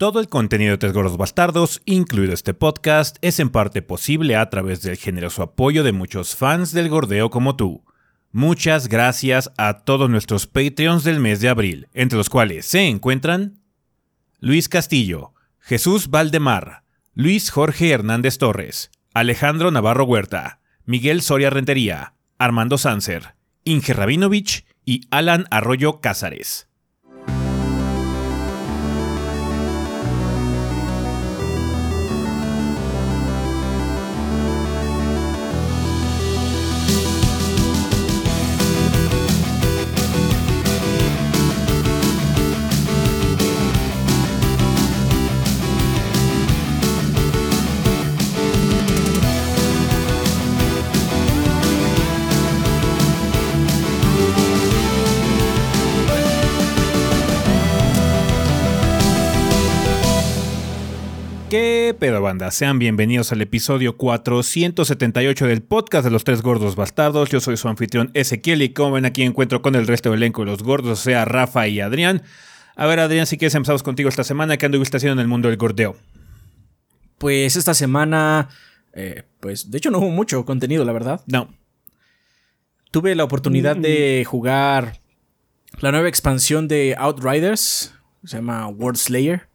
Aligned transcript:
Todo 0.00 0.18
el 0.20 0.30
contenido 0.30 0.70
de 0.70 0.78
Tres 0.78 0.94
Gordos 0.94 1.18
Bastardos, 1.18 1.82
incluido 1.84 2.32
este 2.32 2.54
podcast, 2.54 3.18
es 3.20 3.38
en 3.38 3.50
parte 3.50 3.82
posible 3.82 4.34
a 4.34 4.48
través 4.48 4.80
del 4.80 4.96
generoso 4.96 5.42
apoyo 5.42 5.84
de 5.84 5.92
muchos 5.92 6.36
fans 6.36 6.72
del 6.72 6.88
gordeo 6.88 7.28
como 7.28 7.54
tú. 7.54 7.84
Muchas 8.32 8.88
gracias 8.88 9.52
a 9.58 9.80
todos 9.80 10.08
nuestros 10.08 10.46
Patreons 10.46 11.04
del 11.04 11.20
mes 11.20 11.42
de 11.42 11.50
abril, 11.50 11.88
entre 11.92 12.16
los 12.16 12.30
cuales 12.30 12.64
se 12.64 12.88
encuentran 12.88 13.60
Luis 14.38 14.70
Castillo, 14.70 15.34
Jesús 15.58 16.08
Valdemar, 16.08 16.82
Luis 17.12 17.50
Jorge 17.50 17.90
Hernández 17.90 18.38
Torres, 18.38 18.90
Alejandro 19.12 19.70
Navarro 19.70 20.04
Huerta, 20.04 20.60
Miguel 20.86 21.20
Soria 21.20 21.50
Rentería, 21.50 22.14
Armando 22.38 22.78
Sanser, 22.78 23.34
Inge 23.64 23.92
Rabinovich 23.92 24.64
y 24.86 25.02
Alan 25.10 25.44
Arroyo 25.50 26.00
Cázares. 26.00 26.69
¿Qué 61.50 61.96
pedo 61.98 62.22
banda? 62.22 62.52
Sean 62.52 62.78
bienvenidos 62.78 63.32
al 63.32 63.42
episodio 63.42 63.96
478 63.96 65.46
del 65.48 65.62
podcast 65.62 66.04
de 66.04 66.12
los 66.12 66.22
tres 66.22 66.42
gordos 66.42 66.76
bastardos. 66.76 67.28
Yo 67.28 67.40
soy 67.40 67.56
su 67.56 67.66
anfitrión 67.66 68.12
Ezequiel 68.14 68.62
y 68.62 68.72
como 68.72 68.92
ven 68.92 69.04
aquí 69.04 69.24
encuentro 69.24 69.60
con 69.60 69.74
el 69.74 69.88
resto 69.88 70.10
del 70.10 70.22
elenco 70.22 70.42
de 70.42 70.52
los 70.52 70.62
gordos, 70.62 71.00
o 71.00 71.02
sea, 71.02 71.24
Rafa 71.24 71.66
y 71.66 71.80
Adrián. 71.80 72.22
A 72.76 72.86
ver 72.86 73.00
Adrián, 73.00 73.26
si 73.26 73.36
quieres 73.36 73.56
empezamos 73.56 73.82
contigo 73.82 74.08
esta 74.08 74.22
semana, 74.22 74.58
¿qué 74.58 74.66
anduviste 74.66 74.98
haciendo 74.98 75.14
en 75.14 75.18
el 75.18 75.26
mundo 75.26 75.48
del 75.48 75.58
gordeo? 75.58 75.96
Pues 77.18 77.56
esta 77.56 77.74
semana, 77.74 78.48
eh, 78.92 79.24
pues 79.40 79.72
de 79.72 79.78
hecho 79.78 79.90
no 79.90 79.98
hubo 79.98 80.10
mucho 80.10 80.44
contenido, 80.44 80.84
la 80.84 80.92
verdad. 80.92 81.20
No. 81.26 81.52
Tuve 82.92 83.16
la 83.16 83.24
oportunidad 83.24 83.74
de 83.74 84.24
jugar 84.24 85.00
la 85.80 85.90
nueva 85.90 86.08
expansión 86.08 86.68
de 86.68 86.94
Outriders, 86.96 87.92
se 88.24 88.36
llama 88.36 88.68
World 88.68 88.98
Slayer. 88.98 89.48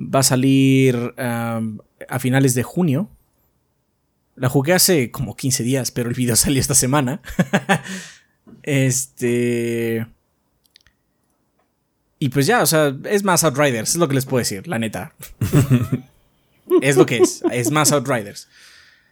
Va 0.00 0.20
a 0.20 0.22
salir 0.22 0.96
um, 0.96 1.78
a 2.08 2.18
finales 2.18 2.54
de 2.54 2.62
junio. 2.62 3.10
La 4.36 4.48
jugué 4.48 4.72
hace 4.72 5.10
como 5.10 5.36
15 5.36 5.62
días, 5.62 5.90
pero 5.90 6.08
el 6.08 6.14
video 6.14 6.36
salió 6.36 6.60
esta 6.60 6.74
semana. 6.74 7.20
este. 8.62 10.06
Y 12.18 12.28
pues 12.28 12.46
ya, 12.46 12.62
o 12.62 12.66
sea, 12.66 12.94
es 13.04 13.24
más 13.24 13.44
Outriders, 13.44 13.90
es 13.90 13.96
lo 13.96 14.06
que 14.06 14.14
les 14.14 14.26
puedo 14.26 14.40
decir, 14.40 14.68
la 14.68 14.78
neta. 14.78 15.14
es 16.82 16.96
lo 16.96 17.06
que 17.06 17.18
es, 17.18 17.42
es 17.50 17.70
más 17.70 17.92
Outriders. 17.92 18.46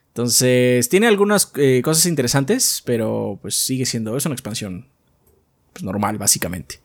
Entonces, 0.09 0.89
tiene 0.89 1.06
algunas 1.06 1.50
eh, 1.56 1.81
cosas 1.83 2.05
interesantes, 2.06 2.83
pero 2.84 3.39
pues 3.41 3.55
sigue 3.55 3.86
siendo, 3.86 4.16
es 4.16 4.27
una 4.27 4.34
expansión 4.34 4.89
pues, 5.72 5.84
normal, 5.84 6.19
básicamente. 6.19 6.81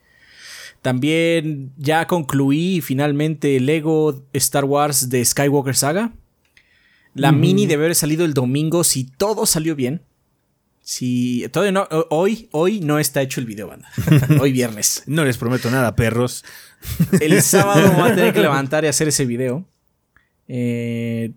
También 0.83 1.71
ya 1.77 2.07
concluí 2.07 2.81
finalmente 2.81 3.57
Lego 3.61 4.21
Star 4.33 4.65
Wars 4.65 5.09
de 5.09 5.23
Skywalker 5.23 5.77
Saga. 5.77 6.11
La 7.15 7.31
mini 7.31 7.67
debe 7.67 7.85
haber 7.85 7.95
salido 7.95 8.25
el 8.25 8.33
domingo 8.33 8.83
si 8.83 9.05
todo 9.05 9.45
salió 9.45 9.77
bien. 9.77 10.01
Si 10.81 11.47
todavía 11.53 11.71
no, 11.71 11.87
hoy, 12.09 12.49
hoy 12.51 12.81
no 12.81 12.99
está 12.99 13.21
hecho 13.21 13.39
el 13.39 13.45
video, 13.45 13.69
banda. 13.69 13.87
hoy 14.41 14.51
viernes. 14.51 15.03
No 15.05 15.23
les 15.23 15.37
prometo 15.37 15.71
nada, 15.71 15.95
perros. 15.95 16.43
El 17.21 17.41
sábado 17.41 17.93
voy 17.93 18.11
a 18.11 18.15
tener 18.15 18.33
que 18.33 18.41
levantar 18.41 18.83
y 18.83 18.87
hacer 18.87 19.07
ese 19.07 19.25
video. 19.25 19.65
Eh, 20.49 21.31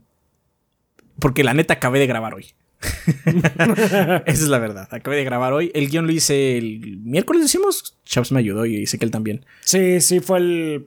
porque 1.20 1.44
la 1.44 1.54
neta 1.54 1.74
acabé 1.74 2.00
de 2.00 2.08
grabar 2.08 2.34
hoy. 2.34 2.46
Esa 3.24 4.22
es 4.26 4.48
la 4.48 4.58
verdad. 4.58 4.88
Acabé 4.90 5.16
de 5.16 5.24
grabar 5.24 5.52
hoy. 5.52 5.70
El 5.74 5.88
guion 5.88 6.06
lo 6.06 6.12
hice 6.12 6.58
el 6.58 6.98
miércoles, 7.02 7.42
decimos. 7.42 7.96
Chaps 8.04 8.32
me 8.32 8.40
ayudó 8.40 8.66
y 8.66 8.86
sé 8.86 8.98
que 8.98 9.04
él 9.04 9.10
también. 9.10 9.44
Sí, 9.62 10.00
sí, 10.00 10.20
fue 10.20 10.38
el. 10.38 10.86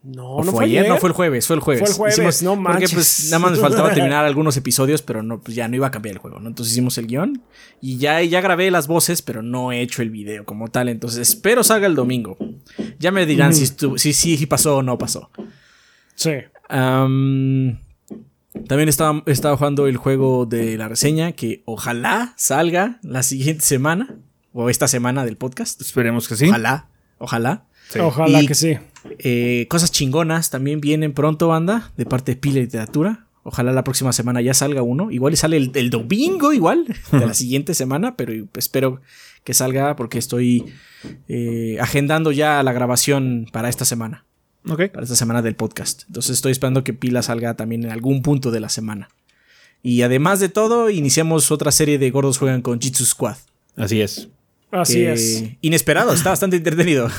No, 0.00 0.42
no 0.44 0.52
fue 0.52 0.66
ayer, 0.66 0.88
no 0.88 0.96
fue 0.98 1.08
el 1.08 1.12
jueves, 1.14 1.46
fue 1.48 1.56
el 1.56 1.60
jueves. 1.60 1.80
Fue 1.80 1.90
el 1.90 2.14
jueves, 2.14 2.18
Hicimos- 2.18 2.42
no 2.44 2.50
Porque 2.62 2.68
manches. 2.80 2.94
pues 2.94 3.24
nada 3.30 3.40
más 3.40 3.50
me 3.50 3.58
faltaba 3.58 3.90
terminar 3.94 4.24
algunos 4.24 4.56
episodios, 4.56 5.02
pero 5.02 5.24
no, 5.24 5.40
pues 5.40 5.56
ya 5.56 5.66
no 5.66 5.74
iba 5.74 5.88
a 5.88 5.90
cambiar 5.90 6.14
el 6.14 6.18
juego, 6.18 6.38
¿no? 6.38 6.48
Entonces 6.48 6.72
hicimos 6.72 6.96
el 6.98 7.08
guion 7.08 7.42
y 7.80 7.98
ya, 7.98 8.22
ya 8.22 8.40
grabé 8.40 8.70
las 8.70 8.86
voces, 8.86 9.22
pero 9.22 9.42
no 9.42 9.72
he 9.72 9.82
hecho 9.82 10.00
el 10.02 10.10
video 10.10 10.44
como 10.44 10.68
tal. 10.68 10.88
Entonces 10.88 11.28
espero 11.28 11.64
salga 11.64 11.88
el 11.88 11.96
domingo. 11.96 12.38
Ya 13.00 13.10
me 13.10 13.26
dirán 13.26 13.52
si, 13.54 13.66
si 13.98 14.12
sí 14.12 14.46
pasó 14.46 14.76
o 14.78 14.82
no 14.82 14.96
pasó. 14.98 15.30
Sí. 16.14 16.30
También 18.66 18.88
estaba, 18.88 19.22
estaba 19.26 19.56
jugando 19.56 19.86
el 19.86 19.96
juego 19.96 20.46
de 20.46 20.76
la 20.78 20.88
reseña 20.88 21.32
que 21.32 21.62
ojalá 21.66 22.34
salga 22.36 22.98
la 23.02 23.22
siguiente 23.22 23.64
semana 23.64 24.16
o 24.52 24.70
esta 24.70 24.88
semana 24.88 25.24
del 25.24 25.36
podcast. 25.36 25.80
Esperemos 25.80 26.28
que 26.28 26.36
sí. 26.36 26.48
Ojalá, 26.48 26.88
ojalá. 27.18 27.64
Sí. 27.90 27.98
Ojalá 28.00 28.42
Y- 28.42 28.46
que 28.46 28.54
sí. 28.54 28.76
Eh, 29.20 29.66
cosas 29.70 29.90
chingonas 29.92 30.50
también 30.50 30.80
vienen 30.80 31.12
pronto, 31.14 31.48
banda, 31.48 31.92
de 31.96 32.04
parte 32.04 32.32
de 32.32 32.36
Pila 32.36 32.60
Literatura. 32.60 33.26
Ojalá 33.44 33.72
la 33.72 33.84
próxima 33.84 34.12
semana 34.12 34.42
ya 34.42 34.52
salga 34.52 34.82
uno. 34.82 35.10
Igual 35.10 35.32
y 35.32 35.36
sale 35.36 35.56
el, 35.56 35.70
el 35.74 35.88
domingo, 35.88 36.52
igual, 36.52 36.84
de 37.12 37.26
la 37.26 37.32
siguiente 37.34 37.72
semana, 37.74 38.16
pero 38.16 38.32
espero 38.56 39.00
que 39.44 39.54
salga 39.54 39.96
porque 39.96 40.18
estoy 40.18 40.66
eh, 41.28 41.78
agendando 41.80 42.32
ya 42.32 42.62
la 42.62 42.72
grabación 42.72 43.46
para 43.50 43.70
esta 43.70 43.86
semana, 43.86 44.26
Para 44.88 45.02
esta 45.02 45.16
semana 45.16 45.42
del 45.42 45.54
podcast. 45.56 46.02
Entonces 46.06 46.32
estoy 46.32 46.52
esperando 46.52 46.84
que 46.84 46.92
Pila 46.92 47.22
salga 47.22 47.54
también 47.54 47.84
en 47.84 47.90
algún 47.90 48.22
punto 48.22 48.50
de 48.50 48.60
la 48.60 48.68
semana. 48.68 49.08
Y 49.82 50.02
además 50.02 50.40
de 50.40 50.48
todo, 50.48 50.90
iniciamos 50.90 51.50
otra 51.50 51.70
serie 51.72 51.98
de 51.98 52.10
Gordos 52.10 52.38
Juegan 52.38 52.62
con 52.62 52.80
Jitsu 52.80 53.04
Squad. 53.04 53.36
Así 53.76 54.00
es. 54.00 54.28
Así 54.70 55.04
es. 55.04 55.44
Inesperado, 55.60 56.12
está 56.12 56.30
bastante 56.30 56.56
entretenido. 56.56 57.08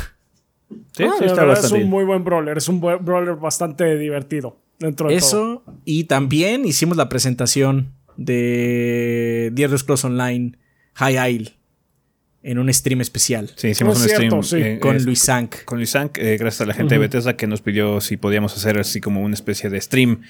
Sí, 0.95 1.03
Ah, 1.03 1.13
sí, 1.17 1.21
la 1.21 1.25
está 1.31 1.41
verdad 1.41 1.47
bastante 1.61 1.77
es 1.77 1.83
un 1.83 1.89
muy 1.89 2.03
buen 2.03 2.23
brawler. 2.23 2.57
Es 2.57 2.67
un 2.67 2.79
buen 2.79 3.03
brawler 3.03 3.35
bastante 3.35 3.97
divertido. 3.97 4.55
Dentro 4.77 5.09
de 5.09 5.17
todo. 5.17 5.27
Eso, 5.27 5.63
y 5.83 6.03
también 6.03 6.63
hicimos 6.65 6.95
la 6.95 7.09
presentación 7.09 7.93
de 8.17 9.47
Elder 9.47 9.79
Scrolls 9.79 10.05
Online 10.05 10.57
High 10.93 11.31
Isle 11.33 11.53
en 12.41 12.57
un 12.57 12.73
stream 12.73 13.01
especial 13.01 13.51
Sí, 13.57 13.67
hicimos 13.67 13.97
Es 13.97 14.03
un 14.03 14.07
cierto, 14.17 14.43
stream 14.43 14.63
sí. 14.63 14.69
eh, 14.75 14.79
con 14.79 14.95
es- 14.95 15.05
Luis 15.05 15.19
Sank. 15.19 15.65
con 15.65 15.77
Luis 15.77 15.89
Sank, 15.89 16.17
eh, 16.19 16.37
gracias 16.39 16.61
a 16.61 16.65
la 16.65 16.73
gente 16.73 16.95
de 16.95 16.99
Bethesda 16.99 17.35
que 17.35 17.47
nos 17.47 17.61
pidió 17.61 17.99
si 17.99 18.15
podíamos 18.15 18.55
hacer 18.55 18.79
así 18.79 19.01
como 19.01 19.21
una 19.21 19.33
especie 19.33 19.69
de 19.69 19.79
stream 19.81 20.21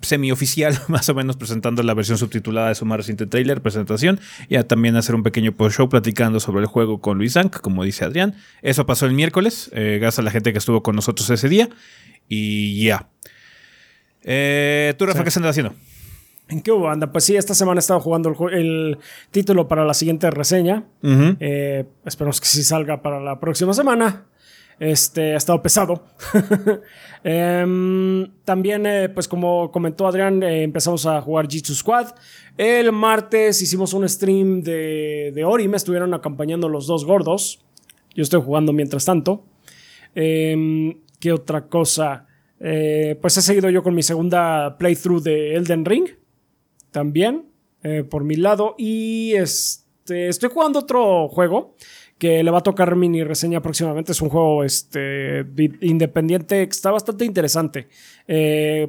semi-oficial, 0.00 0.76
más 0.88 1.08
o 1.08 1.14
menos 1.14 1.36
presentando 1.36 1.82
la 1.84 1.94
versión 1.94 2.18
subtitulada 2.18 2.68
de 2.70 2.74
su 2.74 2.84
más 2.84 2.96
reciente 2.98 3.26
trailer, 3.26 3.62
presentación, 3.62 4.18
y 4.48 4.56
a 4.56 4.66
también 4.66 4.96
hacer 4.96 5.14
un 5.14 5.22
pequeño 5.22 5.52
post-show 5.52 5.88
platicando 5.88 6.40
sobre 6.40 6.62
el 6.62 6.66
juego 6.66 7.00
con 7.00 7.18
Luis 7.18 7.34
Sank, 7.34 7.60
como 7.60 7.84
dice 7.84 8.04
Adrián. 8.04 8.34
Eso 8.62 8.84
pasó 8.86 9.06
el 9.06 9.12
miércoles, 9.12 9.70
eh, 9.72 9.98
gracias 10.00 10.18
a 10.18 10.22
la 10.22 10.30
gente 10.32 10.52
que 10.52 10.58
estuvo 10.58 10.82
con 10.82 10.96
nosotros 10.96 11.30
ese 11.30 11.48
día, 11.48 11.68
y 12.28 12.84
ya. 12.84 13.08
Eh, 14.24 14.94
¿Tú, 14.98 15.06
Rafa, 15.06 15.18
Sí. 15.18 15.22
qué 15.24 15.28
estás 15.28 15.44
haciendo? 15.44 15.74
¿En 16.48 16.60
qué 16.60 16.70
hubo, 16.70 16.88
anda? 16.88 17.10
Pues 17.10 17.24
sí, 17.24 17.36
esta 17.36 17.54
semana 17.54 17.78
he 17.78 17.80
estado 17.80 18.00
jugando 18.00 18.34
el, 18.50 18.98
título 19.30 19.68
para 19.68 19.84
la 19.84 19.94
siguiente 19.94 20.30
reseña. 20.30 20.84
Eh, 21.02 21.86
esperemos 22.04 22.40
que 22.40 22.46
sí 22.46 22.62
salga 22.62 23.00
para 23.00 23.20
la 23.20 23.40
próxima 23.40 23.72
semana. 23.72 24.26
Este 24.78 25.34
ha 25.34 25.36
estado 25.36 25.62
pesado. 25.62 26.04
Em, 27.24 28.26
también, 28.44 28.84
eh, 28.84 29.08
pues 29.08 29.28
como 29.28 29.70
comentó 29.70 30.08
Adrián, 30.08 30.42
eh, 30.42 30.64
empezamos 30.64 31.06
a 31.06 31.20
jugar 31.20 31.48
Jitsu 31.48 31.72
Squad. 31.72 32.08
El 32.58 32.90
martes 32.90 33.62
hicimos 33.62 33.94
un 33.94 34.08
stream 34.08 34.60
de, 34.60 35.30
de 35.32 35.44
Ori. 35.44 35.68
Me 35.68 35.76
estuvieron 35.76 36.12
acompañando 36.14 36.68
los 36.68 36.88
dos 36.88 37.04
gordos. 37.04 37.64
Yo 38.12 38.24
estoy 38.24 38.42
jugando 38.42 38.72
mientras 38.72 39.04
tanto. 39.04 39.44
Em, 40.16 40.98
¿Qué 41.20 41.32
otra 41.32 41.68
cosa? 41.68 42.26
Pues 42.58 43.36
he 43.36 43.42
seguido 43.42 43.70
yo 43.70 43.82
con 43.84 43.94
mi 43.94 44.02
segunda 44.02 44.76
playthrough 44.78 45.22
de 45.22 45.54
Elden 45.54 45.84
Ring 45.84 46.08
también, 46.92 47.46
eh, 47.82 48.04
por 48.04 48.22
mi 48.22 48.36
lado. 48.36 48.76
Y 48.78 49.32
este, 49.34 50.28
estoy 50.28 50.50
jugando 50.50 50.78
otro 50.78 51.28
juego 51.28 51.74
que 52.18 52.44
le 52.44 52.50
va 52.52 52.58
a 52.58 52.62
tocar 52.62 52.94
mini 52.94 53.24
reseña 53.24 53.60
próximamente. 53.60 54.12
Es 54.12 54.22
un 54.22 54.28
juego 54.28 54.62
este, 54.62 55.42
di- 55.42 55.72
independiente 55.80 56.64
que 56.68 56.70
está 56.70 56.92
bastante 56.92 57.24
interesante. 57.24 57.88
Eh, 58.28 58.88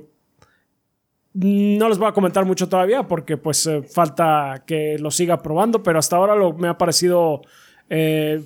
no 1.33 1.89
les 1.89 1.97
voy 1.97 2.07
a 2.07 2.11
comentar 2.11 2.45
mucho 2.45 2.69
todavía 2.69 3.07
porque 3.07 3.38
pues 3.38 3.65
eh, 3.65 3.81
falta 3.81 4.63
que 4.67 4.97
lo 5.00 5.09
siga 5.09 5.41
probando, 5.41 5.81
pero 5.81 5.97
hasta 5.97 6.15
ahora 6.15 6.35
lo, 6.35 6.53
me 6.53 6.67
ha 6.67 6.77
parecido 6.77 7.41
eh, 7.89 8.39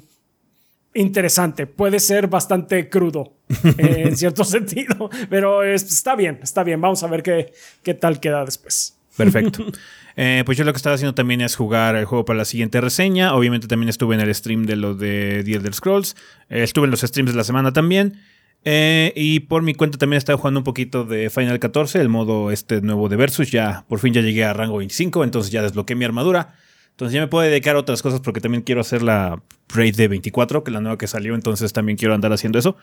interesante. 0.93 1.67
Puede 1.67 1.99
ser 1.99 2.27
bastante 2.27 2.87
crudo 2.89 3.33
en 3.77 4.15
cierto 4.17 4.45
sentido. 4.45 5.09
Pero 5.29 5.63
está 5.63 6.15
bien, 6.15 6.39
está 6.41 6.63
bien. 6.63 6.79
Vamos 6.79 7.03
a 7.03 7.07
ver 7.07 7.23
qué, 7.23 7.51
qué 7.83 7.93
tal 7.93 8.21
queda 8.21 8.45
después. 8.45 8.96
Perfecto. 9.17 9.65
Eh, 10.19 10.41
pues 10.47 10.57
yo 10.57 10.63
lo 10.63 10.73
que 10.73 10.77
estaba 10.77 10.95
haciendo 10.95 11.13
también 11.13 11.41
es 11.41 11.55
jugar 11.55 11.95
el 11.95 12.05
juego 12.05 12.25
para 12.25 12.37
la 12.37 12.45
siguiente 12.45 12.81
reseña. 12.81 13.35
Obviamente 13.35 13.67
también 13.67 13.87
estuve 13.87 14.15
en 14.15 14.21
el 14.21 14.33
stream 14.33 14.65
de 14.65 14.75
los 14.75 14.97
de 14.97 15.43
The 15.45 15.53
Elder 15.53 15.75
Scrolls. 15.75 16.15
Eh, 16.49 16.63
estuve 16.63 16.85
en 16.85 16.89
los 16.89 17.01
streams 17.01 17.33
de 17.33 17.37
la 17.37 17.43
semana 17.43 17.71
también. 17.71 18.19
Eh, 18.65 19.13
y 19.15 19.41
por 19.41 19.61
mi 19.61 19.75
cuenta 19.75 19.99
también 19.99 20.17
estaba 20.17 20.39
jugando 20.39 20.61
un 20.61 20.63
poquito 20.63 21.03
de 21.03 21.29
Final 21.29 21.59
14, 21.59 22.01
el 22.01 22.09
modo 22.09 22.49
este 22.49 22.81
nuevo 22.81 23.09
de 23.09 23.15
Versus. 23.15 23.51
Ya 23.51 23.85
por 23.87 23.99
fin 23.99 24.11
ya 24.11 24.21
llegué 24.21 24.43
a 24.43 24.53
rango 24.53 24.77
25, 24.77 25.23
entonces 25.23 25.51
ya 25.51 25.61
desbloqueé 25.61 25.95
mi 25.95 26.05
armadura. 26.05 26.55
Entonces 26.89 27.13
ya 27.13 27.21
me 27.21 27.27
puedo 27.27 27.47
dedicar 27.47 27.75
a 27.75 27.79
otras 27.79 28.01
cosas 28.01 28.19
porque 28.21 28.41
también 28.41 28.63
quiero 28.63 28.81
hacer 28.81 29.03
la 29.03 29.43
raid 29.69 29.95
de 29.95 30.07
24, 30.07 30.63
que 30.63 30.71
es 30.71 30.73
la 30.73 30.81
nueva 30.81 30.97
que 30.97 31.05
salió, 31.05 31.35
entonces 31.35 31.71
también 31.73 31.95
quiero 31.95 32.15
andar 32.15 32.33
haciendo 32.33 32.57
eso. 32.57 32.75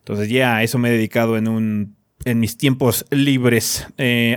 Entonces 0.00 0.28
ya 0.28 0.56
a 0.56 0.62
eso 0.62 0.76
me 0.76 0.90
he 0.90 0.92
dedicado 0.92 1.38
en 1.38 1.48
un 1.48 1.96
en 2.26 2.40
mis 2.40 2.58
tiempos 2.58 3.06
libres, 3.10 3.86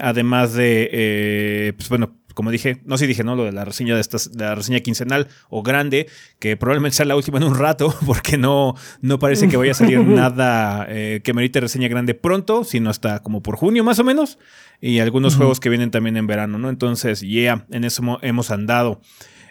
además 0.01 0.53
de, 0.53 1.73
pues 1.75 1.89
bueno, 1.89 2.19
como 2.39 2.51
dije, 2.51 2.79
no 2.85 2.97
sé 2.97 3.03
si 3.03 3.07
dije, 3.09 3.25
¿no? 3.25 3.35
Lo 3.35 3.43
de 3.43 3.51
la 3.51 3.65
reseña 3.65 3.95
de, 3.95 3.99
estas, 3.99 4.31
de 4.31 4.45
la 4.45 4.55
reseña 4.55 4.79
quincenal 4.79 5.27
o 5.49 5.61
grande, 5.61 6.07
que 6.39 6.55
probablemente 6.55 6.95
sea 6.95 7.05
la 7.05 7.17
última 7.17 7.37
en 7.37 7.43
un 7.43 7.53
rato, 7.53 7.93
porque 8.05 8.37
no, 8.37 8.75
no 9.01 9.19
parece 9.19 9.49
que 9.49 9.57
vaya 9.57 9.71
a 9.71 9.75
salir 9.75 9.99
nada 10.05 10.85
eh, 10.87 11.19
que 11.21 11.33
merite 11.33 11.59
reseña 11.59 11.89
grande 11.89 12.13
pronto, 12.13 12.63
sino 12.63 12.89
hasta 12.89 13.19
como 13.23 13.43
por 13.43 13.57
junio 13.57 13.83
más 13.83 13.99
o 13.99 14.05
menos. 14.05 14.39
Y 14.79 14.99
algunos 14.99 15.35
juegos 15.35 15.59
que 15.59 15.67
vienen 15.67 15.91
también 15.91 16.15
en 16.15 16.27
verano, 16.27 16.57
¿no? 16.57 16.69
Entonces, 16.69 17.19
yeah, 17.19 17.65
en 17.71 17.83
eso 17.83 18.19
hemos 18.21 18.51
andado. 18.51 19.01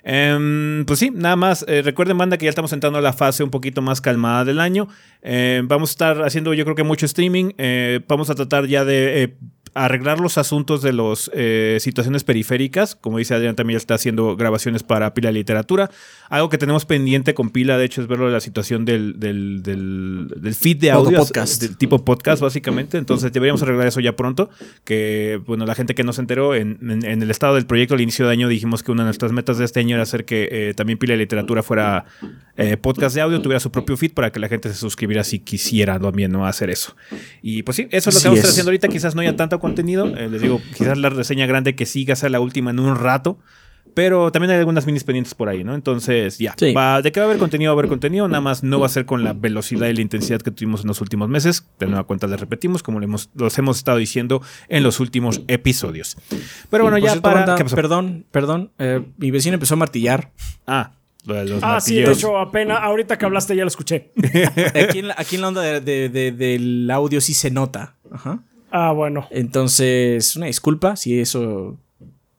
Em, 0.03 0.85
pues 0.87 0.99
sí, 0.99 1.11
nada 1.15 1.37
más. 1.37 1.65
Eh, 1.69 1.83
recuerden, 1.83 2.19
banda, 2.19 2.39
que 2.39 2.45
ya 2.45 2.51
estamos 2.51 2.73
entrando 2.73 2.99
a 2.99 3.03
la 3.03 3.13
fase 3.13 3.43
un 3.43 3.51
poquito 3.51 3.83
más 3.83 4.01
calmada 4.01 4.45
del 4.45 4.61
año. 4.61 4.89
Em, 5.23 5.67
vamos 5.67 5.91
a 5.91 5.93
estar 5.93 6.23
haciendo, 6.23 6.55
yo 6.55 6.65
creo 6.65 6.77
que 6.77 6.85
mucho 6.85 7.07
streaming. 7.07 7.53
Eh, 7.59 8.01
vamos 8.09 8.31
a 8.31 8.35
tratar 8.35 8.67
ya 8.67 8.85
de 8.85 9.37
arreglar 9.75 10.21
los 10.21 10.39
asuntos 10.39 10.83
de 10.83 10.93
las 10.93 11.31
eh, 11.35 11.79
situaciones 11.81 12.25
periféricas. 12.25 12.95
Como 12.95 13.19
dice 13.19 13.35
Adrián, 13.35 13.57
también 13.57 13.77
está 13.77 13.95
haciendo 13.95 14.37
grabaciones 14.37 14.83
para 14.83 15.15
Pila 15.15 15.33
Literatura. 15.33 15.91
Algo 16.29 16.49
que 16.49 16.59
tenemos 16.59 16.85
pendiente 16.85 17.35
con 17.35 17.51
Pila, 17.51 17.79
de 17.79 17.85
hecho, 17.85 18.03
es 18.03 18.07
verlo 18.07 18.27
de 18.27 18.33
la 18.33 18.41
situación 18.41 18.85
del, 18.85 19.19
del, 19.19 19.63
del, 19.63 20.55
feed 20.55 20.79
de 20.79 20.91
audio. 20.91 21.19
podcast. 21.19 21.63
Del 21.63 21.77
tipo 21.77 22.05
podcast, 22.05 22.43
básicamente. 22.43 22.99
Entonces 22.99 23.33
deberíamos 23.33 23.63
arreglar 23.63 23.87
eso 23.87 24.01
ya 24.01 24.15
pronto. 24.15 24.51
Que, 24.85 25.41
bueno, 25.47 25.67
la 25.67 25.75
gente 25.75 25.95
que 25.95 26.05
no 26.05 26.13
se 26.13 26.21
enteró, 26.21 26.55
en, 26.55 26.79
en, 26.83 27.23
el 27.23 27.31
estado 27.31 27.55
del 27.55 27.67
proyecto 27.67 27.95
al 27.95 28.01
inicio 28.01 28.27
de 28.27 28.33
año 28.33 28.49
dijimos 28.49 28.83
que 28.83 28.93
una 28.93 29.03
de 29.03 29.09
nuestras 29.09 29.33
metas 29.33 29.59
de 29.59 29.65
este 29.65 29.81
año 29.81 29.95
era 29.95 30.03
hacer 30.03 30.25
que 30.25 30.49
eh, 30.51 30.75
también 30.75 30.99
Pila 30.99 31.17
Literatura 31.17 31.63
fuera 31.63 32.05
eh, 32.57 32.77
podcast 32.77 33.15
de 33.15 33.23
audio, 33.23 33.41
tuviera 33.41 33.61
su 33.61 33.71
propio 33.71 33.97
feed 33.97 34.13
para 34.13 34.31
que 34.33 34.41
la 34.41 34.49
gente 34.49 34.69
se 34.69 34.75
suscribiera 34.75 35.25
si 35.25 35.39
quisiera 35.39 35.99
también 35.99 36.33
no 36.33 36.47
hacer 36.47 36.71
eso. 36.71 36.95
Y 37.43 37.63
pues 37.63 37.77
sí, 37.77 37.89
eso 37.91 38.11
es 38.11 38.17
lo 38.17 38.21
que 38.21 38.29
vamos 38.29 38.39
a 38.39 38.41
estar 38.41 38.51
haciendo 38.51 38.71
ahorita. 38.71 38.89
Quizás 38.89 39.15
no 39.15 39.21
haya 39.21 39.37
tanto 39.59 39.69
contenido. 39.69 40.07
Eh, 40.17 40.29
les 40.29 40.43
digo, 40.43 40.61
quizás 40.77 40.99
la 40.99 41.09
reseña 41.11 41.47
grande 41.47 41.75
que 41.75 41.87
siga 41.87 42.17
sea 42.17 42.29
la 42.29 42.41
última 42.41 42.71
en 42.71 42.81
un 42.81 42.97
rato. 42.97 43.39
Pero 43.95 44.31
también 44.31 44.53
hay 44.53 44.59
algunas 44.59 44.87
minis 44.87 45.03
pendientes 45.03 45.35
por 45.35 45.49
ahí, 45.49 45.65
¿no? 45.65 45.75
Entonces, 45.75 46.39
ya. 46.39 46.55
Va, 46.77 47.03
de 47.03 47.11
que 47.11 47.19
va 47.19 47.27
a 47.27 47.29
haber 47.29 47.39
contenido, 47.39 47.71
va 47.71 47.73
a 47.73 47.79
haber 47.81 47.89
contenido. 47.89 48.29
Nada 48.29 48.41
más 48.41 48.63
no 48.63 48.79
va 48.79 48.87
a 48.87 48.89
ser 48.89 49.07
con 49.07 49.25
la 49.25 49.33
velocidad 49.33 49.89
y 49.89 49.95
la 49.95 50.01
intensidad 50.01 50.41
que 50.41 50.51
tuvimos 50.51 50.83
en 50.83 50.89
los 50.89 51.01
últimos 51.01 51.29
meses. 51.29 51.67
De 51.81 51.87
nueva 51.87 52.05
cuenta 52.05 52.27
les 52.27 52.39
repetimos, 52.39 52.83
como 52.83 53.03
hemos, 53.03 53.31
los 53.35 53.59
hemos 53.59 53.79
estado 53.79 53.99
diciendo 53.99 54.41
en 54.69 54.83
los 54.83 55.01
últimos 55.01 55.43
episodios. 55.49 56.17
Pero 56.71 56.85
bueno, 56.85 56.99
ya 56.99 57.21
para. 57.21 57.57
Perdón, 57.57 58.25
perdón. 58.31 58.71
Eh, 58.79 59.03
mi 59.17 59.31
vecino 59.31 59.55
empezó 59.55 59.75
a 59.75 59.79
martillar. 59.79 60.31
Ah. 60.67 60.93
ah, 61.63 61.81
sí, 61.81 61.97
de 61.97 62.13
hecho, 62.13 62.39
apenas 62.39 62.79
ahorita 62.81 63.19
que 63.19 63.25
hablaste 63.25 63.57
ya 63.57 63.63
lo 63.63 63.69
escuché. 63.69 64.13
aquí, 64.75 65.01
en 65.01 65.09
la, 65.09 65.15
aquí 65.19 65.37
en 65.37 65.43
la 65.43 65.49
onda 65.49 65.63
del 65.81 66.89
audio 66.93 67.21
sí 67.21 67.35
se 67.35 67.51
nota. 67.51 67.97
Ajá. 68.13 68.45
Ah, 68.71 68.93
bueno. 68.93 69.27
Entonces, 69.31 70.37
una 70.37 70.47
disculpa 70.47 70.97
si 70.97 71.19
eso 71.19 71.79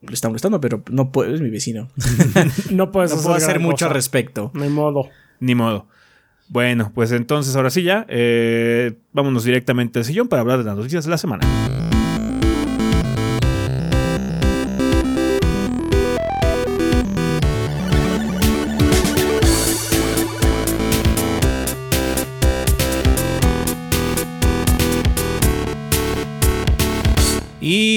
le 0.02 0.14
está 0.14 0.28
molestando, 0.28 0.60
pero 0.60 0.82
no 0.90 1.12
puedo, 1.12 1.34
es 1.34 1.40
mi 1.40 1.50
vecino. 1.50 1.88
no 2.70 2.90
puedes 2.90 3.14
no 3.14 3.22
puedo 3.22 3.34
hacer 3.34 3.60
mucho 3.60 3.86
al 3.86 3.92
respecto. 3.92 4.50
Ni 4.54 4.68
modo. 4.68 5.08
Ni 5.40 5.54
modo. 5.54 5.86
Bueno, 6.48 6.90
pues 6.94 7.12
entonces 7.12 7.54
ahora 7.54 7.70
sí 7.70 7.82
ya, 7.82 8.06
eh, 8.08 8.94
vámonos 9.12 9.44
directamente 9.44 10.00
al 10.00 10.04
sillón 10.04 10.28
para 10.28 10.42
hablar 10.42 10.58
de 10.58 10.64
las 10.64 10.76
noticias 10.76 11.04
de 11.04 11.10
la 11.10 11.18
semana. 11.18 11.46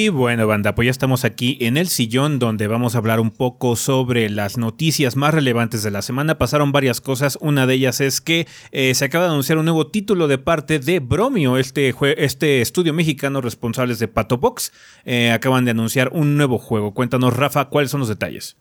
Y 0.03 0.09
bueno, 0.09 0.45
banda, 0.47 0.75
pues 0.75 0.88
ya 0.88 0.91
estamos 0.91 1.23
aquí 1.23 1.57
en 1.61 1.77
el 1.77 1.88
sillón 1.88 2.38
donde 2.38 2.67
vamos 2.67 2.94
a 2.94 2.97
hablar 2.97 3.21
un 3.21 3.31
poco 3.31 3.77
sobre 3.77 4.29
las 4.29 4.57
noticias 4.57 5.15
más 5.15 5.33
relevantes 5.33 5.81
de 5.81 5.91
la 5.91 6.01
semana. 6.01 6.38
Pasaron 6.38 6.73
varias 6.73 7.00
cosas. 7.00 7.38
Una 7.39 7.65
de 7.65 7.75
ellas 7.75 8.01
es 8.01 8.19
que 8.19 8.45
eh, 8.73 8.94
se 8.95 9.05
acaba 9.05 9.23
de 9.23 9.31
anunciar 9.31 9.59
un 9.59 9.63
nuevo 9.63 9.88
título 9.88 10.27
de 10.27 10.38
parte 10.38 10.79
de 10.79 11.00
Bromio, 11.00 11.55
este, 11.55 11.95
este 12.17 12.59
estudio 12.59 12.94
mexicano 12.94 13.39
responsables 13.39 13.97
de 14.00 14.09
Pato 14.09 14.39
Box. 14.39 14.73
Eh, 15.05 15.31
acaban 15.31 15.63
de 15.63 15.71
anunciar 15.71 16.09
un 16.11 16.35
nuevo 16.35 16.57
juego. 16.57 16.94
Cuéntanos, 16.94 17.33
Rafa, 17.38 17.69
cuáles 17.69 17.89
son 17.89 18.01
los 18.01 18.09
detalles. 18.09 18.57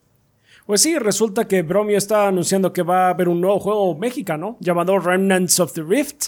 Pues 0.65 0.79
sí, 0.79 0.97
resulta 0.97 1.45
que 1.45 1.61
Bromio 1.61 1.97
está 1.97 2.29
anunciando 2.29 2.71
que 2.71 2.83
va 2.83 3.07
a 3.07 3.09
haber 3.09 3.27
un 3.27 3.41
nuevo 3.41 3.59
juego 3.59 3.97
mexicano 3.97 4.55
llamado 4.61 4.97
Remnants 4.97 5.59
of 5.59 5.73
the 5.73 5.83
Rift, 5.83 6.27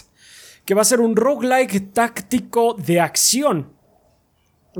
que 0.66 0.74
va 0.74 0.82
a 0.82 0.84
ser 0.84 1.00
un 1.00 1.16
roguelike 1.16 1.94
táctico 1.94 2.74
de 2.74 3.00
acción 3.00 3.75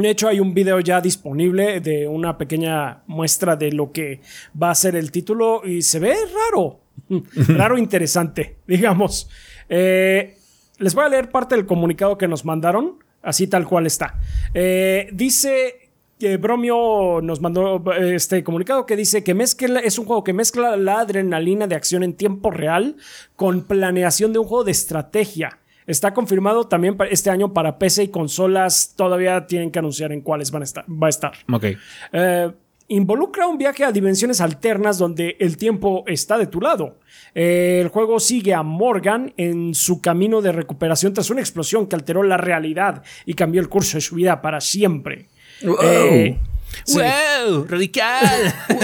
de 0.02 0.10
hecho, 0.10 0.28
hay 0.28 0.40
un 0.40 0.52
video 0.52 0.80
ya 0.80 1.00
disponible 1.00 1.80
de 1.80 2.06
una 2.06 2.36
pequeña 2.36 3.02
muestra 3.06 3.56
de 3.56 3.72
lo 3.72 3.92
que 3.92 4.20
va 4.60 4.70
a 4.70 4.74
ser 4.74 4.94
el 4.94 5.10
título 5.10 5.62
y 5.64 5.82
se 5.82 5.98
ve 5.98 6.14
raro. 6.34 6.80
raro 7.48 7.78
interesante, 7.78 8.56
digamos. 8.66 9.28
Eh, 9.68 10.36
les 10.78 10.94
voy 10.94 11.04
a 11.04 11.08
leer 11.08 11.30
parte 11.30 11.54
del 11.54 11.66
comunicado 11.66 12.18
que 12.18 12.28
nos 12.28 12.44
mandaron, 12.44 12.98
así 13.22 13.46
tal 13.46 13.66
cual 13.66 13.86
está. 13.86 14.20
Eh, 14.52 15.08
dice 15.12 15.90
que 16.18 16.36
Bromio 16.36 17.20
nos 17.22 17.40
mandó 17.40 17.82
este 17.94 18.42
comunicado 18.42 18.86
que 18.86 18.96
dice 18.96 19.22
que 19.24 19.34
mezcla, 19.34 19.80
es 19.80 19.98
un 19.98 20.06
juego 20.06 20.24
que 20.24 20.32
mezcla 20.32 20.76
la 20.76 21.00
adrenalina 21.00 21.66
de 21.66 21.74
acción 21.74 22.02
en 22.02 22.14
tiempo 22.14 22.50
real 22.50 22.96
con 23.34 23.62
planeación 23.62 24.32
de 24.32 24.38
un 24.38 24.46
juego 24.46 24.64
de 24.64 24.72
estrategia. 24.72 25.58
Está 25.86 26.12
confirmado 26.12 26.66
también 26.66 26.96
para 26.96 27.10
este 27.10 27.30
año 27.30 27.52
para 27.52 27.78
PC 27.78 28.04
y 28.04 28.08
consolas. 28.08 28.94
Todavía 28.96 29.46
tienen 29.46 29.70
que 29.70 29.78
anunciar 29.78 30.12
en 30.12 30.20
cuáles 30.20 30.50
van 30.50 30.62
a 30.62 30.64
estar, 30.64 30.84
va 30.90 31.06
a 31.06 31.10
estar. 31.10 31.32
Ok. 31.50 31.64
Eh, 32.12 32.52
involucra 32.88 33.46
un 33.46 33.58
viaje 33.58 33.84
a 33.84 33.92
dimensiones 33.92 34.40
alternas 34.40 34.98
donde 34.98 35.36
el 35.40 35.56
tiempo 35.56 36.04
está 36.06 36.38
de 36.38 36.46
tu 36.46 36.60
lado. 36.60 36.98
Eh, 37.34 37.80
el 37.82 37.88
juego 37.88 38.18
sigue 38.18 38.54
a 38.54 38.62
Morgan 38.62 39.32
en 39.36 39.74
su 39.74 40.00
camino 40.00 40.42
de 40.42 40.52
recuperación 40.52 41.12
tras 41.12 41.30
una 41.30 41.40
explosión 41.40 41.86
que 41.86 41.96
alteró 41.96 42.22
la 42.22 42.36
realidad 42.36 43.02
y 43.24 43.34
cambió 43.34 43.60
el 43.60 43.68
curso 43.68 43.96
de 43.96 44.00
su 44.00 44.16
vida 44.16 44.42
para 44.42 44.60
siempre. 44.60 45.28
Wow. 45.62 45.76
Eh, 45.82 46.38
¡Radical! 47.68 48.54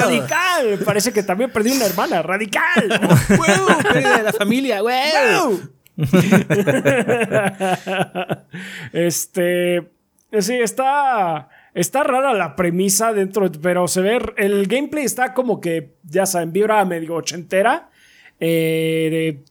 ¡Radical! 0.00 0.78
Parece 0.84 1.12
que 1.12 1.22
también 1.22 1.50
perdí 1.50 1.72
una 1.72 1.86
hermana. 1.86 2.22
¡Radical! 2.22 2.88
¡Wow! 3.36 3.92
de 3.92 4.22
la 4.22 4.32
familia! 4.32 4.82
¡Wow! 4.82 5.60
este. 8.92 9.90
Sí, 10.38 10.54
está. 10.54 11.48
Está 11.72 12.02
rara 12.02 12.34
la 12.34 12.56
premisa 12.56 13.12
dentro, 13.12 13.50
pero 13.62 13.86
se 13.88 14.00
ve. 14.00 14.20
El 14.36 14.66
gameplay 14.66 15.04
está 15.04 15.34
como 15.34 15.60
que, 15.60 15.94
ya 16.02 16.26
saben, 16.26 16.52
vibra 16.52 16.84
medio 16.84 17.14
ochentera. 17.14 17.90
Eh, 18.38 19.08
de 19.10 19.44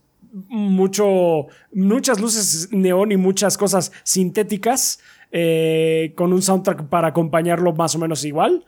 mucho. 0.50 1.48
Muchas 1.74 2.20
luces 2.20 2.70
neón 2.72 3.12
y 3.12 3.18
muchas 3.18 3.58
cosas 3.58 3.92
sintéticas. 4.04 5.00
Eh, 5.32 6.14
con 6.16 6.34
un 6.34 6.42
soundtrack 6.42 6.88
para 6.88 7.10
acompañarlo 7.10 7.74
más 7.74 7.96
o 7.96 8.00
menos 8.00 8.26
igual. 8.26 8.66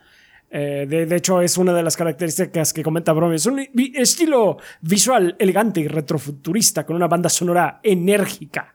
Eh, 0.54 0.86
de, 0.86 1.16
hecho, 1.16 1.40
es 1.40 1.56
una 1.56 1.72
de 1.72 1.82
las 1.82 1.96
características 1.96 2.74
que 2.74 2.82
comenta 2.82 3.14
Bromio. 3.14 3.36
Es 3.36 3.46
un 3.46 3.66
estilo 3.94 4.58
visual 4.82 5.34
elegante 5.38 5.80
y 5.80 5.88
retrofuturista 5.88 6.84
con 6.84 6.94
una 6.94 7.08
banda 7.08 7.30
sonora 7.30 7.80
enérgica. 7.82 8.74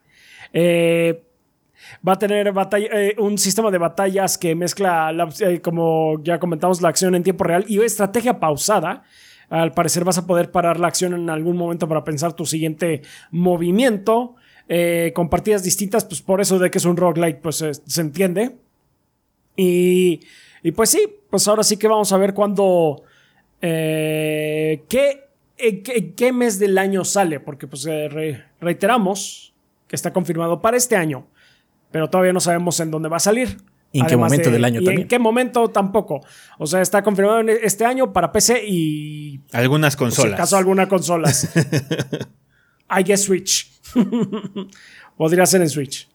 Eh, 0.51 1.21
va 2.05 2.13
a 2.13 2.19
tener 2.19 2.51
eh, 2.73 3.15
un 3.19 3.37
sistema 3.37 3.69
de 3.69 3.77
batallas 3.77 4.39
que 4.39 4.55
mezcla, 4.55 5.13
como 5.61 6.19
ya 6.23 6.39
comentamos, 6.39 6.81
la 6.81 6.89
acción 6.89 7.13
en 7.13 7.21
tiempo 7.21 7.43
real 7.43 7.63
y 7.67 7.79
estrategia 7.79 8.39
pausada. 8.39 9.03
Al 9.47 9.71
parecer 9.71 10.03
vas 10.03 10.17
a 10.17 10.25
poder 10.25 10.49
parar 10.49 10.79
la 10.79 10.87
acción 10.87 11.13
en 11.13 11.29
algún 11.29 11.57
momento 11.57 11.87
para 11.87 12.03
pensar 12.03 12.33
tu 12.33 12.47
siguiente 12.47 13.03
movimiento. 13.29 14.35
con 15.13 15.29
partidas 15.29 15.63
distintas, 15.63 16.05
pues 16.05 16.21
por 16.23 16.41
eso 16.41 16.57
de 16.57 16.71
que 16.71 16.79
es 16.79 16.85
un 16.85 16.97
roguelike, 16.97 17.39
pues 17.39 17.63
se 17.85 18.01
entiende. 18.01 18.57
Y 19.55 20.21
y 20.63 20.71
pues 20.71 20.89
sí, 20.89 20.99
pues 21.29 21.47
ahora 21.47 21.63
sí 21.63 21.77
que 21.77 21.87
vamos 21.87 22.11
a 22.11 22.17
ver 22.17 22.33
cuándo... 22.33 23.03
Eh, 23.61 24.83
¿Qué 24.87 25.23
¿en 25.57 25.81
qué, 25.83 25.93
en 25.97 26.13
qué 26.13 26.31
mes 26.31 26.59
del 26.59 26.77
año 26.77 27.03
sale? 27.03 27.39
Porque 27.39 27.67
pues 27.67 27.85
eh, 27.87 28.07
re- 28.09 28.43
reiteramos 28.61 29.53
que 29.87 29.95
está 29.95 30.13
confirmado 30.13 30.61
para 30.61 30.77
este 30.77 30.95
año, 30.95 31.27
pero 31.91 32.09
todavía 32.09 32.33
no 32.33 32.39
sabemos 32.39 32.79
en 32.79 32.91
dónde 32.91 33.09
va 33.09 33.17
a 33.17 33.21
salir. 33.21 33.57
¿Y 33.91 34.01
en 34.01 34.05
qué 34.05 34.17
momento 34.17 34.51
del 34.51 34.63
año 34.65 34.81
y 34.81 34.85
también? 34.85 35.01
en 35.03 35.07
qué 35.07 35.17
momento 35.17 35.69
tampoco. 35.69 36.21
O 36.59 36.67
sea, 36.67 36.81
está 36.81 37.01
confirmado 37.01 37.39
en 37.39 37.49
este 37.49 37.85
año 37.85 38.11
para 38.13 38.31
PC 38.31 38.61
y 38.67 39.39
Algunas 39.53 39.95
consolas. 39.95 40.33
acaso 40.33 40.57
alguna 40.57 40.87
consolas. 40.89 41.49
I 42.99 43.03
guess 43.03 43.23
Switch. 43.23 43.71
Podría 45.17 45.45
ser 45.45 45.61
en 45.61 45.69
Switch. 45.69 46.07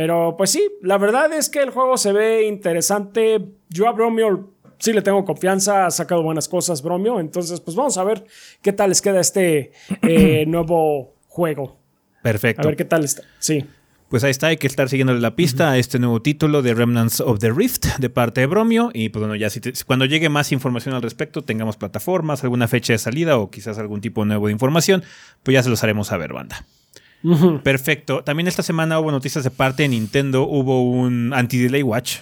Pero 0.00 0.34
pues 0.38 0.48
sí, 0.48 0.66
la 0.80 0.96
verdad 0.96 1.30
es 1.34 1.50
que 1.50 1.58
el 1.60 1.68
juego 1.68 1.98
se 1.98 2.14
ve 2.14 2.46
interesante. 2.46 3.38
Yo 3.68 3.86
a 3.86 3.92
Bromio 3.92 4.48
sí 4.78 4.94
le 4.94 5.02
tengo 5.02 5.26
confianza, 5.26 5.84
ha 5.84 5.90
sacado 5.90 6.22
buenas 6.22 6.48
cosas 6.48 6.80
Bromio. 6.80 7.20
Entonces, 7.20 7.60
pues 7.60 7.76
vamos 7.76 7.98
a 7.98 8.04
ver 8.04 8.24
qué 8.62 8.72
tal 8.72 8.88
les 8.88 9.02
queda 9.02 9.20
este 9.20 9.72
eh, 10.00 10.44
nuevo 10.48 11.16
juego. 11.28 11.76
Perfecto. 12.22 12.62
A 12.62 12.66
ver 12.68 12.76
qué 12.76 12.86
tal 12.86 13.04
está. 13.04 13.24
Sí. 13.40 13.62
Pues 14.08 14.24
ahí 14.24 14.30
está, 14.30 14.46
hay 14.46 14.56
que 14.56 14.68
estar 14.68 14.88
siguiéndole 14.88 15.20
la 15.20 15.36
pista 15.36 15.70
a 15.70 15.76
este 15.76 15.98
nuevo 15.98 16.22
título 16.22 16.62
de 16.62 16.72
Remnants 16.72 17.20
of 17.20 17.38
the 17.38 17.50
Rift 17.52 17.98
de 17.98 18.08
parte 18.08 18.40
de 18.40 18.46
Bromio. 18.46 18.90
Y 18.94 19.10
pues 19.10 19.20
bueno, 19.20 19.36
ya 19.36 19.50
si 19.50 19.60
te- 19.60 19.74
cuando 19.86 20.06
llegue 20.06 20.30
más 20.30 20.50
información 20.50 20.94
al 20.94 21.02
respecto, 21.02 21.42
tengamos 21.42 21.76
plataformas, 21.76 22.42
alguna 22.42 22.68
fecha 22.68 22.94
de 22.94 22.98
salida 22.98 23.36
o 23.36 23.50
quizás 23.50 23.76
algún 23.78 24.00
tipo 24.00 24.24
nuevo 24.24 24.46
de 24.46 24.52
información, 24.52 25.02
pues 25.42 25.52
ya 25.52 25.62
se 25.62 25.68
los 25.68 25.84
haremos 25.84 26.06
saber, 26.06 26.32
banda. 26.32 26.64
Perfecto. 27.62 28.24
También 28.24 28.48
esta 28.48 28.62
semana 28.62 28.98
hubo 28.98 29.10
noticias 29.10 29.44
de 29.44 29.50
parte 29.50 29.82
de 29.82 29.90
Nintendo. 29.90 30.42
Hubo 30.42 30.82
un 30.82 31.32
anti-delay 31.34 31.82
watch. 31.82 32.18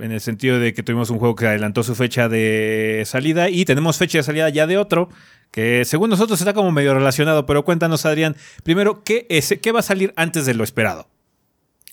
En 0.00 0.12
el 0.12 0.20
sentido 0.20 0.60
de 0.60 0.74
que 0.74 0.82
tuvimos 0.82 1.10
un 1.10 1.18
juego 1.18 1.34
que 1.34 1.46
adelantó 1.46 1.82
su 1.82 1.94
fecha 1.94 2.28
de 2.28 3.02
salida 3.04 3.50
y 3.50 3.64
tenemos 3.64 3.98
fecha 3.98 4.18
de 4.18 4.22
salida 4.22 4.48
ya 4.48 4.66
de 4.68 4.78
otro 4.78 5.08
que 5.50 5.84
según 5.84 6.10
nosotros 6.10 6.38
está 6.40 6.54
como 6.54 6.70
medio 6.72 6.94
relacionado. 6.94 7.46
Pero 7.46 7.64
cuéntanos, 7.64 8.06
Adrián, 8.06 8.36
primero, 8.62 9.02
¿qué, 9.02 9.26
es, 9.28 9.58
qué 9.60 9.72
va 9.72 9.80
a 9.80 9.82
salir 9.82 10.12
antes 10.16 10.46
de 10.46 10.54
lo 10.54 10.64
esperado? 10.64 11.08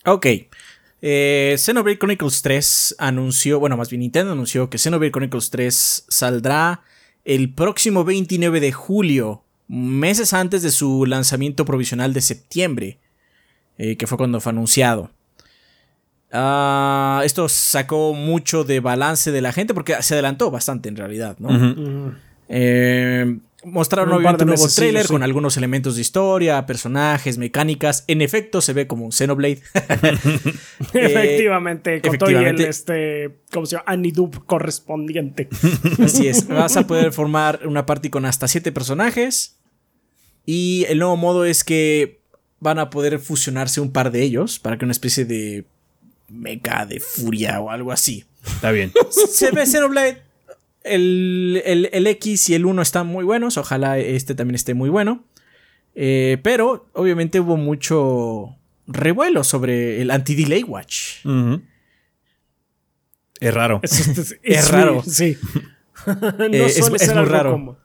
Ok. 0.05 0.27
Eh, 1.01 1.55
Xenoblade 1.57 1.97
Chronicles 1.97 2.41
3 2.41 2.95
anunció, 2.99 3.59
bueno, 3.59 3.77
más 3.77 3.89
bien 3.89 3.99
Nintendo 4.01 4.31
anunció 4.31 4.69
que 4.69 4.77
Xenoblade 4.77 5.11
Chronicles 5.11 5.49
3 5.49 6.05
saldrá 6.07 6.81
el 7.23 7.53
próximo 7.53 8.03
29 8.03 8.59
de 8.59 8.71
julio, 8.71 9.44
meses 9.67 10.33
antes 10.33 10.61
de 10.61 10.71
su 10.71 11.05
lanzamiento 11.05 11.65
provisional 11.65 12.13
de 12.13 12.21
septiembre, 12.21 12.99
eh, 13.77 13.97
que 13.97 14.07
fue 14.07 14.17
cuando 14.17 14.39
fue 14.41 14.51
anunciado. 14.51 15.11
Ah, 16.31 17.21
esto 17.23 17.47
sacó 17.47 18.13
mucho 18.13 18.63
de 18.63 18.79
balance 18.79 19.31
de 19.31 19.41
la 19.41 19.53
gente 19.53 19.73
porque 19.73 20.01
se 20.01 20.15
adelantó 20.15 20.51
bastante 20.51 20.89
en 20.89 20.95
realidad, 20.95 21.37
¿no? 21.39 22.13
Eh, 22.49 23.39
mostraron 23.65 24.09
Un 24.09 24.15
obviamente 24.15 24.43
un 24.43 24.49
nuevo 24.49 24.67
trailer 24.67 25.03
sí. 25.03 25.07
con 25.09 25.23
algunos 25.23 25.57
elementos 25.57 25.95
de 25.95 26.01
historia, 26.01 26.65
personajes, 26.65 27.37
mecánicas. 27.37 28.03
En 28.07 28.21
efecto, 28.21 28.61
se 28.61 28.73
ve 28.73 28.87
como 28.87 29.05
un 29.05 29.11
Xenoblade. 29.11 29.61
Eh, 30.93 31.07
efectivamente, 31.07 32.01
con 32.01 32.17
todo 32.17 32.31
y 32.31 32.35
el 32.35 32.61
este, 32.61 33.39
¿cómo 33.51 33.65
se 33.65 33.75
llama? 33.75 33.85
Anidub 33.87 34.45
correspondiente. 34.45 35.49
Así 36.03 36.27
es. 36.27 36.47
Vas 36.47 36.77
a 36.77 36.87
poder 36.87 37.11
formar 37.11 37.61
una 37.65 37.85
party 37.85 38.09
con 38.09 38.25
hasta 38.25 38.47
7 38.47 38.71
personajes. 38.71 39.57
Y 40.45 40.85
el 40.89 40.99
nuevo 40.99 41.17
modo 41.17 41.43
es 41.43 41.63
que 41.63 42.21
van 42.59 42.79
a 42.79 42.89
poder 42.89 43.19
fusionarse 43.19 43.81
un 43.81 43.91
par 43.91 44.11
de 44.11 44.21
ellos 44.21 44.59
para 44.59 44.77
que 44.77 44.85
una 44.85 44.91
especie 44.91 45.25
de 45.25 45.65
mecha 46.29 46.85
de 46.85 46.99
furia 46.99 47.59
o 47.59 47.69
algo 47.69 47.91
así. 47.91 48.25
Está 48.45 48.71
bien. 48.71 48.93
Se 49.09 49.51
ve 49.51 49.65
Xenoblade. 49.65 50.24
El, 50.85 51.61
el, 51.65 51.89
el 51.91 52.07
X 52.07 52.49
y 52.49 52.55
el 52.55 52.65
1 52.65 52.81
están 52.81 53.07
muy 53.07 53.23
buenos. 53.25 53.57
Ojalá 53.57 53.97
este 53.99 54.35
también 54.35 54.55
esté 54.55 54.73
muy 54.73 54.89
bueno. 54.89 55.23
Eh, 55.95 56.37
pero 56.43 56.87
obviamente 56.93 57.39
hubo 57.39 57.57
mucho 57.57 58.55
revuelo 58.87 59.43
sobre 59.43 60.01
el 60.01 60.11
anti-delay 60.11 60.63
watch. 60.63 61.25
Es 63.39 63.53
raro. 63.53 63.79
Es, 63.83 64.07
es- 64.07 64.39
Es 64.43 64.71
raro. 64.71 65.03
Sí. 65.05 65.37
no 66.07 66.45
Eh, 66.45 66.65
es- 66.65 66.75
suele 66.77 66.95
es 66.97 67.01
ser 67.03 67.15
muy 67.15 67.19
algo 67.23 67.31
raro. 67.31 67.79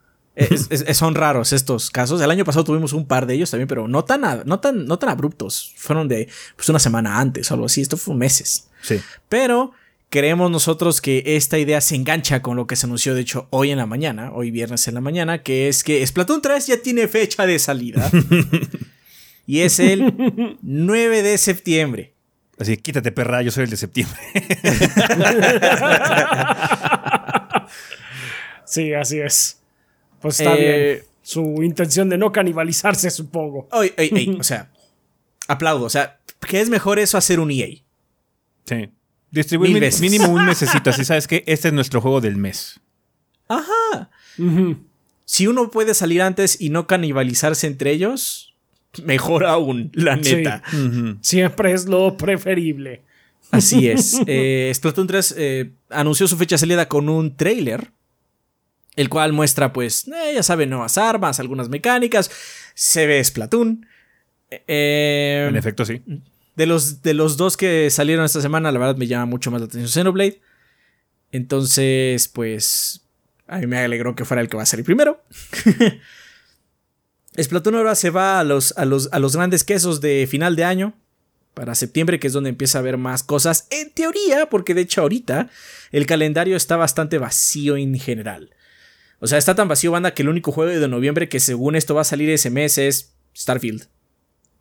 son 0.94 1.14
raros 1.14 1.52
estos 1.52 1.90
casos. 1.90 2.20
El 2.20 2.30
año 2.30 2.44
pasado 2.44 2.64
tuvimos 2.64 2.92
un 2.92 3.06
par 3.06 3.26
de 3.26 3.34
ellos 3.34 3.50
también, 3.50 3.68
pero 3.68 3.88
no 3.88 4.04
tan, 4.04 4.24
a- 4.24 4.42
no 4.44 4.60
tan, 4.60 4.86
no 4.86 4.98
tan 4.98 5.08
abruptos. 5.10 5.72
Fueron 5.76 6.08
de 6.08 6.28
pues, 6.56 6.68
una 6.68 6.78
semana 6.78 7.18
antes 7.18 7.50
o 7.50 7.54
algo 7.54 7.66
así. 7.66 7.80
Esto 7.80 7.96
fue 7.96 8.14
meses. 8.14 8.68
Sí. 8.82 9.00
Pero 9.28 9.72
creemos 10.10 10.50
nosotros 10.50 11.00
que 11.00 11.22
esta 11.24 11.58
idea 11.58 11.80
se 11.80 11.94
engancha 11.96 12.42
con 12.42 12.56
lo 12.56 12.66
que 12.66 12.76
se 12.76 12.86
anunció, 12.86 13.14
de 13.14 13.22
hecho, 13.22 13.46
hoy 13.50 13.70
en 13.70 13.78
la 13.78 13.86
mañana, 13.86 14.32
hoy 14.32 14.50
viernes 14.50 14.86
en 14.88 14.94
la 14.94 15.00
mañana, 15.00 15.42
que 15.42 15.68
es 15.68 15.82
que 15.82 16.06
Splatoon 16.06 16.42
3 16.42 16.66
ya 16.66 16.76
tiene 16.82 17.08
fecha 17.08 17.46
de 17.46 17.58
salida. 17.58 18.10
y 19.46 19.60
es 19.60 19.78
el 19.80 20.58
9 20.62 21.22
de 21.22 21.38
septiembre. 21.38 22.12
Así, 22.58 22.76
quítate, 22.76 23.10
perra, 23.12 23.40
yo 23.40 23.50
soy 23.50 23.64
el 23.64 23.70
de 23.70 23.76
septiembre. 23.78 24.18
Sí, 28.64 28.92
así 28.94 29.18
es. 29.18 29.60
Pues 30.20 30.38
está 30.38 30.54
Eh, 30.56 30.92
bien. 30.94 31.04
Su 31.22 31.62
intención 31.62 32.08
de 32.08 32.18
no 32.18 32.30
canibalizarse, 32.32 33.10
supongo. 33.10 33.68
Oy, 33.72 33.92
oy, 33.98 34.10
oy, 34.12 34.36
o 34.38 34.44
sea, 34.44 34.70
aplaudo. 35.48 35.86
O 35.86 35.90
sea, 35.90 36.20
¿qué 36.46 36.60
es 36.60 36.70
mejor 36.70 36.98
eso 37.00 37.18
hacer 37.18 37.40
un 37.40 37.50
EA? 37.50 37.66
Sí. 38.64 38.90
Distribuir 39.30 39.70
Mil 39.70 39.74
mi- 39.74 39.86
veces. 39.86 40.00
mínimo 40.00 40.28
un 40.28 40.44
mesecito. 40.46 40.90
Así 40.90 41.04
sabes 41.04 41.26
que 41.26 41.44
este 41.46 41.68
es 41.68 41.74
nuestro 41.74 42.00
juego 42.00 42.20
del 42.20 42.36
mes. 42.36 42.80
Ajá. 43.48 44.10
Si 45.24 45.46
uno 45.46 45.70
puede 45.70 45.94
salir 45.94 46.22
antes 46.22 46.60
y 46.60 46.70
no 46.70 46.86
canibalizarse 46.86 47.66
entre 47.66 47.92
ellos, 47.92 48.54
mejor 49.04 49.44
aún, 49.44 49.90
la 49.94 50.16
Sí. 50.22 50.36
neta. 50.36 50.62
Siempre 51.20 51.72
es 51.72 51.86
lo 51.86 52.16
preferible. 52.16 53.02
Así 53.50 53.88
es. 53.90 54.18
Eh, 54.26 54.70
Splatoon 54.74 55.06
3 55.06 55.34
eh, 55.36 55.70
anunció 55.90 56.26
su 56.28 56.36
fecha 56.36 56.54
de 56.54 56.58
salida 56.60 56.88
con 56.88 57.08
un 57.08 57.36
trailer, 57.36 57.90
el 58.96 59.08
cual 59.08 59.32
muestra, 59.32 59.72
pues, 59.72 60.06
eh, 60.08 60.32
ya 60.34 60.42
saben, 60.42 60.70
nuevas 60.70 60.98
armas, 60.98 61.38
algunas 61.40 61.68
mecánicas. 61.68 62.30
Se 62.74 63.06
ve 63.06 63.22
Splatoon. 63.22 63.86
Eh, 64.66 65.46
En 65.48 65.56
efecto, 65.56 65.84
sí. 65.84 66.02
De, 66.60 66.66
los, 66.66 67.00
de 67.00 67.14
los 67.14 67.38
dos 67.38 67.56
que 67.56 67.88
salieron 67.88 68.22
esta 68.22 68.42
semana, 68.42 68.70
la 68.70 68.78
verdad 68.78 68.96
me 68.96 69.06
llama 69.06 69.24
mucho 69.24 69.50
más 69.50 69.62
la 69.62 69.66
atención 69.66 69.88
Xenoblade. 69.88 70.42
Entonces, 71.32 72.28
pues, 72.28 73.06
a 73.46 73.60
mí 73.60 73.66
me 73.66 73.78
alegró 73.78 74.14
que 74.14 74.26
fuera 74.26 74.42
el 74.42 74.50
que 74.50 74.58
va 74.58 74.64
a 74.64 74.66
salir 74.66 74.84
primero. 74.84 75.24
Splatoon 77.40 77.76
ahora 77.76 77.94
se 77.94 78.10
va 78.10 78.40
a 78.40 78.44
los, 78.44 78.76
a, 78.76 78.84
los, 78.84 79.08
a 79.10 79.18
los 79.20 79.36
grandes 79.36 79.64
quesos 79.64 80.02
de 80.02 80.26
final 80.30 80.54
de 80.54 80.64
año. 80.64 80.92
Para 81.54 81.74
septiembre, 81.74 82.20
que 82.20 82.26
es 82.26 82.34
donde 82.34 82.50
empieza 82.50 82.76
a 82.76 82.80
haber 82.80 82.98
más 82.98 83.22
cosas. 83.22 83.66
En 83.70 83.90
teoría, 83.90 84.50
porque 84.50 84.74
de 84.74 84.82
hecho 84.82 85.00
ahorita 85.00 85.48
el 85.92 86.04
calendario 86.04 86.56
está 86.56 86.76
bastante 86.76 87.16
vacío 87.16 87.78
en 87.78 87.98
general. 87.98 88.50
O 89.18 89.26
sea, 89.26 89.38
está 89.38 89.54
tan 89.54 89.66
vacío, 89.66 89.92
banda, 89.92 90.12
que 90.12 90.20
el 90.20 90.28
único 90.28 90.52
juego 90.52 90.78
de 90.78 90.88
noviembre 90.88 91.30
que 91.30 91.40
según 91.40 91.74
esto 91.74 91.94
va 91.94 92.02
a 92.02 92.04
salir 92.04 92.28
ese 92.28 92.50
mes 92.50 92.76
es 92.76 93.14
Starfield. 93.34 93.88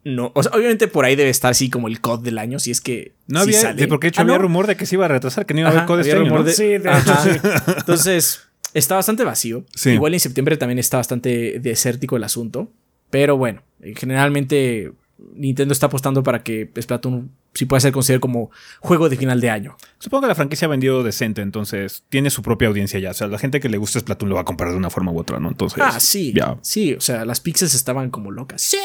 No, 0.04 0.32
o 0.34 0.44
sea, 0.44 0.52
obviamente 0.54 0.88
por 0.88 1.04
ahí 1.06 1.16
debe 1.16 1.30
estar 1.30 1.52
así 1.52 1.70
como 1.70 1.88
el 1.88 2.00
COD 2.00 2.22
del 2.24 2.38
año, 2.38 2.58
si 2.60 2.72
es 2.72 2.80
que. 2.82 3.14
No 3.28 3.42
sí 3.44 3.50
había, 3.50 3.62
sale. 3.62 3.88
porque 3.88 4.08
de 4.08 4.10
hecho 4.10 4.22
Ah, 4.22 4.24
había 4.24 4.36
¿no? 4.38 4.42
rumor 4.44 4.66
de 4.68 4.76
que 4.78 4.86
se 4.86 4.96
iba 4.96 5.06
a 5.06 5.10
retrasar, 5.10 5.46
que 5.46 5.54
no 5.54 5.60
iba 5.62 5.70
a 5.70 5.72
haber 5.74 5.86
había 5.86 6.02
este 6.02 6.14
año, 6.14 6.24
rumor 6.26 6.40
¿no? 6.40 6.46
de- 6.46 6.54
Sí, 6.54 6.64
de 6.64 6.78
hecho, 6.78 7.16
sí. 7.24 7.30
Entonces, 7.78 8.42
está 8.74 8.96
bastante 8.96 9.24
vacío. 9.26 9.66
Sí. 9.76 9.92
Igual 9.92 10.14
en 10.14 10.20
septiembre 10.22 10.56
también 10.58 10.80
está 10.80 10.98
bastante 10.98 11.60
desértico 11.60 12.16
el 12.18 12.24
asunto. 12.24 12.72
Pero 13.10 13.38
bueno, 13.38 13.62
eh, 13.82 13.94
generalmente 13.98 14.92
Nintendo 15.34 15.74
está 15.74 15.88
apostando 15.88 16.24
para 16.24 16.44
que 16.44 16.72
Splatoon 16.80 17.32
sí 17.54 17.66
pueda 17.66 17.80
ser 17.80 17.92
considerado 17.92 18.22
como 18.22 18.52
juego 18.80 19.10
de 19.10 19.18
final 19.18 19.42
de 19.42 19.50
año. 19.50 19.78
Supongo 20.00 20.22
que 20.22 20.28
la 20.28 20.36
franquicia 20.36 20.66
ha 20.66 20.70
vendido 20.70 21.04
decente, 21.04 21.42
entonces 21.42 22.04
tiene 22.10 22.30
su 22.30 22.42
propia 22.42 22.68
audiencia 22.68 23.00
ya. 23.00 23.12
O 23.12 23.14
sea, 23.14 23.28
la 23.28 23.38
gente 23.38 23.60
que 23.60 23.70
le 23.70 23.78
gusta 23.78 24.00
Splatoon 24.00 24.30
lo 24.30 24.36
va 24.36 24.42
a 24.42 24.46
comprar 24.46 24.72
de 24.72 24.78
una 24.78 24.90
forma 24.90 25.12
u 25.12 25.20
otra, 25.20 25.40
¿no? 25.40 25.50
Entonces. 25.50 25.82
ah, 25.82 26.00
sí. 26.00 26.34
Ya. 26.36 26.58
Sí, 26.62 26.94
o 26.94 27.02
sea, 27.02 27.26
las 27.26 27.40
pixels 27.42 27.74
estaban 27.74 28.10
como 28.10 28.32
locas. 28.32 28.62
¡Sí! 28.62 28.78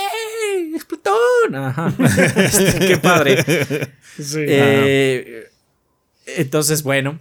¡Splatoon! 0.79 1.55
Ajá. 1.55 1.95
Este, 2.37 2.87
qué 2.87 2.97
padre. 2.99 3.43
Sí. 4.19 4.41
Eh, 4.41 5.45
entonces, 6.27 6.83
bueno. 6.83 7.19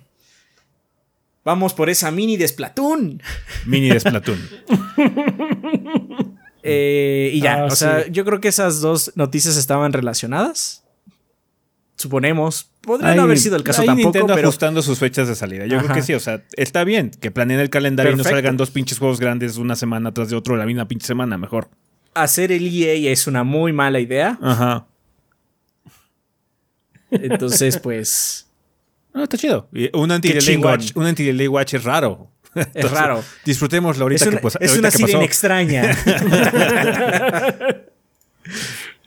Vamos 1.46 1.74
por 1.74 1.90
esa 1.90 2.10
mini 2.10 2.38
de 2.38 2.48
Splatoon. 2.48 3.22
Mini 3.66 3.90
de 3.90 4.00
Splatoon. 4.00 4.40
Eh, 6.64 7.32
y 7.34 7.42
ya, 7.42 7.64
Ah, 7.64 7.66
o 7.66 7.72
sea, 7.76 8.08
yo 8.08 8.24
creo 8.26 8.40
que 8.40 8.48
esas 8.48 8.80
dos 8.82 9.12
noticias 9.16 9.58
estaban 9.58 9.92
relacionadas. 9.94 10.84
Suponemos. 11.96 12.70
Podría 12.82 13.12
Ahí- 13.12 13.16
no 13.18 13.24
haber 13.24 13.38
sido 13.40 13.56
el 13.56 13.64
caso 13.64 13.84
tampoco, 13.84 14.08
Nintendo 14.08 14.34
pero 14.36 14.48
ajustando 14.50 14.82
sus 14.82 14.98
fechas 15.00 15.28
de 15.28 15.36
salida. 15.36 15.66
Yo 15.66 15.78
creo 15.80 15.94
que 15.94 16.02
sí, 16.02 16.14
o 16.14 16.20
sea, 16.20 16.44
está 16.58 16.84
bien 16.84 17.12
que 17.12 17.32
planeen 17.32 17.60
el 17.60 17.70
calendario 17.70 18.12
y 18.12 18.16
no 18.16 18.24
salgan 18.24 18.58
dos 18.58 18.72
pinches 18.72 18.98
juegos 19.00 19.20
grandes 19.20 19.58
una 19.58 19.76
semana 19.76 20.14
tras 20.14 20.30
de 20.30 20.36
otro 20.36 20.58
la 20.58 20.66
misma 20.66 20.88
pinche 20.88 21.06
semana, 21.08 21.38
mejor. 21.38 21.70
hacer 22.16 22.52
el 22.52 22.68
EA 22.68 23.12
es 23.12 23.26
una 23.28 23.44
muy 23.44 23.74
mala 23.74 24.00
idea. 24.00 24.38
Ajá. 24.42 24.86
Entonces, 27.12 27.78
pues. 27.80 28.48
No, 29.16 29.22
está 29.24 29.38
chido. 29.38 29.70
Un 29.94 30.12
anti-delay 30.12 30.58
watch, 30.58 30.92
un 30.96 31.06
anti-delay 31.06 31.48
watch 31.48 31.76
es 31.76 31.84
raro. 31.84 32.32
Es 32.74 32.92
raro. 32.92 33.24
Disfrutémoslo 33.46 34.04
ahorita 34.04 34.24
Es 34.24 34.28
una, 34.28 34.38
que, 34.38 34.42
pues, 34.42 34.58
es 34.60 34.70
ahorita 34.72 34.88
una 34.88 34.92
que 34.98 35.04
pasó. 35.04 35.22
extraña. 35.24 35.84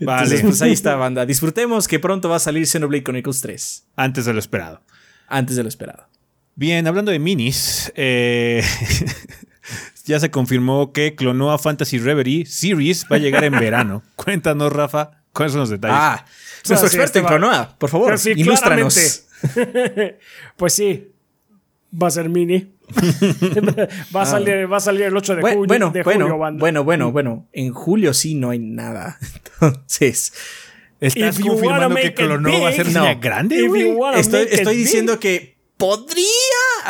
Vale. 0.01 0.23
Entonces, 0.25 0.43
pues 0.43 0.63
ahí 0.63 0.73
está, 0.73 0.97
banda. 0.97 1.25
Disfrutemos 1.25 1.89
que 1.89 1.99
pronto 1.99 2.29
va 2.29 2.37
a 2.37 2.41
salir 2.41 2.67
Xenoblade 2.67 3.03
Chronicles 3.05 3.41
3. 3.41 3.87
Antes 3.97 4.25
de 4.27 4.33
lo 4.33 4.39
esperado. 4.39 4.83
Antes 5.29 5.57
de 5.57 5.63
lo 5.63 5.69
esperado. 5.69 6.09
Bien, 6.55 6.87
hablando 6.87 7.11
de 7.11 7.19
minis, 7.19 7.93
eh, 7.97 8.63
ya 10.05 10.21
se 10.21 10.31
confirmó 10.31 10.93
que 10.93 11.15
Clonoa 11.15 11.59
Fantasy 11.59 11.99
Reverie 11.99 12.47
Series 12.47 13.07
va 13.11 13.17
a 13.17 13.19
llegar 13.19 13.45
en 13.45 13.53
verano. 13.59 14.03
Cuéntanos, 14.17 14.73
Rafa, 14.73 15.23
¿cuáles 15.33 15.53
son 15.53 15.61
los 15.61 15.71
detalles? 15.71 15.97
Ah, 15.99 16.25
nuestro 16.69 16.89
experto 16.89 17.19
en 17.19 17.25
este 17.25 17.37
Clonoa. 17.37 17.77
Por 17.79 17.91
favor, 17.91 18.07
Pero 18.09 18.19
sí, 18.19 18.33
ilústranos. 18.37 19.25
claramente. 19.55 20.19
pues 20.57 20.73
sí, 20.73 21.13
va 22.03 22.09
a 22.09 22.11
ser 22.11 22.29
mini. 22.29 22.73
va, 24.15 24.23
a 24.23 24.27
salir, 24.27 24.71
va 24.73 24.77
a 24.77 24.81
salir 24.81 25.03
el 25.03 25.17
8 25.17 25.37
de, 25.37 25.43
Bu- 25.43 25.49
julio, 25.55 25.67
bueno, 25.67 25.91
de 25.91 26.03
bueno, 26.03 26.25
julio, 26.27 26.39
banda. 26.39 26.61
bueno, 26.61 26.85
bueno, 26.85 27.13
bueno. 27.13 27.49
En 27.53 27.73
julio 27.73 28.15
sí 28.15 28.35
no 28.35 28.51
hay 28.51 28.59
nada. 28.59 29.19
Entonces, 29.61 30.33
¿Estás 31.01 31.39
confirmando 31.39 31.95
que 31.97 32.07
it 32.07 32.15
Clonoa 32.17 32.59
va 32.61 32.69
a 32.69 32.73
ser 32.73 32.91
no. 32.93 33.19
grande, 33.21 33.57
estoy, 34.17 34.47
estoy 34.51 34.77
big. 34.77 34.85
diciendo 34.85 35.21
que 35.21 35.57
podría. 35.77 36.25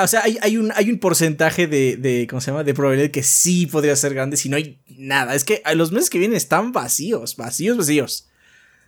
O 0.03 0.07
sea, 0.07 0.23
hay, 0.25 0.39
hay 0.43 0.57
un, 0.59 0.73
hay 0.75 0.91
un 0.91 0.99
porcentaje 0.99 1.67
de, 1.67 1.97
de. 1.97 2.27
¿Cómo 2.29 2.41
se 2.41 2.51
llama? 2.51 2.65
De 2.65 2.75
probabilidad 2.75 3.11
que 3.11 3.23
sí 3.23 3.67
podría 3.67 3.97
ser 3.97 4.15
grande 4.15 4.37
si 4.37 4.49
no 4.49 4.57
hay 4.57 4.79
nada. 4.97 5.35
Es 5.35 5.45
que 5.45 5.63
los 5.75 5.93
meses 5.93 6.11
que 6.11 6.19
vienen 6.19 6.37
están 6.37 6.73
vacíos, 6.73 7.37
vacíos, 7.37 7.77
vacíos. 7.77 8.29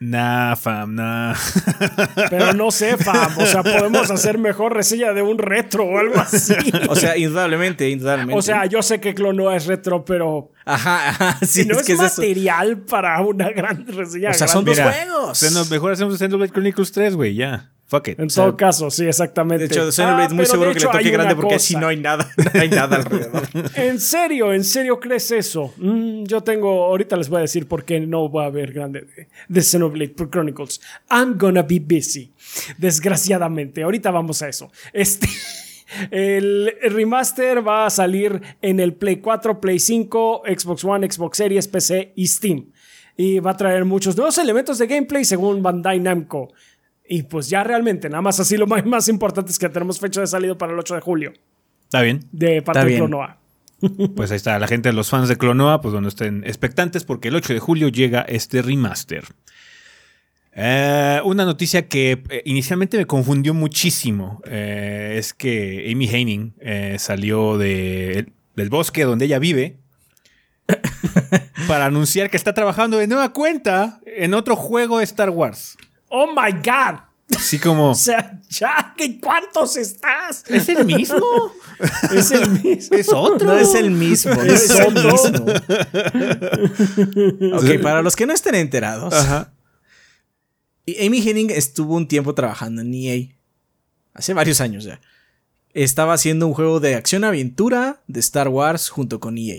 Nah, 0.00 0.54
fam, 0.54 0.94
nah. 0.94 1.34
Pero 2.30 2.52
no 2.52 2.70
sé, 2.70 2.96
fam. 2.96 3.36
O 3.38 3.46
sea, 3.46 3.64
podemos 3.64 4.08
hacer 4.12 4.38
mejor 4.38 4.72
reseña 4.74 5.12
de 5.12 5.22
un 5.22 5.38
retro 5.38 5.84
o 5.86 5.98
algo 5.98 6.20
así. 6.20 6.54
O 6.88 6.94
sea, 6.94 7.16
indudablemente, 7.16 7.90
indudablemente. 7.90 8.38
O 8.38 8.42
sea, 8.42 8.66
yo 8.66 8.80
sé 8.82 9.00
que 9.00 9.12
Clonoa 9.14 9.56
es 9.56 9.66
retro, 9.66 10.04
pero 10.04 10.52
ajá, 10.64 11.08
ajá. 11.08 11.38
Sí, 11.44 11.64
no 11.64 11.74
es 11.74 11.80
es, 11.80 11.86
que 11.86 11.92
es 11.94 12.00
eso. 12.00 12.20
material 12.22 12.78
para 12.82 13.20
una 13.22 13.50
gran 13.50 13.86
reseña. 13.88 14.30
O 14.30 14.34
sea, 14.34 14.46
son 14.46 14.64
dos 14.64 14.76
Mira, 14.76 14.92
juegos. 14.92 15.42
Xeno- 15.42 15.68
mejor 15.68 15.92
hacemos 15.92 16.16
Xenoblade 16.16 16.52
Chronicles 16.52 16.92
3, 16.92 17.16
güey, 17.16 17.34
ya. 17.34 17.72
Fuck 17.88 18.08
it. 18.08 18.20
En 18.20 18.28
todo 18.28 18.54
caso, 18.54 18.90
sí, 18.90 19.06
exactamente. 19.06 19.66
De 19.66 19.74
hecho, 19.74 19.90
Xenoblade 19.90 20.22
Ah, 20.22 20.26
es 20.26 20.32
muy 20.34 20.44
seguro 20.44 20.68
de 20.68 20.74
que 20.74 20.80
le 20.80 20.84
hecho 20.84 20.98
toque 20.98 21.10
grande 21.10 21.34
porque 21.34 21.58
si 21.58 21.74
no 21.74 21.88
hay 21.88 21.96
nada, 21.96 22.30
no 22.54 22.60
hay 22.60 22.68
nada 22.68 22.96
alrededor. 22.96 23.48
¿En 23.76 23.98
serio? 23.98 24.52
¿En 24.52 24.62
serio 24.62 25.00
crees 25.00 25.30
eso? 25.30 25.72
Mm, 25.78 26.24
yo 26.24 26.42
tengo. 26.42 26.84
Ahorita 26.84 27.16
les 27.16 27.30
voy 27.30 27.38
a 27.38 27.40
decir 27.40 27.66
por 27.66 27.86
qué 27.86 27.98
no 27.98 28.30
va 28.30 28.44
a 28.44 28.46
haber 28.48 28.74
grande 28.74 29.00
de, 29.00 29.28
de 29.48 29.62
Xenoblade 29.62 30.14
Chronicles. 30.30 30.82
I'm 31.10 31.38
gonna 31.38 31.62
be 31.62 31.80
busy. 31.80 32.30
Desgraciadamente. 32.76 33.82
Ahorita 33.82 34.10
vamos 34.10 34.42
a 34.42 34.48
eso. 34.48 34.70
Este. 34.92 35.26
El 36.10 36.74
remaster 36.82 37.66
va 37.66 37.86
a 37.86 37.90
salir 37.90 38.42
en 38.60 38.78
el 38.78 38.92
Play 38.92 39.16
4, 39.16 39.58
Play 39.58 39.78
5, 39.78 40.42
Xbox 40.44 40.84
One, 40.84 41.10
Xbox 41.10 41.38
Series, 41.38 41.66
PC 41.66 42.12
y 42.14 42.26
Steam. 42.26 42.66
Y 43.16 43.40
va 43.40 43.52
a 43.52 43.56
traer 43.56 43.86
muchos 43.86 44.14
nuevos 44.14 44.36
elementos 44.36 44.76
de 44.76 44.86
gameplay 44.86 45.24
según 45.24 45.62
Bandai 45.62 45.98
Namco. 45.98 46.52
Y 47.08 47.22
pues 47.22 47.48
ya 47.48 47.64
realmente, 47.64 48.08
nada 48.10 48.20
más 48.22 48.38
así 48.40 48.56
lo 48.56 48.66
más, 48.66 48.84
más 48.86 49.08
importante 49.08 49.50
es 49.50 49.58
que 49.58 49.68
tenemos 49.68 49.98
fecha 49.98 50.20
de 50.20 50.26
salida 50.26 50.56
para 50.58 50.72
el 50.72 50.78
8 50.78 50.94
de 50.96 51.00
julio 51.00 51.32
Está 51.84 52.02
bien. 52.02 52.20
de 52.32 52.60
parte 52.62 52.84
de. 52.84 52.96
Clonoa. 52.96 53.38
Pues 54.16 54.30
ahí 54.32 54.36
está, 54.36 54.58
la 54.58 54.66
gente 54.66 54.88
de 54.88 54.92
los 54.92 55.08
fans 55.08 55.28
de 55.28 55.36
Clonoa, 55.36 55.80
pues 55.80 55.92
bueno, 55.92 56.08
estén 56.08 56.42
expectantes 56.44 57.04
porque 57.04 57.28
el 57.28 57.36
8 57.36 57.52
de 57.54 57.60
julio 57.60 57.88
llega 57.88 58.22
este 58.22 58.60
remaster. 58.60 59.22
Eh, 60.52 61.20
una 61.24 61.44
noticia 61.44 61.86
que 61.86 62.20
eh, 62.30 62.42
inicialmente 62.44 62.96
me 62.98 63.06
confundió 63.06 63.54
muchísimo 63.54 64.42
eh, 64.46 65.14
es 65.16 65.32
que 65.32 65.88
Amy 65.92 66.08
Heining 66.08 66.54
eh, 66.58 66.96
salió 66.98 67.56
de- 67.56 68.32
del 68.56 68.68
bosque 68.68 69.04
donde 69.04 69.26
ella 69.26 69.38
vive 69.38 69.76
para 71.68 71.86
anunciar 71.86 72.28
que 72.30 72.36
está 72.36 72.54
trabajando 72.54 72.98
de 72.98 73.06
nueva 73.06 73.32
cuenta 73.32 74.00
en 74.04 74.34
otro 74.34 74.56
juego 74.56 74.98
de 74.98 75.04
Star 75.04 75.30
Wars. 75.30 75.76
¡Oh 76.08 76.26
my 76.28 76.52
God! 76.52 77.00
Así 77.36 77.58
como... 77.58 77.90
O 77.90 77.94
sea, 77.94 78.40
ya, 78.48 78.94
¿qué 78.96 79.20
cuántos 79.20 79.76
estás? 79.76 80.44
¿Es 80.48 80.68
el 80.68 80.84
mismo? 80.84 81.18
Es 82.12 82.30
el 82.32 82.50
mismo. 82.50 82.96
¿Es 82.96 83.08
otro? 83.12 83.46
No 83.46 83.56
es 83.58 83.74
el 83.74 83.90
mismo, 83.92 84.34
no 84.34 84.42
Es 84.42 84.64
es 84.64 84.70
el 84.70 84.96
otro. 84.96 85.12
mismo. 85.12 85.46
ok, 87.56 87.82
para 87.82 88.02
los 88.02 88.16
que 88.16 88.26
no 88.26 88.32
estén 88.32 88.54
enterados, 88.56 89.14
Ajá. 89.14 89.52
Amy 91.04 91.20
Henning 91.20 91.50
estuvo 91.50 91.94
un 91.94 92.08
tiempo 92.08 92.34
trabajando 92.34 92.82
en 92.82 92.94
EA. 92.94 93.28
Hace 94.14 94.34
varios 94.34 94.60
años 94.60 94.84
ya. 94.84 95.00
Estaba 95.74 96.14
haciendo 96.14 96.46
un 96.46 96.54
juego 96.54 96.80
de 96.80 96.94
acción-aventura 96.94 98.00
de 98.08 98.20
Star 98.20 98.48
Wars 98.48 98.88
junto 98.88 99.20
con 99.20 99.38
EA. 99.38 99.58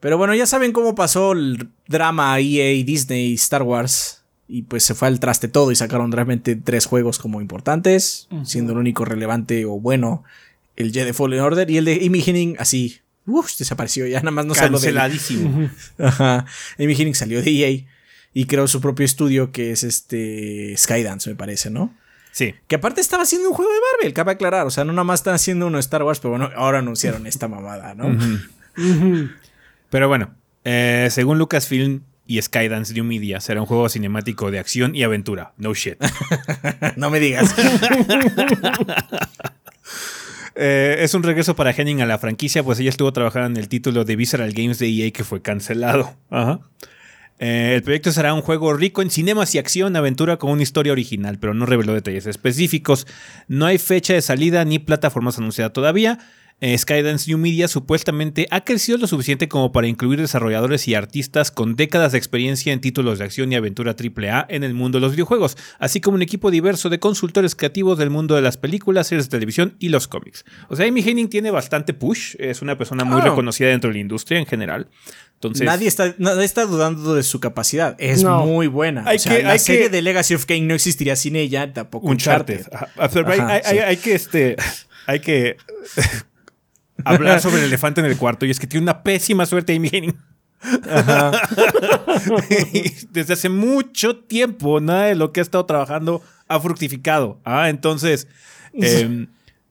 Pero 0.00 0.18
bueno, 0.18 0.34
ya 0.34 0.46
saben 0.46 0.72
cómo 0.72 0.94
pasó 0.94 1.32
el 1.32 1.70
drama 1.86 2.38
EA, 2.40 2.84
Disney, 2.84 3.34
Star 3.34 3.62
Wars. 3.62 4.19
Y 4.52 4.62
pues 4.62 4.82
se 4.82 4.94
fue 4.94 5.06
al 5.06 5.20
traste 5.20 5.46
todo 5.46 5.70
y 5.70 5.76
sacaron 5.76 6.10
realmente 6.10 6.56
tres 6.56 6.86
juegos 6.86 7.20
como 7.20 7.40
importantes, 7.40 8.26
siendo 8.44 8.72
el 8.72 8.78
único 8.78 9.04
relevante 9.04 9.64
o 9.64 9.78
bueno 9.78 10.24
el 10.74 10.92
Jedi 10.92 11.12
Fallen 11.12 11.40
Order 11.40 11.70
y 11.70 11.76
el 11.76 11.84
de 11.84 11.94
Henning 11.94 12.56
así, 12.58 13.00
uf, 13.26 13.56
desapareció, 13.56 14.06
ya 14.06 14.18
nada 14.20 14.32
más 14.32 14.46
no 14.46 14.54
se 14.54 14.64
habló 14.64 14.80
de. 14.80 14.86
Canceladísimo. 14.86 15.70
Ajá. 15.98 16.46
Hennig 16.78 17.14
salió 17.14 17.42
de 17.42 17.50
EA 17.50 17.86
y 18.32 18.46
creó 18.46 18.66
su 18.66 18.80
propio 18.80 19.04
estudio 19.04 19.52
que 19.52 19.70
es 19.70 19.84
este 19.84 20.74
Skydance, 20.76 21.30
me 21.30 21.36
parece, 21.36 21.70
¿no? 21.70 21.94
Sí. 22.32 22.54
Que 22.66 22.76
aparte 22.76 23.00
estaba 23.00 23.24
haciendo 23.24 23.50
un 23.50 23.54
juego 23.54 23.70
de 23.70 23.78
Marvel, 23.92 24.14
cabe 24.14 24.32
aclarar. 24.32 24.66
O 24.66 24.70
sea, 24.70 24.84
no 24.84 24.92
nada 24.92 25.04
más 25.04 25.20
están 25.20 25.34
haciendo 25.34 25.66
uno 25.66 25.76
de 25.76 25.80
Star 25.80 26.02
Wars, 26.02 26.20
pero 26.20 26.30
bueno, 26.30 26.50
ahora 26.56 26.78
anunciaron 26.78 27.26
esta 27.26 27.48
mamada, 27.48 27.94
¿no? 27.94 28.16
Pero 29.90 30.08
bueno, 30.08 30.34
eh, 30.64 31.08
según 31.10 31.38
Lucasfilm 31.38 32.02
y 32.30 32.40
Skydance 32.40 32.94
New 32.94 33.02
Media, 33.02 33.40
será 33.40 33.60
un 33.60 33.66
juego 33.66 33.88
cinemático 33.88 34.52
de 34.52 34.60
acción 34.60 34.94
y 34.94 35.02
aventura. 35.02 35.52
No 35.56 35.74
shit. 35.74 35.96
no 36.96 37.10
me 37.10 37.18
digas. 37.18 37.54
Eh, 40.62 41.04
es 41.04 41.14
un 41.14 41.22
regreso 41.22 41.54
para 41.56 41.70
Henning 41.70 42.02
a 42.02 42.06
la 42.06 42.18
franquicia, 42.18 42.62
pues 42.62 42.78
ella 42.80 42.90
estuvo 42.90 43.10
trabajando 43.12 43.46
en 43.46 43.56
el 43.56 43.68
título 43.68 44.04
de 44.04 44.16
Visceral 44.16 44.52
Games 44.52 44.78
de 44.78 44.88
EA 44.88 45.10
que 45.10 45.24
fue 45.24 45.40
cancelado. 45.40 46.16
Ajá. 46.28 46.60
Eh, 47.38 47.72
el 47.76 47.82
proyecto 47.82 48.12
será 48.12 48.34
un 48.34 48.42
juego 48.42 48.74
rico 48.74 49.00
en 49.00 49.10
cinemas 49.10 49.54
y 49.54 49.58
acción, 49.58 49.96
aventura 49.96 50.36
con 50.36 50.50
una 50.50 50.62
historia 50.62 50.92
original, 50.92 51.38
pero 51.38 51.54
no 51.54 51.64
reveló 51.64 51.94
detalles 51.94 52.26
específicos. 52.26 53.06
No 53.48 53.64
hay 53.64 53.78
fecha 53.78 54.12
de 54.12 54.20
salida 54.20 54.62
ni 54.66 54.78
plataformas 54.80 55.38
anunciada 55.38 55.72
todavía. 55.72 56.18
Eh, 56.62 56.76
Skydance 56.76 57.26
New 57.30 57.38
Media 57.38 57.68
supuestamente 57.68 58.46
ha 58.50 58.64
crecido 58.64 58.98
lo 58.98 59.06
suficiente 59.06 59.48
como 59.48 59.72
para 59.72 59.86
incluir 59.86 60.20
desarrolladores 60.20 60.86
y 60.88 60.94
artistas 60.94 61.50
con 61.50 61.74
décadas 61.74 62.12
de 62.12 62.18
experiencia 62.18 62.72
en 62.72 62.80
títulos 62.82 63.18
de 63.18 63.24
acción 63.24 63.50
y 63.50 63.56
aventura 63.56 63.96
AAA 63.98 64.46
en 64.50 64.62
el 64.64 64.74
mundo 64.74 64.98
de 64.98 65.02
los 65.02 65.12
videojuegos, 65.12 65.56
así 65.78 66.00
como 66.00 66.16
un 66.16 66.22
equipo 66.22 66.50
diverso 66.50 66.90
de 66.90 66.98
consultores 66.98 67.54
creativos 67.54 67.96
del 67.98 68.10
mundo 68.10 68.34
de 68.34 68.42
las 68.42 68.58
películas, 68.58 69.06
series 69.06 69.26
de 69.26 69.30
televisión 69.30 69.74
y 69.78 69.88
los 69.88 70.06
cómics. 70.06 70.44
O 70.68 70.76
sea, 70.76 70.86
Amy 70.86 71.00
Henning 71.00 71.28
tiene 71.30 71.50
bastante 71.50 71.94
push, 71.94 72.34
es 72.38 72.60
una 72.60 72.76
persona 72.76 73.04
muy 73.04 73.20
Ah. 73.22 73.24
reconocida 73.26 73.68
dentro 73.68 73.88
de 73.88 73.94
la 73.94 74.00
industria 74.00 74.38
en 74.38 74.46
general. 74.46 74.88
Entonces, 75.34 75.64
nadie, 75.64 75.88
está, 75.88 76.14
nadie 76.18 76.44
está 76.44 76.66
dudando 76.66 77.14
de 77.14 77.22
su 77.22 77.40
capacidad. 77.40 77.96
Es 77.98 78.22
No. 78.22 78.44
muy 78.44 78.66
buena. 78.66 79.04
Hay 79.06 79.16
o 79.16 79.20
sea, 79.20 79.36
que- 79.38 79.42
la 79.44 79.52
hay 79.52 79.58
serie 79.58 79.84
que- 79.84 79.88
de 79.88 80.02
Legacy 80.02 80.34
of 80.34 80.44
Kain 80.44 80.68
no 80.68 80.74
existiría 80.74 81.16
sin 81.16 81.36
ella, 81.36 81.72
tampoco 81.72 82.06
Uncharted. 82.08 82.66
Uncharted. 82.66 82.76
Ajá. 82.76 83.60
Ah, 83.64 83.86
hay 83.86 83.96
que 83.96 84.14
este. 84.14 84.56
Hay 85.06 85.20
que 85.20 85.56
hablar 87.04 87.40
sobre 87.40 87.58
el 87.58 87.64
elefante 87.64 88.00
en 88.00 88.06
el 88.06 88.16
cuarto. 88.16 88.46
Y 88.46 88.50
es 88.50 88.58
que 88.58 88.66
tiene 88.66 88.82
una 88.84 89.02
pésima 89.02 89.46
suerte 89.46 89.74
Amy 89.74 89.88
Henning. 89.92 90.16
Y 92.70 93.06
Desde 93.10 93.32
hace 93.32 93.48
mucho 93.48 94.16
tiempo, 94.16 94.80
nada 94.80 95.06
de 95.06 95.14
lo 95.14 95.32
que 95.32 95.40
ha 95.40 95.42
estado 95.42 95.64
trabajando 95.66 96.22
ha 96.48 96.60
fructificado. 96.60 97.40
Ah, 97.44 97.68
entonces. 97.68 98.28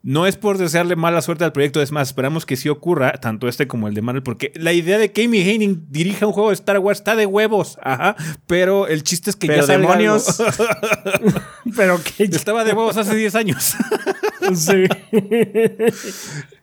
No 0.02 0.26
es 0.28 0.38
por 0.38 0.58
desearle 0.58 0.96
mala 0.96 1.22
suerte 1.22 1.44
al 1.44 1.52
proyecto, 1.52 1.82
es 1.82 1.92
más, 1.92 2.10
esperamos 2.10 2.46
que 2.46 2.56
sí 2.56 2.70
ocurra, 2.70 3.12
tanto 3.14 3.48
este 3.50 3.68
como 3.68 3.88
el 3.90 3.94
de 3.94 4.02
Marvel, 4.02 4.24
porque 4.24 4.52
la 4.56 4.72
idea 4.72 4.98
de 4.98 5.12
que 5.12 5.26
Amy 5.26 5.42
Henning 5.42 5.88
dirija 5.90 6.26
un 6.26 6.32
juego 6.32 6.50
de 6.50 6.54
Star 6.56 6.80
Wars 6.80 7.00
está 7.00 7.16
de 7.18 7.26
huevos, 7.26 7.78
ajá, 7.82 8.16
pero 8.48 8.88
el 8.88 9.04
chiste 9.04 9.30
es 9.30 9.36
que 9.36 9.48
Pero 9.48 9.62
ya 9.62 9.68
salga 9.68 9.82
demonios. 9.82 10.40
algo. 10.40 10.54
Pero 11.76 12.00
que 12.02 12.24
Estaba 12.24 12.64
de 12.64 12.72
huevos 12.74 12.96
hace 12.98 13.16
10 13.16 13.36
años. 13.36 13.76
sí. 14.56 14.86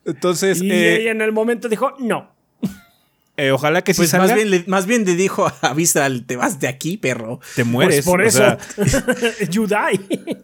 Entonces, 0.05 0.61
Y 0.63 0.71
eh, 0.71 1.03
ella 1.03 1.11
en 1.13 1.21
el 1.21 1.33
momento 1.33 1.69
dijo, 1.69 1.93
no. 1.99 2.31
eh, 3.37 3.51
ojalá 3.51 3.83
que 3.83 3.93
sí 3.95 3.99
Pues 4.01 4.11
salga. 4.11 4.27
más 4.29 4.35
bien, 4.35 4.51
le, 4.51 4.65
más 4.67 4.87
bien 4.87 5.05
le 5.05 5.15
dijo 5.15 5.51
a 5.61 5.75
Visceral, 5.75 6.25
te 6.27 6.37
vas 6.37 6.59
de 6.61 6.69
aquí, 6.69 6.97
perro. 6.97 7.41
te 7.55 7.65
mueres. 7.65 7.97
Pues 7.97 8.07
por 8.07 8.21
o 8.21 8.25
eso. 8.25 8.39
sea, 8.39 8.59
you 9.51 9.67
die. 9.67 10.37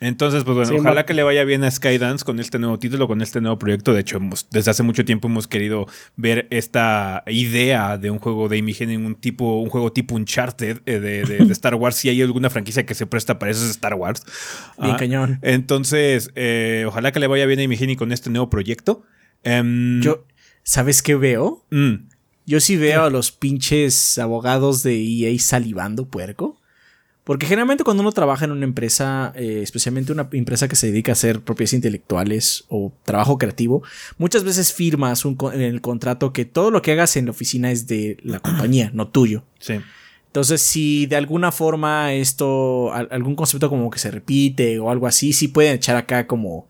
Entonces, 0.00 0.44
pues 0.44 0.54
bueno, 0.56 0.70
Sí, 0.70 0.76
ojalá 0.78 1.04
que 1.06 1.12
le 1.14 1.22
vaya 1.24 1.42
bien 1.44 1.64
a 1.64 1.70
Skydance 1.70 2.24
con 2.24 2.38
este 2.38 2.58
nuevo 2.58 2.78
título, 2.78 3.08
con 3.08 3.20
este 3.20 3.40
nuevo 3.40 3.58
proyecto. 3.58 3.92
De 3.92 4.00
hecho, 4.00 4.18
hemos- 4.18 4.48
desde 4.50 4.70
hace 4.70 4.82
mucho 4.84 5.04
tiempo 5.04 5.26
hemos 5.28 5.48
querido 5.48 5.86
ver 6.16 6.46
esta 6.50 7.24
idea 7.26 7.98
de 7.98 8.10
un 8.10 8.18
juego 8.20 8.48
de 8.48 8.58
Amy 8.60 8.76
Hennig, 8.78 8.98
un 9.04 9.16
tipo, 9.16 9.58
un 9.60 9.70
juego 9.70 9.92
tipo 9.92 10.14
Uncharted 10.14 10.82
eh, 10.86 11.00
de, 11.00 11.24
de- 11.24 11.44
de 11.44 11.52
Star 11.52 11.74
Wars. 11.74 11.96
Si 11.96 12.08
hay 12.08 12.22
alguna 12.22 12.48
franquicia 12.48 12.86
que 12.86 12.94
se 12.94 13.06
presta 13.06 13.38
para 13.40 13.50
eso 13.50 13.64
es 13.64 13.70
Star 13.70 13.94
Wars. 13.94 14.22
Bien 14.80 14.94
Ah, 14.94 14.96
cañón. 14.98 15.38
Entonces, 15.42 16.30
eh, 16.36 16.84
ojalá 16.86 17.10
que 17.12 17.18
le 17.20 17.26
vaya 17.26 17.46
bien 17.46 17.58
a 17.60 17.64
Amy 17.64 17.96
con 17.96 18.12
este 18.12 18.30
nuevo 18.30 18.48
proyecto. 18.50 19.02
Em, 19.42 20.00
Yo, 20.00 20.24
¿sabes 20.62 21.02
qué 21.02 21.14
veo? 21.16 21.64
mm, 21.70 21.94
Yo 22.46 22.60
sí 22.60 22.76
veo 22.76 23.02
a 23.04 23.10
los 23.10 23.30
pinches 23.32 24.16
abogados 24.18 24.82
de 24.82 24.96
EA 25.02 25.38
salivando 25.38 26.08
puerco. 26.08 26.60
Porque 27.28 27.44
generalmente 27.44 27.84
cuando 27.84 28.00
uno 28.00 28.10
trabaja 28.12 28.46
en 28.46 28.52
una 28.52 28.64
empresa, 28.64 29.34
eh, 29.36 29.60
especialmente 29.62 30.12
una 30.12 30.30
empresa 30.32 30.66
que 30.66 30.76
se 30.76 30.86
dedica 30.86 31.12
a 31.12 31.14
hacer 31.14 31.42
propiedades 31.42 31.74
intelectuales 31.74 32.64
o 32.70 32.90
trabajo 33.04 33.36
creativo, 33.36 33.82
muchas 34.16 34.44
veces 34.44 34.72
firmas 34.72 35.26
un 35.26 35.36
en 35.52 35.60
el 35.60 35.82
contrato 35.82 36.32
que 36.32 36.46
todo 36.46 36.70
lo 36.70 36.80
que 36.80 36.92
hagas 36.92 37.18
en 37.18 37.26
la 37.26 37.32
oficina 37.32 37.70
es 37.70 37.86
de 37.86 38.16
la 38.22 38.40
compañía, 38.48 38.90
no 38.94 39.08
tuyo. 39.08 39.44
sí. 39.60 39.74
Entonces, 40.28 40.60
si 40.62 41.06
de 41.06 41.16
alguna 41.16 41.52
forma 41.52 42.12
esto, 42.12 42.92
al- 42.92 43.08
algún 43.10 43.34
concepto 43.34 43.68
como 43.70 43.90
que 43.90 43.98
se 43.98 44.10
repite 44.10 44.78
o 44.78 44.90
algo 44.90 45.06
así, 45.06 45.32
sí 45.32 45.48
pueden 45.48 45.74
echar 45.74 45.96
acá 45.96 46.26
como, 46.26 46.68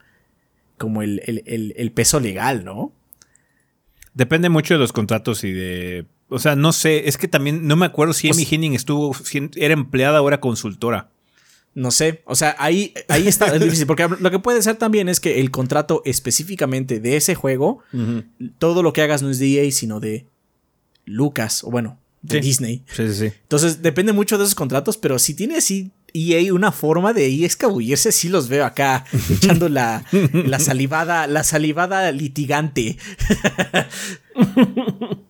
como 0.77 1.03
el, 1.03 1.21
el- 1.27 1.43
el- 1.47 1.75
el 1.77 1.91
peso 1.93 2.19
legal, 2.21 2.65
¿no? 2.65 2.93
Depende 4.15 4.49
mucho 4.49 4.75
de 4.75 4.81
los 4.81 4.93
contratos 4.93 5.45
y 5.45 5.53
de. 5.53 6.07
O 6.29 6.39
sea, 6.39 6.57
no 6.57 6.73
sé, 6.73 7.09
es 7.09 7.17
que 7.17 7.29
también 7.29 7.67
no 7.67 7.77
me 7.77 7.87
acuerdo 7.87 8.13
si 8.13 8.29
Amy 8.31 8.47
Hennig 8.51 8.75
estuvo, 8.75 9.15
si 9.15 9.49
era 9.57 9.73
empleada 9.75 10.21
o 10.23 10.29
era 10.29 10.41
consultora. 10.41 11.11
No 11.75 11.91
sé, 11.91 12.23
o 12.25 12.35
sea, 12.35 12.57
ahí, 12.59 12.93
ahí 13.09 13.29
está 13.29 13.55
es 13.55 13.63
difícil, 13.63 13.87
porque 13.87 14.09
lo 14.21 14.31
que 14.31 14.39
puede 14.41 14.61
ser 14.63 14.77
también 14.77 15.09
es 15.09 15.21
que 15.21 15.41
el 15.41 15.51
contrato 15.53 16.03
específicamente 16.05 16.99
de 16.99 17.17
ese 17.17 17.35
juego, 17.37 17.81
todo 18.59 18.83
lo 18.83 18.93
que 18.93 19.03
hagas 19.03 19.23
no 19.23 19.31
es 19.31 19.39
de 19.39 19.65
EA, 19.65 19.71
sino 19.71 20.01
de 20.01 20.27
Lucas, 21.05 21.63
o 21.63 21.71
bueno, 21.71 21.99
de 22.23 22.37
Sí. 22.37 22.49
Disney. 22.49 22.83
Sí, 22.93 23.07
sí, 23.09 23.15
sí. 23.15 23.25
Entonces, 23.43 23.81
depende 23.81 24.13
mucho 24.13 24.39
de 24.39 24.45
esos 24.45 24.57
contratos, 24.57 24.97
pero 24.97 25.19
si 25.21 25.35
tiene 25.35 25.57
así 25.57 25.93
EA 26.13 26.53
una 26.53 26.73
forma 26.73 27.13
de 27.13 27.27
ahí 27.27 27.45
escabullirse, 27.45 28.11
sí 28.11 28.29
los 28.29 28.49
veo 28.49 28.65
acá, 28.65 29.05
echando 29.31 29.69
la, 29.69 30.05
la 30.33 30.59
salivada, 30.59 31.27
la 31.29 31.45
salivada 31.45 32.11
litigante. 32.11 32.99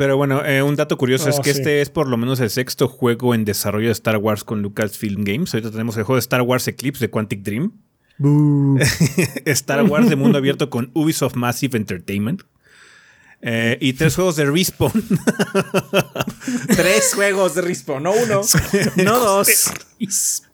Pero 0.00 0.16
bueno, 0.16 0.42
eh, 0.46 0.62
un 0.62 0.76
dato 0.76 0.96
curioso 0.96 1.28
es 1.28 1.38
Oh, 1.38 1.42
que 1.42 1.52
sí. 1.52 1.58
este 1.58 1.82
es 1.82 1.90
por 1.90 2.08
lo 2.08 2.16
menos 2.16 2.40
el 2.40 2.48
sexto 2.48 2.88
juego 2.88 3.34
en 3.34 3.44
desarrollo 3.44 3.88
de 3.88 3.92
Star 3.92 4.16
Wars 4.16 4.44
con 4.44 4.62
Lucasfilm 4.62 5.24
Games. 5.24 5.52
Ahorita 5.52 5.70
tenemos 5.70 5.94
el 5.98 6.04
juego 6.04 6.16
de 6.16 6.20
Star 6.20 6.40
Wars 6.40 6.66
Eclipse 6.68 7.04
de 7.04 7.10
Quantic 7.10 7.42
Dream. 7.42 7.72
Star 9.44 9.82
Wars 9.82 10.08
de 10.08 10.16
mundo 10.16 10.38
abierto 10.38 10.70
con 10.70 10.90
Ubisoft 10.94 11.34
Massive 11.34 11.76
Entertainment. 11.76 12.44
Eh, 13.42 13.76
y 13.82 13.92
tres 13.92 14.14
juegos 14.14 14.36
de 14.36 14.46
Respawn. 14.46 14.90
Tres 16.68 17.12
juegos 17.14 17.54
de 17.54 17.60
Respawn, 17.60 18.02
no 18.02 18.12
uno, 18.12 18.40
no 19.04 19.18
dos. 19.18 19.70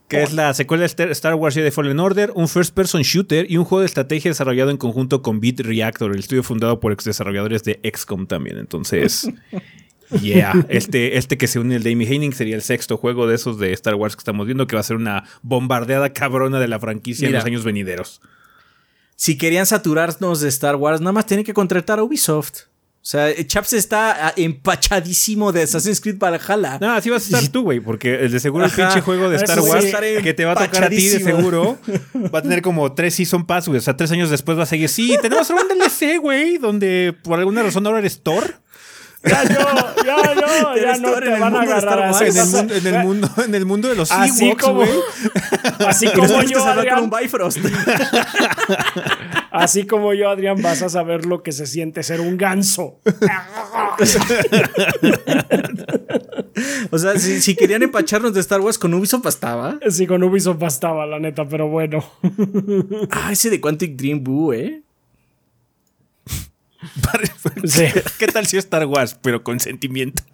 Que 0.08 0.22
es 0.22 0.32
la 0.32 0.54
secuela 0.54 0.86
de 0.86 1.10
Star- 1.12 1.34
Wars 1.34 1.54
Jedi 1.54 1.70
Fallen 1.70 1.98
Order, 1.98 2.32
un 2.34 2.48
first-person 2.48 3.02
shooter 3.02 3.50
y 3.50 3.56
un 3.56 3.64
juego 3.64 3.80
de 3.80 3.86
estrategia 3.86 4.30
desarrollado 4.30 4.70
en 4.70 4.76
conjunto 4.76 5.22
con 5.22 5.40
Beat 5.40 5.60
Reactor, 5.60 6.12
el 6.12 6.20
estudio 6.20 6.42
fundado 6.42 6.78
por 6.80 6.92
ex 6.92 7.04
desarrolladores 7.04 7.64
de 7.64 7.80
XCOM 7.82 8.26
también. 8.26 8.58
Entonces, 8.58 9.28
yeah, 10.22 10.64
este, 10.68 11.16
este 11.16 11.36
que 11.36 11.46
se 11.48 11.58
une 11.58 11.76
el 11.76 11.82
de 11.82 11.92
Amy 11.92 12.32
sería 12.32 12.54
el 12.56 12.62
sexto 12.62 12.96
juego 12.96 13.26
de 13.26 13.34
esos 13.34 13.58
de 13.58 13.72
Star 13.72 13.94
Wars 13.96 14.14
que 14.14 14.20
estamos 14.20 14.46
viendo, 14.46 14.66
que 14.66 14.76
va 14.76 14.80
a 14.80 14.84
ser 14.84 14.96
una 14.96 15.24
bombardeada 15.42 16.12
cabrona 16.12 16.60
de 16.60 16.68
la 16.68 16.78
franquicia 16.78 17.26
Mira. 17.26 17.38
en 17.38 17.42
los 17.42 17.46
años 17.46 17.64
venideros. 17.64 18.20
Si 19.16 19.38
querían 19.38 19.66
saturarnos 19.66 20.40
de 20.40 20.48
Star 20.50 20.76
Wars, 20.76 21.00
nada 21.00 21.12
más 21.12 21.26
tienen 21.26 21.44
que 21.44 21.54
contratar 21.54 21.98
a 21.98 22.04
Ubisoft. 22.04 22.66
O 23.06 23.08
sea, 23.08 23.32
Chaps 23.46 23.72
está 23.74 24.26
ah, 24.26 24.32
empachadísimo 24.36 25.52
de 25.52 25.62
Assassin's 25.62 26.00
Creed 26.00 26.18
Valhalla. 26.18 26.76
No, 26.80 26.92
así 26.92 27.08
vas 27.08 27.22
a 27.22 27.36
estar 27.36 27.52
tú, 27.52 27.62
güey, 27.62 27.78
porque 27.78 28.16
el 28.16 28.32
de 28.32 28.40
seguro 28.40 28.64
el 28.64 28.72
pinche 28.72 29.00
juego 29.00 29.30
de 29.30 29.36
Star. 29.36 29.60
Wars 29.60 29.84
que 30.24 30.34
te 30.34 30.44
va 30.44 30.54
a 30.54 30.56
tocar 30.56 30.82
a 30.82 30.88
ti 30.88 31.06
de 31.10 31.20
seguro 31.20 31.78
va 32.34 32.40
a 32.40 32.42
tener 32.42 32.62
como 32.62 32.92
tres 32.94 33.14
Season 33.14 33.46
Pass, 33.46 33.68
güey. 33.68 33.78
O 33.78 33.80
sea, 33.80 33.96
tres 33.96 34.10
años 34.10 34.28
después 34.28 34.58
va 34.58 34.64
a 34.64 34.66
seguir. 34.66 34.88
Sí, 34.88 35.16
tenemos 35.22 35.48
un 35.50 35.56
DLC, 35.68 36.18
güey, 36.20 36.58
donde 36.58 37.14
por 37.22 37.38
alguna 37.38 37.62
razón 37.62 37.86
ahora 37.86 38.00
eres 38.00 38.24
Thor. 38.24 38.56
Ya 39.26 39.44
yo, 39.44 39.60
ya 40.04 40.34
yo, 40.34 40.76
ya 40.76 40.98
no 40.98 41.14
te 41.20 41.30
van 41.30 41.56
a 41.56 41.62
agarrar 41.62 42.02
así. 42.04 42.24
En 42.24 42.36
el, 42.36 42.46
mundo, 42.46 42.74
en 42.74 42.86
el 42.86 43.04
mundo, 43.04 43.30
en 43.44 43.54
el 43.54 43.66
mundo 43.66 43.88
de 43.88 43.96
los 43.96 44.12
Así 44.12 44.46
Ewoks, 44.46 44.62
como, 44.62 44.82
así 45.86 46.08
como 46.14 46.42
yo, 46.42 46.64
Adrián, 46.64 47.10
así 49.50 49.86
como 49.86 50.14
yo, 50.14 50.30
Adrián, 50.30 50.62
vas 50.62 50.82
a 50.82 50.88
saber 50.88 51.26
lo 51.26 51.42
que 51.42 51.52
se 51.52 51.66
siente 51.66 52.02
ser 52.02 52.20
un 52.20 52.36
ganso. 52.36 53.00
o 56.90 56.98
sea, 56.98 57.18
si, 57.18 57.40
si 57.40 57.56
querían 57.56 57.82
empacharnos 57.82 58.34
de 58.34 58.40
Star 58.40 58.60
Wars 58.60 58.78
con 58.78 58.94
Ubisoft 58.94 59.24
bastaba. 59.24 59.78
Sí, 59.88 60.06
con 60.06 60.22
Ubisoft 60.22 60.58
bastaba, 60.58 61.06
la 61.06 61.18
neta, 61.18 61.48
pero 61.48 61.68
bueno. 61.68 62.04
Ah, 63.10 63.32
ese 63.32 63.50
de 63.50 63.60
Quantic 63.60 63.96
Dream 63.96 64.22
Boo, 64.22 64.52
¿eh? 64.52 64.85
Sí. 67.64 67.84
¿Qué 68.18 68.26
tal 68.28 68.46
si 68.46 68.56
es 68.58 68.64
Star 68.64 68.84
Wars, 68.86 69.16
pero 69.22 69.42
con 69.42 69.58
sentimientos? 69.60 70.24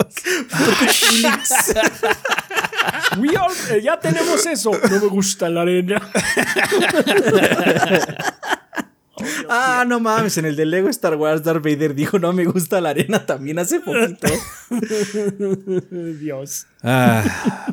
We 3.19 3.37
all- 3.37 3.53
eh, 3.71 3.81
ya 3.83 3.99
tenemos 4.01 4.45
eso. 4.47 4.71
No 4.73 5.01
me 5.01 5.07
gusta 5.09 5.49
la 5.49 5.63
arena. 5.63 6.01
Ah, 9.49 9.85
no 9.87 10.01
mames, 10.01 10.37
en 10.39 10.47
el 10.47 10.57
de 10.57 10.67
Lego 10.67 10.89
Star 10.89 11.15
Wars 11.17 11.45
Darth 11.45 11.63
Vader 11.63 11.95
dijo 11.95 12.19
no 12.19 12.33
me 12.33 12.45
gusta 12.45 12.81
la 12.81 12.91
arena 12.91 13.25
también 13.25 13.59
hace 13.59 13.79
poquito. 13.81 14.27
Dios. 16.19 16.67
Ah, 16.83 17.23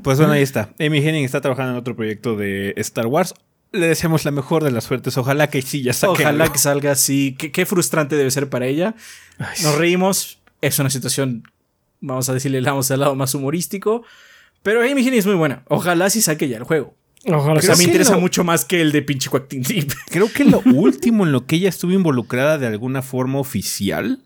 pues 0.03 0.17
bueno, 0.19 0.33
ahí 0.33 0.43
está. 0.43 0.69
Amy 0.79 0.99
Hennig 0.99 1.25
está 1.25 1.41
trabajando 1.41 1.71
en 1.73 1.77
otro 1.79 1.95
proyecto 1.95 2.35
de 2.35 2.73
Star 2.77 3.07
Wars. 3.07 3.33
Le 3.71 3.87
deseamos 3.87 4.25
la 4.25 4.31
mejor 4.31 4.63
de 4.63 4.71
las 4.71 4.85
suertes. 4.85 5.17
Ojalá 5.17 5.47
que 5.49 5.61
sí 5.61 5.83
ya 5.83 5.93
saque 5.93 6.23
Ojalá 6.23 6.43
algo. 6.45 6.53
que 6.53 6.59
salga 6.59 6.91
así. 6.91 7.35
Qué, 7.37 7.51
qué 7.51 7.65
frustrante 7.65 8.15
debe 8.15 8.31
ser 8.31 8.49
para 8.49 8.65
ella. 8.67 8.95
Nos 9.63 9.75
reímos. 9.75 10.39
Es 10.61 10.79
una 10.79 10.89
situación, 10.89 11.43
vamos 12.01 12.27
a 12.29 12.33
decirle, 12.33 12.59
vamos 12.61 12.89
al 12.91 12.99
lado 13.01 13.15
más 13.15 13.33
humorístico. 13.35 14.03
Pero 14.63 14.81
Amy 14.81 15.01
Hennig 15.01 15.19
es 15.19 15.25
muy 15.25 15.35
buena. 15.35 15.63
Ojalá 15.69 16.09
sí 16.09 16.21
saque 16.21 16.49
ya 16.49 16.57
el 16.57 16.63
juego. 16.63 16.95
Ojalá 17.25 17.59
O 17.59 17.61
sea, 17.61 17.75
me 17.75 17.83
interesa 17.83 18.13
lo- 18.15 18.21
mucho 18.21 18.43
más 18.43 18.65
que 18.65 18.81
el 18.81 18.91
de 18.91 19.01
pinche 19.01 19.29
Quacking 19.29 19.61
Deep. 19.61 19.91
Creo 20.09 20.31
que 20.31 20.45
lo 20.45 20.61
último 20.65 21.25
en 21.25 21.31
lo 21.31 21.45
que 21.45 21.57
ella 21.57 21.69
estuvo 21.69 21.91
involucrada 21.91 22.57
de 22.57 22.67
alguna 22.67 23.01
forma 23.01 23.39
oficial 23.39 24.19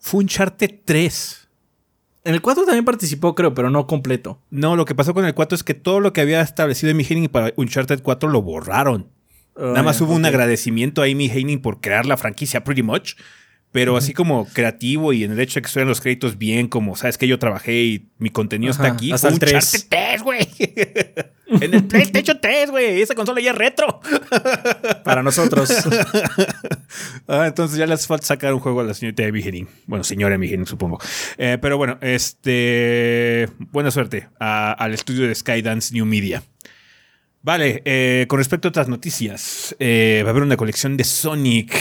fue 0.00 0.20
Uncharted 0.24 0.70
3. 0.84 1.41
En 2.24 2.34
el 2.34 2.40
4 2.40 2.64
también 2.64 2.84
participó, 2.84 3.34
creo, 3.34 3.52
pero 3.52 3.70
no 3.70 3.86
completo. 3.86 4.38
No, 4.50 4.76
lo 4.76 4.84
que 4.84 4.94
pasó 4.94 5.12
con 5.12 5.24
el 5.24 5.34
4 5.34 5.56
es 5.56 5.64
que 5.64 5.74
todo 5.74 6.00
lo 6.00 6.12
que 6.12 6.20
había 6.20 6.40
establecido 6.40 6.92
Amy 6.92 7.04
Hennig 7.08 7.30
para 7.30 7.52
Uncharted 7.56 8.02
4 8.02 8.28
lo 8.28 8.42
borraron. 8.42 9.08
Nada 9.56 9.82
más 9.82 10.00
hubo 10.00 10.14
un 10.14 10.24
agradecimiento 10.24 11.02
a 11.02 11.06
Amy 11.06 11.26
Hennig 11.26 11.60
por 11.60 11.80
crear 11.80 12.06
la 12.06 12.16
franquicia, 12.16 12.64
pretty 12.64 12.82
much. 12.82 13.16
Pero 13.72 13.96
así 13.96 14.12
como 14.12 14.46
creativo 14.46 15.14
y 15.14 15.24
en 15.24 15.32
el 15.32 15.40
hecho 15.40 15.54
de 15.54 15.62
que 15.62 15.66
estuvieran 15.66 15.88
los 15.88 16.02
créditos 16.02 16.36
bien, 16.36 16.68
como 16.68 16.94
sabes 16.94 17.16
que 17.16 17.26
yo 17.26 17.38
trabajé 17.38 17.82
y 17.82 18.08
mi 18.18 18.28
contenido 18.28 18.72
Ajá, 18.72 18.82
está 18.88 18.94
aquí. 18.94 19.12
hasta 19.12 19.28
el 19.28 19.38
3. 19.38 19.54
Uncharted 19.54 19.88
3, 19.88 20.22
güey. 20.22 20.48
en 21.62 21.74
el 21.74 21.84
PlayStation 21.84 22.38
3, 22.40 22.70
güey. 22.70 23.00
Esa 23.00 23.14
consola 23.14 23.40
ya 23.40 23.52
es 23.52 23.56
retro. 23.56 24.00
Para 25.04 25.22
nosotros. 25.22 25.72
Ah, 27.26 27.46
entonces 27.46 27.78
ya 27.78 27.86
les 27.86 28.06
falta 28.06 28.26
sacar 28.26 28.52
un 28.52 28.60
juego 28.60 28.80
a 28.80 28.84
la 28.84 28.92
señorita 28.94 29.22
Hennig. 29.22 29.66
Bueno, 29.86 30.04
señora 30.04 30.34
Hennig, 30.34 30.66
supongo. 30.66 30.98
Eh, 31.38 31.56
pero 31.60 31.78
bueno, 31.78 31.96
este. 32.02 33.48
Buena 33.70 33.90
suerte 33.90 34.28
a- 34.38 34.72
al 34.72 34.92
estudio 34.92 35.26
de 35.26 35.34
Skydance 35.34 35.94
New 35.94 36.04
Media. 36.04 36.42
Vale, 37.42 37.80
eh, 37.86 38.26
con 38.28 38.38
respecto 38.38 38.68
a 38.68 38.70
otras 38.70 38.88
noticias, 38.88 39.74
eh, 39.78 40.20
va 40.24 40.28
a 40.28 40.32
haber 40.32 40.42
una 40.42 40.56
colección 40.56 40.96
de 40.96 41.04
Sonic. 41.04 41.74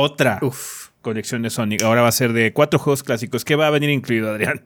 Otra 0.00 0.38
Uf. 0.42 0.90
colección 1.02 1.42
de 1.42 1.50
Sonic. 1.50 1.82
Ahora 1.82 2.02
va 2.02 2.08
a 2.08 2.12
ser 2.12 2.32
de 2.32 2.52
cuatro 2.52 2.78
juegos 2.78 3.02
clásicos. 3.02 3.44
¿Qué 3.44 3.56
va 3.56 3.66
a 3.66 3.70
venir 3.70 3.90
incluido, 3.90 4.30
Adrián? 4.30 4.64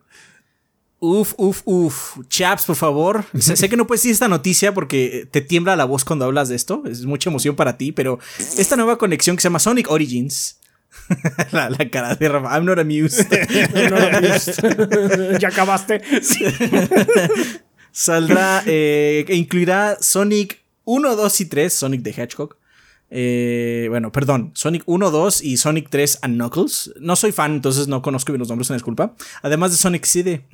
Uf, 0.98 1.32
uf, 1.38 1.62
uf. 1.64 2.18
Chaps, 2.28 2.66
por 2.66 2.76
favor. 2.76 3.24
sé, 3.38 3.56
sé 3.56 3.70
que 3.70 3.78
no 3.78 3.86
puedes 3.86 4.02
decir 4.02 4.12
esta 4.12 4.28
noticia 4.28 4.74
porque 4.74 5.26
te 5.30 5.40
tiembla 5.40 5.74
la 5.74 5.86
voz 5.86 6.04
cuando 6.04 6.26
hablas 6.26 6.50
de 6.50 6.56
esto. 6.56 6.82
Es 6.86 7.06
mucha 7.06 7.30
emoción 7.30 7.56
para 7.56 7.78
ti, 7.78 7.92
pero 7.92 8.18
esta 8.38 8.76
nueva 8.76 8.98
conexión 8.98 9.36
que 9.36 9.40
se 9.40 9.46
llama 9.46 9.58
Sonic 9.58 9.90
Origins. 9.90 10.60
la, 11.52 11.70
la 11.70 11.88
cara 11.88 12.14
de 12.14 12.28
Rafa. 12.28 12.54
I'm 12.54 12.66
not 12.66 12.78
amused. 12.78 13.26
No 13.90 13.98
lo 13.98 14.20
viste. 14.20 15.38
¿Ya 15.40 15.48
acabaste? 15.48 16.02
Saldrá, 17.90 18.62
eh, 18.66 19.24
e 19.26 19.34
incluirá 19.34 19.96
Sonic 19.98 20.62
1, 20.84 21.16
2 21.16 21.40
y 21.40 21.46
3, 21.46 21.72
Sonic 21.72 22.02
the 22.02 22.10
Hedgehog. 22.10 22.56
Eh, 23.14 23.88
bueno, 23.90 24.10
perdón, 24.10 24.52
Sonic 24.54 24.84
1, 24.86 25.10
2 25.10 25.42
y 25.42 25.58
Sonic 25.58 25.90
3 25.90 26.20
and 26.22 26.36
Knuckles. 26.36 26.94
No 26.98 27.14
soy 27.14 27.30
fan, 27.30 27.52
entonces 27.52 27.86
no 27.86 28.00
conozco 28.00 28.32
bien 28.32 28.38
los 28.38 28.48
nombres, 28.48 28.70
una 28.70 28.76
disculpa. 28.76 29.14
Además 29.42 29.70
de 29.70 29.76
Sonic 29.76 30.06
CD. 30.06 30.46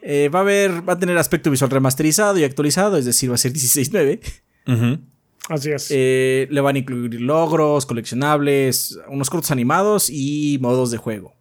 Eh, 0.00 0.30
va 0.34 0.38
a 0.38 0.42
haber, 0.42 0.88
va 0.88 0.94
a 0.94 0.98
tener 0.98 1.18
aspecto 1.18 1.50
visual 1.50 1.70
remasterizado 1.70 2.38
y 2.38 2.44
actualizado, 2.44 2.96
es 2.96 3.04
decir, 3.04 3.30
va 3.30 3.34
a 3.34 3.38
ser 3.38 3.52
16.9. 3.52 4.20
Ujú. 4.68 5.00
Así 5.50 5.70
es. 5.70 5.88
Eh, 5.90 6.48
le 6.50 6.60
van 6.62 6.76
a 6.76 6.78
incluir 6.78 7.20
logros, 7.20 7.84
coleccionables, 7.84 8.98
unos 9.08 9.28
cortos 9.28 9.50
animados 9.50 10.08
y 10.08 10.58
modos 10.62 10.90
de 10.90 10.96
juego. 10.96 11.34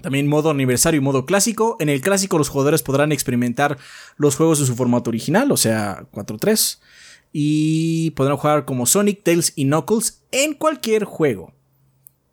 También 0.00 0.26
modo 0.26 0.48
aniversario 0.48 0.98
y 0.98 1.04
modo 1.04 1.26
clásico. 1.26 1.76
En 1.80 1.90
el 1.90 2.00
clásico 2.00 2.38
los 2.38 2.48
jugadores 2.48 2.82
podrán 2.82 3.12
experimentar 3.12 3.76
los 4.16 4.36
juegos 4.36 4.60
en 4.60 4.66
su 4.66 4.74
formato 4.74 5.10
original, 5.10 5.52
o 5.52 5.58
sea, 5.58 6.06
4.3. 6.12 6.78
Y 7.32 8.10
podrán 8.10 8.36
jugar 8.36 8.64
como 8.66 8.84
Sonic, 8.86 9.22
Tails 9.22 9.52
y 9.56 9.64
Knuckles 9.64 10.22
en 10.30 10.54
cualquier 10.54 11.04
juego. 11.04 11.54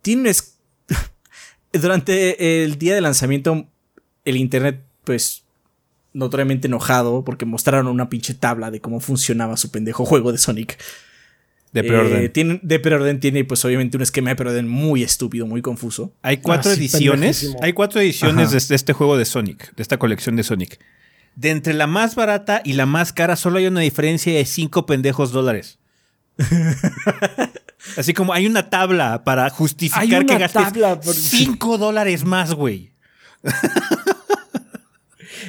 Tienes... 0.02 0.58
Durante 1.72 2.64
el 2.64 2.78
día 2.78 2.94
de 2.94 3.00
lanzamiento, 3.00 3.66
el 4.24 4.36
internet, 4.36 4.82
pues, 5.04 5.44
notoriamente 6.12 6.66
enojado 6.66 7.24
porque 7.24 7.44
mostraron 7.46 7.86
una 7.86 8.08
pinche 8.10 8.34
tabla 8.34 8.70
de 8.70 8.80
cómo 8.80 8.98
funcionaba 9.00 9.56
su 9.56 9.70
pendejo 9.70 10.04
juego 10.04 10.32
de 10.32 10.38
Sonic. 10.38 10.78
De 11.72 11.84
preorden. 11.84 12.24
Eh, 12.24 12.28
tiene- 12.28 12.58
de 12.64 12.80
preorden 12.80 13.20
tiene, 13.20 13.44
pues, 13.44 13.64
obviamente 13.64 13.96
un 13.96 14.02
esquema 14.02 14.30
de 14.30 14.36
preorden 14.36 14.66
muy 14.68 15.04
estúpido, 15.04 15.46
muy 15.46 15.62
confuso. 15.62 16.12
Hay 16.22 16.38
cuatro 16.38 16.72
Ah, 16.72 16.74
sí, 16.74 16.80
ediciones. 16.80 17.54
Hay 17.62 17.72
cuatro 17.72 18.00
ediciones 18.00 18.42
Ajá. 18.46 18.50
de 18.50 18.58
este, 18.58 18.74
este 18.74 18.92
juego 18.92 19.16
de 19.16 19.24
Sonic, 19.24 19.72
de 19.76 19.82
esta 19.82 19.96
colección 19.98 20.34
de 20.34 20.42
Sonic. 20.42 20.80
De 21.40 21.48
entre 21.48 21.72
la 21.72 21.86
más 21.86 22.16
barata 22.16 22.60
y 22.66 22.74
la 22.74 22.84
más 22.84 23.14
cara, 23.14 23.34
solo 23.34 23.56
hay 23.56 23.66
una 23.66 23.80
diferencia 23.80 24.30
de 24.34 24.44
cinco 24.44 24.84
pendejos 24.84 25.32
dólares. 25.32 25.78
Así 27.96 28.12
como 28.12 28.34
hay 28.34 28.46
una 28.46 28.68
tabla 28.68 29.24
para 29.24 29.48
justificar 29.48 30.26
que 30.26 30.36
gastes 30.36 30.64
tabla 30.64 31.00
por- 31.00 31.14
5 31.14 31.78
dólares 31.78 32.24
más, 32.24 32.52
güey. 32.52 32.92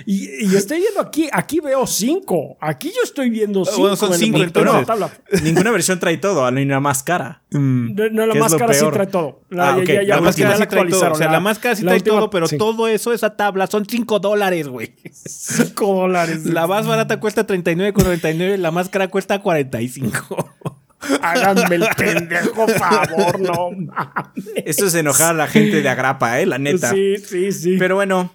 Y, 0.05 0.45
y 0.45 0.55
estoy 0.55 0.79
viendo 0.79 1.01
aquí, 1.01 1.29
aquí 1.31 1.59
veo 1.59 1.85
cinco. 1.87 2.57
Aquí 2.59 2.89
yo 2.89 3.01
estoy 3.03 3.29
viendo 3.29 3.65
cinco. 3.65 3.79
bueno, 3.81 3.95
son 3.95 4.13
cinco, 4.13 4.39
tabla. 4.51 5.09
Ninguna 5.43 5.71
versión 5.71 5.99
trae 5.99 6.17
todo, 6.17 6.49
ni 6.51 6.63
una 6.63 6.79
más 6.79 7.03
cara. 7.03 7.41
No, 7.51 7.59
no, 7.59 8.25
la 8.25 8.31
¿Qué 8.33 8.37
es 8.39 8.43
más 8.43 8.55
cara 8.55 8.73
sí 8.73 8.85
trae 8.91 9.07
todo. 9.07 9.41
La, 9.49 9.73
Ah, 9.73 9.75
ya- 9.77 9.81
ok. 9.83 9.87
ya, 9.87 9.93
ya, 9.93 10.01
La 10.01 10.07
La 10.07 10.15
porque 10.15 10.25
máscara 10.25 10.53
sí 10.55 10.59
la 10.59 10.67
trae 10.67 10.67
todo. 10.67 10.79
actualizaron. 10.81 11.13
O 11.13 11.15
sea, 11.17 11.31
la 11.31 11.39
máscara 11.39 11.75
sí 11.75 11.83
trae 11.83 11.97
última- 11.97 12.15
todo, 12.17 12.29
pero 12.29 12.47
sí. 12.47 12.57
todo 12.57 12.87
eso, 12.87 13.13
esa 13.13 13.35
tabla, 13.35 13.67
son 13.67 13.85
5 13.85 14.19
dólares, 14.19 14.67
güey. 14.67 14.93
Cinco 15.13 15.93
dólares. 15.93 16.45
La 16.45 16.67
más 16.67 16.87
barata 16.87 17.19
cuesta 17.19 17.45
39,99, 17.45 18.57
la 18.57 18.71
más 18.71 18.89
cara 18.89 19.07
cuesta 19.09 19.39
45. 19.39 20.55
Háganme 21.21 21.75
el 21.77 21.87
pendejo 21.97 22.67
favor, 22.67 23.39
no 23.39 23.71
mames. 23.71 24.45
Esto 24.65 24.85
es 24.85 24.93
enojar 24.93 25.31
a 25.31 25.33
la 25.33 25.47
gente 25.47 25.81
de 25.81 25.89
Agrapa, 25.89 26.39
eh, 26.39 26.45
la 26.45 26.59
neta. 26.59 26.91
Sí, 26.91 27.17
sí, 27.17 27.51
sí. 27.51 27.75
Pero 27.79 27.95
bueno, 27.95 28.31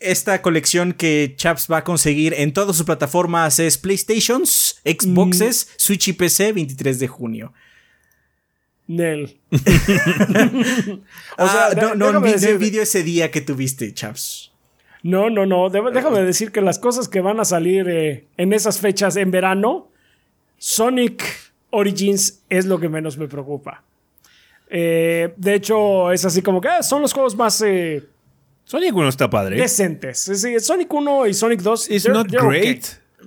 esta 0.00 0.40
colección 0.42 0.92
que 0.92 1.34
Chaps 1.36 1.68
va 1.70 1.78
a 1.78 1.84
conseguir 1.84 2.34
en 2.34 2.52
todas 2.52 2.76
sus 2.76 2.86
plataformas 2.86 3.58
es 3.58 3.78
PlayStations, 3.78 4.80
Xboxes, 4.84 5.68
Mm. 5.68 5.74
Switch 5.76 6.08
y 6.08 6.12
PC 6.14 6.52
23 6.52 6.98
de 6.98 7.06
junio. 7.08 7.52
Nel. 8.86 9.38
O 11.38 11.46
sea, 11.46 11.66
Ah, 11.68 11.70
no, 11.76 11.94
no, 11.94 12.12
no 12.12 12.26
envidio 12.26 12.82
ese 12.82 13.02
día 13.02 13.30
que 13.30 13.40
tuviste, 13.40 13.92
Chaps. 13.94 14.50
No, 15.02 15.30
no, 15.30 15.46
no. 15.46 15.70
Deb- 15.70 15.92
déjame 15.92 16.22
decir 16.22 16.50
que 16.52 16.60
las 16.60 16.78
cosas 16.78 17.08
que 17.08 17.20
van 17.20 17.40
a 17.40 17.44
salir 17.44 17.88
eh, 17.88 18.26
en 18.36 18.52
esas 18.52 18.80
fechas 18.80 19.16
en 19.16 19.30
verano, 19.30 19.88
Sonic 20.58 21.22
Origins 21.70 22.40
es 22.50 22.66
lo 22.66 22.78
que 22.80 22.88
menos 22.88 23.16
me 23.16 23.28
preocupa. 23.28 23.82
Eh, 24.68 25.32
de 25.36 25.54
hecho, 25.54 26.12
es 26.12 26.24
así 26.24 26.42
como 26.42 26.60
que 26.60 26.68
ah, 26.68 26.82
son 26.82 27.00
los 27.02 27.12
juegos 27.12 27.34
más 27.36 27.62
eh, 27.62 28.04
Sonic 28.70 28.94
1 28.94 29.08
está 29.08 29.28
padre. 29.28 29.56
decentes. 29.56 30.20
Sí, 30.20 30.60
Sonic 30.60 30.92
1 30.94 31.26
y 31.26 31.34
Sonic 31.34 31.60
2 31.60 31.90
It's 31.90 32.06
they're- 32.06 32.12
not 32.12 32.28
they're 32.28 32.46
okay. 32.46 32.60
great, 32.60 32.84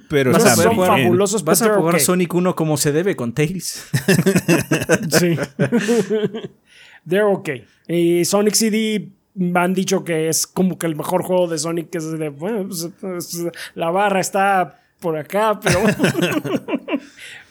pero 0.07 0.31
No 0.31 0.37
está 0.37 0.55
son 0.55 0.75
bien. 0.75 0.87
fabulosos, 0.87 1.43
Vas 1.43 1.61
a 1.61 1.65
pero 1.65 1.79
jugar 1.81 1.95
ok. 1.95 1.99
Sonic 2.01 2.33
1 2.33 2.55
como 2.55 2.77
se 2.77 2.91
debe 2.93 3.15
con 3.17 3.33
Tails. 3.33 3.83
Sí. 5.19 5.37
They're 7.07 7.25
okay. 7.25 7.65
Y 7.87 8.23
Sonic 8.25 8.53
CD 8.55 9.09
me 9.35 9.59
han 9.59 9.73
dicho 9.73 10.03
que 10.05 10.29
es 10.29 10.47
como 10.47 10.77
que 10.77 10.85
el 10.85 10.95
mejor 10.95 11.23
juego 11.23 11.47
de 11.47 11.57
Sonic. 11.57 11.89
Que 11.89 11.97
es 11.97 12.09
de, 12.17 12.29
bueno, 12.29 12.65
pues, 12.67 12.87
pues, 13.01 13.37
la 13.75 13.91
barra 13.91 14.21
está 14.21 14.79
por 15.01 15.17
acá, 15.17 15.59
pero. 15.61 15.79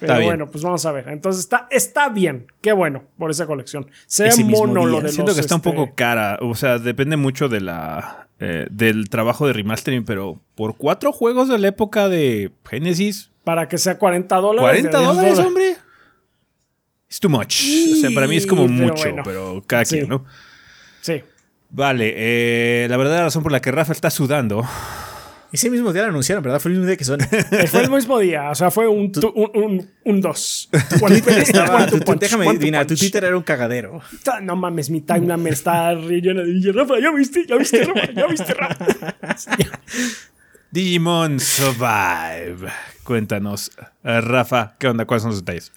pero 0.06 0.18
bien. 0.18 0.28
bueno, 0.30 0.50
pues 0.50 0.62
vamos 0.62 0.84
a 0.84 0.92
ver. 0.92 1.08
Entonces 1.08 1.42
está, 1.42 1.66
está 1.70 2.08
bien. 2.08 2.46
Qué 2.60 2.72
bueno 2.72 3.04
por 3.18 3.30
esa 3.30 3.46
colección. 3.46 3.90
Se 4.06 4.24
ve 4.24 4.44
mono 4.44 4.84
lo 4.86 5.00
de 5.00 5.10
Siento 5.10 5.34
que 5.34 5.40
está 5.40 5.54
un 5.54 5.60
este, 5.60 5.70
poco 5.70 5.94
cara. 5.94 6.38
O 6.42 6.54
sea, 6.54 6.78
depende 6.78 7.16
mucho 7.16 7.48
de 7.48 7.60
la 7.60 8.28
eh, 8.40 8.66
del 8.70 9.08
trabajo 9.08 9.46
de 9.46 9.52
remastering, 9.52 10.04
pero 10.04 10.40
por 10.54 10.76
cuatro 10.76 11.12
juegos 11.12 11.48
de 11.48 11.58
la 11.58 11.68
época 11.68 12.08
de 12.08 12.50
Genesis, 12.68 13.30
Para 13.44 13.68
que 13.68 13.78
sea 13.78 13.98
40 13.98 14.36
dólares. 14.36 14.82
40 14.82 14.98
de 14.98 15.04
10 15.04 15.16
dólares, 15.16 15.38
hombre. 15.38 15.76
Es 17.08 17.20
too 17.20 17.28
much. 17.28 17.62
O 17.92 17.96
sea, 18.00 18.10
para 18.14 18.26
mí 18.26 18.36
es 18.36 18.46
como 18.46 18.66
pero 18.66 18.72
mucho, 18.74 19.02
bueno. 19.04 19.22
pero 19.24 19.62
cada 19.66 19.84
Sí. 19.84 19.96
quien, 19.98 20.08
¿no? 20.08 20.24
Sí. 21.02 21.22
Vale, 21.70 22.14
eh, 22.16 22.86
la 22.88 22.96
verdadera 22.96 23.24
razón 23.24 23.42
por 23.42 23.52
la 23.52 23.60
que 23.60 23.70
Rafa 23.70 23.92
está 23.92 24.10
sudando. 24.10 24.66
Ese 25.52 25.68
mismo 25.70 25.92
día 25.92 26.02
lo 26.02 26.08
anunciaron, 26.08 26.42
¿verdad? 26.42 26.58
Fue 26.60 26.70
el 26.70 26.78
mismo 26.78 26.86
día 26.88 26.96
que 26.96 27.04
Sonic. 27.04 27.28
Fue 27.68 27.82
el 27.82 27.90
mismo 27.90 28.18
día. 28.18 28.50
O 28.50 28.54
sea, 28.54 28.70
fue 28.70 28.88
un 28.88 29.12
2. 29.12 29.24
Un, 29.34 29.50
un, 29.62 29.90
un 30.04 30.20
dos. 30.20 30.70
Estaba- 30.72 31.86
tu- 31.86 31.98
punch, 32.00 32.20
déjame 32.20 32.48
adivinar, 32.48 32.86
tu. 32.86 32.94
Twitter 32.96 33.24
era 33.24 33.36
un 33.36 33.42
cagadero. 33.42 34.00
No 34.42 34.56
mames, 34.56 34.88
mi 34.90 35.02
timeline 35.02 35.46
está 35.48 35.92
llena 35.94 36.42
de 36.42 36.50
"Oye, 36.56 36.72
Rafa, 36.72 36.94
ya 37.00 37.10
viste, 37.12 37.44
ya 37.46 37.56
viste, 37.56 37.84
Rafa, 37.84 38.12
ya 38.12 38.26
viste, 38.26 38.54
Rafa. 38.54 38.86
Digimon 40.70 41.38
Survive. 41.38 42.68
Cuéntanos, 43.04 43.72
eh, 44.04 44.20
Rafa, 44.20 44.74
¿qué 44.78 44.88
onda? 44.88 45.04
¿Cuáles 45.04 45.22
son 45.22 45.32
los 45.32 45.40
detalles? 45.44 45.72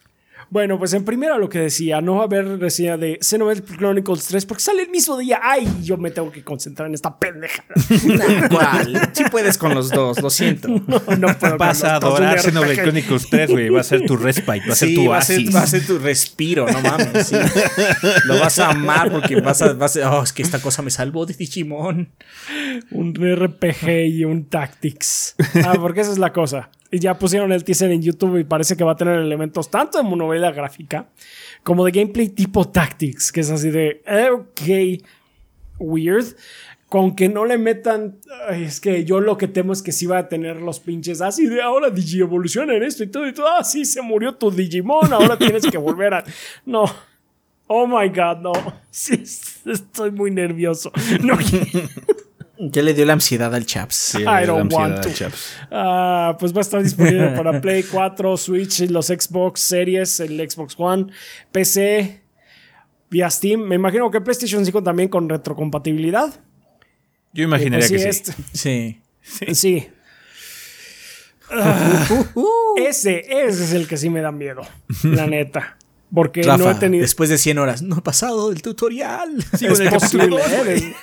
Bueno, 0.55 0.79
pues 0.79 0.93
en 0.93 1.03
primera 1.03 1.37
lo 1.37 1.49
que 1.49 1.59
decía, 1.59 1.99
no 1.99 2.15
va 2.15 2.21
a 2.21 2.23
haber 2.27 2.59
reseña 2.59 2.95
de 2.95 3.19
Xenoblade 3.21 3.61
Chronicles 3.61 4.23
3 4.23 4.45
porque 4.45 4.63
sale 4.63 4.83
el 4.83 4.89
mismo 4.89 5.17
día. 5.17 5.37
Ay, 5.43 5.67
yo 5.83 5.97
me 5.97 6.11
tengo 6.11 6.31
que 6.31 6.45
concentrar 6.45 6.87
en 6.87 6.93
esta 6.93 7.19
pendeja. 7.19 7.61
Nah, 8.05 8.47
¿Cuál? 8.47 9.09
Sí 9.11 9.25
puedes 9.29 9.57
con 9.57 9.75
los 9.75 9.89
dos, 9.89 10.21
lo 10.21 10.29
siento. 10.29 10.69
No, 10.87 11.01
no 11.17 11.37
puedo. 11.37 11.57
Vas 11.57 11.83
a 11.83 11.95
adorar 11.97 12.39
Xenoblade. 12.39 12.83
Chronicles 12.83 13.29
3, 13.29 13.51
güey. 13.51 13.67
Va 13.67 13.81
a 13.81 13.83
ser 13.83 14.05
tu 14.05 14.15
respite, 14.15 14.61
va 14.65 14.71
a 14.71 14.75
ser 14.77 14.87
Sí, 14.87 14.95
tu 14.95 15.05
va 15.07 15.17
oasis. 15.17 15.53
va 15.53 15.61
a 15.63 15.67
ser 15.67 15.85
tu 15.85 15.99
respiro, 15.99 16.65
no 16.71 16.79
mames. 16.79 17.27
sí. 17.27 17.35
Lo 18.23 18.39
vas 18.39 18.57
a 18.59 18.69
amar 18.69 19.11
porque 19.11 19.35
vas 19.41 19.61
a, 19.61 19.73
vas 19.73 19.97
a- 19.97 20.09
Oh, 20.17 20.23
es 20.23 20.31
que 20.31 20.41
esta 20.41 20.61
cosa 20.61 20.81
me 20.81 20.89
salvó 20.89 21.25
de 21.25 21.33
Digimon. 21.33 22.13
Un 22.91 23.13
RPG 23.13 23.89
y 24.07 24.23
un 24.23 24.45
Tactics. 24.45 25.35
Ah, 25.65 25.73
porque 25.81 25.99
esa 25.99 26.13
es 26.13 26.17
la 26.17 26.31
cosa. 26.31 26.69
Y 26.95 26.99
ya 26.99 27.19
pusieron 27.19 27.51
el 27.51 27.65
teaser 27.65 27.91
en 27.91 28.01
YouTube 28.01 28.37
y 28.37 28.45
parece 28.45 28.77
que 28.77 28.85
va 28.85 28.93
a 28.93 28.95
tener 28.95 29.19
elementos 29.19 29.69
tanto 29.69 30.01
de 30.01 30.15
novela 30.15 30.49
gráfica 30.53 31.09
como 31.61 31.83
de 31.83 31.91
gameplay 31.91 32.29
tipo 32.29 32.69
Tactics, 32.69 33.33
que 33.33 33.41
es 33.41 33.49
así 33.49 33.69
de, 33.69 34.01
eh, 34.07 34.29
ok, 34.31 35.03
weird. 35.77 36.37
Con 36.87 37.13
que 37.13 37.27
no 37.27 37.43
le 37.43 37.57
metan. 37.57 38.15
es 38.49 38.79
que 38.79 39.03
yo 39.03 39.19
lo 39.19 39.37
que 39.37 39.49
temo 39.49 39.73
es 39.73 39.81
que 39.81 39.91
sí 39.91 40.05
va 40.05 40.19
a 40.19 40.29
tener 40.29 40.61
los 40.61 40.79
pinches 40.79 41.19
así 41.19 41.47
de 41.47 41.61
ahora 41.61 41.89
Digi 41.89 42.21
evoluciona 42.21 42.73
en 42.73 42.83
esto 42.83 43.03
y 43.03 43.07
todo 43.07 43.27
y 43.27 43.33
todo. 43.33 43.49
Ah, 43.49 43.65
sí, 43.65 43.83
se 43.83 44.01
murió 44.01 44.33
tu 44.35 44.49
Digimon. 44.49 45.11
Ahora 45.11 45.37
tienes 45.37 45.67
que 45.67 45.77
volver 45.77 46.13
a. 46.13 46.23
No. 46.65 46.85
Oh 47.67 47.85
my 47.87 48.07
god, 48.07 48.37
no. 48.37 48.53
Sí, 48.89 49.21
estoy 49.65 50.11
muy 50.11 50.31
nervioso. 50.31 50.93
No 51.21 51.37
Ya 52.57 52.81
le 52.81 52.93
dio 52.93 53.05
la 53.05 53.13
ansiedad 53.13 53.53
al 53.53 53.65
Chaps. 53.65 53.95
Sí, 53.95 54.21
I 54.21 54.45
don't 54.45 54.71
want 54.71 55.01
to. 55.01 55.09
chaps. 55.11 55.55
Ah, 55.71 56.37
pues 56.39 56.53
va 56.53 56.59
a 56.59 56.61
estar 56.61 56.81
disponible 56.81 57.27
para 57.35 57.59
Play 57.59 57.83
4, 57.83 58.37
Switch, 58.37 58.79
los 58.89 59.07
Xbox 59.07 59.59
Series, 59.59 60.19
el 60.21 60.37
Xbox 60.49 60.75
One, 60.77 61.07
PC, 61.51 62.21
vía 63.09 63.29
Steam. 63.29 63.61
Me 63.61 63.75
imagino 63.75 64.09
que 64.09 64.21
PlayStation 64.21 64.65
5 64.65 64.83
también 64.83 65.09
con 65.09 65.27
retrocompatibilidad. 65.27 66.33
Yo 67.33 67.43
imaginaría 67.43 67.87
Pues 67.87 67.91
que 67.91 68.13
sí, 68.13 68.31
sí. 68.53 69.01
este- 69.21 69.45
Sí. 69.53 69.55
sí. 69.55 69.87
Ah, 71.51 72.07
ese, 72.77 73.19
ese 73.47 73.63
es 73.65 73.73
el 73.73 73.87
que 73.87 73.97
sí 73.97 74.09
me 74.09 74.21
da 74.21 74.31
miedo, 74.31 74.61
la 75.03 75.27
neta. 75.27 75.77
Porque 76.13 76.43
Rafa, 76.43 76.57
no 76.63 76.71
he 76.71 76.75
tenido. 76.75 77.01
después 77.01 77.29
de 77.29 77.37
100 77.37 77.57
horas, 77.57 77.81
no 77.81 77.97
he 77.97 78.01
pasado 78.01 78.51
el 78.51 78.61
tutorial. 78.61 79.43
Sigo 79.57 79.73
Es 79.73 79.79
en 79.79 79.87
el 79.87 79.93
capítulo 79.93 80.37
posible. 80.37 80.75
¿eh? 80.77 80.95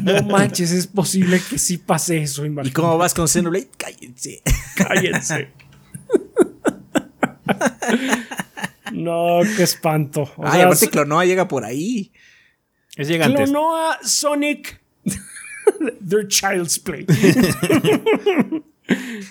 No 0.02 0.22
manches, 0.24 0.72
es 0.72 0.86
posible 0.86 1.40
que 1.48 1.58
sí 1.58 1.78
pase 1.78 2.22
eso. 2.22 2.44
¿Y 2.44 2.48
imagínate. 2.48 2.74
cómo 2.74 2.98
vas 2.98 3.14
con 3.14 3.28
Xenoblade? 3.28 3.68
Cállense. 3.76 4.42
Cállense. 4.76 5.48
No, 8.92 9.40
qué 9.56 9.62
espanto. 9.62 10.22
O 10.36 10.44
Ay, 10.44 10.52
sea, 10.52 10.66
aparte 10.66 10.88
Clonoa 10.90 11.24
llega 11.24 11.46
por 11.46 11.64
ahí. 11.64 12.12
Es 12.96 13.06
llegante. 13.08 13.44
Clonoa, 13.44 13.98
Sonic, 14.02 14.80
Their 16.08 16.26
Child's 16.26 16.78
Play. 16.80 17.06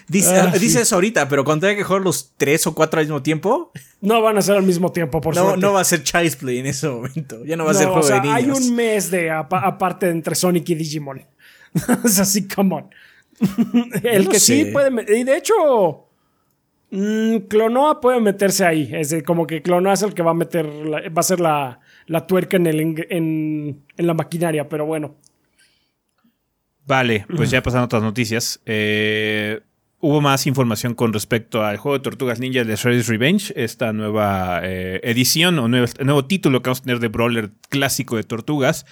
Dice, 0.08 0.36
Ah, 0.40 0.48
dice 0.54 0.70
sí. 0.70 0.78
eso 0.80 0.96
ahorita, 0.96 1.28
pero 1.30 1.44
cuando 1.44 1.68
tenga 1.68 1.78
que 1.78 1.84
jugar 1.84 2.02
los 2.02 2.34
tres 2.38 2.66
o 2.68 2.74
cuatro 2.74 3.00
al 3.00 3.06
mismo 3.06 3.22
tiempo, 3.22 3.72
No 4.02 4.22
van 4.22 4.38
a 4.38 4.42
ser 4.42 4.56
al 4.56 4.64
mismo 4.64 4.92
tiempo, 4.92 5.22
por 5.22 5.36
no, 5.36 5.42
suerte. 5.44 5.62
no 5.62 5.74
va 5.74 5.82
a 5.82 5.84
ser 5.84 6.02
Child's 6.04 6.36
Play 6.38 6.60
en 6.60 6.66
ese 6.68 6.88
momento. 6.90 7.44
Ya 7.46 7.56
no 7.58 7.66
va 7.66 7.72
a 7.72 7.74
ser 7.76 7.88
o 7.88 7.92
juego 7.94 8.08
sea, 8.08 8.20
de 8.20 8.30
hay 8.30 8.50
un 8.50 8.76
mes 8.76 9.12
de 9.12 9.30
apa- 9.32 9.60
aparte 9.60 10.10
entre 10.10 10.34
Sonic 10.36 10.70
y 10.70 10.76
Digimon. 10.76 11.22
es 12.06 12.20
así, 12.20 12.48
come 12.48 12.76
on. 12.76 12.90
El 14.04 14.26
no 14.26 14.32
que 14.32 14.40
sí 14.40 14.66
puede. 14.66 14.90
Y 15.20 15.24
de 15.24 15.38
hecho. 15.38 15.54
mm, 16.92 17.38
Clonoa 17.48 18.02
puede 18.02 18.20
meterse 18.20 18.66
ahí. 18.66 18.90
Es 18.94 19.10
de- 19.12 19.24
como 19.24 19.46
que 19.46 19.62
Clonoa 19.62 19.94
es 19.94 20.02
el 20.02 20.14
que 20.14 20.24
va 20.24 20.32
a 20.32 20.36
meter. 20.36 20.66
la- 20.66 21.02
va 21.10 21.20
a 21.20 21.24
ser 21.24 21.40
la, 21.40 21.80
la 22.08 22.26
tuerca 22.26 22.58
en, 22.58 22.68
el, 22.68 22.80
eng- 22.80 23.08
en, 23.10 23.84
en 23.98 24.08
la 24.08 24.14
maquinaria, 24.14 24.68
pero 24.68 24.86
bueno. 24.86 25.16
Vale, 26.90 27.28
pues 27.36 27.52
ya 27.52 27.62
pasando 27.62 27.84
a 27.84 27.86
otras 27.86 28.02
noticias. 28.02 28.62
Eh, 28.66 29.62
hubo 30.00 30.22
más 30.22 30.48
información 30.48 30.96
con 30.96 31.14
respecto 31.14 31.64
al 31.64 31.78
juego 31.78 32.00
de 32.00 32.04
Tortugas 32.04 32.40
Ninja 32.40 32.64
de 32.64 32.76
Shredder's 32.76 33.08
Revenge, 33.08 33.54
esta 33.56 33.94
nueva 33.94 34.62
eh, 34.64 35.00
edición 35.04 35.60
o 35.60 35.68
nuevo, 35.68 35.86
nuevo 36.04 36.26
título 36.26 36.64
que 36.64 36.70
vamos 36.70 36.80
a 36.80 36.84
tener 36.86 37.00
de 37.00 37.10
Brawler 37.10 37.52
clásico 37.70 38.16
de 38.16 38.24
Tortugas. 38.24 38.88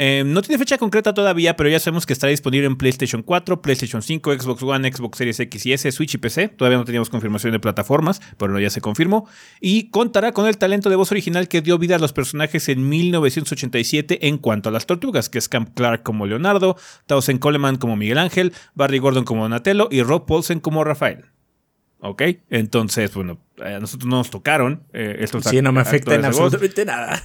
Eh, 0.00 0.22
no 0.24 0.42
tiene 0.42 0.58
fecha 0.58 0.78
concreta 0.78 1.12
todavía, 1.12 1.56
pero 1.56 1.68
ya 1.68 1.80
sabemos 1.80 2.06
que 2.06 2.12
estará 2.12 2.30
disponible 2.30 2.68
en 2.68 2.76
PlayStation 2.76 3.20
4, 3.20 3.60
PlayStation 3.60 4.00
5, 4.00 4.32
Xbox 4.38 4.62
One, 4.62 4.92
Xbox 4.92 5.18
Series 5.18 5.40
X 5.40 5.66
y 5.66 5.72
S, 5.72 5.90
Switch 5.90 6.14
y 6.14 6.18
PC. 6.18 6.46
Todavía 6.46 6.78
no 6.78 6.84
teníamos 6.84 7.10
confirmación 7.10 7.50
de 7.50 7.58
plataformas, 7.58 8.20
pero 8.36 8.56
ya 8.60 8.70
se 8.70 8.80
confirmó. 8.80 9.28
Y 9.60 9.90
contará 9.90 10.30
con 10.30 10.46
el 10.46 10.56
talento 10.56 10.88
de 10.88 10.94
voz 10.94 11.10
original 11.10 11.48
que 11.48 11.62
dio 11.62 11.78
vida 11.78 11.96
a 11.96 11.98
los 11.98 12.12
personajes 12.12 12.68
en 12.68 12.88
1987 12.88 14.28
en 14.28 14.38
cuanto 14.38 14.68
a 14.68 14.72
las 14.72 14.86
tortugas, 14.86 15.28
que 15.28 15.38
es 15.38 15.48
Camp 15.48 15.70
Clark 15.74 16.04
como 16.04 16.26
Leonardo, 16.26 16.76
Towson 17.06 17.38
Coleman 17.38 17.74
como 17.74 17.96
Miguel 17.96 18.18
Ángel, 18.18 18.52
Barry 18.76 19.00
Gordon 19.00 19.24
como 19.24 19.42
Donatello 19.42 19.88
y 19.90 20.02
Rob 20.02 20.26
Paulsen 20.26 20.60
como 20.60 20.84
Rafael. 20.84 21.24
¿Ok? 21.98 22.22
Entonces, 22.50 23.12
bueno, 23.14 23.40
a 23.60 23.80
nosotros 23.80 24.08
no 24.08 24.18
nos 24.18 24.30
tocaron 24.30 24.84
eh, 24.92 25.16
estos 25.18 25.42
Sí, 25.42 25.60
no 25.60 25.72
me 25.72 25.80
afecta 25.80 26.14
en 26.14 26.20
voz. 26.20 26.28
absolutamente 26.28 26.84
nada. 26.84 27.20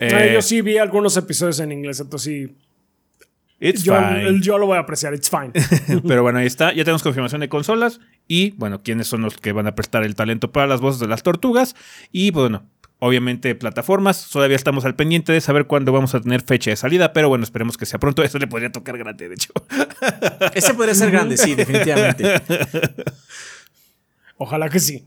Eh, 0.00 0.10
Ah, 0.14 0.26
yo 0.32 0.42
sí 0.42 0.62
vi 0.62 0.78
algunos 0.78 1.16
episodios 1.16 1.60
en 1.60 1.72
inglés, 1.72 2.00
entonces 2.00 2.24
sí. 2.32 2.56
it's 3.60 3.82
Yo, 3.82 3.94
fine. 3.94 4.40
yo 4.40 4.56
lo 4.58 4.64
voy 4.66 4.78
a 4.78 4.80
apreciar, 4.80 5.12
it's 5.14 5.28
fine. 5.30 5.52
Pero 6.08 6.22
bueno, 6.22 6.38
ahí 6.38 6.46
está. 6.46 6.72
Ya 6.72 6.84
tenemos 6.84 7.02
confirmación 7.02 7.42
de 7.42 7.48
consolas. 7.50 8.00
Y 8.26 8.52
bueno, 8.52 8.82
quiénes 8.82 9.06
son 9.08 9.20
los 9.22 9.36
que 9.36 9.52
van 9.52 9.66
a 9.66 9.74
prestar 9.74 10.02
el 10.04 10.14
talento 10.14 10.50
para 10.52 10.66
las 10.66 10.80
voces 10.80 11.00
de 11.00 11.06
las 11.08 11.22
tortugas. 11.22 11.76
Y 12.12 12.30
bueno, 12.30 12.64
obviamente 12.98 13.54
plataformas. 13.54 14.30
Todavía 14.30 14.56
estamos 14.56 14.84
al 14.86 14.94
pendiente 14.94 15.32
de 15.32 15.40
saber 15.42 15.66
cuándo 15.66 15.92
vamos 15.92 16.14
a 16.14 16.20
tener 16.20 16.40
fecha 16.42 16.70
de 16.70 16.76
salida. 16.76 17.12
Pero 17.12 17.28
bueno, 17.28 17.44
esperemos 17.44 17.76
que 17.76 17.84
sea 17.86 17.98
pronto. 18.00 18.22
Eso 18.24 18.38
le 18.38 18.46
podría 18.46 18.72
tocar 18.72 18.96
grande, 18.96 19.28
de 19.28 19.34
hecho. 19.34 19.52
Ese 20.54 20.72
podría 20.72 20.94
ser 20.94 21.10
grande, 21.10 21.36
sí, 21.36 21.54
definitivamente. 21.54 22.40
Ojalá 24.38 24.70
que 24.70 24.80
sí. 24.80 25.04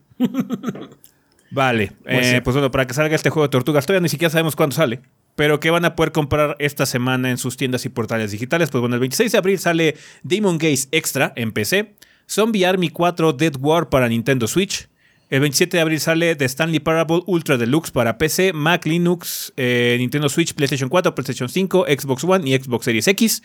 Vale. 1.53 1.91
Pues 2.03 2.27
eh, 2.27 2.35
sí. 2.35 2.41
pues 2.41 2.55
bueno, 2.55 2.71
para 2.71 2.87
que 2.87 2.93
salga 2.93 3.15
este 3.15 3.29
juego 3.29 3.47
de 3.47 3.51
tortugas, 3.51 3.85
todavía 3.85 4.01
ni 4.01 4.09
siquiera 4.09 4.31
sabemos 4.31 4.55
cuándo 4.55 4.75
sale. 4.75 5.01
Pero 5.35 5.59
que 5.59 5.69
van 5.69 5.85
a 5.85 5.95
poder 5.95 6.11
comprar 6.11 6.55
esta 6.59 6.85
semana 6.85 7.29
en 7.31 7.37
sus 7.37 7.57
tiendas 7.57 7.85
y 7.85 7.89
portales 7.89 8.31
digitales. 8.31 8.69
Pues 8.69 8.81
bueno, 8.81 8.95
el 8.95 8.99
26 8.99 9.31
de 9.31 9.37
abril 9.37 9.59
sale 9.59 9.95
Demon 10.23 10.57
Gaze 10.57 10.87
Extra 10.91 11.31
en 11.35 11.51
PC. 11.51 11.95
Zombie 12.29 12.65
Army 12.65 12.89
4 12.89 13.33
Dead 13.33 13.53
War 13.59 13.89
para 13.89 14.07
Nintendo 14.07 14.47
Switch. 14.47 14.89
El 15.29 15.39
27 15.39 15.77
de 15.77 15.81
abril 15.81 15.99
sale 15.99 16.35
The 16.35 16.45
Stanley 16.45 16.79
Parable 16.79 17.21
Ultra 17.25 17.57
Deluxe 17.57 17.89
para 17.89 18.19
PC, 18.19 18.53
Mac, 18.53 18.85
Linux, 18.85 19.51
eh, 19.57 19.95
Nintendo 19.97 20.29
Switch, 20.29 20.53
PlayStation 20.53 20.89
4, 20.89 21.15
PlayStation 21.15 21.49
5, 21.49 21.85
Xbox 21.87 22.23
One 22.23 22.47
y 22.47 22.55
Xbox 22.55 22.85
Series 22.85 23.07
X. 23.07 23.41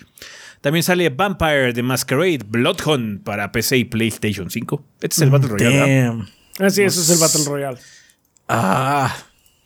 También 0.60 0.82
sale 0.82 1.08
Vampire 1.08 1.72
The 1.72 1.82
Masquerade 1.82 2.40
Bloodhunt 2.46 3.22
para 3.22 3.52
PC 3.52 3.78
y 3.78 3.84
PlayStation 3.84 4.50
5. 4.50 4.84
Este 5.00 5.14
es 5.14 5.22
el 5.22 5.30
Battle 5.30 5.48
Royale. 5.48 5.76
¿verdad? 5.76 6.06
Damn. 6.06 6.28
Así, 6.58 6.82
eso 6.82 7.00
es 7.00 7.10
el 7.10 7.18
Battle 7.18 7.44
Royale. 7.46 7.78
Ah. 8.48 9.16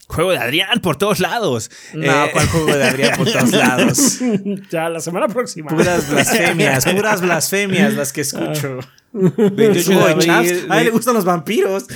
Juego 0.09 0.33
de 0.33 0.39
Adrián 0.39 0.81
por 0.83 0.97
todos 0.97 1.21
lados. 1.21 1.71
No, 1.95 2.25
Eh, 2.27 2.31
¿cuál 2.33 2.47
juego 2.49 2.67
de 2.77 2.85
Adrián 2.85 3.17
por 3.17 3.27
todos 3.33 3.51
lados? 3.53 4.19
ya, 4.71 4.89
la 4.91 5.01
semana 5.01 5.29
próxima. 5.29 5.71
Puras 5.71 6.11
blasfemias, 6.11 6.85
puras 6.85 7.21
blasfemias 7.23 7.95
las 7.95 8.13
que 8.13 8.21
escucho. 8.23 8.81
28 9.13 9.91
de 9.91 10.15
chaps, 10.19 10.29
abril. 10.29 10.67
a 10.69 10.79
él 10.79 10.85
le 10.85 10.91
gustan 10.91 11.15
los 11.15 11.25
vampiros. 11.25 11.87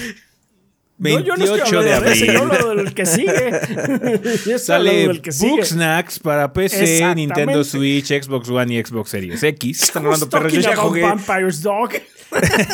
No, 0.98 1.20
yo 1.20 1.36
no 1.36 1.44
estoy 1.44 1.58
28 1.60 1.82
de 1.82 2.12
ese, 2.12 2.26
yo 2.26 2.42
abril. 2.42 2.58
hablo 2.58 2.74
del 2.82 2.94
que 2.94 3.04
sigue. 3.04 3.50
Yo 4.46 4.58
Sale 4.58 5.08
del 5.08 5.20
que 5.20 5.30
sigue. 5.32 5.50
Booksnacks 5.50 6.18
para 6.20 6.50
PC. 6.54 7.14
Nintendo 7.16 7.62
Switch, 7.64 8.06
Xbox 8.06 8.48
One 8.48 8.72
y 8.74 8.82
Xbox 8.82 9.10
Series 9.10 9.42
X. 9.42 9.82
Están 9.82 10.06
hablando 10.06 10.30
perros. 10.30 10.52
Yo 10.54 10.60
ya 10.62 10.74
jugué. 10.74 11.02
Vampires 11.02 11.60
Dog. 11.60 11.90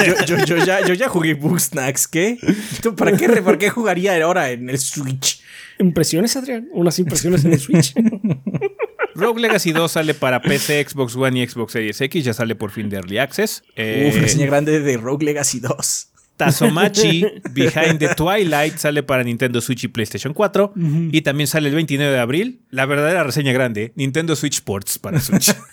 Yo, 0.06 0.24
yo, 0.36 0.44
yo 0.44 0.64
ya, 0.64 0.86
yo 0.86 0.94
ya 0.94 1.08
jugué 1.08 1.34
Booksnacks, 1.34 2.08
¿qué? 2.08 2.38
¿Tú 2.82 2.94
¿Para 2.96 3.16
qué, 3.16 3.28
¿Para 3.28 3.58
qué 3.58 3.70
jugaría 3.70 4.22
ahora 4.24 4.50
en 4.50 4.70
el 4.70 4.78
Switch? 4.78 5.40
Impresiones, 5.78 6.36
Adrián. 6.36 6.68
Unas 6.72 6.98
impresiones 6.98 7.44
en 7.44 7.52
el 7.52 7.60
Switch. 7.60 7.94
Rogue 9.14 9.40
Legacy 9.40 9.72
2 9.72 9.92
sale 9.92 10.14
para 10.14 10.40
PC, 10.40 10.86
Xbox 10.88 11.16
One 11.16 11.40
y 11.40 11.46
Xbox 11.46 11.72
Series 11.72 12.00
X. 12.00 12.24
Ya 12.24 12.32
sale 12.32 12.54
por 12.54 12.70
fin 12.70 12.88
de 12.88 12.96
Early 12.96 13.18
Access. 13.18 13.62
Eh, 13.76 14.08
Uf, 14.08 14.20
reseña 14.20 14.46
grande 14.46 14.80
de 14.80 14.96
Rogue 14.96 15.24
Legacy 15.24 15.60
2. 15.60 16.08
Tazomachi 16.36 17.24
Behind 17.52 17.98
the 17.98 18.14
Twilight 18.16 18.76
sale 18.78 19.02
para 19.02 19.22
Nintendo 19.22 19.60
Switch 19.60 19.84
y 19.84 19.88
PlayStation 19.88 20.32
4. 20.32 20.72
Y 21.12 21.20
también 21.22 21.46
sale 21.46 21.68
el 21.68 21.74
29 21.74 22.12
de 22.12 22.18
abril. 22.18 22.62
La 22.70 22.86
verdadera 22.86 23.22
reseña 23.22 23.52
grande: 23.52 23.92
Nintendo 23.96 24.34
Switch 24.34 24.54
Sports 24.54 24.98
para 24.98 25.20
Switch. 25.20 25.54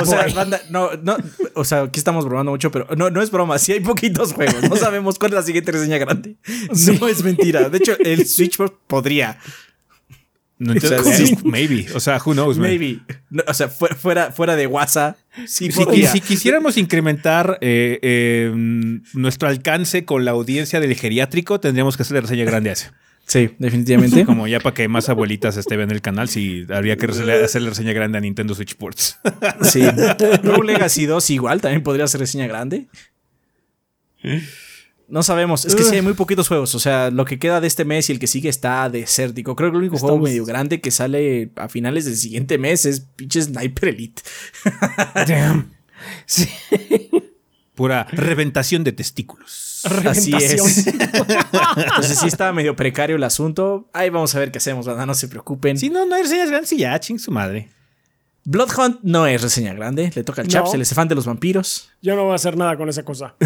O 0.00 0.06
sea, 0.06 0.26
banda, 0.34 0.60
no, 0.70 0.90
no, 1.02 1.16
o 1.54 1.64
sea, 1.64 1.82
aquí 1.82 1.98
estamos 1.98 2.24
bromando 2.24 2.50
mucho, 2.52 2.70
pero 2.70 2.86
no, 2.96 3.10
no 3.10 3.22
es 3.22 3.30
broma, 3.30 3.58
sí 3.58 3.72
hay 3.72 3.80
poquitos 3.80 4.32
juegos. 4.32 4.62
No 4.68 4.76
sabemos 4.76 5.18
cuál 5.18 5.32
es 5.32 5.36
la 5.36 5.42
siguiente 5.42 5.72
reseña 5.72 5.98
grande. 5.98 6.36
No 6.98 7.08
es 7.08 7.22
mentira. 7.22 7.68
De 7.68 7.78
hecho, 7.78 7.96
el 7.98 8.26
Switch 8.26 8.56
podría. 8.86 9.38
No, 10.58 10.72
entonces, 10.72 11.00
O 11.00 11.04
sea, 11.04 11.14
eh, 11.14 11.26
sí. 11.26 11.38
maybe. 11.44 11.86
O 11.94 12.00
sea, 12.00 12.16
who 12.24 12.32
knows, 12.32 12.56
man. 12.56 12.70
Maybe. 12.70 13.00
No, 13.28 13.42
o 13.46 13.52
sea, 13.52 13.68
fuera, 13.68 13.94
fuera, 13.94 14.32
fuera 14.32 14.56
de 14.56 14.66
WhatsApp. 14.66 15.18
Sí, 15.46 15.70
Si, 15.70 15.84
podría. 15.84 16.10
si 16.10 16.20
quisiéramos 16.20 16.78
incrementar 16.78 17.58
eh, 17.60 17.98
eh, 18.00 18.50
nuestro 19.12 19.48
alcance 19.48 20.06
con 20.06 20.24
la 20.24 20.30
audiencia 20.30 20.80
del 20.80 20.94
geriátrico, 20.94 21.60
tendríamos 21.60 21.96
que 21.96 22.04
hacer 22.04 22.14
la 22.14 22.20
reseña 22.22 22.44
grande 22.44 22.70
a 22.70 22.72
ese. 22.72 22.90
Sí, 23.26 23.50
definitivamente. 23.58 24.24
Como 24.24 24.46
ya 24.46 24.60
para 24.60 24.72
que 24.72 24.86
más 24.86 25.08
abuelitas 25.08 25.56
este, 25.56 25.76
vean 25.76 25.90
el 25.90 26.00
canal, 26.00 26.28
sí, 26.28 26.64
habría 26.70 26.96
que 26.96 27.06
hacerle 27.06 27.44
hacer 27.44 27.62
la 27.62 27.70
reseña 27.70 27.92
grande 27.92 28.18
a 28.18 28.20
Nintendo 28.20 28.54
Switch 28.54 28.70
Sports. 28.70 29.18
Sí. 29.62 29.82
Rogue 30.42 30.66
Legacy 30.66 31.06
2 31.06 31.30
igual, 31.30 31.60
también 31.60 31.82
podría 31.82 32.06
ser 32.06 32.20
reseña 32.20 32.46
grande. 32.46 32.86
No 35.08 35.22
sabemos, 35.22 35.64
es 35.64 35.74
que 35.74 35.82
sí 35.82 35.94
hay 35.94 36.02
muy 36.02 36.14
poquitos 36.14 36.48
juegos, 36.48 36.74
o 36.74 36.78
sea, 36.78 37.10
lo 37.10 37.24
que 37.24 37.38
queda 37.38 37.60
de 37.60 37.66
este 37.66 37.84
mes 37.84 38.08
y 38.08 38.12
el 38.12 38.18
que 38.18 38.26
sigue 38.26 38.48
está 38.48 38.88
desértico. 38.90 39.56
Creo 39.56 39.70
que 39.70 39.76
el 39.76 39.82
único 39.82 39.98
juego 39.98 40.18
medio 40.18 40.44
grande 40.44 40.80
que 40.80 40.90
sale 40.90 41.50
a 41.56 41.68
finales 41.68 42.04
del 42.04 42.16
siguiente 42.16 42.58
mes 42.58 42.86
es 42.86 43.00
pinche 43.00 43.42
Sniper 43.42 43.88
Elite. 43.88 44.22
Damn. 45.26 45.72
Sí. 46.26 46.48
Pura 47.74 48.06
reventación 48.12 48.84
de 48.84 48.92
testículos. 48.92 49.65
Así 50.08 50.32
es. 50.34 50.86
Entonces 50.86 52.18
sí 52.18 52.26
está 52.26 52.52
medio 52.52 52.74
precario 52.76 53.16
el 53.16 53.24
asunto. 53.24 53.88
Ahí 53.92 54.10
vamos 54.10 54.34
a 54.34 54.38
ver 54.38 54.50
qué 54.50 54.58
hacemos, 54.58 54.86
¿verdad? 54.86 55.06
No 55.06 55.14
se 55.14 55.28
preocupen. 55.28 55.78
Si 55.78 55.90
no, 55.90 56.06
no 56.06 56.14
hay 56.14 56.22
reseñas 56.22 56.48
grandes, 56.50 56.68
sí, 56.70 56.78
ya, 56.78 56.98
ching 57.00 57.18
su 57.18 57.30
madre. 57.30 57.68
Bloodhunt 58.44 59.00
no 59.02 59.26
es 59.26 59.42
reseña 59.42 59.74
grande, 59.74 60.12
le 60.14 60.22
toca 60.22 60.42
al 60.42 60.48
Chaps, 60.48 60.70
No. 60.72 60.78
el 60.80 60.86
fan 60.86 61.08
de 61.08 61.16
los 61.16 61.26
vampiros. 61.26 61.90
Yo 62.00 62.14
no 62.14 62.22
voy 62.24 62.32
a 62.32 62.36
hacer 62.36 62.56
nada 62.56 62.76
con 62.76 62.88
esa 62.88 63.02
cosa. 63.04 63.34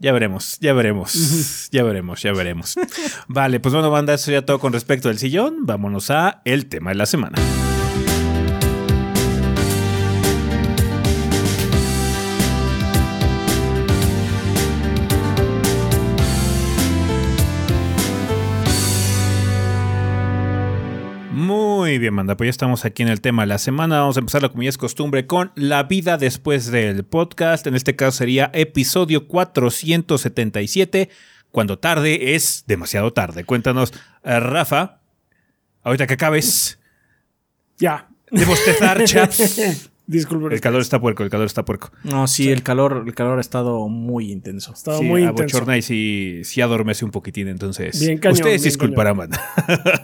Ya 0.00 0.12
veremos, 0.12 0.58
ya 0.60 0.72
veremos, 0.74 1.68
ya 1.72 1.82
veremos, 1.82 2.22
ya 2.22 2.32
veremos. 2.32 2.76
Vale, 3.26 3.58
pues 3.58 3.74
bueno, 3.74 3.90
banda, 3.90 4.14
eso 4.14 4.30
ya 4.30 4.42
todo 4.46 4.60
con 4.60 4.72
respecto 4.72 5.08
al 5.08 5.18
sillón. 5.18 5.66
Vámonos 5.66 6.12
a 6.12 6.40
el 6.44 6.66
tema 6.66 6.90
de 6.90 6.94
la 6.96 7.06
semana. 7.06 7.36
Muy 21.88 21.96
bien, 21.96 22.14
banda, 22.14 22.36
pues 22.36 22.48
ya 22.48 22.50
estamos 22.50 22.84
aquí 22.84 23.02
en 23.02 23.08
el 23.08 23.22
tema 23.22 23.44
de 23.44 23.46
la 23.46 23.56
semana. 23.56 24.00
Vamos 24.00 24.18
a 24.18 24.20
empezar, 24.20 24.46
como 24.50 24.62
ya 24.62 24.68
es 24.68 24.76
costumbre, 24.76 25.26
con 25.26 25.52
la 25.54 25.84
vida 25.84 26.18
después 26.18 26.70
del 26.70 27.02
podcast. 27.02 27.66
En 27.66 27.74
este 27.74 27.96
caso 27.96 28.18
sería 28.18 28.50
episodio 28.52 29.26
477, 29.26 31.08
cuando 31.50 31.78
tarde 31.78 32.34
es 32.34 32.64
demasiado 32.66 33.14
tarde. 33.14 33.44
Cuéntanos, 33.44 33.94
eh, 34.22 34.38
Rafa, 34.38 35.00
ahorita 35.82 36.06
que 36.06 36.12
acabes 36.12 36.78
Ya. 37.78 38.10
de 38.30 38.44
bostezar, 38.44 39.02
chaps. 39.06 39.88
Disculpen. 40.06 40.52
El 40.52 40.60
calor 40.60 40.82
está 40.82 41.00
puerco, 41.00 41.22
el 41.22 41.30
calor 41.30 41.46
está 41.46 41.64
puerco. 41.64 41.90
No, 42.04 42.26
sí, 42.28 42.50
El, 42.50 42.62
calor, 42.62 43.04
el 43.06 43.14
calor 43.14 43.38
ha 43.38 43.40
estado 43.40 43.88
muy 43.88 44.30
intenso. 44.30 44.74
Estaba 44.74 44.98
Sí, 44.98 45.04
muy 45.04 45.22
intenso. 45.22 45.56
abochorna 45.56 45.78
y 45.78 45.82
sí, 45.82 46.40
sí 46.44 46.60
adormece 46.60 47.06
un 47.06 47.10
poquitín, 47.12 47.48
entonces. 47.48 47.98
Bien 47.98 48.18
cañón, 48.18 48.34
Ustedes 48.34 48.60
bien 48.62 48.72
disculparán, 48.72 49.16
banda. 49.16 49.40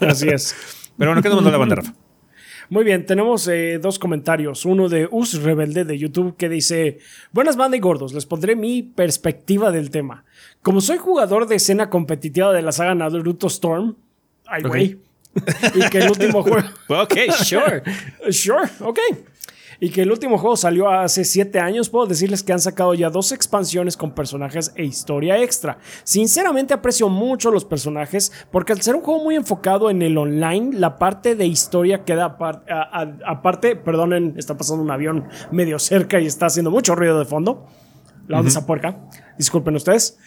Así 0.00 0.28
es. 0.30 0.54
Pero 0.98 1.10
bueno, 1.10 1.22
¿qué 1.22 1.28
nos 1.28 1.36
mandó 1.36 1.50
la 1.50 1.58
banda, 1.58 1.76
Rafa? 1.76 1.94
Muy 2.70 2.84
bien, 2.84 3.04
tenemos 3.04 3.46
eh, 3.48 3.78
dos 3.80 3.98
comentarios. 3.98 4.64
Uno 4.64 4.88
de 4.88 5.06
Us 5.10 5.42
Rebelde 5.42 5.84
de 5.84 5.98
YouTube 5.98 6.36
que 6.36 6.48
dice: 6.48 6.98
Buenas 7.32 7.56
banda 7.56 7.76
y 7.76 7.80
gordos, 7.80 8.14
les 8.14 8.24
pondré 8.26 8.56
mi 8.56 8.82
perspectiva 8.82 9.70
del 9.70 9.90
tema. 9.90 10.24
Como 10.62 10.80
soy 10.80 10.96
jugador 10.96 11.46
de 11.46 11.56
escena 11.56 11.90
competitiva 11.90 12.52
de 12.52 12.62
la 12.62 12.72
saga 12.72 12.94
Naruto 12.94 13.48
Storm, 13.48 13.96
ay, 14.46 14.62
güey. 14.62 14.98
y 15.74 15.90
que 15.90 15.98
el 15.98 16.08
último 16.10 16.42
juego. 16.44 16.66
Ok, 16.88 17.14
sure. 17.44 17.82
Sure, 18.30 18.62
ok. 18.80 18.98
Y 19.80 19.90
que 19.90 20.02
el 20.02 20.10
último 20.10 20.38
juego 20.38 20.56
salió 20.56 20.90
hace 20.90 21.24
7 21.24 21.58
años, 21.60 21.88
puedo 21.88 22.06
decirles 22.06 22.42
que 22.42 22.52
han 22.52 22.60
sacado 22.60 22.94
ya 22.94 23.10
dos 23.10 23.32
expansiones 23.32 23.96
con 23.96 24.12
personajes 24.12 24.72
e 24.76 24.84
historia 24.84 25.38
extra. 25.42 25.78
Sinceramente 26.04 26.74
aprecio 26.74 27.08
mucho 27.08 27.50
los 27.50 27.64
personajes 27.64 28.32
porque 28.50 28.72
al 28.72 28.82
ser 28.82 28.94
un 28.94 29.02
juego 29.02 29.22
muy 29.22 29.36
enfocado 29.36 29.90
en 29.90 30.02
el 30.02 30.16
online, 30.18 30.78
la 30.78 30.98
parte 30.98 31.34
de 31.34 31.46
historia 31.46 32.04
queda 32.04 32.36
aparte, 33.26 33.76
perdonen, 33.76 34.34
está 34.36 34.56
pasando 34.56 34.82
un 34.82 34.90
avión 34.90 35.28
medio 35.50 35.78
cerca 35.78 36.20
y 36.20 36.26
está 36.26 36.46
haciendo 36.46 36.70
mucho 36.70 36.94
ruido 36.94 37.18
de 37.18 37.24
fondo. 37.24 37.66
La 38.26 38.38
onda 38.38 38.48
esa 38.48 38.66
puerca. 38.66 39.00
Disculpen 39.36 39.76
ustedes. 39.76 40.18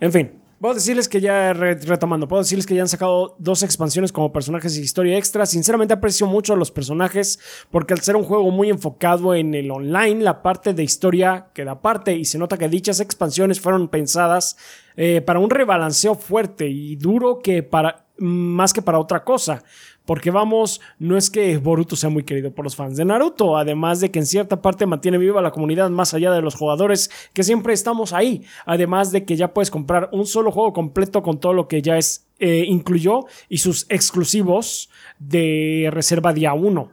En 0.00 0.10
fin, 0.10 0.41
Puedo 0.62 0.76
decirles 0.76 1.08
que 1.08 1.20
ya, 1.20 1.52
retomando, 1.52 2.28
puedo 2.28 2.40
decirles 2.40 2.66
que 2.66 2.76
ya 2.76 2.82
han 2.82 2.88
sacado 2.88 3.34
dos 3.40 3.64
expansiones 3.64 4.12
como 4.12 4.32
personajes 4.32 4.76
y 4.76 4.82
historia 4.82 5.18
extra. 5.18 5.44
Sinceramente 5.44 5.94
aprecio 5.94 6.28
mucho 6.28 6.52
a 6.52 6.56
los 6.56 6.70
personajes 6.70 7.40
porque 7.72 7.94
al 7.94 8.00
ser 8.00 8.14
un 8.14 8.22
juego 8.22 8.48
muy 8.52 8.70
enfocado 8.70 9.34
en 9.34 9.54
el 9.54 9.72
online, 9.72 10.22
la 10.22 10.40
parte 10.40 10.72
de 10.72 10.84
historia 10.84 11.48
queda 11.52 11.72
aparte 11.72 12.14
y 12.14 12.24
se 12.24 12.38
nota 12.38 12.58
que 12.58 12.68
dichas 12.68 13.00
expansiones 13.00 13.60
fueron 13.60 13.88
pensadas 13.88 14.56
eh, 14.96 15.20
para 15.20 15.40
un 15.40 15.50
rebalanceo 15.50 16.14
fuerte 16.14 16.68
y 16.68 16.94
duro 16.94 17.40
que 17.40 17.64
para 17.64 18.06
más 18.18 18.72
que 18.72 18.82
para 18.82 19.00
otra 19.00 19.24
cosa. 19.24 19.64
Porque 20.04 20.30
vamos, 20.30 20.80
no 20.98 21.16
es 21.16 21.30
que 21.30 21.56
Boruto 21.58 21.94
sea 21.94 22.10
muy 22.10 22.24
querido 22.24 22.52
por 22.52 22.64
los 22.64 22.74
fans 22.74 22.96
de 22.96 23.04
Naruto, 23.04 23.56
además 23.56 24.00
de 24.00 24.10
que 24.10 24.18
en 24.18 24.26
cierta 24.26 24.60
parte 24.60 24.86
mantiene 24.86 25.18
viva 25.18 25.40
la 25.40 25.52
comunidad 25.52 25.90
más 25.90 26.12
allá 26.12 26.32
de 26.32 26.42
los 26.42 26.54
jugadores 26.54 27.10
que 27.32 27.44
siempre 27.44 27.72
estamos 27.72 28.12
ahí, 28.12 28.44
además 28.66 29.12
de 29.12 29.24
que 29.24 29.36
ya 29.36 29.54
puedes 29.54 29.70
comprar 29.70 30.08
un 30.12 30.26
solo 30.26 30.50
juego 30.50 30.72
completo 30.72 31.22
con 31.22 31.38
todo 31.38 31.52
lo 31.52 31.68
que 31.68 31.82
ya 31.82 31.98
es 31.98 32.26
eh, 32.38 32.64
incluyó 32.66 33.26
y 33.48 33.58
sus 33.58 33.86
exclusivos 33.88 34.90
de 35.20 35.88
reserva 35.92 36.32
día 36.32 36.54
1. 36.54 36.90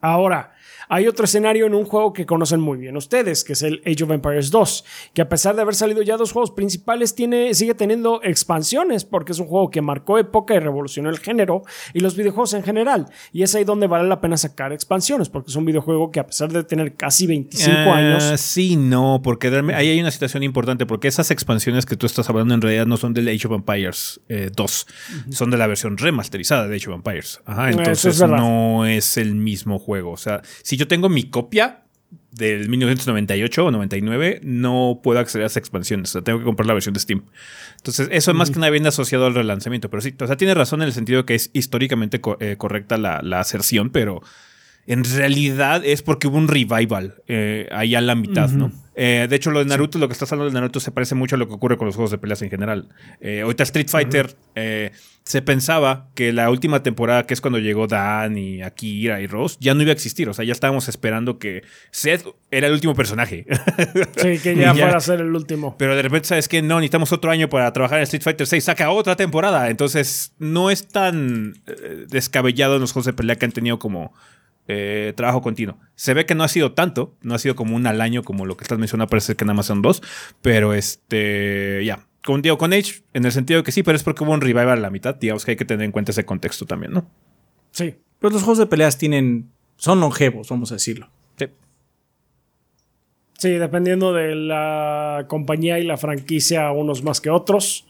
Ahora, 0.00 0.52
hay 0.88 1.06
otro 1.06 1.24
escenario 1.24 1.66
en 1.66 1.74
un 1.74 1.84
juego 1.84 2.12
que 2.12 2.26
conocen 2.26 2.60
muy 2.60 2.78
bien 2.78 2.96
ustedes, 2.96 3.44
que 3.44 3.52
es 3.52 3.62
el 3.62 3.82
Age 3.86 4.04
of 4.04 4.10
Empires 4.10 4.50
2, 4.50 4.84
que 5.14 5.22
a 5.22 5.28
pesar 5.28 5.54
de 5.56 5.62
haber 5.62 5.74
salido 5.74 6.02
ya 6.02 6.16
dos 6.16 6.32
juegos 6.32 6.50
principales, 6.50 7.14
tiene, 7.14 7.54
sigue 7.54 7.74
teniendo 7.74 8.20
expansiones, 8.22 9.04
porque 9.04 9.32
es 9.32 9.38
un 9.38 9.46
juego 9.46 9.70
que 9.70 9.82
marcó 9.82 10.18
época 10.18 10.54
y 10.54 10.58
revolucionó 10.58 11.10
el 11.10 11.18
género 11.18 11.62
y 11.92 12.00
los 12.00 12.16
videojuegos 12.16 12.54
en 12.54 12.62
general. 12.62 13.06
Y 13.32 13.42
es 13.42 13.54
ahí 13.54 13.64
donde 13.64 13.86
vale 13.86 14.08
la 14.08 14.20
pena 14.20 14.36
sacar 14.36 14.72
expansiones, 14.72 15.28
porque 15.28 15.50
es 15.50 15.56
un 15.56 15.64
videojuego 15.64 16.10
que 16.10 16.20
a 16.20 16.26
pesar 16.26 16.50
de 16.50 16.64
tener 16.64 16.94
casi 16.94 17.26
25 17.26 17.76
ah, 17.76 17.96
años... 17.96 18.40
Sí, 18.40 18.76
no, 18.76 19.20
porque 19.22 19.48
ahí 19.74 19.88
hay 19.90 20.00
una 20.00 20.10
situación 20.10 20.42
importante, 20.42 20.86
porque 20.86 21.08
esas 21.08 21.30
expansiones 21.30 21.86
que 21.86 21.96
tú 21.96 22.06
estás 22.06 22.28
hablando 22.30 22.54
en 22.54 22.62
realidad 22.62 22.86
no 22.86 22.96
son 22.96 23.12
del 23.12 23.28
Age 23.28 23.46
of 23.46 23.54
Empires 23.54 24.20
2, 24.28 24.86
eh, 24.88 25.32
son 25.32 25.50
de 25.50 25.56
la 25.56 25.66
versión 25.66 25.98
remasterizada 25.98 26.66
de 26.66 26.76
Age 26.76 26.88
of 26.88 26.96
Empires. 26.96 27.40
Ajá, 27.44 27.70
entonces 27.70 28.20
no 28.20 28.86
es 28.86 29.16
el 29.16 29.34
mismo 29.34 29.78
juego. 29.78 30.12
O 30.12 30.16
sea, 30.16 30.42
si 30.62 30.77
yo 30.78 30.88
tengo 30.88 31.08
mi 31.08 31.24
copia 31.24 31.82
del 32.30 32.68
1998 32.68 33.66
o 33.66 33.70
99, 33.70 34.40
no 34.44 35.00
puedo 35.02 35.18
acceder 35.18 35.44
a 35.44 35.46
esas 35.46 35.58
expansiones. 35.58 36.10
O 36.10 36.12
sea, 36.12 36.22
tengo 36.22 36.38
que 36.38 36.44
comprar 36.44 36.66
la 36.66 36.74
versión 36.74 36.94
de 36.94 37.00
Steam. 37.00 37.24
Entonces, 37.76 38.08
eso 38.12 38.30
es 38.30 38.36
más 38.36 38.50
que 38.50 38.58
nada 38.58 38.70
bien 38.70 38.86
asociado 38.86 39.26
al 39.26 39.34
relanzamiento. 39.34 39.90
Pero 39.90 40.00
sí, 40.00 40.14
o 40.18 40.26
sea, 40.26 40.36
tiene 40.36 40.54
razón 40.54 40.80
en 40.80 40.86
el 40.86 40.94
sentido 40.94 41.26
que 41.26 41.34
es 41.34 41.50
históricamente 41.52 42.20
eh, 42.40 42.56
correcta 42.56 42.96
la, 42.96 43.20
la, 43.22 43.40
aserción, 43.40 43.90
pero 43.90 44.22
en 44.86 45.04
realidad 45.04 45.84
es 45.84 46.02
porque 46.02 46.28
hubo 46.28 46.38
un 46.38 46.48
revival 46.48 47.16
eh, 47.26 47.68
ahí 47.72 47.94
a 47.94 48.00
la 48.00 48.14
mitad, 48.14 48.50
¿no? 48.50 48.72
Eh, 49.00 49.28
de 49.30 49.36
hecho, 49.36 49.52
lo 49.52 49.60
de 49.60 49.64
Naruto, 49.64 49.96
lo 50.00 50.08
que 50.08 50.12
estás 50.12 50.32
hablando 50.32 50.52
de 50.52 50.54
Naruto 50.54 50.80
se 50.80 50.90
parece 50.90 51.14
mucho 51.14 51.36
a 51.36 51.38
lo 51.38 51.46
que 51.46 51.54
ocurre 51.54 51.76
con 51.76 51.86
los 51.86 51.94
juegos 51.94 52.10
de 52.10 52.18
peleas 52.18 52.42
en 52.42 52.50
general. 52.50 52.88
Eh, 53.20 53.42
ahorita 53.42 53.62
Street 53.62 53.86
Fighter 53.88 54.34
se 55.22 55.40
pensaba 55.42 56.08
que 56.16 56.32
la 56.32 56.50
última 56.50 56.82
temporada, 56.82 57.24
que 57.24 57.32
es 57.32 57.40
cuando 57.40 57.60
llegó 57.60 57.86
Dan 57.86 58.36
y 58.36 58.60
Akira 58.62 59.20
y 59.20 59.28
Rose, 59.28 59.56
ya 59.60 59.74
no 59.74 59.82
iba 59.82 59.90
a 59.90 59.92
existir. 59.92 60.28
O 60.28 60.34
sea, 60.34 60.44
ya 60.44 60.50
estábamos 60.50 60.88
esperando 60.88 61.38
que 61.38 61.62
Seth 61.92 62.26
era 62.50 62.66
el 62.66 62.72
último 62.72 62.96
personaje. 62.96 63.46
Sí, 64.16 64.40
que 64.40 64.56
ya, 64.58 64.74
fuera 64.74 64.96
a 64.96 65.00
ser 65.00 65.20
el 65.20 65.32
último. 65.32 65.76
Pero 65.78 65.94
de 65.94 66.02
repente, 66.02 66.26
¿sabes 66.26 66.48
que 66.48 66.60
No, 66.60 66.80
necesitamos 66.80 67.12
otro 67.12 67.30
año 67.30 67.48
para 67.48 67.72
trabajar 67.72 67.98
en 67.98 68.02
Street 68.02 68.22
Fighter 68.22 68.48
6. 68.48 68.64
Saca 68.64 68.90
otra 68.90 69.14
temporada. 69.14 69.70
Entonces, 69.70 70.32
no 70.40 70.72
es 70.72 70.88
tan 70.88 71.54
descabellado 72.08 72.74
en 72.74 72.80
los 72.80 72.90
juegos 72.90 73.06
de 73.06 73.12
pelea 73.12 73.36
que 73.36 73.44
han 73.44 73.52
tenido 73.52 73.78
como 73.78 74.12
eh, 74.68 75.14
trabajo 75.16 75.40
continuo. 75.40 75.78
Se 75.94 76.12
ve 76.12 76.26
que 76.26 76.34
no 76.34 76.44
ha 76.44 76.48
sido 76.48 76.72
tanto, 76.72 77.16
no 77.22 77.34
ha 77.34 77.38
sido 77.38 77.56
como 77.56 77.74
un 77.74 77.86
al 77.86 78.02
año 78.02 78.22
como 78.22 78.44
lo 78.44 78.56
que 78.56 78.64
estás 78.64 78.78
mencionando, 78.78 79.08
parece 79.08 79.34
que 79.34 79.44
nada 79.46 79.54
más 79.54 79.66
son 79.66 79.80
dos, 79.80 80.02
pero 80.42 80.74
este, 80.74 81.82
ya. 81.84 82.06
Con 82.22 82.42
Diego 82.42 82.58
con 82.58 82.74
Age, 82.74 83.02
en 83.14 83.24
el 83.24 83.32
sentido 83.32 83.62
que 83.62 83.72
sí, 83.72 83.82
pero 83.82 83.96
es 83.96 84.02
porque 84.02 84.22
hubo 84.22 84.32
un 84.32 84.42
revival 84.42 84.70
a 84.70 84.76
la 84.76 84.90
mitad, 84.90 85.14
digamos 85.14 85.46
que 85.46 85.52
hay 85.52 85.56
que 85.56 85.64
tener 85.64 85.84
en 85.84 85.92
cuenta 85.92 86.12
ese 86.12 86.26
contexto 86.26 86.66
también, 86.66 86.92
¿no? 86.92 87.10
Sí. 87.70 87.94
Pues 88.18 88.32
los 88.32 88.42
juegos 88.42 88.58
de 88.58 88.66
peleas 88.66 88.98
tienen, 88.98 89.50
son 89.76 90.00
longevos, 90.00 90.48
vamos 90.50 90.70
a 90.70 90.74
decirlo. 90.74 91.08
Sí. 91.38 91.46
Sí, 93.38 93.50
dependiendo 93.52 94.12
de 94.12 94.34
la 94.34 95.24
compañía 95.28 95.78
y 95.78 95.84
la 95.84 95.96
franquicia, 95.96 96.70
unos 96.72 97.02
más 97.02 97.22
que 97.22 97.30
otros. 97.30 97.86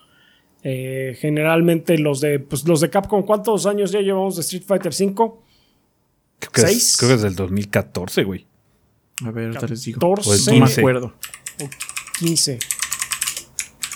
Eh, 0.62 1.16
generalmente 1.18 1.98
los 1.98 2.20
de, 2.20 2.38
pues 2.38 2.68
los 2.68 2.80
de 2.80 2.90
Capcom, 2.90 3.22
¿cuántos 3.22 3.66
años 3.66 3.90
ya 3.90 4.00
llevamos 4.00 4.36
de 4.36 4.42
Street 4.42 4.64
Fighter 4.64 4.92
V? 4.92 5.47
Creo 6.38 6.52
que, 6.52 6.60
¿Seis? 6.60 6.90
Es, 6.90 6.96
creo 6.96 7.10
que 7.10 7.14
es 7.16 7.22
del 7.22 7.34
2014, 7.34 8.24
güey. 8.24 8.46
A 9.24 9.30
ver, 9.30 9.58
te 9.58 9.68
les 9.68 9.84
digo. 9.84 10.00
14, 10.00 10.58
no 10.58 10.66
me 10.66 10.72
acuerdo. 10.72 11.14
O 11.60 11.68
15. 12.18 12.58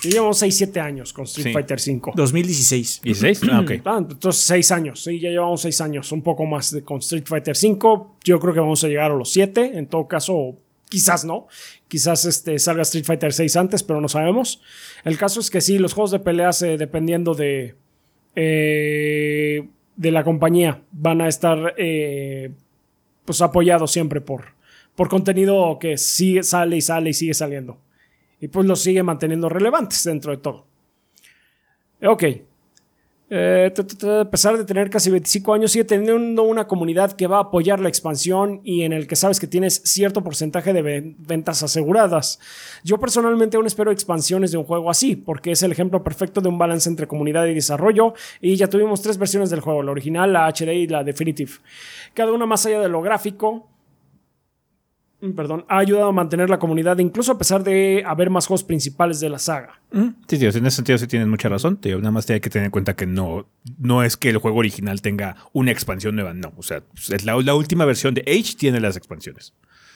Y 0.05 0.11
llevamos 0.11 0.39
6, 0.39 0.57
7 0.57 0.81
años 0.81 1.13
con 1.13 1.25
Street 1.25 1.53
Fighter 1.53 1.79
5. 1.79 2.13
2016. 2.17 3.03
¿16? 3.05 3.49
Ah, 3.53 3.61
ok. 3.61 3.71
Ah, 3.85 4.05
entonces 4.11 4.43
6 4.43 4.73
años. 4.73 5.03
Sí, 5.03 5.21
ya 5.21 5.31
llevamos 5.31 5.61
6 5.61 5.81
años. 5.81 6.11
Un 6.11 6.23
poco 6.23 6.45
más 6.45 6.73
de, 6.73 6.83
con 6.83 6.99
Street 6.99 7.25
Fighter 7.25 7.57
5. 7.57 8.17
Yo 8.25 8.41
creo 8.41 8.53
que 8.53 8.61
vamos 8.61 8.83
a 8.83 8.89
llegar 8.89 9.13
a 9.13 9.15
los 9.15 9.33
7. 9.33 9.79
En 9.79 9.87
todo 9.87 10.09
caso, 10.09 10.57
quizás 10.89 11.25
no. 11.25 11.47
Quizás 11.87 12.25
este, 12.25 12.59
salga 12.59 12.83
Street 12.83 13.05
Fighter 13.05 13.33
6 13.33 13.57
antes, 13.57 13.83
pero 13.85 14.01
no 14.01 14.09
sabemos. 14.09 14.61
El 15.05 15.17
caso 15.19 15.39
es 15.39 15.51
que 15.51 15.61
sí, 15.61 15.79
los 15.79 15.95
juegos 15.95 16.11
de 16.11 16.19
peleas, 16.19 16.63
eh, 16.63 16.77
dependiendo 16.77 17.35
de. 17.35 17.77
Eh, 18.35 19.69
de 19.97 20.11
la 20.11 20.25
compañía 20.25 20.83
van 20.93 21.21
a 21.21 21.29
estar 21.29 21.75
eh, 21.77 22.53
pues 23.25 23.41
apoyados 23.43 23.91
siempre 23.91 24.21
por, 24.21 24.55
por 24.95 25.09
contenido 25.09 25.79
que 25.79 25.97
sigue, 25.99 26.43
sale 26.43 26.77
y 26.77 26.81
sale 26.81 27.11
y 27.11 27.15
sigue 27.15 27.35
saliendo. 27.35 27.79
Y 28.41 28.49
pues 28.49 28.67
los 28.67 28.81
sigue 28.81 29.03
manteniendo 29.03 29.49
relevantes 29.49 30.03
dentro 30.05 30.33
de 30.33 30.39
todo. 30.39 30.67
Ok. 32.03 32.25
Eh, 33.35 33.73
a 34.21 34.31
pesar 34.31 34.59
de 34.59 34.65
tener 34.67 34.91
casi 34.91 35.11
25 35.11 35.55
años, 35.55 35.73
sigue 35.73 35.87
teniendo 35.87 36.43
una 36.43 36.67
comunidad 36.67 37.13
que 37.13 37.27
va 37.27 37.39
a 37.39 37.41
apoyar 37.45 37.81
la 37.81 37.89
expansión 37.89 38.61
y 38.63 38.83
en 38.83 38.93
el 38.93 39.07
que 39.07 39.17
sabes 39.17 39.41
que 39.41 39.47
tienes 39.47 39.81
cierto 39.87 40.23
porcentaje 40.23 40.75
de 40.75 41.15
ventas 41.17 41.63
aseguradas. 41.63 42.39
Yo 42.85 42.99
personalmente 42.99 43.57
aún 43.57 43.65
espero 43.65 43.91
expansiones 43.91 44.53
de 44.53 44.59
un 44.59 44.65
juego 44.65 44.91
así, 44.91 45.17
porque 45.17 45.53
es 45.53 45.63
el 45.63 45.73
ejemplo 45.73 46.05
perfecto 46.05 46.43
de 46.43 46.51
un 46.51 46.59
balance 46.59 46.91
entre 46.91 47.09
comunidad 47.09 47.47
y 47.47 47.55
desarrollo, 47.55 48.13
y 48.43 48.57
ya 48.57 48.69
tuvimos 48.69 49.01
tres 49.01 49.17
versiones 49.17 49.49
del 49.49 49.61
juego, 49.61 49.83
la 49.83 49.93
original, 49.93 50.31
la 50.31 50.53
HD 50.53 50.75
y 50.75 50.87
la 50.87 51.03
Definitive. 51.03 51.53
Cada 52.13 52.33
una 52.33 52.45
más 52.45 52.67
allá 52.67 52.81
de 52.81 52.91
lo 52.91 53.01
gráfico, 53.01 53.72
perdón, 55.31 55.65
ha 55.69 55.79
ayudado 55.79 56.09
a 56.09 56.13
mantener 56.13 56.51
la 56.51 56.59
comunidad, 56.59 56.99
incluso 56.99 57.31
a 57.31 57.39
pesar 57.39 57.63
de 57.63 58.03
haber 58.05 58.29
más 58.29 58.49
juegos 58.49 58.65
principales 58.65 59.21
de 59.21 59.29
la 59.29 59.39
saga. 59.39 59.81
Sí, 60.27 60.39
tío, 60.39 60.51
en 60.51 60.67
ese 60.67 60.77
sentido 60.77 60.99
sí 60.99 61.07
tienes 61.07 61.29
mucha 61.29 61.49
razón. 61.49 61.77
Tío. 61.77 61.99
Nada 61.99 62.11
más 62.11 62.27
te 62.27 62.35
hay 62.35 62.41
que 62.41 62.51
tener 62.51 62.67
en 62.67 62.73
cuenta 62.73 62.97
que 62.97 63.07
no, 63.07 63.47
no 63.79 64.03
es 64.03 64.17
que 64.17 64.31
el 64.31 64.39
juego 64.39 64.59
original 64.59 65.01
tenga 65.01 65.37
una 65.53 65.71
expansión 65.71 66.17
nueva, 66.17 66.35
no. 66.35 66.53
O 66.57 66.63
sea, 66.65 66.83
es 67.11 67.25
la, 67.25 67.37
última 67.37 67.85
versión 67.85 68.15
de 68.15 68.23
Age 68.23 68.57
tiene 68.59 68.81
las 68.81 68.97
expansiones. 68.97 69.55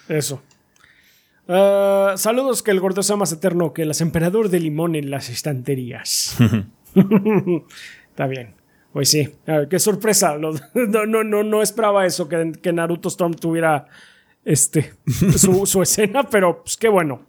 Eso. 0.09 0.41
Ah, 1.49 2.15
saludos, 2.17 2.63
que 2.63 2.71
el 2.71 2.79
gordo 2.79 3.03
sea 3.03 3.17
más 3.17 3.33
eterno 3.33 3.73
que 3.73 3.83
el 3.83 3.93
emperador 3.99 4.49
de 4.49 4.61
limón 4.61 4.95
en 4.95 5.11
las 5.11 5.29
estanterías. 5.29 6.37
Está 8.11 8.29
bien. 8.29 8.55
Pues 8.93 9.11
sí, 9.11 9.29
qué 9.69 9.79
sorpresa. 9.81 10.37
No, 10.39 11.05
no, 11.05 11.25
no, 11.25 11.43
no 11.43 11.63
esperaba 11.63 12.07
eso, 12.07 12.29
que, 12.29 12.53
que 12.63 12.73
Naruto 12.73 13.09
Storm 13.09 13.35
tuviera 13.35 13.89
este, 14.47 14.95
su, 15.37 15.83
escena, 15.83 16.23
pero 16.23 16.63
pues 16.63 16.77
qué 16.77 16.89
bueno. 16.89 17.27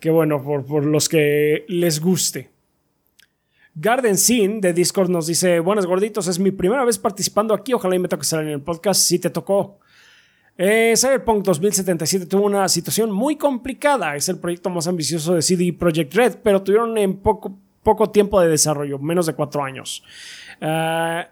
Qué 0.00 0.10
bueno 0.10 0.42
por, 0.42 0.84
los 0.84 1.08
que 1.08 1.64
les 1.68 2.00
guste. 2.00 2.50
Garden 3.74 4.18
Scene 4.18 4.60
de 4.60 4.74
Discord 4.74 5.08
nos 5.08 5.26
dice: 5.26 5.60
Buenas 5.60 5.86
gorditos, 5.86 6.26
es 6.26 6.38
mi 6.38 6.50
primera 6.50 6.84
vez 6.84 6.98
participando 6.98 7.54
aquí. 7.54 7.72
Ojalá 7.72 7.96
y 7.96 8.00
me 8.00 8.08
toque 8.08 8.24
salir 8.24 8.48
en 8.48 8.54
el 8.54 8.60
podcast. 8.60 9.00
Si 9.00 9.18
te 9.18 9.30
tocó. 9.30 9.78
Eh, 10.58 10.94
Cyberpunk 10.96 11.44
2077 11.44 12.26
tuvo 12.26 12.44
una 12.44 12.68
situación 12.68 13.10
muy 13.10 13.36
complicada. 13.36 14.14
Es 14.14 14.28
el 14.28 14.38
proyecto 14.38 14.68
más 14.70 14.86
ambicioso 14.86 15.34
de 15.34 15.42
CD 15.42 15.72
Projekt 15.72 16.14
Red, 16.14 16.36
pero 16.42 16.62
tuvieron 16.62 16.98
en 16.98 17.16
poco, 17.16 17.58
poco 17.82 18.10
tiempo 18.10 18.40
de 18.40 18.48
desarrollo, 18.48 18.98
menos 18.98 19.26
de 19.26 19.34
cuatro 19.34 19.64
años. 19.64 20.04
Uh, 20.60 21.24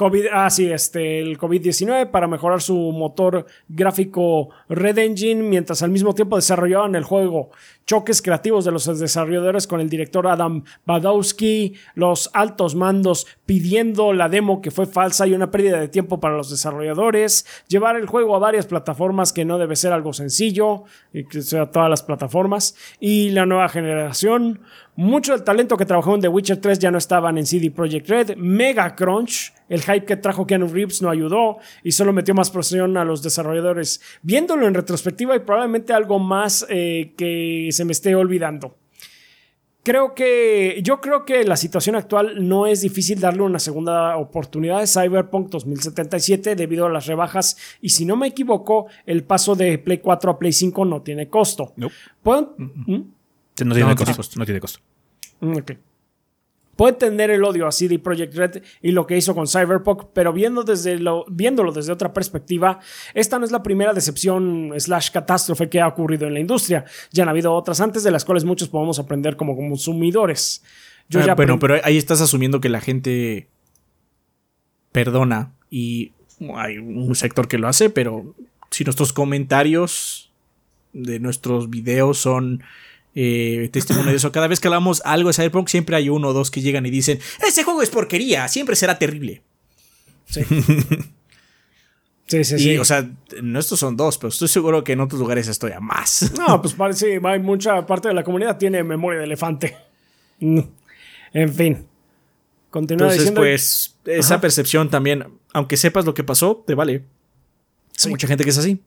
COVID, 0.00 0.28
ah, 0.32 0.48
sí, 0.48 0.72
este, 0.72 1.20
el 1.20 1.36
COVID-19 1.36 2.10
para 2.10 2.26
mejorar 2.26 2.62
su 2.62 2.74
motor 2.74 3.44
gráfico 3.68 4.48
Red 4.70 4.96
Engine, 4.96 5.42
mientras 5.42 5.82
al 5.82 5.90
mismo 5.90 6.14
tiempo 6.14 6.36
desarrollaban 6.36 6.94
el 6.94 7.04
juego. 7.04 7.50
Choques 7.84 8.22
creativos 8.22 8.64
de 8.64 8.70
los 8.70 8.86
desarrolladores 8.98 9.66
con 9.66 9.78
el 9.78 9.90
director 9.90 10.26
Adam 10.26 10.64
Badowski, 10.86 11.74
los 11.94 12.30
altos 12.32 12.74
mandos 12.74 13.26
pidiendo 13.44 14.14
la 14.14 14.30
demo 14.30 14.62
que 14.62 14.70
fue 14.70 14.86
falsa 14.86 15.26
y 15.26 15.34
una 15.34 15.50
pérdida 15.50 15.78
de 15.78 15.88
tiempo 15.88 16.18
para 16.18 16.34
los 16.34 16.48
desarrolladores, 16.48 17.44
llevar 17.68 17.96
el 17.96 18.06
juego 18.06 18.34
a 18.34 18.38
varias 18.38 18.64
plataformas 18.64 19.34
que 19.34 19.44
no 19.44 19.58
debe 19.58 19.76
ser 19.76 19.92
algo 19.92 20.14
sencillo, 20.14 20.84
que 21.12 21.42
sea 21.42 21.70
todas 21.70 21.90
las 21.90 22.02
plataformas, 22.02 22.74
y 23.00 23.30
la 23.30 23.44
nueva 23.44 23.68
generación. 23.68 24.60
Mucho 25.00 25.32
del 25.32 25.44
talento 25.44 25.78
que 25.78 25.86
trabajó 25.86 26.14
en 26.14 26.20
The 26.20 26.28
Witcher 26.28 26.58
3 26.58 26.78
ya 26.78 26.90
no 26.90 26.98
estaban 26.98 27.38
en 27.38 27.46
CD 27.46 27.70
Projekt 27.70 28.06
Red. 28.06 28.36
Mega 28.36 28.94
Crunch, 28.94 29.50
el 29.70 29.80
hype 29.80 30.04
que 30.04 30.18
trajo 30.18 30.46
Keanu 30.46 30.66
Reeves 30.68 31.00
no 31.00 31.08
ayudó 31.08 31.56
y 31.82 31.92
solo 31.92 32.12
metió 32.12 32.34
más 32.34 32.50
presión 32.50 32.98
a 32.98 33.04
los 33.06 33.22
desarrolladores. 33.22 34.02
Viéndolo 34.20 34.66
en 34.66 34.74
retrospectiva 34.74 35.34
y 35.34 35.38
probablemente 35.38 35.94
algo 35.94 36.18
más 36.18 36.66
eh, 36.68 37.14
que 37.16 37.70
se 37.72 37.86
me 37.86 37.92
esté 37.92 38.14
olvidando. 38.14 38.76
Creo 39.82 40.14
que 40.14 40.80
yo 40.82 41.00
creo 41.00 41.24
que 41.24 41.44
la 41.44 41.56
situación 41.56 41.96
actual 41.96 42.46
no 42.46 42.66
es 42.66 42.82
difícil 42.82 43.20
darle 43.20 43.40
una 43.40 43.58
segunda 43.58 44.18
oportunidad 44.18 44.80
a 44.80 44.86
Cyberpunk 44.86 45.48
2077 45.48 46.54
debido 46.56 46.84
a 46.84 46.90
las 46.90 47.06
rebajas 47.06 47.56
y 47.80 47.88
si 47.88 48.04
no 48.04 48.16
me 48.16 48.26
equivoco 48.26 48.88
el 49.06 49.24
paso 49.24 49.56
de 49.56 49.78
Play 49.78 49.96
4 49.96 50.32
a 50.32 50.38
Play 50.38 50.52
5 50.52 50.84
no 50.84 51.00
tiene 51.00 51.30
costo. 51.30 51.72
No. 51.76 51.88
¿Pueden-. 52.22 52.48
No 53.64 53.74
tiene 53.74 53.94
No, 53.94 53.96
costo. 53.96 54.38
No 54.38 54.44
tiene 54.44 54.60
costo. 54.60 54.80
Mm, 55.40 55.56
ok. 55.56 55.72
Puede 56.76 56.94
tener 56.94 57.30
el 57.30 57.44
odio 57.44 57.66
a 57.66 57.72
CD 57.72 57.98
Projekt 57.98 58.34
Red 58.34 58.62
y 58.80 58.92
lo 58.92 59.06
que 59.06 59.14
hizo 59.14 59.34
con 59.34 59.46
Cyberpunk, 59.46 60.04
pero 60.14 60.32
viendo 60.32 60.62
desde 60.62 60.98
lo, 60.98 61.26
viéndolo 61.28 61.72
desde 61.72 61.92
otra 61.92 62.14
perspectiva, 62.14 62.78
esta 63.12 63.38
no 63.38 63.44
es 63.44 63.50
la 63.50 63.62
primera 63.62 63.92
decepción 63.92 64.72
slash 64.78 65.10
catástrofe 65.10 65.68
que 65.68 65.80
ha 65.82 65.88
ocurrido 65.88 66.26
en 66.26 66.32
la 66.32 66.40
industria. 66.40 66.86
Ya 67.12 67.24
han 67.24 67.28
habido 67.28 67.52
otras 67.52 67.82
antes 67.82 68.02
de 68.02 68.10
las 68.10 68.24
cuales 68.24 68.44
muchos 68.44 68.68
podemos 68.68 68.98
aprender 68.98 69.36
como 69.36 69.56
consumidores. 69.56 70.62
Yo 71.10 71.20
Ah, 71.20 71.26
ya 71.26 71.34
bueno, 71.34 71.58
pero 71.58 71.76
ahí 71.84 71.98
estás 71.98 72.22
asumiendo 72.22 72.60
que 72.60 72.70
la 72.70 72.80
gente 72.80 73.48
perdona 74.92 75.52
y 75.68 76.12
hay 76.56 76.78
un 76.78 77.14
sector 77.14 77.46
que 77.46 77.58
lo 77.58 77.68
hace, 77.68 77.90
pero 77.90 78.34
si 78.70 78.84
nuestros 78.84 79.12
comentarios 79.12 80.30
de 80.92 81.20
nuestros 81.20 81.68
videos 81.68 82.18
son 82.18 82.62
eh, 83.14 83.68
testimonio 83.72 84.10
de 84.10 84.16
eso, 84.16 84.30
cada 84.32 84.46
vez 84.46 84.60
que 84.60 84.68
hablamos 84.68 85.02
algo 85.04 85.28
de 85.30 85.34
Cyberpunk 85.34 85.68
siempre 85.68 85.96
hay 85.96 86.08
uno 86.08 86.28
o 86.28 86.32
dos 86.32 86.50
que 86.50 86.60
llegan 86.60 86.86
y 86.86 86.90
dicen, 86.90 87.18
ese 87.46 87.64
juego 87.64 87.82
es 87.82 87.90
porquería, 87.90 88.46
siempre 88.48 88.76
será 88.76 88.98
terrible. 88.98 89.42
Sí. 90.26 90.42
sí, 92.26 92.44
sí, 92.44 92.54
Y, 92.54 92.58
sí. 92.58 92.78
o 92.78 92.84
sea, 92.84 93.08
no 93.42 93.58
estos 93.58 93.80
son 93.80 93.96
dos, 93.96 94.16
pero 94.18 94.28
estoy 94.28 94.48
seguro 94.48 94.84
que 94.84 94.92
en 94.92 95.00
otros 95.00 95.20
lugares 95.20 95.48
estoy 95.48 95.72
a 95.72 95.80
más. 95.80 96.32
No, 96.38 96.60
pues 96.62 96.74
parece 96.74 97.20
hay 97.22 97.38
mucha 97.40 97.84
parte 97.86 98.08
de 98.08 98.14
la 98.14 98.22
comunidad 98.24 98.56
tiene 98.58 98.82
memoria 98.84 99.18
de 99.20 99.24
elefante. 99.26 99.76
Mm. 100.38 100.60
En 101.32 101.54
fin. 101.54 101.86
Continúa 102.70 103.06
Entonces, 103.06 103.20
diciendo. 103.22 103.40
pues, 103.40 103.96
esa 104.06 104.34
Ajá. 104.34 104.40
percepción 104.40 104.88
también, 104.90 105.24
aunque 105.52 105.76
sepas 105.76 106.04
lo 106.04 106.14
que 106.14 106.22
pasó, 106.22 106.62
te 106.64 106.74
vale. 106.76 107.04
Hay 108.04 108.10
mucha 108.10 108.28
gente 108.28 108.44
que 108.44 108.50
es 108.50 108.58
así. 108.58 108.80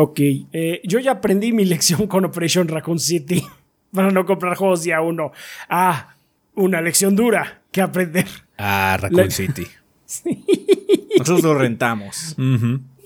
Ok, 0.00 0.20
eh, 0.52 0.80
yo 0.84 1.00
ya 1.00 1.10
aprendí 1.10 1.52
mi 1.52 1.64
lección 1.64 2.06
con 2.06 2.24
Operation 2.24 2.68
Raccoon 2.68 3.00
City 3.00 3.44
para 3.92 4.12
no 4.12 4.24
comprar 4.24 4.54
juegos 4.54 4.84
día 4.84 5.00
uno. 5.00 5.32
Ah, 5.68 6.14
una 6.54 6.80
lección 6.80 7.16
dura 7.16 7.62
que 7.72 7.80
aprender. 7.80 8.28
Ah, 8.56 8.96
Raccoon 9.00 9.32
City. 9.32 9.66
Nosotros 11.18 11.42
lo 11.42 11.54
rentamos. 11.54 12.36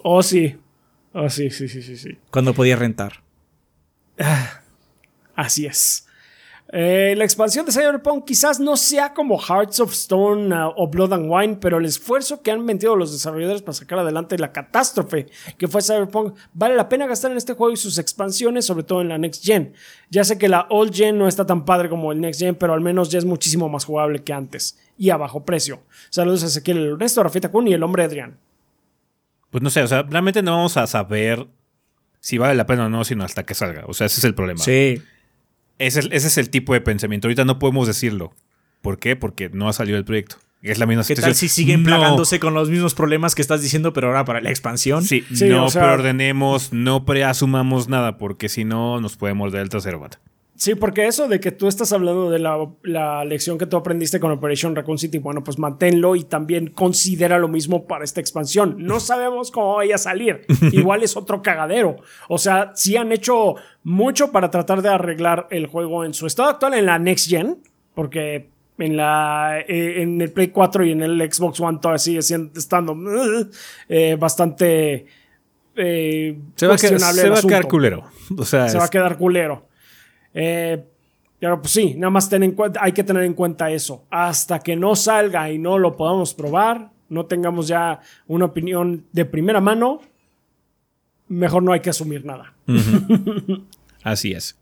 Oh, 0.03 0.23
sí. 0.23 0.55
Oh, 1.15 1.31
sí, 1.31 1.49
sí, 1.49 1.67
sí, 1.67 1.81
sí, 1.81 1.97
sí. 1.97 2.19
cuando 2.31 2.53
podía 2.53 2.77
rentar. 2.77 3.23
Así 5.35 5.65
es. 5.65 6.07
Eh, 6.75 7.15
la 7.19 7.25
expansión 7.25 7.67
de 7.67 7.73
Cyberpunk 7.73 8.25
quizás 8.25 8.59
no 8.59 8.77
sea 8.77 9.13
como 9.13 9.39
Hearts 9.39 9.79
of 9.81 9.93
Stone 9.93 10.55
uh, 10.55 10.73
o 10.75 10.89
Blood 10.89 11.13
and 11.13 11.27
Wine, 11.29 11.59
pero 11.61 11.77
el 11.77 11.85
esfuerzo 11.85 12.41
que 12.41 12.51
han 12.51 12.65
metido 12.65 12.97
los 12.97 13.13
desarrolladores 13.13 13.61
para 13.61 13.75
sacar 13.75 13.99
adelante 13.99 14.39
la 14.39 14.53
catástrofe 14.53 15.27
que 15.59 15.69
fue 15.69 15.83
Cyberpunk 15.83 16.35
vale 16.55 16.75
la 16.75 16.89
pena 16.89 17.07
gastar 17.07 17.31
en 17.31 17.37
este 17.37 17.53
juego 17.53 17.75
y 17.75 17.77
sus 17.77 17.99
expansiones, 17.99 18.65
sobre 18.65 18.85
todo 18.85 19.03
en 19.03 19.11
la 19.11 19.19
Next 19.19 19.45
Gen. 19.45 19.75
Ya 20.09 20.25
sé 20.25 20.39
que 20.39 20.49
la 20.49 20.67
Old 20.71 20.95
Gen 20.95 21.19
no 21.19 21.29
está 21.29 21.45
tan 21.45 21.67
padre 21.67 21.91
como 21.91 22.11
el 22.11 22.23
Next 22.23 22.41
Gen, 22.41 22.55
pero 22.55 22.73
al 22.73 22.81
menos 22.81 23.11
ya 23.11 23.19
es 23.19 23.27
muchísimo 23.27 23.69
más 23.69 23.85
jugable 23.85 24.23
que 24.23 24.33
antes 24.33 24.79
y 24.97 25.11
a 25.11 25.19
bajo 25.19 25.45
precio. 25.45 25.83
Saludos 26.09 26.43
a 26.43 26.47
Ezequiel 26.47 26.93
Ernesto, 26.93 27.23
Rafita 27.23 27.51
Kun 27.51 27.69
y 27.69 27.75
el 27.75 27.83
hombre 27.83 28.05
Adrián. 28.05 28.39
Pues 29.51 29.63
no 29.63 29.69
sé, 29.69 29.83
o 29.83 29.87
sea, 29.87 30.05
realmente 30.05 30.43
no 30.43 30.53
vamos 30.53 30.79
a 30.79 30.87
saber 30.87 31.47
si 32.19 32.39
vale 32.39 32.55
la 32.55 32.65
pena 32.65 32.87
o 32.87 32.89
no, 32.89 33.05
sino 33.05 33.25
hasta 33.25 33.43
que 33.43 33.53
salga. 33.53 33.85
O 33.89 33.93
sea, 33.93 34.07
ese 34.07 34.21
es 34.21 34.25
el 34.25 34.35
problema. 34.35 34.63
Sí. 34.63 35.03
Ese, 35.87 36.01
es- 36.01 36.09
ese 36.11 36.27
es 36.29 36.39
el 36.39 36.51
tipo 36.51 36.73
de 36.75 36.81
pensamiento. 36.81 37.27
Ahorita 37.29 37.45
no 37.45 37.59
podemos 37.59 37.87
decirlo. 37.87 38.33
¿Por 38.81 38.99
qué? 38.99 39.15
Porque 39.17 39.49
no 39.51 39.69
ha 39.69 39.73
salido 39.73 39.99
el 39.99 40.05
proyecto. 40.05 40.37
Es 40.63 40.79
la 40.79 40.87
misma 40.87 41.03
¿Qué 41.03 41.09
situación. 41.17 41.31
tal 41.33 41.35
si 41.37 41.49
siguen 41.49 41.83
No. 41.83 41.89
plagándose 41.89 42.39
con 42.39 42.55
los 42.55 42.71
mismos 42.71 42.95
problemas 42.95 43.35
que 43.35 43.43
estás 43.43 43.63
diciendo, 43.63 43.93
pero 43.93 44.07
ahora 44.09 44.25
para 44.25 44.41
la 44.41 44.51
expansión? 44.51 45.03
Sí, 45.05 45.25
Sí, 45.35 45.49
no 45.49 45.65
o 45.67 45.71
sea- 45.71 45.83
preordenemos, 45.83 46.73
no 46.73 47.05
preasumamos 47.05 47.89
nada, 47.89 48.17
porque 48.17 48.49
si 48.49 48.65
no 48.65 49.01
nos 49.01 49.17
puede 49.17 49.35
morder 49.35 49.63
el 49.63 49.69
trasero, 49.69 49.99
bata. 49.99 50.21
Sí, 50.55 50.75
porque 50.75 51.07
eso 51.07 51.29
de 51.29 51.41
que 51.41 51.51
tú 51.51 51.67
estás 51.67 51.93
hablando 51.93 52.31
de 52.31 52.39
la, 52.39 52.69
la 52.83 53.25
lección 53.25 53.59
que 53.59 53.67
tú 53.67 53.77
aprendiste 53.77 54.21
con 54.21 54.31
Operation 54.31 54.77
Raccoon 54.77 54.99
City, 54.99 55.19
bueno, 55.19 55.43
pues 55.43 55.59
manténlo 55.59 56.15
y 56.15 56.25
también 56.25 56.69
considera 56.69 57.39
lo 57.39 57.49
mismo 57.49 57.87
para 57.87 58.05
esta 58.05 58.21
expansión. 58.21 58.77
No 58.79 59.01
sabemos 59.01 59.51
cómo 59.51 59.77
vaya 59.77 59.95
a 59.95 59.99
salir. 59.99 60.43
Igual 60.73 61.03
es 61.03 61.17
otro 61.17 61.43
cagadero. 61.43 61.97
O 62.29 62.39
sea, 62.39 62.73
sí 62.75 62.97
han 62.97 63.13
hecho 63.13 63.57
mucho 63.83 64.31
para 64.31 64.51
tratar 64.51 64.83
de 64.83 64.91
arreglar 64.91 65.49
el 65.51 65.67
juego 65.67 66.05
en 66.05 66.15
su 66.15 66.27
estado 66.27 66.51
actual 66.51 66.75
en 66.75 66.87
la 66.87 66.99
Next 66.99 67.29
Gen, 67.29 67.59
porque 67.95 68.51
en 68.79 68.97
la 68.97 69.61
eh, 69.67 70.03
en 70.03 70.21
el 70.21 70.33
Play 70.33 70.49
4 70.49 70.85
y 70.85 70.93
en 70.93 71.03
el 71.03 71.33
Xbox 71.33 71.61
One 71.61 71.79
todavía 71.81 71.99
sigue 71.99 72.23
siendo, 72.23 72.59
estando 72.59 72.97
eh, 73.89 74.17
bastante 74.19 75.07
eh, 75.77 76.39
Se 76.57 76.67
va 76.67 76.75
a, 76.75 76.77
quedar, 76.77 76.91
cuestionable 76.91 77.21
se 77.21 77.27
el 77.27 77.33
va 77.33 77.39
a 77.39 77.43
quedar 77.43 77.59
asunto 77.59 77.69
culero. 77.69 78.05
O 78.37 78.45
sea, 78.45 78.69
se 78.69 78.79
va 78.79 78.85
a 78.85 78.89
quedar 78.89 79.17
culero. 79.17 79.67
Eh, 80.35 80.85
pero 81.39 81.61
pues 81.61 81.73
sí, 81.73 81.95
nada 81.97 82.11
más 82.11 82.29
ten 82.29 82.45
en 82.45 82.53
cuenta, 82.53 82.81
hay 82.83 82.93
que 82.93 83.03
tener 83.03 83.25
en 83.25 83.35
cuenta 83.35 83.71
eso. 83.71 84.05
Hasta 84.11 84.61
que 84.61 84.77
no 84.77 84.95
salga 84.95 85.51
y 85.51 85.59
no 85.59 85.79
lo 85.79 85.97
podamos 85.97 86.35
probar, 86.35 86.91
no 87.09 87.27
tengamos 87.27 87.67
ya 87.69 88.01
una 88.29 88.45
opinión 88.45 89.07
de 89.13 89.25
primera 89.25 89.61
mano, 89.61 90.01
mejor 91.29 91.63
no 91.63 91.73
hay 91.73 91.81
que 91.81 91.91
asumir 91.91 92.25
nada. 92.25 92.55
así 94.05 94.33
es. 94.33 94.57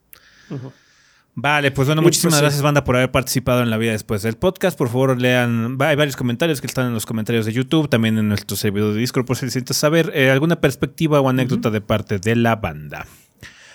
Vale, 1.34 1.70
pues 1.70 1.86
bueno, 1.86 2.02
muchísimas 2.02 2.32
pues, 2.32 2.38
sí. 2.38 2.42
gracias, 2.42 2.62
banda, 2.62 2.84
por 2.84 2.96
haber 2.96 3.10
participado 3.10 3.62
en 3.62 3.70
la 3.70 3.76
vida 3.76 3.92
después 3.92 4.22
del 4.22 4.36
podcast. 4.36 4.76
Por 4.76 4.88
favor, 4.88 5.20
lean. 5.20 5.76
Hay 5.80 5.96
varios 5.96 6.16
comentarios 6.16 6.60
que 6.60 6.66
están 6.66 6.88
en 6.88 6.94
los 6.94 7.06
comentarios 7.06 7.46
de 7.46 7.52
YouTube, 7.52 7.88
también 7.88 8.18
en 8.18 8.28
nuestro 8.28 8.56
servidor 8.56 8.94
de 8.94 9.00
Discord, 9.00 9.26
por 9.26 9.36
si 9.36 9.46
necesitas 9.46 9.76
saber 9.76 10.12
eh, 10.14 10.30
alguna 10.30 10.60
perspectiva 10.60 11.20
o 11.20 11.28
anécdota 11.28 11.70
de 11.70 11.80
parte 11.80 12.18
de 12.18 12.36
la 12.36 12.56
banda. 12.56 13.06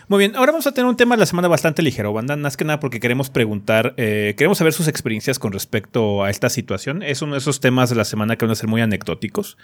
Muy 0.08 0.20
bien, 0.20 0.36
ahora 0.36 0.51
vamos 0.51 0.68
a 0.68 0.72
tener 0.72 0.88
un 0.88 0.95
tema 0.95 1.16
de 1.16 1.22
la 1.22 1.26
semana 1.26 1.47
bastante 1.47 1.82
ligero, 1.82 2.14
banda, 2.14 2.36
más 2.36 2.58
que 2.58 2.64
nada 2.64 2.80
porque 2.80 2.99
queremos 2.99 3.32
preguntar, 3.32 3.95
eh, 3.97 4.36
queremos 4.38 4.60
saber 4.60 4.72
sus 4.72 4.88
experiencias 4.88 5.39
con 5.39 5.51
respecto 5.51 6.24
a 6.24 6.30
esta 6.30 6.49
situación. 6.49 7.01
Es 7.01 7.24
uno 7.24 7.34
de 7.34 7.39
esos 7.39 7.60
temas 7.60 7.89
de 7.89 7.95
la 7.95 8.06
semana 8.06 8.36
que 8.36 8.45
van 8.45 8.51
a 8.51 8.56
ser 8.56 8.68
muy 8.68 8.82
anecdóticos. 8.82 9.58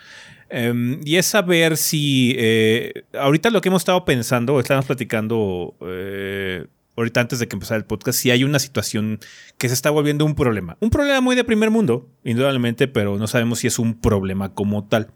Em, 0.49 0.99
y 1.05 1.17
es 1.17 1.27
saber 1.27 1.77
si, 1.77 2.35
eh, 2.39 3.03
ahorita 3.13 3.51
lo 3.51 3.61
que 3.61 3.69
hemos 3.69 3.83
estado 3.83 4.03
pensando, 4.03 4.59
estábamos 4.59 4.87
platicando 4.87 5.75
eh, 5.81 6.65
ahorita 6.97 7.21
antes 7.21 7.37
de 7.37 7.47
que 7.47 7.55
empezara 7.55 7.77
el 7.77 7.85
podcast, 7.85 8.17
si 8.17 8.31
hay 8.31 8.43
una 8.43 8.57
situación 8.57 9.19
que 9.59 9.67
se 9.67 9.75
está 9.75 9.91
volviendo 9.91 10.25
un 10.25 10.33
problema. 10.33 10.75
Un 10.79 10.89
problema 10.89 11.21
muy 11.21 11.35
de 11.35 11.43
primer 11.43 11.69
mundo, 11.69 12.09
indudablemente, 12.23 12.87
pero 12.87 13.19
no 13.19 13.27
sabemos 13.27 13.59
si 13.59 13.67
es 13.67 13.77
un 13.77 13.93
problema 13.93 14.55
como 14.55 14.87
tal. 14.87 15.09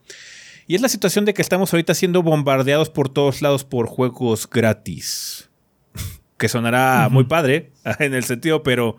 Y 0.67 0.75
es 0.75 0.81
la 0.81 0.89
situación 0.89 1.25
de 1.25 1.33
que 1.33 1.41
estamos 1.41 1.71
ahorita 1.73 1.93
siendo 1.93 2.23
bombardeados 2.23 2.89
por 2.89 3.09
todos 3.09 3.41
lados 3.41 3.63
por 3.63 3.87
juegos 3.87 4.49
gratis. 4.49 5.49
que 6.37 6.49
sonará 6.49 7.07
muy 7.09 7.25
padre 7.25 7.71
en 7.99 8.13
el 8.13 8.23
sentido, 8.23 8.63
pero 8.63 8.97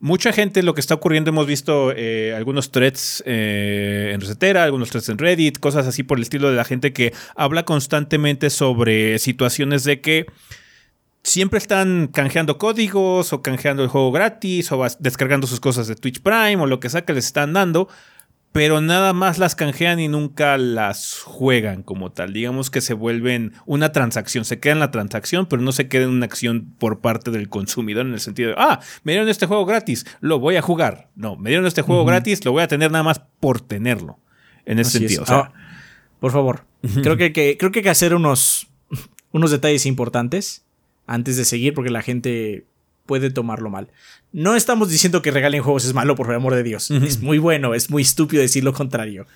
mucha 0.00 0.32
gente 0.32 0.62
lo 0.62 0.74
que 0.74 0.80
está 0.80 0.94
ocurriendo, 0.94 1.30
hemos 1.30 1.46
visto 1.46 1.92
eh, 1.96 2.34
algunos 2.36 2.72
threads 2.72 3.22
eh, 3.24 4.10
en 4.12 4.20
Recetera, 4.20 4.64
algunos 4.64 4.90
threads 4.90 5.08
en 5.08 5.18
Reddit, 5.18 5.58
cosas 5.58 5.86
así 5.86 6.02
por 6.02 6.18
el 6.18 6.22
estilo 6.22 6.50
de 6.50 6.56
la 6.56 6.64
gente 6.64 6.92
que 6.92 7.14
habla 7.36 7.64
constantemente 7.64 8.50
sobre 8.50 9.18
situaciones 9.18 9.84
de 9.84 10.00
que 10.02 10.26
siempre 11.22 11.58
están 11.58 12.08
canjeando 12.08 12.58
códigos 12.58 13.32
o 13.32 13.42
canjeando 13.42 13.82
el 13.82 13.88
juego 13.88 14.12
gratis 14.12 14.72
o 14.72 14.84
descargando 14.98 15.46
sus 15.46 15.60
cosas 15.60 15.86
de 15.86 15.94
Twitch 15.94 16.20
Prime 16.20 16.56
o 16.56 16.66
lo 16.66 16.80
que 16.80 16.90
sea 16.90 17.04
que 17.04 17.12
les 17.12 17.26
están 17.26 17.52
dando 17.52 17.88
pero 18.52 18.82
nada 18.82 19.14
más 19.14 19.38
las 19.38 19.54
canjean 19.54 19.98
y 19.98 20.08
nunca 20.08 20.58
las 20.58 21.20
juegan 21.22 21.82
como 21.82 22.12
tal. 22.12 22.34
Digamos 22.34 22.70
que 22.70 22.82
se 22.82 22.92
vuelven 22.92 23.54
una 23.64 23.92
transacción, 23.92 24.44
se 24.44 24.60
queda 24.60 24.74
en 24.74 24.80
la 24.80 24.90
transacción, 24.90 25.46
pero 25.46 25.62
no 25.62 25.72
se 25.72 25.88
queda 25.88 26.04
en 26.04 26.10
una 26.10 26.26
acción 26.26 26.74
por 26.78 27.00
parte 27.00 27.30
del 27.30 27.48
consumidor 27.48 28.06
en 28.06 28.12
el 28.12 28.20
sentido 28.20 28.50
de, 28.50 28.56
ah, 28.58 28.80
me 29.04 29.12
dieron 29.12 29.30
este 29.30 29.46
juego 29.46 29.64
gratis, 29.64 30.06
lo 30.20 30.38
voy 30.38 30.56
a 30.56 30.62
jugar. 30.62 31.08
No, 31.16 31.36
me 31.36 31.48
dieron 31.48 31.66
este 31.66 31.80
juego 31.80 32.04
gratis, 32.04 32.44
lo 32.44 32.52
voy 32.52 32.62
a 32.62 32.68
tener 32.68 32.92
nada 32.92 33.04
más 33.04 33.22
por 33.40 33.60
tenerlo. 33.60 34.18
En 34.64 34.78
ese 34.78 34.98
sentido. 34.98 35.24
Ah, 35.26 35.52
por 36.20 36.30
favor, 36.30 36.66
creo, 37.02 37.16
que, 37.16 37.32
creo 37.32 37.72
que 37.72 37.78
hay 37.80 37.82
que 37.82 37.90
hacer 37.90 38.14
unos, 38.14 38.68
unos 39.32 39.50
detalles 39.50 39.86
importantes 39.86 40.64
antes 41.06 41.36
de 41.36 41.44
seguir 41.44 41.74
porque 41.74 41.90
la 41.90 42.02
gente 42.02 42.66
puede 43.06 43.30
tomarlo 43.30 43.70
mal. 43.70 43.88
No 44.32 44.56
estamos 44.56 44.88
diciendo 44.88 45.22
que 45.22 45.30
regalen 45.30 45.62
juegos 45.62 45.84
es 45.84 45.94
malo, 45.94 46.16
por 46.16 46.28
el 46.30 46.36
amor 46.36 46.54
de 46.54 46.62
Dios. 46.62 46.90
Es 46.90 47.20
muy 47.20 47.38
bueno, 47.38 47.74
es 47.74 47.90
muy 47.90 48.02
estúpido 48.02 48.42
decir 48.42 48.64
lo 48.64 48.72
contrario. 48.72 49.26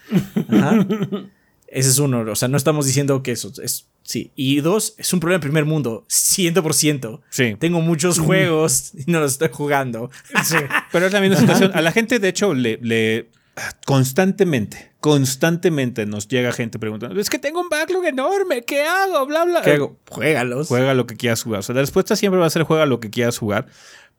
Ese 1.68 1.90
es 1.90 1.98
uno, 1.98 2.20
o 2.20 2.36
sea, 2.36 2.48
no 2.48 2.56
estamos 2.56 2.86
diciendo 2.86 3.22
que 3.22 3.32
eso 3.32 3.52
es... 3.62 3.86
Sí, 4.02 4.30
y 4.36 4.60
dos, 4.60 4.94
es 4.98 5.12
un 5.12 5.18
problema 5.18 5.38
en 5.38 5.40
primer 5.40 5.64
mundo, 5.64 6.04
100%. 6.08 7.22
Sí. 7.28 7.56
Tengo 7.58 7.80
muchos 7.80 8.20
juegos 8.20 8.92
y 8.94 9.10
no 9.10 9.18
los 9.18 9.32
estoy 9.32 9.48
jugando. 9.52 10.10
Sí. 10.44 10.58
Pero 10.92 11.06
es 11.06 11.12
la 11.12 11.20
misma 11.20 11.36
situación. 11.36 11.72
A 11.74 11.80
la 11.80 11.90
gente, 11.90 12.20
de 12.20 12.28
hecho, 12.28 12.54
le, 12.54 12.78
le 12.80 13.26
constantemente, 13.86 14.92
constantemente 15.00 16.04
nos 16.06 16.28
llega 16.28 16.52
gente 16.52 16.78
preguntando, 16.78 17.18
es 17.18 17.30
que 17.30 17.38
tengo 17.38 17.60
un 17.60 17.68
backlog 17.68 18.04
enorme, 18.04 18.62
¿qué 18.62 18.82
hago? 18.82 19.26
Bla, 19.26 19.44
bla. 19.44 19.62
¿Qué 19.62 19.72
hago? 19.72 19.96
Juégalos. 20.10 20.68
Juega 20.68 20.94
lo 20.94 21.06
que 21.06 21.16
quieras 21.16 21.42
jugar. 21.42 21.60
O 21.60 21.62
sea, 21.62 21.74
la 21.74 21.80
respuesta 21.80 22.16
siempre 22.16 22.38
va 22.38 22.46
a 22.46 22.50
ser 22.50 22.64
juega 22.64 22.86
lo 22.86 23.00
que 23.00 23.10
quieras 23.10 23.38
jugar. 23.38 23.66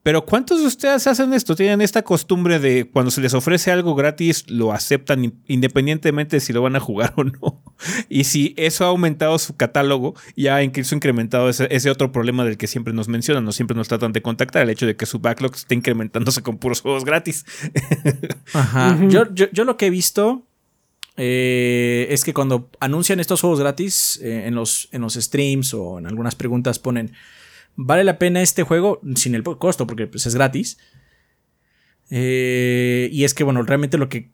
Pero 0.07 0.23
¿cuántos 0.23 0.61
de 0.61 0.67
ustedes 0.67 1.05
hacen 1.05 1.33
esto? 1.33 1.53
Tienen 1.53 1.81
esta 1.81 2.01
costumbre 2.01 2.59
de 2.59 2.89
cuando 2.89 3.11
se 3.11 3.19
les 3.19 3.33
ofrece 3.33 3.71
algo 3.71 3.93
gratis, 3.93 4.49
lo 4.49 4.71
aceptan 4.71 5.33
independientemente 5.47 6.37
de 6.37 6.39
si 6.39 6.53
lo 6.53 6.61
van 6.61 6.77
a 6.77 6.79
jugar 6.79 7.11
o 7.17 7.25
no. 7.25 7.61
Y 8.07 8.23
si 8.23 8.53
eso 8.55 8.85
ha 8.85 8.87
aumentado 8.87 9.37
su 9.37 9.57
catálogo, 9.57 10.15
ya 10.37 10.55
ha 10.55 10.63
incrementado 10.63 11.49
ese, 11.49 11.89
otro 11.89 12.13
problema 12.13 12.45
del 12.45 12.55
que 12.55 12.67
siempre 12.67 12.93
nos 12.93 13.09
mencionan, 13.09 13.43
no 13.43 13.51
siempre 13.51 13.75
nos 13.75 13.89
tratan 13.89 14.13
de 14.13 14.21
contactar, 14.21 14.61
el 14.61 14.69
hecho 14.69 14.85
de 14.85 14.95
que 14.95 15.05
su 15.05 15.19
backlog 15.19 15.53
esté 15.53 15.75
incrementándose 15.75 16.41
con 16.41 16.57
puros 16.57 16.79
juegos 16.79 17.03
gratis. 17.03 17.43
Ajá. 18.53 18.97
yo, 19.09 19.25
lo 19.65 19.75
que 19.75 19.87
he 19.87 19.89
visto 19.89 20.47
eh, 21.17 22.07
es 22.11 22.23
que 22.23 22.33
cuando 22.33 22.69
anuncian 22.79 23.19
estos 23.19 23.41
juegos 23.41 23.59
gratis 23.59 24.21
eh, 24.23 24.43
en, 24.45 24.55
los, 24.55 24.87
en 24.93 25.01
los 25.01 25.15
streams 25.15 25.73
o 25.73 25.99
en 25.99 26.07
algunas 26.07 26.35
preguntas 26.35 26.79
ponen 26.79 27.11
¿Vale 27.79 28.03
la 28.03 28.17
pena 28.17 28.41
este 28.41 28.63
juego 28.63 28.99
sin 29.15 29.35
el 29.35 29.43
costo? 29.43 29.85
Porque 29.85 30.07
pues, 30.07 30.25
es 30.25 30.33
gratis. 30.33 30.79
Eh, 32.09 33.07
y 33.11 33.23
es 33.23 33.35
que, 33.35 33.43
bueno, 33.43 33.61
realmente 33.61 33.99
lo 33.99 34.09
que 34.09 34.31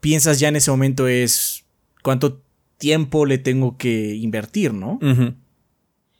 piensas 0.00 0.40
ya 0.40 0.48
en 0.48 0.56
ese 0.56 0.70
momento 0.70 1.06
es 1.06 1.66
cuánto 2.02 2.42
tiempo 2.78 3.26
le 3.26 3.36
tengo 3.36 3.76
que 3.76 4.14
invertir, 4.14 4.72
¿no? 4.72 4.98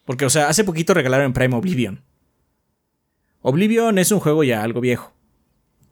Porque, 0.04 0.26
o 0.26 0.30
sea, 0.30 0.48
hace 0.48 0.64
poquito 0.64 0.92
regalaron 0.92 1.26
en 1.26 1.32
Prime 1.32 1.56
Oblivion. 1.56 2.02
Oblivion 3.40 3.98
es 3.98 4.12
un 4.12 4.20
juego 4.20 4.44
ya 4.44 4.62
algo 4.62 4.82
viejo. 4.82 5.14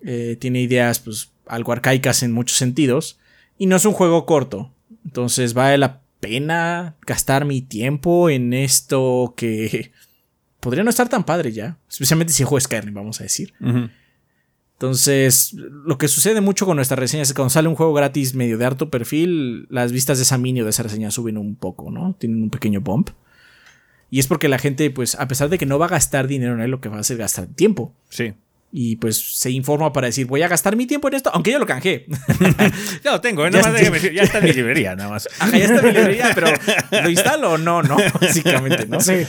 Eh, 0.05 0.37
tiene 0.39 0.61
ideas, 0.61 1.01
pues, 1.01 1.33
algo 1.47 1.73
arcaicas 1.73 2.23
en 2.23 2.33
muchos 2.33 2.59
sentidos. 2.59 3.19
Y 3.57 3.67
no 3.67 3.77
es 3.77 3.87
un 3.87 3.95
juego 3.95 4.27
corto. 4.27 4.71
Entonces, 5.07 5.55
¿vale 5.55 5.79
la 5.79 6.03
pena 6.21 6.97
gastar 7.07 7.47
mi 7.47 7.63
tiempo 7.63 8.29
en 8.29 8.53
esto 8.53 9.33
que 9.35 9.93
podría 10.63 10.85
no 10.85 10.91
estar 10.91 11.09
tan 11.09 11.25
padre 11.25 11.51
ya. 11.51 11.77
Especialmente 11.91 12.33
si 12.33 12.45
juego 12.45 12.61
Skyrim, 12.61 12.95
vamos 12.95 13.21
a 13.21 13.25
decir. 13.25 13.53
Entonces, 14.75 15.55
lo 15.55 15.99
que 15.99 16.07
sucede 16.07 16.41
mucho 16.41 16.67
con 16.67 16.77
nuestras 16.77 16.99
reseñas 16.99 17.29
es 17.29 17.33
que 17.35 17.37
cuando 17.37 17.51
sale 17.51 17.69
un 17.69 17.75
juego 17.75 17.93
gratis 17.93 18.35
medio 18.35 18.57
de 18.59 18.65
harto 18.65 18.89
perfil, 18.89 19.67
las 19.71 19.91
vistas 19.91 20.19
de 20.19 20.23
esa 20.23 20.39
mini 20.39 20.61
o 20.61 20.65
de 20.65 20.71
esa 20.71 20.85
reseña 20.85 21.11
suben 21.11 21.37
un 21.37 21.57
poco, 21.57 21.91
¿no? 21.91 22.15
Tienen 22.15 22.45
un 22.45 22.51
pequeño 22.51 22.81
bump. 22.81 23.11
Y 24.09 24.21
es 24.21 24.29
porque 24.29 24.49
la 24.49 24.59
gente, 24.59 24.89
pues, 24.91 25.17
a 25.17 25.27
pesar 25.27 25.49
de 25.49 25.59
que 25.59 25.67
no 25.67 25.81
va 25.81 25.87
a 25.87 25.89
gastar 25.89 26.29
dinero 26.29 26.55
en 26.55 26.61
él, 26.61 26.71
lo 26.71 26.81
que 26.81 26.89
va 26.89 26.99
a 26.99 27.01
hacer 27.01 27.15
es 27.15 27.19
gastar 27.19 27.47
tiempo. 27.47 27.93
Sí. 28.09 28.35
Y 28.71 28.97
pues 28.97 29.19
se 29.19 29.51
informa 29.51 29.93
para 29.93 30.07
decir, 30.07 30.27
voy 30.27 30.43
a 30.43 30.49
gastar 30.49 30.77
mi 30.77 30.87
tiempo 30.87 31.09
en 31.09 31.15
esto, 31.15 31.31
aunque 31.35 31.51
yo 31.51 31.59
lo 31.59 31.67
canjeé. 31.67 32.07
ya 33.05 33.13
lo 33.13 33.21
tengo, 33.21 33.47
¿eh? 33.47 33.51
ya, 33.53 33.61
ya 34.13 34.23
está 34.23 34.39
en 34.39 34.45
mi 34.45 34.53
librería, 34.53 34.95
nada 34.95 35.11
más. 35.11 35.29
Ajá, 35.39 35.59
ya 35.59 35.65
está 35.65 35.81
en 35.81 35.87
mi 35.87 35.93
librería, 35.93 36.31
pero 36.35 36.47
¿lo 37.03 37.11
instalo 37.11 37.53
o 37.53 37.59
no? 37.59 37.83
No, 37.83 37.97
básicamente, 38.21 38.87
¿no? 38.87 39.01
Sí. 39.01 39.27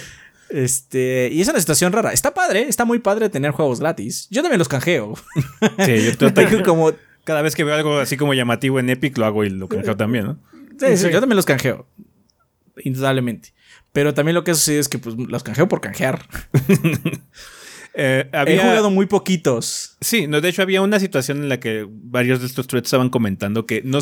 Este, 0.50 1.30
y 1.32 1.42
es 1.42 1.48
una 1.48 1.60
situación 1.60 1.92
rara. 1.94 2.14
Está 2.14 2.34
padre, 2.34 2.68
está 2.68 2.86
muy 2.86 3.00
padre 3.00 3.30
tener 3.30 3.52
juegos 3.52 3.80
gratis. 3.80 4.28
Yo 4.30 4.42
también 4.42 4.60
los 4.60 4.68
canjeo. 4.68 5.16
Sí, 5.86 6.16
yo 6.20 6.34
tengo 6.34 6.64
como 6.64 6.94
cada 7.24 7.42
vez 7.42 7.56
que 7.56 7.64
veo 7.64 7.76
algo 7.76 8.00
así 8.00 8.18
como 8.18 8.34
llamativo 8.34 8.80
en 8.80 8.90
Epic 8.90 9.18
lo 9.18 9.26
hago 9.26 9.44
y 9.44 9.50
lo 9.50 9.68
canjeo 9.68 9.96
también, 9.96 10.26
¿no? 10.26 10.40
Sí, 10.80 10.98
sí, 10.98 11.10
yo 11.12 11.20
también 11.20 11.38
los 11.38 11.46
canjeo. 11.46 11.88
Indudablemente. 12.78 13.54
Pero 13.92 14.14
también 14.14 14.36
lo 14.36 14.44
que 14.44 14.54
sucede 14.54 14.80
es 14.80 14.90
que 14.90 14.98
pues, 14.98 15.16
los 15.16 15.44
canjeo 15.44 15.68
por 15.68 15.82
canjear. 15.82 16.28
Eh, 17.96 18.28
He 18.48 18.58
jugado 18.58 18.90
muy 18.90 19.06
poquitos. 19.06 19.98
Sí, 20.02 20.26
no, 20.26 20.42
de 20.42 20.50
hecho 20.50 20.64
había 20.64 20.82
una 20.82 21.00
situación 21.00 21.44
en 21.44 21.50
la 21.50 21.60
que 21.60 21.86
varios 21.88 22.40
de 22.40 22.48
estos 22.48 22.66
threads 22.66 22.88
estaban 22.88 23.10
comentando 23.10 23.68
que 23.68 23.84
no, 23.84 24.00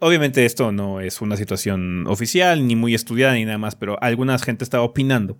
Obviamente 0.00 0.44
esto 0.44 0.70
no 0.70 1.00
es 1.00 1.20
una 1.20 1.36
situación 1.36 2.06
oficial, 2.06 2.66
ni 2.66 2.76
muy 2.76 2.94
estudiada, 2.94 3.34
ni 3.34 3.44
nada 3.44 3.58
más, 3.58 3.74
pero 3.74 4.00
alguna 4.02 4.38
gente 4.38 4.64
estaba 4.64 4.84
opinando 4.84 5.38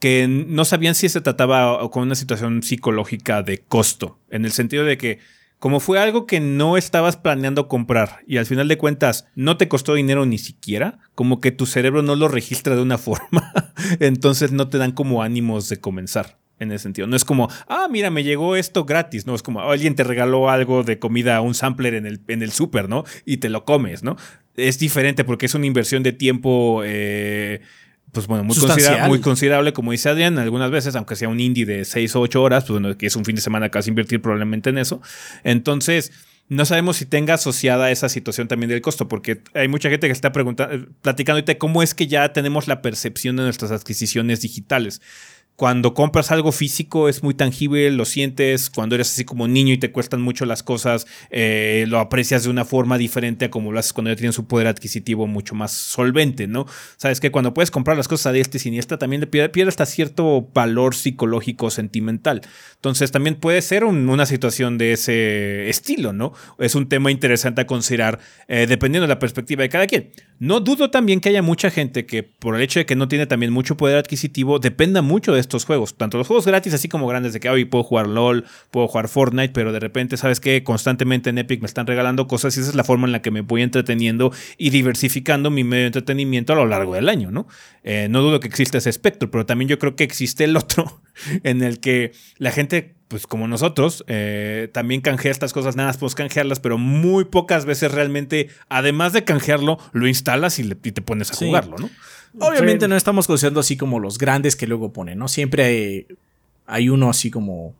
que 0.00 0.26
no 0.28 0.64
sabían 0.64 0.94
si 0.94 1.08
se 1.08 1.20
trataba 1.20 1.88
con 1.90 2.04
una 2.04 2.14
situación 2.14 2.62
psicológica 2.62 3.42
de 3.42 3.58
costo, 3.58 4.18
en 4.30 4.44
el 4.46 4.52
sentido 4.52 4.84
de 4.84 4.96
que 4.96 5.18
como 5.58 5.78
fue 5.78 6.00
algo 6.00 6.26
que 6.26 6.40
no 6.40 6.78
estabas 6.78 7.18
planeando 7.18 7.68
comprar 7.68 8.20
y 8.26 8.38
al 8.38 8.46
final 8.46 8.66
de 8.66 8.78
cuentas 8.78 9.26
no 9.34 9.58
te 9.58 9.68
costó 9.68 9.92
dinero 9.92 10.24
ni 10.24 10.38
siquiera, 10.38 10.98
como 11.14 11.38
que 11.38 11.52
tu 11.52 11.66
cerebro 11.66 12.00
no 12.00 12.16
lo 12.16 12.28
registra 12.28 12.74
de 12.74 12.82
una 12.82 12.96
forma, 12.98 13.52
entonces 14.00 14.52
no 14.52 14.68
te 14.68 14.78
dan 14.78 14.92
como 14.92 15.22
ánimos 15.22 15.68
de 15.68 15.78
comenzar 15.78 16.39
en 16.60 16.70
ese 16.70 16.84
sentido. 16.84 17.08
No 17.08 17.16
es 17.16 17.24
como, 17.24 17.48
ah, 17.66 17.88
mira, 17.90 18.10
me 18.10 18.22
llegó 18.22 18.54
esto 18.54 18.84
gratis, 18.84 19.26
no, 19.26 19.34
es 19.34 19.42
como 19.42 19.62
alguien 19.62 19.96
te 19.96 20.04
regaló 20.04 20.48
algo 20.48 20.84
de 20.84 20.98
comida, 20.98 21.40
un 21.40 21.54
sampler 21.54 21.94
en 21.94 22.06
el, 22.06 22.20
en 22.28 22.42
el 22.42 22.52
súper, 22.52 22.88
¿no? 22.88 23.04
Y 23.24 23.38
te 23.38 23.48
lo 23.48 23.64
comes, 23.64 24.04
¿no? 24.04 24.16
Es 24.56 24.78
diferente 24.78 25.24
porque 25.24 25.46
es 25.46 25.54
una 25.54 25.66
inversión 25.66 26.02
de 26.02 26.12
tiempo, 26.12 26.82
eh, 26.84 27.62
pues 28.12 28.26
bueno, 28.26 28.44
muy, 28.44 28.56
muy, 29.08 29.20
considerable, 29.20 29.72
como 29.72 29.92
dice 29.92 30.10
Adrián, 30.10 30.38
algunas 30.38 30.70
veces, 30.70 30.94
aunque 30.96 31.16
sea 31.16 31.28
un 31.28 31.40
indie 31.40 31.64
de 31.64 31.84
6 31.84 32.14
o 32.16 32.20
8 32.20 32.42
horas, 32.42 32.64
pues 32.64 32.80
bueno, 32.80 32.96
que 32.96 33.06
es 33.06 33.16
un 33.16 33.24
fin 33.24 33.34
de 33.34 33.40
semana 33.40 33.70
casi 33.70 33.88
invertir 33.88 34.20
probablemente 34.20 34.70
en 34.70 34.78
eso. 34.78 35.00
Entonces, 35.44 36.12
no 36.48 36.64
sabemos 36.64 36.96
si 36.96 37.06
tenga 37.06 37.34
asociada 37.34 37.92
esa 37.92 38.08
situación 38.08 38.48
también 38.48 38.68
del 38.68 38.80
costo, 38.82 39.06
porque 39.06 39.40
hay 39.54 39.68
mucha 39.68 39.88
gente 39.88 40.08
que 40.08 40.12
está 40.12 40.32
preguntando, 40.32 40.88
platicando 41.00 41.36
ahorita 41.36 41.56
cómo 41.58 41.80
es 41.80 41.94
que 41.94 42.08
ya 42.08 42.32
tenemos 42.32 42.66
la 42.66 42.82
percepción 42.82 43.36
de 43.36 43.44
nuestras 43.44 43.70
adquisiciones 43.70 44.40
digitales 44.40 45.00
cuando 45.60 45.92
compras 45.92 46.30
algo 46.30 46.52
físico 46.52 47.10
es 47.10 47.22
muy 47.22 47.34
tangible, 47.34 47.90
lo 47.90 48.06
sientes, 48.06 48.70
cuando 48.70 48.94
eres 48.94 49.12
así 49.12 49.26
como 49.26 49.46
niño 49.46 49.74
y 49.74 49.76
te 49.76 49.92
cuestan 49.92 50.22
mucho 50.22 50.46
las 50.46 50.62
cosas, 50.62 51.06
eh, 51.28 51.84
lo 51.86 51.98
aprecias 51.98 52.44
de 52.44 52.48
una 52.48 52.64
forma 52.64 52.96
diferente 52.96 53.44
a 53.44 53.50
como 53.50 53.70
lo 53.70 53.78
haces 53.78 53.92
cuando 53.92 54.10
ya 54.10 54.16
tienes 54.16 54.38
un 54.38 54.46
poder 54.46 54.68
adquisitivo 54.68 55.26
mucho 55.26 55.54
más 55.54 55.72
solvente, 55.72 56.46
¿no? 56.46 56.64
Sabes 56.96 57.20
que 57.20 57.30
cuando 57.30 57.52
puedes 57.52 57.70
comprar 57.70 57.98
las 57.98 58.08
cosas 58.08 58.28
a 58.28 58.32
diestra 58.32 58.56
y 58.56 58.60
siniestra 58.60 58.96
también 58.96 59.20
le 59.20 59.26
pierde, 59.26 59.68
hasta 59.68 59.84
cierto 59.84 60.48
valor 60.54 60.94
psicológico, 60.94 61.70
sentimental. 61.70 62.40
Entonces 62.76 63.10
también 63.10 63.34
puede 63.34 63.60
ser 63.60 63.84
una 63.84 64.24
situación 64.24 64.78
de 64.78 64.94
ese 64.94 65.68
estilo, 65.68 66.14
¿no? 66.14 66.32
Es 66.58 66.74
un 66.74 66.88
tema 66.88 67.10
interesante 67.10 67.60
a 67.60 67.66
considerar 67.66 68.18
eh, 68.48 68.64
dependiendo 68.66 69.06
de 69.06 69.12
la 69.12 69.18
perspectiva 69.18 69.62
de 69.62 69.68
cada 69.68 69.86
quien. 69.86 70.10
No 70.38 70.60
dudo 70.60 70.90
también 70.90 71.20
que 71.20 71.28
haya 71.28 71.42
mucha 71.42 71.70
gente 71.70 72.06
que 72.06 72.22
por 72.22 72.56
el 72.56 72.62
hecho 72.62 72.80
de 72.80 72.86
que 72.86 72.96
no 72.96 73.08
tiene 73.08 73.26
también 73.26 73.52
mucho 73.52 73.76
poder 73.76 73.98
adquisitivo 73.98 74.58
dependa 74.58 75.02
mucho 75.02 75.34
de 75.34 75.49
estos 75.50 75.64
juegos, 75.64 75.96
tanto 75.96 76.16
los 76.16 76.28
juegos 76.28 76.46
gratis 76.46 76.72
así 76.74 76.88
como 76.88 77.08
grandes 77.08 77.32
de 77.32 77.40
que 77.40 77.50
hoy 77.50 77.64
puedo 77.64 77.82
jugar 77.82 78.06
LOL, 78.06 78.44
puedo 78.70 78.86
jugar 78.86 79.08
Fortnite, 79.08 79.52
pero 79.52 79.72
de 79.72 79.80
repente, 79.80 80.16
¿sabes 80.16 80.38
que 80.38 80.62
Constantemente 80.62 81.30
en 81.30 81.38
Epic 81.38 81.60
me 81.60 81.66
están 81.66 81.86
regalando 81.86 82.28
cosas 82.28 82.56
y 82.56 82.60
esa 82.60 82.70
es 82.70 82.76
la 82.76 82.84
forma 82.84 83.06
en 83.06 83.12
la 83.12 83.20
que 83.20 83.32
me 83.32 83.40
voy 83.40 83.62
entreteniendo 83.62 84.32
y 84.56 84.70
diversificando 84.70 85.50
mi 85.50 85.64
medio 85.64 85.82
de 85.82 85.86
entretenimiento 85.88 86.52
a 86.52 86.56
lo 86.56 86.66
largo 86.66 86.94
del 86.94 87.08
año, 87.08 87.32
¿no? 87.32 87.48
Eh, 87.82 88.06
no 88.08 88.22
dudo 88.22 88.38
que 88.38 88.46
exista 88.46 88.78
ese 88.78 88.90
espectro, 88.90 89.30
pero 89.30 89.44
también 89.44 89.68
yo 89.68 89.78
creo 89.78 89.96
que 89.96 90.04
existe 90.04 90.44
el 90.44 90.56
otro 90.56 91.02
en 91.42 91.62
el 91.62 91.80
que 91.80 92.12
la 92.38 92.52
gente 92.52 92.94
pues 93.08 93.26
como 93.26 93.48
nosotros, 93.48 94.04
eh, 94.06 94.68
también 94.72 95.00
canjea 95.00 95.32
estas 95.32 95.52
cosas, 95.52 95.74
nada 95.74 95.88
más 95.88 95.96
puedes 95.96 96.14
canjearlas, 96.14 96.60
pero 96.60 96.78
muy 96.78 97.24
pocas 97.24 97.64
veces 97.64 97.90
realmente, 97.90 98.50
además 98.68 99.12
de 99.12 99.24
canjearlo, 99.24 99.78
lo 99.90 100.06
instalas 100.06 100.60
y, 100.60 100.68
te 100.68 101.02
pones 101.02 101.32
a 101.32 101.34
jugarlo, 101.34 101.76
¿no? 101.76 101.90
Obviamente 102.38 102.86
no 102.88 102.96
estamos 102.96 103.26
considerando 103.26 103.60
así 103.60 103.76
como 103.76 103.98
los 103.98 104.18
grandes 104.18 104.56
que 104.56 104.66
luego 104.66 104.92
ponen, 104.92 105.18
¿no? 105.18 105.28
Siempre 105.28 106.06
hay, 106.66 106.88
uno 106.88 107.10
así 107.10 107.30
como 107.30 107.74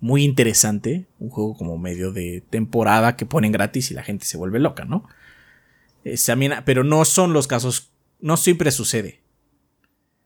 muy 0.00 0.24
interesante, 0.24 1.06
un 1.18 1.28
juego 1.30 1.54
como 1.56 1.78
medio 1.78 2.12
de 2.12 2.42
temporada 2.50 3.16
que 3.16 3.26
ponen 3.26 3.52
gratis 3.52 3.90
y 3.90 3.94
la 3.94 4.02
gente 4.02 4.24
se 4.24 4.36
vuelve 4.36 4.58
loca, 4.58 4.84
¿no? 4.84 5.08
Eh, 6.04 6.16
pero 6.64 6.84
no 6.84 7.04
son 7.04 7.32
los 7.32 7.46
casos, 7.46 7.90
no 8.20 8.36
siempre 8.36 8.70
sucede. 8.70 9.20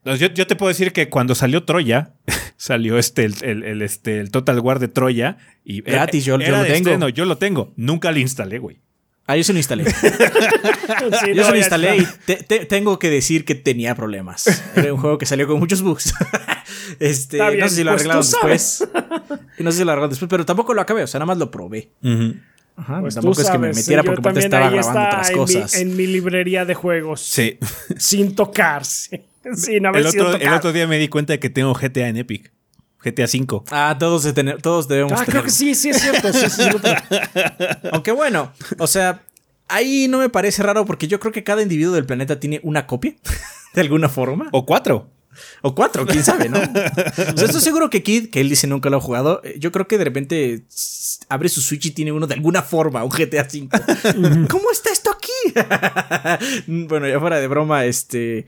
Yo, 0.04 0.14
yo 0.14 0.46
te 0.46 0.56
puedo 0.56 0.68
decir 0.68 0.92
que 0.92 1.08
cuando 1.08 1.34
salió 1.34 1.64
Troya, 1.64 2.14
salió 2.56 2.98
este 2.98 3.24
el, 3.24 3.34
el- 3.42 3.62
el, 3.64 3.82
este, 3.82 4.18
el 4.20 4.30
Total 4.30 4.58
War 4.60 4.78
de 4.78 4.88
Troya. 4.88 5.38
Y 5.64 5.80
Gratis, 5.82 6.24
yo- 6.24 6.38
yo 6.38 6.46
era 6.46 6.58
lo 6.58 6.64
tengo. 6.64 6.76
estreno, 6.76 7.08
yo 7.08 7.24
lo 7.24 7.38
tengo. 7.38 7.72
Nunca 7.76 8.10
lo 8.10 8.18
instalé, 8.18 8.58
güey. 8.58 8.80
Ah, 9.26 9.36
yo 9.36 9.44
se 9.44 9.52
lo 9.52 9.58
instalé. 9.58 9.84
Sí, 11.20 11.28
Yo 11.28 11.34
no, 11.36 11.44
se 11.44 11.50
lo 11.52 11.56
instalé 11.56 11.96
y 11.96 12.00
está. 12.00 12.18
te- 12.26 12.36
te- 12.42 12.64
tengo 12.66 12.98
que 12.98 13.08
decir 13.10 13.44
que 13.44 13.54
tenía 13.54 13.94
problemas. 13.94 14.62
Era 14.76 14.92
un 14.92 15.00
juego 15.00 15.18
que 15.18 15.26
salió 15.26 15.46
con 15.46 15.58
muchos 15.58 15.82
bugs. 15.82 16.12
este, 17.00 17.36
bien, 17.36 17.60
no 17.60 17.68
sé 17.68 17.76
si 17.76 17.84
lo 17.84 17.92
pues 17.92 18.00
arreglaron 18.02 18.22
después. 18.22 18.88
no 19.58 19.70
sé 19.72 19.78
si 19.78 19.84
lo 19.84 19.90
arreglaron 19.92 20.10
después, 20.10 20.28
pero 20.28 20.44
tampoco 20.44 20.74
lo 20.74 20.80
acabé. 20.80 21.02
O 21.02 21.06
sea, 21.06 21.18
nada 21.18 21.26
más 21.26 21.38
lo 21.38 21.50
probé. 21.50 21.90
Ajá, 22.76 23.00
Pues 23.00 23.14
tampoco 23.14 23.36
tú 23.36 23.42
es 23.42 23.50
que 23.50 23.58
me 23.58 23.72
metiera 23.72 24.02
porque 24.02 24.20
aparte 24.20 24.40
también 24.40 24.44
estaba 24.46 24.66
ahí 24.66 24.72
grabando 24.74 25.00
está 25.00 25.08
otras 25.18 25.28
en 25.30 25.34
mi- 25.34 25.38
cosas. 25.40 25.74
En 25.80 25.96
mi, 25.96 26.06
librería 26.06 26.64
de 26.64 26.74
juegos. 26.74 27.20
Sí. 27.20 27.58
Sin 27.98 28.34
tocarse. 28.34 29.24
Sin 29.54 29.84
haber 29.86 30.06
El 30.06 30.10
sido 30.12 30.36
el 30.36 30.52
otro 30.52 30.72
día 30.72 30.86
me 30.86 30.98
di 30.98 31.08
cuenta 31.08 31.32
de 31.34 31.38
que 31.40 31.50
tengo 31.50 31.74
GTA 31.74 32.08
en 32.08 32.16
Epic. 32.16 32.52
GTA 33.04 33.26
5. 33.26 33.64
Ah, 33.70 33.96
todos, 33.98 34.22
de 34.22 34.32
tener, 34.32 34.62
todos 34.62 34.88
debemos 34.88 35.12
Ah, 35.12 35.24
creo 35.24 35.26
tener. 35.42 35.44
que 35.44 35.50
sí, 35.50 35.74
sí 35.74 35.90
es 35.90 36.00
cierto. 36.00 36.32
sí, 36.32 36.46
sí. 36.48 36.62
Aunque 37.92 38.12
bueno, 38.12 38.52
o 38.78 38.86
sea, 38.86 39.22
ahí 39.68 40.06
no 40.08 40.18
me 40.18 40.28
parece 40.28 40.62
raro 40.62 40.84
porque 40.84 41.08
yo 41.08 41.18
creo 41.20 41.32
que 41.32 41.42
cada 41.44 41.62
individuo 41.62 41.94
del 41.94 42.06
planeta 42.06 42.38
tiene 42.38 42.60
una 42.62 42.86
copia, 42.86 43.14
de 43.74 43.80
alguna 43.80 44.08
forma. 44.08 44.48
O 44.52 44.64
4. 44.66 45.08
O 45.62 45.74
cuatro, 45.74 46.04
quién 46.06 46.22
sabe, 46.22 46.50
¿no? 46.50 46.58
O 46.58 46.62
sea, 47.38 47.46
estoy 47.46 47.62
seguro 47.62 47.88
que 47.88 48.02
Kid, 48.02 48.28
que 48.28 48.42
él 48.42 48.50
dice 48.50 48.66
nunca 48.66 48.90
lo 48.90 48.98
ha 48.98 49.00
jugado, 49.00 49.40
eh, 49.42 49.56
yo 49.58 49.72
creo 49.72 49.88
que 49.88 49.96
de 49.96 50.04
repente 50.04 50.64
abre 51.30 51.48
su 51.48 51.62
Switch 51.62 51.86
y 51.86 51.90
tiene 51.92 52.12
uno 52.12 52.26
de 52.26 52.34
alguna 52.34 52.60
forma, 52.60 53.02
un 53.02 53.08
GTA 53.08 53.48
V. 53.50 54.46
¿Cómo 54.48 54.70
está 54.70 54.90
esto 54.92 55.10
aquí? 55.10 55.54
bueno, 56.66 57.08
ya 57.08 57.18
fuera 57.18 57.40
de 57.40 57.48
broma, 57.48 57.86
este. 57.86 58.44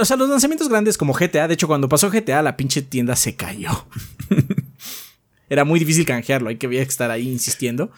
O 0.00 0.04
sea, 0.04 0.16
los 0.16 0.28
lanzamientos 0.28 0.68
grandes 0.68 0.98
como 0.98 1.12
GTA, 1.12 1.48
de 1.48 1.54
hecho, 1.54 1.68
cuando 1.68 1.88
pasó 1.88 2.10
GTA, 2.10 2.42
la 2.42 2.56
pinche 2.56 2.82
tienda 2.82 3.14
se 3.16 3.36
cayó. 3.36 3.86
Era 5.48 5.64
muy 5.64 5.78
difícil 5.78 6.04
canjearlo, 6.04 6.48
hay 6.48 6.56
que 6.56 6.80
estar 6.80 7.10
ahí 7.10 7.28
insistiendo. 7.28 7.90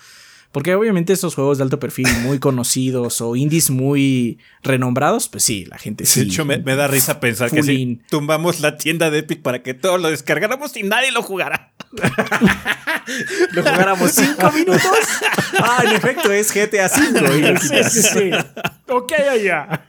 Porque 0.52 0.74
obviamente 0.74 1.12
estos 1.12 1.36
juegos 1.36 1.58
de 1.58 1.64
alto 1.64 1.78
perfil 1.78 2.08
muy 2.22 2.40
conocidos 2.40 3.20
o 3.20 3.36
indies 3.36 3.70
muy 3.70 4.38
renombrados, 4.62 5.28
pues 5.28 5.44
sí, 5.44 5.64
la 5.66 5.78
gente 5.78 6.04
sí. 6.06 6.20
De 6.20 6.26
hecho, 6.26 6.44
me, 6.44 6.58
me 6.58 6.74
da 6.74 6.88
risa 6.88 7.20
pensar 7.20 7.52
que 7.52 7.62
si 7.62 7.74
in. 7.74 8.02
tumbamos 8.10 8.58
la 8.58 8.76
tienda 8.76 9.10
de 9.10 9.18
Epic 9.18 9.42
para 9.42 9.62
que 9.62 9.74
todos 9.74 10.00
lo 10.00 10.10
descargáramos 10.10 10.76
y 10.76 10.82
nadie 10.82 11.12
lo 11.12 11.22
jugara. 11.22 11.72
lo 13.52 13.62
jugáramos 13.62 14.10
cinco 14.10 14.50
minutos. 14.52 14.82
Ah, 15.62 15.84
en 15.84 15.92
efecto, 15.92 16.32
es 16.32 16.52
GTA 16.52 16.86
V. 16.86 17.58
Sí, 17.60 17.84
sí, 17.90 18.02
sí. 18.02 18.30
Ok, 18.88 19.12
allá. 19.12 19.86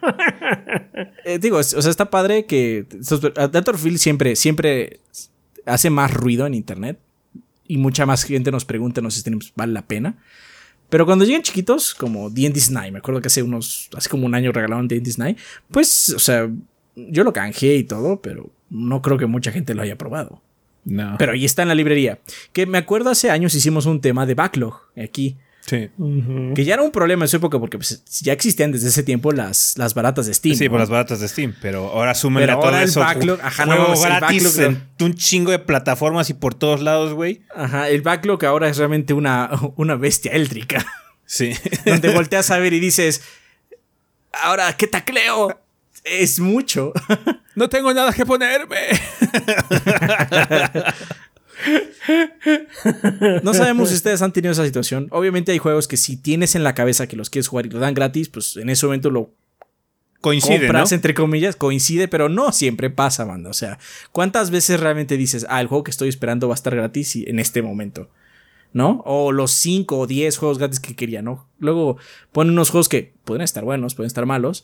Eh, 1.25 1.39
digo, 1.39 1.57
o 1.57 1.63
sea, 1.63 1.89
está 1.89 2.09
padre 2.11 2.45
que 2.45 2.85
Battlefield 3.35 3.97
siempre, 3.97 4.35
siempre 4.35 4.99
hace 5.65 5.89
más 5.89 6.13
ruido 6.13 6.45
en 6.45 6.53
internet 6.53 6.99
y 7.67 7.77
mucha 7.77 8.05
más 8.05 8.23
gente 8.23 8.51
nos 8.51 8.65
pregunta, 8.65 9.01
nos 9.01 9.15
dicen, 9.15 9.39
pues, 9.39 9.53
vale 9.55 9.73
la 9.73 9.87
pena. 9.87 10.17
Pero 10.91 11.05
cuando 11.05 11.23
llegan 11.23 11.41
chiquitos, 11.41 11.95
como 11.95 12.29
D&D 12.29 12.59
Snide, 12.59 12.91
me 12.91 12.99
acuerdo 12.99 13.21
que 13.21 13.27
hace 13.27 13.41
unos, 13.41 13.89
hace 13.95 14.09
como 14.09 14.25
un 14.25 14.35
año 14.35 14.51
regalaron 14.51 14.89
D&D 14.89 15.09
Snide, 15.09 15.37
pues, 15.71 16.09
o 16.09 16.19
sea, 16.19 16.51
yo 16.97 17.23
lo 17.23 17.31
canjeé 17.31 17.77
y 17.77 17.85
todo, 17.85 18.21
pero 18.21 18.51
no 18.69 19.01
creo 19.01 19.17
que 19.17 19.25
mucha 19.25 19.53
gente 19.53 19.73
lo 19.73 19.83
haya 19.83 19.97
probado. 19.97 20.41
No. 20.83 21.15
Pero 21.17 21.31
ahí 21.31 21.45
está 21.45 21.61
en 21.61 21.69
la 21.69 21.75
librería. 21.75 22.19
Que 22.51 22.65
me 22.65 22.77
acuerdo 22.77 23.09
hace 23.09 23.31
años 23.31 23.55
hicimos 23.55 23.85
un 23.85 24.01
tema 24.01 24.25
de 24.25 24.35
backlog 24.35 24.81
aquí. 25.01 25.37
Sí. 25.65 25.89
Que 26.55 26.65
ya 26.65 26.73
era 26.73 26.83
un 26.83 26.91
problema 26.91 27.25
en 27.25 27.29
su 27.29 27.37
época 27.37 27.59
porque 27.59 27.77
pues, 27.77 28.03
ya 28.21 28.33
existían 28.33 28.71
desde 28.71 28.89
ese 28.89 29.03
tiempo 29.03 29.31
las, 29.31 29.77
las 29.77 29.93
baratas 29.93 30.27
de 30.27 30.33
Steam. 30.33 30.55
Sí, 30.55 30.65
¿no? 30.65 30.71
por 30.71 30.79
las 30.79 30.89
baratas 30.89 31.19
de 31.19 31.27
Steam, 31.27 31.55
pero 31.61 31.89
ahora 31.89 32.13
súmenle 32.13 32.47
Pero 32.47 32.57
a 32.57 32.61
todo 32.61 32.65
ahora 32.67 32.83
el 32.83 32.89
eso. 32.89 32.99
backlog, 32.99 33.39
ajá, 33.41 33.65
no, 33.65 33.93
el 33.93 34.21
backlog, 34.21 34.59
en 34.59 34.87
un 35.01 35.13
chingo 35.15 35.51
de 35.51 35.59
plataformas 35.59 36.29
y 36.29 36.33
por 36.33 36.53
todos 36.53 36.81
lados, 36.81 37.13
güey. 37.13 37.41
Ajá, 37.55 37.89
el 37.89 38.01
backlog 38.01 38.43
ahora 38.45 38.67
es 38.69 38.77
realmente 38.77 39.13
una, 39.13 39.49
una 39.77 39.95
bestia 39.95 40.31
éldrica. 40.33 40.85
Sí. 41.25 41.53
donde 41.85 42.13
volteas 42.13 42.51
a 42.51 42.57
ver 42.59 42.73
y 42.73 42.79
dices, 42.79 43.21
ahora, 44.33 44.75
¿qué 44.75 44.87
tacleo? 44.87 45.57
Es 46.03 46.39
mucho. 46.39 46.91
no 47.55 47.69
tengo 47.69 47.93
nada 47.93 48.11
que 48.11 48.25
ponerme. 48.25 48.77
No 53.43 53.53
sabemos 53.53 53.89
si 53.89 53.95
ustedes 53.95 54.21
han 54.21 54.33
tenido 54.33 54.51
esa 54.51 54.65
situación. 54.65 55.07
Obviamente 55.11 55.51
hay 55.51 55.57
juegos 55.59 55.87
que 55.87 55.95
si 55.97 56.17
tienes 56.17 56.55
en 56.55 56.63
la 56.63 56.73
cabeza 56.75 57.07
que 57.07 57.15
los 57.15 57.29
quieres 57.29 57.47
jugar 57.47 57.65
y 57.67 57.69
lo 57.69 57.79
dan 57.79 57.93
gratis, 57.93 58.29
pues 58.29 58.57
en 58.57 58.69
ese 58.69 58.85
momento 58.85 59.09
lo 59.09 59.29
Coincide, 60.21 60.59
¿no? 60.59 60.67
compras, 60.67 60.91
entre 60.91 61.13
comillas, 61.15 61.55
coincide, 61.55 62.07
pero 62.07 62.29
no 62.29 62.51
siempre 62.51 62.91
pasa, 62.91 63.25
banda. 63.25 63.49
O 63.49 63.53
sea, 63.53 63.79
¿cuántas 64.11 64.51
veces 64.51 64.79
realmente 64.79 65.17
dices, 65.17 65.47
ah, 65.49 65.59
el 65.61 65.67
juego 65.67 65.83
que 65.83 65.89
estoy 65.91 66.09
esperando 66.09 66.47
va 66.47 66.53
a 66.53 66.55
estar 66.55 66.75
gratis 66.75 67.15
y- 67.15 67.23
en 67.27 67.39
este 67.39 67.61
momento? 67.63 68.07
¿No? 68.73 69.01
O 69.05 69.31
los 69.31 69.51
5 69.51 69.97
o 69.99 70.07
10 70.07 70.37
juegos 70.37 70.59
gratis 70.59 70.79
que 70.79 70.95
quería, 70.95 71.21
¿no? 71.23 71.47
Luego 71.59 71.97
ponen 72.31 72.53
unos 72.53 72.69
juegos 72.69 72.87
que 72.87 73.13
pueden 73.25 73.41
estar 73.41 73.63
buenos, 73.63 73.95
pueden 73.95 74.07
estar 74.07 74.25
malos, 74.27 74.63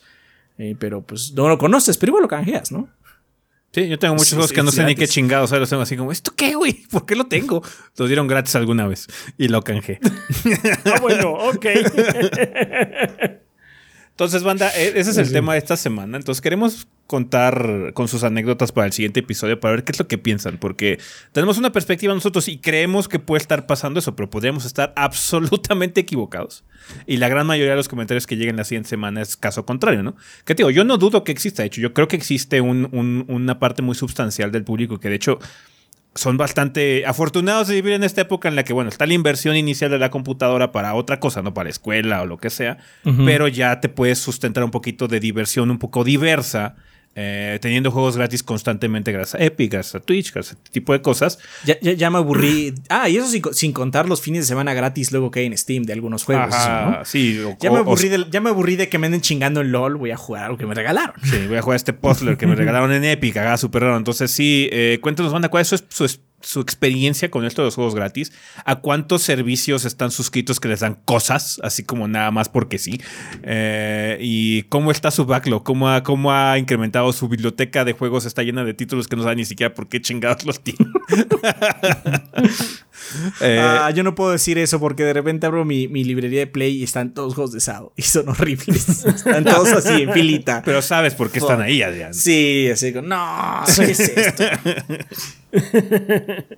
eh, 0.60 0.76
pero 0.80 1.01
pues 1.01 1.34
no 1.34 1.49
lo 1.49 1.58
conoces, 1.58 1.97
pero 1.97 2.12
igual 2.12 2.22
lo 2.24 2.30
canjeas, 2.30 2.72
¿no? 2.72 2.88
Sí, 3.78 3.88
yo 3.88 3.99
tengo 3.99 4.15
muchos 4.15 4.30
Sí, 4.30 4.34
juegos 4.34 4.49
sí, 4.49 4.55
que 4.55 4.63
no 4.63 4.71
sí, 4.71 4.78
sé 4.78 4.86
ni 4.86 4.95
qué 4.95 5.07
chingados, 5.07 5.51
o 5.51 5.53
sea, 5.53 5.59
los 5.59 5.69
tengo 5.69 5.84
así 5.84 5.95
como, 5.95 6.11
¿esto 6.11 6.34
qué, 6.36 6.55
güey? 6.55 6.82
¿Por 6.89 7.05
qué 7.05 7.15
lo 7.15 7.28
tengo? 7.28 7.61
Los 7.95 8.09
dieron 8.09 8.25
gratis 8.28 8.55
alguna 8.55 8.88
vez 8.88 9.05
y 9.38 9.49
lo 9.49 9.61
canjeé. 9.61 9.99
Ah, 10.86 10.99
bueno, 10.99 11.34
ok. 11.34 11.65
Entonces, 14.18 14.41
banda, 14.41 14.72
e- 14.76 14.93
ese 14.99 15.11
es 15.11 15.18
el 15.18 15.32
tema 15.32 15.53
de 15.53 15.59
esta 15.59 15.78
semana. 15.78 16.18
Entonces, 16.18 16.41
queremos 16.41 16.88
contar 17.05 17.91
con 17.93 18.07
sus 18.07 18.24
anécdotas 18.24 18.72
para 18.72 18.88
el 18.88 18.91
siguiente 18.93 19.20
episodio 19.20 19.59
para 19.59 19.76
ver 19.76 19.84
qué 19.84 19.91
es 19.91 19.99
lo 19.99 20.07
que 20.07 20.18
piensan, 20.18 20.57
porque 20.57 20.97
tenemos 21.34 21.59
una 21.59 21.72
perspectiva 21.72 22.15
nosotros 22.15 22.47
y 22.47 22.57
creemos 22.57 23.07
que 23.07 23.20
puede 23.20 23.41
estar 23.43 23.68
pasando 23.68 23.99
eso, 23.99 24.15
pero 24.15 24.28
podríamos 24.28 24.65
estar 24.65 24.91
absolutamente 24.97 26.01
equivocados. 26.01 26.63
Y 27.05 27.18
la 27.18 27.30
gran 27.30 27.45
mayoría 27.45 27.74
de 27.74 27.78
los 27.78 27.88
comentarios 27.89 28.26
que 28.26 28.36
lleguen 28.38 28.55
la 28.55 28.63
siguiente 28.63 28.89
semana 28.89 29.22
es 29.22 29.38
caso 29.38 29.68
contrario, 29.68 30.01
¿no? 30.01 30.15
Que 30.45 30.55
te 30.55 30.63
digo, 30.63 30.72
yo 30.72 30.84
no 30.84 30.97
dudo 30.97 31.24
que 31.24 31.32
exista, 31.32 31.61
de 31.61 31.68
hecho, 31.68 31.80
yo 31.82 31.93
creo 31.93 32.07
que 32.07 32.15
existe 32.15 32.59
un- 32.59 32.89
un- 32.91 33.24
una 33.28 33.59
parte 33.59 33.84
muy 33.84 33.93
substancial 33.93 34.51
del 34.51 34.63
público 34.63 34.99
que 34.99 35.09
de 35.09 35.15
hecho 35.15 35.38
son 36.18 36.38
bastante 36.38 37.05
afortunados 37.05 37.68
de 37.68 37.76
vivir 37.76 37.93
en 37.93 38.03
esta 38.03 38.22
época 38.22 38.49
en 38.49 38.55
la 38.55 38.63
que, 38.63 38.74
bueno, 38.74 38.89
está 38.89 39.05
la 39.05 39.13
inversión 39.13 39.55
inicial 39.55 39.91
de 39.91 39.99
la 39.99 40.09
computadora 40.09 40.72
para 40.72 40.93
otra 40.95 41.20
cosa, 41.20 41.41
no 41.41 41.53
para 41.53 41.65
la 41.65 41.70
escuela 41.70 42.22
o 42.22 42.26
lo 42.26 42.38
que 42.38 42.49
sea, 42.49 42.78
pero 43.26 43.47
ya 43.47 43.80
te 43.80 43.89
puedes 43.89 44.20
sustentar 44.20 44.63
un 44.63 44.72
poquito 44.72 45.07
de 45.07 45.20
diversión 45.20 45.72
un 45.72 45.80
poco 45.80 46.03
diversa, 46.03 46.76
eh, 47.20 47.57
teniendo 47.59 47.89
juegos 47.89 48.15
gratis 48.15 48.43
constantemente 48.43 49.11
gracias 49.11 49.41
a 49.41 49.43
Epic, 49.43 49.72
gracias 49.72 49.95
a 49.95 49.99
Twitch, 50.01 50.32
gracias 50.32 50.53
a 50.55 50.57
este 50.59 50.72
tipo 50.72 50.93
de 50.93 51.01
cosas. 51.01 51.39
Ya, 51.65 51.76
ya, 51.82 51.93
ya 51.93 52.11
me 52.11 52.20
aburrí. 52.20 52.76
Ah, 52.89 53.09
y 53.09 53.18
eso 53.18 53.28
sin, 53.28 53.41
sin 53.53 53.74
contar 53.74 54.07
los 54.07 54.22
fines 54.22 54.41
de 54.41 54.45
semana 54.45 54.76
gratis 54.76 55.11
luego 55.11 55.32
que 55.32 55.39
hay 55.39 55.47
en 55.47 55.57
Steam 55.57 55.82
de 55.84 55.93
algunos 55.93 56.24
juegos. 56.24 56.53
Ajá, 56.53 56.97
¿no? 56.99 57.05
sí. 57.05 57.39
o- 57.39 57.57
Ya 57.59 57.72
me, 57.72 57.78
o- 57.78 57.80
aburrí 57.80 58.09
de, 58.09 58.26
ya 58.30 58.39
me 58.39 58.49
aburrí 58.51 58.76
de 58.76 58.88
que 58.88 58.99
me 58.99 59.07
anden 59.07 59.22
chingando 59.22 59.61
en 59.61 59.72
LOL. 59.72 59.95
Voy 59.97 60.11
a 60.11 60.18
jugar 60.18 60.43
algo 60.43 60.57
que 60.59 60.68
me 60.68 60.76
regalaron. 60.76 61.15
Sí, 61.24 61.47
voy 61.47 61.57
a 61.57 61.61
jugar 61.63 61.76
este 61.78 61.93
puzzler 61.93 62.38
que 62.38 62.45
me 62.45 62.53
regalaron 62.53 62.93
en 62.93 63.03
Epic, 63.03 63.36
haga 63.38 63.57
súper 63.57 63.82
raro. 63.82 63.97
Entonces, 63.97 64.30
sí, 64.30 64.70
eh, 64.72 64.99
cuéntanos, 65.01 65.34
banda, 65.34 65.49
cuál 65.49 65.61
es 65.63 65.70
su, 65.70 65.78
su- 65.89 66.20
su 66.47 66.61
experiencia 66.61 67.29
con 67.29 67.43
esto 67.43 67.61
de 67.61 67.65
los 67.65 67.75
juegos 67.75 67.93
gratis. 67.93 68.31
¿A 68.63 68.77
cuántos 68.77 69.21
servicios 69.21 69.83
están 69.83 70.11
suscritos 70.11 70.61
que 70.61 70.69
les 70.69 70.79
dan 70.79 70.95
cosas, 71.03 71.59
así 71.61 71.83
como 71.83 72.07
nada 72.07 72.31
más 72.31 72.47
porque 72.47 72.77
sí? 72.77 73.01
Eh, 73.43 74.17
¿Y 74.21 74.63
cómo 74.63 74.91
está 74.91 75.11
su 75.11 75.25
backlog? 75.25 75.63
¿Cómo 75.63 75.89
ha, 75.89 76.03
¿Cómo 76.03 76.31
ha 76.31 76.57
incrementado 76.57 77.11
su 77.11 77.27
biblioteca 77.27 77.83
de 77.83 77.91
juegos? 77.91 78.25
Está 78.25 78.43
llena 78.43 78.63
de 78.63 78.73
títulos 78.73 79.09
que 79.09 79.17
no 79.17 79.23
saben 79.23 79.39
ni 79.39 79.45
siquiera 79.45 79.73
por 79.73 79.89
qué 79.89 80.01
chingados 80.01 80.45
los 80.45 80.61
tiene. 80.61 80.79
Eh, 83.41 83.60
Ah, 83.62 83.91
yo 83.91 84.03
no 84.03 84.16
puedo 84.16 84.32
decir 84.32 84.58
eso 84.58 84.80
porque 84.80 85.03
de 85.03 85.14
repente 85.14 85.45
abro 85.45 85.64
mi, 85.66 85.88
mi 85.88 86.03
librería 86.03 86.39
de 86.39 86.47
Play 86.47 86.78
y 86.78 86.84
están 86.84 87.14
todos 87.14 87.36
juegos 87.36 87.51
de 87.53 87.60
SAO. 87.60 87.93
Y 87.95 88.01
son 88.03 88.30
horribles. 88.30 89.05
Están 89.05 89.43
todos 89.43 89.70
así 89.70 90.03
en 90.03 90.14
filita. 90.14 90.62
pero 90.66 90.82
sabes 90.82 91.14
por 91.14 91.30
qué 91.32 91.39
están 91.39 91.62
ahí, 91.62 91.82
Adrián. 91.82 92.14
Sí, 92.14 92.70
así 92.72 92.93
como, 92.93 93.08
no, 93.08 93.64
¿qué 93.76 93.91
es 93.91 93.99
esto? 93.99 94.43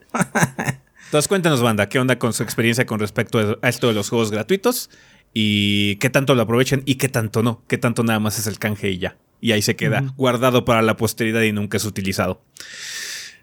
Entonces 1.06 1.28
cuéntanos, 1.28 1.62
banda, 1.62 1.90
¿qué 1.90 2.00
onda 2.00 2.20
con 2.20 2.34
su 2.34 2.44
experiencia 2.44 2.86
con 2.86 3.00
respecto 3.00 3.58
a 3.62 3.70
esto 3.70 3.88
de 3.88 3.94
los 3.94 4.10
juegos 4.10 4.30
gratuitos? 4.32 4.90
¿Y 5.34 5.96
qué 5.98 6.10
tanto 6.10 6.36
lo 6.36 6.42
aprovechan 6.44 6.84
y 6.86 6.96
qué 6.96 7.10
tanto 7.10 7.42
no? 7.44 7.64
¿Qué 7.68 7.78
tanto 7.78 8.04
nada 8.04 8.20
más 8.20 8.38
es 8.40 8.48
el 8.48 8.60
canje 8.60 8.90
y 8.92 9.00
ya? 9.00 9.18
Y 9.42 9.54
ahí 9.54 9.62
se 9.62 9.76
queda 9.76 10.04
guardado 10.18 10.66
para 10.66 10.82
la 10.82 10.98
posteridad 10.98 11.42
y 11.44 11.52
nunca 11.52 11.78
es 11.78 11.86
utilizado. 11.86 12.42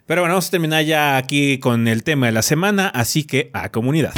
Pero 0.06 0.22
bueno, 0.22 0.34
vamos 0.34 0.46
a 0.46 0.50
terminar 0.50 0.84
ya 0.84 1.16
aquí 1.16 1.58
con 1.58 1.88
el 1.88 2.04
tema 2.04 2.26
de 2.26 2.32
la 2.32 2.42
semana, 2.42 2.88
así 2.88 3.24
que 3.24 3.50
a 3.52 3.70
comunidad. 3.70 4.14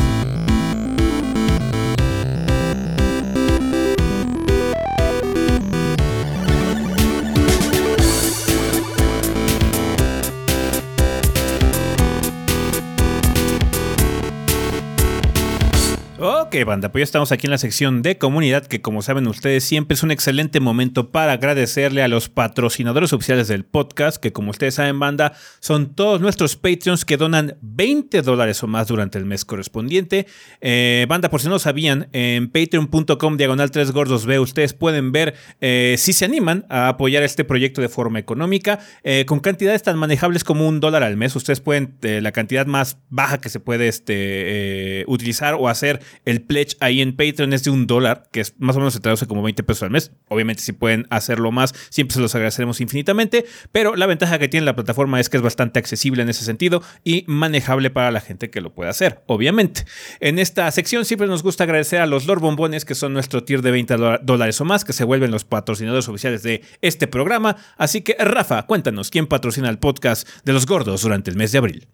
Ok, 16.49 16.65
banda, 16.65 16.91
pues 16.91 17.01
ya 17.01 17.05
estamos 17.05 17.31
aquí 17.31 17.47
en 17.47 17.51
la 17.51 17.59
sección 17.59 18.01
de 18.01 18.17
comunidad, 18.17 18.67
que 18.67 18.81
como 18.81 19.03
saben 19.03 19.27
ustedes, 19.27 19.65
siempre 19.65 19.93
es 19.97 20.03
un 20.03 20.11
excelente 20.11 20.61
momento 20.61 21.11
para 21.11 21.33
agradecerle 21.33 22.03
a 22.03 22.09
los 22.09 22.31
patrocinadores 22.31 23.13
oficiales 23.13 23.49
del 23.49 23.67
podcast, 23.67 24.17
que 24.17 24.33
como 24.33 24.53
ustedes 24.53 24.77
saben, 24.77 24.99
banda, 24.99 25.35
son 25.61 25.95
todos 25.95 26.23
nuestros 26.23 26.57
Patreons 26.57 27.05
que 27.05 27.19
donan 27.19 27.59
20 27.61 28.23
dólares 28.23 28.63
o 28.63 28.67
más 28.67 28.89
durante 28.89 29.19
el 29.19 29.27
mes 29.27 29.45
correspondiente. 29.45 30.27
Eh, 30.63 31.05
banda, 31.07 31.29
por 31.29 31.43
si 31.43 31.49
no 31.49 31.53
lo 31.53 31.59
sabían, 31.59 32.09
en 32.13 32.49
patreon.com 32.49 33.37
diagonal 33.37 33.71
3 33.71 33.93
gordos 33.93 34.25
B, 34.25 34.39
ustedes 34.39 34.73
pueden 34.73 35.13
ver 35.13 35.35
eh, 35.61 35.97
si 35.99 36.15
se 36.15 36.25
animan 36.25 36.65
a 36.71 36.89
apoyar 36.89 37.25
este 37.25 37.45
proyecto 37.45 37.83
de 37.83 37.91
forma 37.91 38.21
económica, 38.21 38.79
eh, 39.05 39.27
con 39.27 39.41
cantidades 39.41 39.83
tan 39.83 39.99
manejables 39.99 40.45
como 40.45 40.67
un 40.67 40.81
dólar 40.81 41.03
al 41.03 41.19
mes. 41.19 41.37
Ustedes 41.37 41.61
pueden, 41.61 41.99
la 42.01 42.33
cantidad 42.33 42.65
más 42.65 42.97
baja 43.11 43.39
que 43.39 43.51
se 43.51 43.61
puede 43.61 43.89
este, 43.89 45.05
utilizar 45.09 45.53
o 45.53 45.69
hacer 45.69 46.01
el 46.25 46.38
pledge 46.41 46.77
ahí 46.81 47.01
en 47.01 47.17
Patreon 47.17 47.53
es 47.53 47.65
de 47.65 47.71
un 47.71 47.87
dólar, 47.87 48.29
que 48.33 48.41
es 48.41 48.55
más 48.59 48.77
o 48.77 48.79
menos 48.79 48.95
se 48.95 49.01
traduce 49.01 49.27
como 49.27 49.43
20 49.43 49.63
pesos 49.63 49.83
al 49.85 49.91
mes. 49.91 50.13
Obviamente, 50.29 50.63
si 50.63 50.73
pueden 50.73 51.07
hacerlo 51.11 51.53
más, 51.53 51.75
siempre 51.91 52.15
se 52.15 52.21
los 52.21 52.35
agradeceremos 52.35 52.81
infinitamente. 52.81 53.47
Pero 53.73 53.97
la 53.97 54.07
ventaja 54.07 54.39
que 54.39 54.49
tiene 54.49 54.67
la 54.67 54.75
plataforma 54.75 55.21
es 55.21 55.29
que 55.29 55.37
es 55.37 55.43
bastante 55.43 55.79
accesible 55.79 56.23
en 56.23 56.29
ese 56.29 56.45
sentido 56.45 56.83
y 57.05 57.25
manejable 57.27 57.91
para 57.91 58.11
la 58.11 58.21
gente 58.21 58.51
que 58.51 58.61
lo 58.61 58.75
pueda 58.75 58.91
hacer, 58.91 59.23
obviamente. 59.27 59.85
En 60.21 60.39
esta 60.39 60.71
sección 60.71 61.05
siempre 61.05 61.27
nos 61.27 61.43
gusta 61.43 61.65
agradecer 61.65 62.01
a 62.01 62.07
los 62.07 62.27
Lord 62.27 62.41
Bombones, 62.41 62.85
que 62.85 62.95
son 62.95 63.13
nuestro 63.13 63.45
tier 63.45 63.63
de 63.63 63.71
20 63.71 63.97
dólares 64.23 64.61
o 64.61 64.65
más, 64.65 64.85
que 64.85 64.93
se 64.93 65.05
vuelven 65.05 65.31
los 65.31 65.45
patrocinadores 65.45 66.09
oficiales 66.09 66.43
de 66.43 66.63
este 66.83 67.07
programa. 67.07 67.57
Así 67.77 68.03
que, 68.03 68.17
Rafa, 68.19 68.65
cuéntanos 68.67 69.11
quién 69.11 69.27
patrocina 69.27 69.69
el 69.69 69.79
podcast 69.79 70.29
de 70.45 70.53
los 70.53 70.67
gordos 70.67 71.03
durante 71.03 71.31
el 71.31 71.37
mes 71.37 71.53
de 71.53 71.59
abril. 71.59 71.89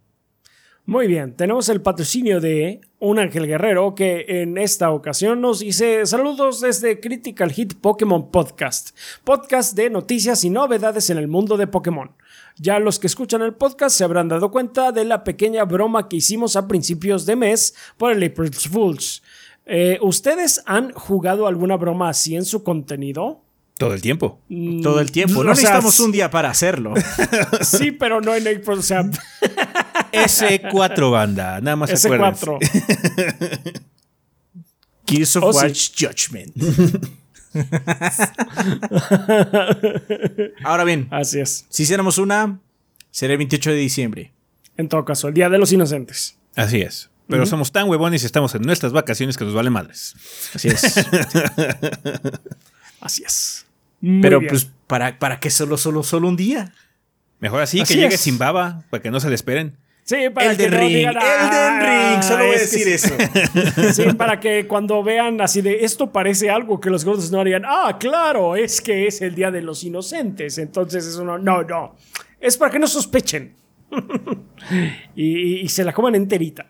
Muy 0.86 1.06
bien, 1.06 1.32
tenemos 1.34 1.70
el 1.70 1.80
patrocinio 1.80 2.42
de 2.42 2.82
un 2.98 3.18
Ángel 3.18 3.46
Guerrero 3.46 3.94
que 3.94 4.26
en 4.28 4.58
esta 4.58 4.90
ocasión 4.90 5.40
nos 5.40 5.60
dice 5.60 6.04
saludos 6.04 6.60
desde 6.60 7.00
Critical 7.00 7.50
Hit 7.52 7.72
Pokémon 7.80 8.30
Podcast, 8.30 8.94
podcast 9.24 9.74
de 9.74 9.88
noticias 9.88 10.44
y 10.44 10.50
novedades 10.50 11.08
en 11.08 11.16
el 11.16 11.26
mundo 11.26 11.56
de 11.56 11.66
Pokémon. 11.66 12.10
Ya 12.58 12.78
los 12.80 12.98
que 12.98 13.06
escuchan 13.06 13.40
el 13.40 13.54
podcast 13.54 13.96
se 13.96 14.04
habrán 14.04 14.28
dado 14.28 14.50
cuenta 14.50 14.92
de 14.92 15.06
la 15.06 15.24
pequeña 15.24 15.64
broma 15.64 16.06
que 16.06 16.16
hicimos 16.16 16.54
a 16.54 16.68
principios 16.68 17.24
de 17.24 17.36
mes 17.36 17.74
por 17.96 18.12
el 18.12 18.22
April 18.22 18.52
Fools. 18.52 19.22
Eh, 19.64 19.98
¿Ustedes 20.02 20.62
han 20.66 20.92
jugado 20.92 21.46
alguna 21.46 21.78
broma 21.78 22.10
así 22.10 22.36
en 22.36 22.44
su 22.44 22.62
contenido? 22.62 23.40
Todo 23.78 23.92
el 23.92 24.02
tiempo. 24.02 24.38
Mm, 24.48 24.82
Todo 24.82 25.00
el 25.00 25.10
tiempo. 25.10 25.42
No 25.42 25.50
necesitamos 25.50 25.98
un 25.98 26.12
día 26.12 26.30
para 26.30 26.50
hacerlo. 26.50 26.94
sí, 27.62 27.90
pero 27.90 28.20
no 28.20 28.34
en 28.34 28.46
April. 28.46 28.78
O 28.78 28.82
sea, 28.82 29.02
S4 30.14 31.10
banda, 31.10 31.60
nada 31.60 31.76
más 31.76 31.90
S4. 31.90 32.58
Gears 35.06 35.36
of 35.36 35.44
oh, 35.44 35.52
Watch 35.52 35.90
Judgment. 35.98 36.54
Ahora 40.64 40.84
bien, 40.84 41.08
así 41.10 41.40
es. 41.40 41.66
Si 41.68 41.82
hiciéramos 41.84 42.18
una, 42.18 42.60
sería 43.10 43.34
el 43.34 43.38
28 43.38 43.70
de 43.70 43.76
diciembre. 43.76 44.32
En 44.76 44.88
todo 44.88 45.04
caso, 45.04 45.28
el 45.28 45.34
Día 45.34 45.48
de 45.48 45.58
los 45.58 45.72
Inocentes. 45.72 46.36
Así 46.56 46.80
es. 46.80 47.10
Pero 47.28 47.46
somos 47.46 47.72
tan 47.72 47.88
huevones 47.88 48.22
y 48.22 48.26
estamos 48.26 48.54
en 48.54 48.62
nuestras 48.62 48.92
vacaciones 48.92 49.38
que 49.38 49.44
nos 49.44 49.54
vale 49.54 49.70
madres. 49.70 50.14
Así 50.52 50.68
es. 50.68 50.84
así 53.00 53.22
es. 53.24 53.64
Pero 54.20 54.40
pues, 54.46 54.68
¿para, 54.86 55.18
¿para 55.18 55.40
qué 55.40 55.48
solo, 55.48 55.78
solo, 55.78 56.02
solo 56.02 56.28
un 56.28 56.36
día? 56.36 56.74
Mejor 57.40 57.62
así, 57.62 57.82
que 57.82 57.96
llegue 57.96 58.18
sin 58.18 58.36
baba, 58.36 58.84
para 58.90 59.02
que 59.02 59.10
no 59.10 59.20
se 59.20 59.28
le 59.28 59.34
esperen. 59.34 59.76
Sí, 60.04 60.28
para 60.34 60.54
que 60.54 60.68
no 60.68 60.76
ring, 60.76 60.96
el 60.96 61.14
ring, 61.14 62.22
solo 62.22 62.44
voy 62.44 62.56
a 62.56 62.58
decir 62.58 62.86
eso. 62.88 63.08
sí, 63.94 64.12
para 64.12 64.38
que 64.38 64.66
cuando 64.66 65.02
vean 65.02 65.40
así 65.40 65.62
de 65.62 65.82
esto 65.82 66.12
parece 66.12 66.50
algo 66.50 66.78
que 66.78 66.90
los 66.90 67.06
gordos 67.06 67.30
no 67.30 67.40
harían. 67.40 67.62
Ah, 67.64 67.96
claro, 67.98 68.54
es 68.54 68.82
que 68.82 69.06
es 69.06 69.22
el 69.22 69.34
día 69.34 69.50
de 69.50 69.62
los 69.62 69.82
inocentes. 69.82 70.58
Entonces 70.58 71.06
eso 71.06 71.24
no, 71.24 71.38
no, 71.38 71.62
no. 71.62 71.96
Es 72.38 72.58
para 72.58 72.70
que 72.70 72.78
no 72.78 72.86
sospechen. 72.86 73.54
y, 75.16 75.60
y, 75.60 75.68
se 75.70 75.82
la 75.82 75.94
coman 75.94 76.14
enterita. 76.14 76.66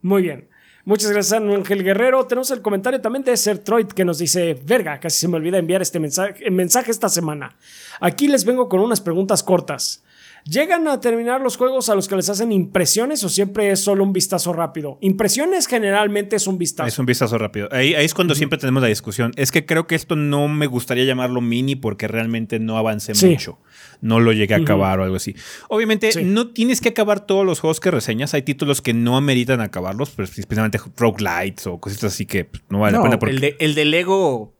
Muy 0.00 0.22
bien. 0.22 0.48
Muchas 0.86 1.10
gracias, 1.10 1.38
Ángel 1.38 1.84
Guerrero. 1.84 2.24
Tenemos 2.26 2.50
el 2.50 2.62
comentario 2.62 3.02
también 3.02 3.22
de 3.22 3.36
Sertroid 3.36 3.88
que 3.88 4.06
nos 4.06 4.16
dice: 4.16 4.58
Verga, 4.64 4.98
casi 4.98 5.20
se 5.20 5.28
me 5.28 5.36
olvida 5.36 5.58
enviar 5.58 5.82
este 5.82 6.00
mensaje, 6.00 6.50
mensaje 6.50 6.90
esta 6.90 7.10
semana. 7.10 7.54
Aquí 8.00 8.28
les 8.28 8.46
vengo 8.46 8.66
con 8.66 8.80
unas 8.80 9.02
preguntas 9.02 9.42
cortas. 9.42 10.02
¿Llegan 10.44 10.88
a 10.88 11.00
terminar 11.00 11.40
los 11.40 11.56
juegos 11.56 11.88
a 11.88 11.94
los 11.94 12.08
que 12.08 12.16
les 12.16 12.28
hacen 12.28 12.52
impresiones 12.52 13.22
o 13.24 13.28
siempre 13.28 13.70
es 13.70 13.80
solo 13.80 14.04
un 14.04 14.12
vistazo 14.12 14.52
rápido? 14.52 14.98
Impresiones 15.00 15.66
generalmente 15.66 16.36
es 16.36 16.46
un 16.46 16.58
vistazo. 16.58 16.88
Es 16.88 16.98
un 16.98 17.06
vistazo 17.06 17.38
rápido. 17.38 17.68
Ahí, 17.70 17.94
es 17.94 18.14
cuando 18.14 18.34
siempre 18.34 18.58
tenemos 18.58 18.82
la 18.82 18.88
discusión. 18.88 19.32
Es 19.36 19.52
que 19.52 19.66
creo 19.66 19.86
que 19.86 19.94
esto 19.94 20.16
no 20.16 20.48
me 20.48 20.66
gustaría 20.66 21.04
llamarlo 21.04 21.40
mini 21.40 21.76
porque 21.76 22.08
realmente 22.08 22.58
no 22.58 22.78
avancé 22.78 23.12
mucho. 23.26 23.58
No 24.00 24.20
lo 24.20 24.32
llegué 24.32 24.54
a 24.54 24.58
acabar 24.58 25.00
o 25.00 25.04
algo 25.04 25.16
así. 25.16 25.34
Obviamente 25.68 26.10
no 26.22 26.48
tienes 26.48 26.80
que 26.80 26.90
acabar 26.90 27.26
todos 27.26 27.44
los 27.44 27.60
juegos 27.60 27.80
que 27.80 27.90
reseñas. 27.90 28.34
Hay 28.34 28.42
títulos 28.42 28.80
que 28.80 28.94
no 28.94 29.16
ameritan 29.16 29.60
acabarlos, 29.60 30.10
pero 30.10 30.28
especialmente 30.28 30.78
roguelites 30.96 31.66
o 31.66 31.78
cositas 31.78 32.12
así 32.12 32.26
que 32.26 32.44
pues, 32.44 32.62
no 32.68 32.80
vale 32.80 32.98
la 32.98 33.18
pena. 33.18 33.30
El, 33.30 33.40
de, 33.40 33.56
el 33.58 33.74
de 33.74 33.84
Lego 33.84 34.57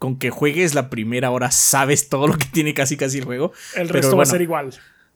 con 0.00 0.16
que 0.16 0.30
juegues 0.30 0.74
la 0.74 0.88
primera 0.88 1.30
hora 1.30 1.50
sabes 1.50 2.08
todo 2.08 2.26
lo 2.26 2.38
que 2.38 2.46
tiene 2.46 2.72
casi 2.72 2.96
casi 2.96 3.18
el 3.18 3.24
juego. 3.26 3.52
El 3.76 3.90
resto 3.90 4.16
va 4.16 4.22
a 4.22 4.26
ser 4.26 4.40
igual. 4.40 4.70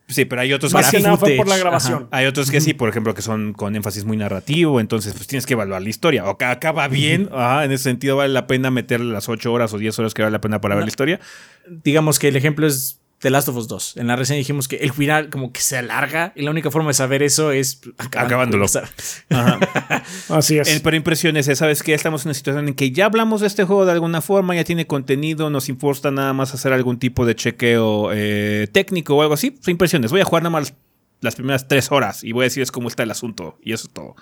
Sí, 0.09 0.27
pero 0.27 0.43
hay 0.43 0.53
otros 0.53 0.75
que, 0.75 0.83
sí. 0.83 1.03
fue 1.19 1.37
por 1.37 1.49
la 1.49 1.57
grabación. 1.57 2.09
Hay 2.11 2.27
otros 2.27 2.51
que 2.51 2.61
sí, 2.61 2.75
por 2.75 2.91
ejemplo, 2.91 3.15
que 3.15 3.23
son 3.23 3.55
con 3.55 3.75
énfasis 3.75 4.05
muy 4.05 4.19
narrativo, 4.19 4.79
entonces 4.81 5.15
pues 5.15 5.27
tienes 5.27 5.47
que 5.47 5.55
evaluar 5.55 5.81
la 5.81 5.89
historia. 5.89 6.27
O 6.27 6.37
que 6.37 6.45
acaba 6.45 6.87
bien, 6.89 7.31
en 7.33 7.73
ese 7.73 7.85
sentido 7.85 8.17
vale 8.17 8.35
la 8.35 8.47
pena 8.47 8.71
meterle 8.71 9.11
las 9.11 9.31
8 9.31 9.51
horas 9.51 9.73
o 9.73 9.79
10 9.79 9.99
horas 10.01 10.13
que 10.13 10.21
vale 10.21 10.33
la 10.33 10.43
pena 10.43 10.61
para 10.61 10.75
ver 10.75 10.85
la 10.85 10.89
historia. 10.89 11.19
Digamos 11.67 12.19
que 12.19 12.29
el 12.29 12.37
ejemplo 12.37 12.67
es 12.67 13.01
The 13.25 13.31
Last 13.31 13.49
of 13.49 13.57
Us 13.57 13.69
2. 13.69 13.97
En 13.97 14.07
la 14.07 14.17
reseña 14.17 14.37
dijimos 14.37 14.69
que 14.69 14.77
el 14.77 14.93
final 14.93 15.31
como 15.31 15.51
que 15.51 15.63
se 15.63 15.79
alarga 15.79 16.35
y 16.37 16.43
la 16.43 16.51
única 16.51 16.71
forma 16.71 16.89
de 16.89 16.95
saber 16.95 17.23
eso 17.23 17.53
es 17.53 17.81
acabándolo. 17.97 18.67
Así 20.29 20.59
es. 20.59 20.81
pero 20.81 20.95
impresiones, 20.95 21.47
sabes 21.57 21.83
que 21.83 21.95
estamos 21.95 22.25
en 22.25 22.29
una 22.29 22.35
situación 22.35 22.69
en 22.69 22.75
que 22.75 22.91
ya 22.91 23.07
hablamos 23.07 23.41
de 23.41 23.47
este 23.47 23.65
juego 23.65 23.87
de 23.87 23.93
alguna 23.93 24.21
forma, 24.21 24.55
ya 24.55 24.65
tiene 24.65 24.87
contenido, 24.87 25.49
nos 25.49 25.71
importa 25.71 26.11
nada 26.11 26.35
más 26.35 26.53
hacer 26.53 26.75
algún 26.75 26.99
tipo 26.99 27.25
de 27.25 27.35
chequeo 27.35 28.11
eh, 28.13 28.69
técnico 28.71 29.17
o 29.17 29.23
algo 29.23 29.33
así. 29.33 29.59
Impresiones. 29.69 30.11
Voy 30.11 30.21
a 30.21 30.27
jugar 30.27 30.43
nada 30.43 30.51
más 30.51 30.75
las 31.23 31.35
primeras 31.35 31.67
tres 31.67 31.91
horas 31.91 32.25
y 32.25 32.33
voy 32.33 32.43
a 32.43 32.45
decirles 32.45 32.71
cómo 32.71 32.89
está 32.89 33.05
el 33.05 33.11
asunto 33.11 33.57
y 33.63 33.73
eso 33.73 33.87
es 33.87 33.95
todo. 33.95 34.17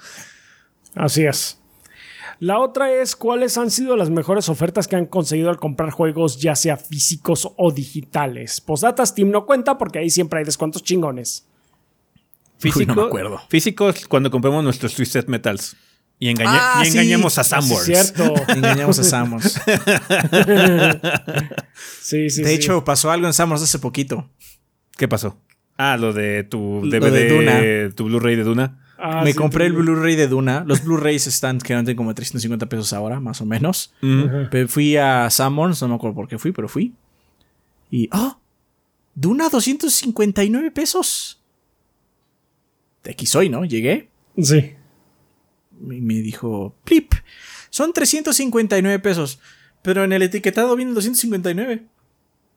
Así 0.94 1.24
es. 1.24 1.58
La 2.42 2.58
otra 2.58 2.92
es 2.92 3.14
cuáles 3.14 3.56
han 3.56 3.70
sido 3.70 3.96
las 3.96 4.10
mejores 4.10 4.48
ofertas 4.48 4.88
que 4.88 4.96
han 4.96 5.06
conseguido 5.06 5.48
al 5.48 5.58
comprar 5.58 5.90
juegos, 5.90 6.40
ya 6.40 6.56
sea 6.56 6.76
físicos 6.76 7.48
o 7.56 7.70
digitales. 7.70 8.60
Postdata 8.60 9.06
Steam 9.06 9.30
no 9.30 9.46
cuenta 9.46 9.78
porque 9.78 10.00
ahí 10.00 10.10
siempre 10.10 10.40
hay 10.40 10.44
descuentos 10.44 10.82
chingones. 10.82 11.46
Físico, 12.58 12.96
no 12.96 13.02
me 13.02 13.06
acuerdo. 13.06 13.40
Físicos 13.48 14.08
cuando 14.08 14.28
compramos 14.28 14.64
nuestros 14.64 14.92
Twisted 14.92 15.28
Metals. 15.28 15.76
Y, 16.18 16.34
ah, 16.44 16.82
engañamos 16.84 17.38
a 17.38 17.44
Sanborns. 17.44 17.88
Es 17.88 18.12
cierto. 18.12 18.34
engañamos 18.48 18.98
a 18.98 19.04
Sanborns. 19.04 19.52
sí, 22.00 22.28
sí, 22.28 22.42
de 22.42 22.54
hecho, 22.54 22.84
pasó 22.84 23.12
algo 23.12 23.28
en 23.28 23.34
Sanborns 23.34 23.62
hace 23.62 23.78
poquito. 23.78 24.28
¿Qué 24.96 25.06
pasó? 25.06 25.38
Ah, 25.76 25.96
lo 25.96 26.12
de 26.12 26.42
tu 26.42 26.80
DVD, 26.90 27.94
tu 27.94 28.06
Blu-ray 28.06 28.34
de 28.34 28.42
Duna. 28.42 28.81
Ah, 29.04 29.22
me 29.24 29.34
compré 29.34 29.66
el 29.66 29.72
Blu-ray 29.72 30.14
de 30.14 30.28
Duna. 30.28 30.62
Los 30.64 30.84
Blu-rays 30.84 31.26
están 31.26 31.58
quedando 31.58 31.94
como 31.96 32.14
350 32.14 32.66
pesos 32.68 32.92
ahora, 32.92 33.18
más 33.18 33.40
o 33.40 33.44
menos. 33.44 33.92
fui 34.68 34.96
a 34.96 35.28
Summons, 35.28 35.82
no 35.82 35.88
me 35.88 35.94
acuerdo 35.96 36.14
por 36.14 36.28
qué 36.28 36.38
fui, 36.38 36.52
pero 36.52 36.68
fui. 36.68 36.94
Y. 37.90 38.08
¡Oh! 38.12 38.38
Duna 39.14 39.48
259 39.48 40.70
pesos. 40.70 41.42
De 43.02 43.10
aquí 43.10 43.26
soy, 43.26 43.48
¿no? 43.48 43.64
Llegué. 43.64 44.08
Sí. 44.38 44.74
Y 45.80 46.00
me 46.00 46.14
dijo, 46.14 46.76
Plip, 46.84 47.12
son 47.70 47.92
359 47.92 49.00
pesos. 49.00 49.40
Pero 49.82 50.04
en 50.04 50.12
el 50.12 50.22
etiquetado 50.22 50.76
viene 50.76 50.92
259. 50.92 51.86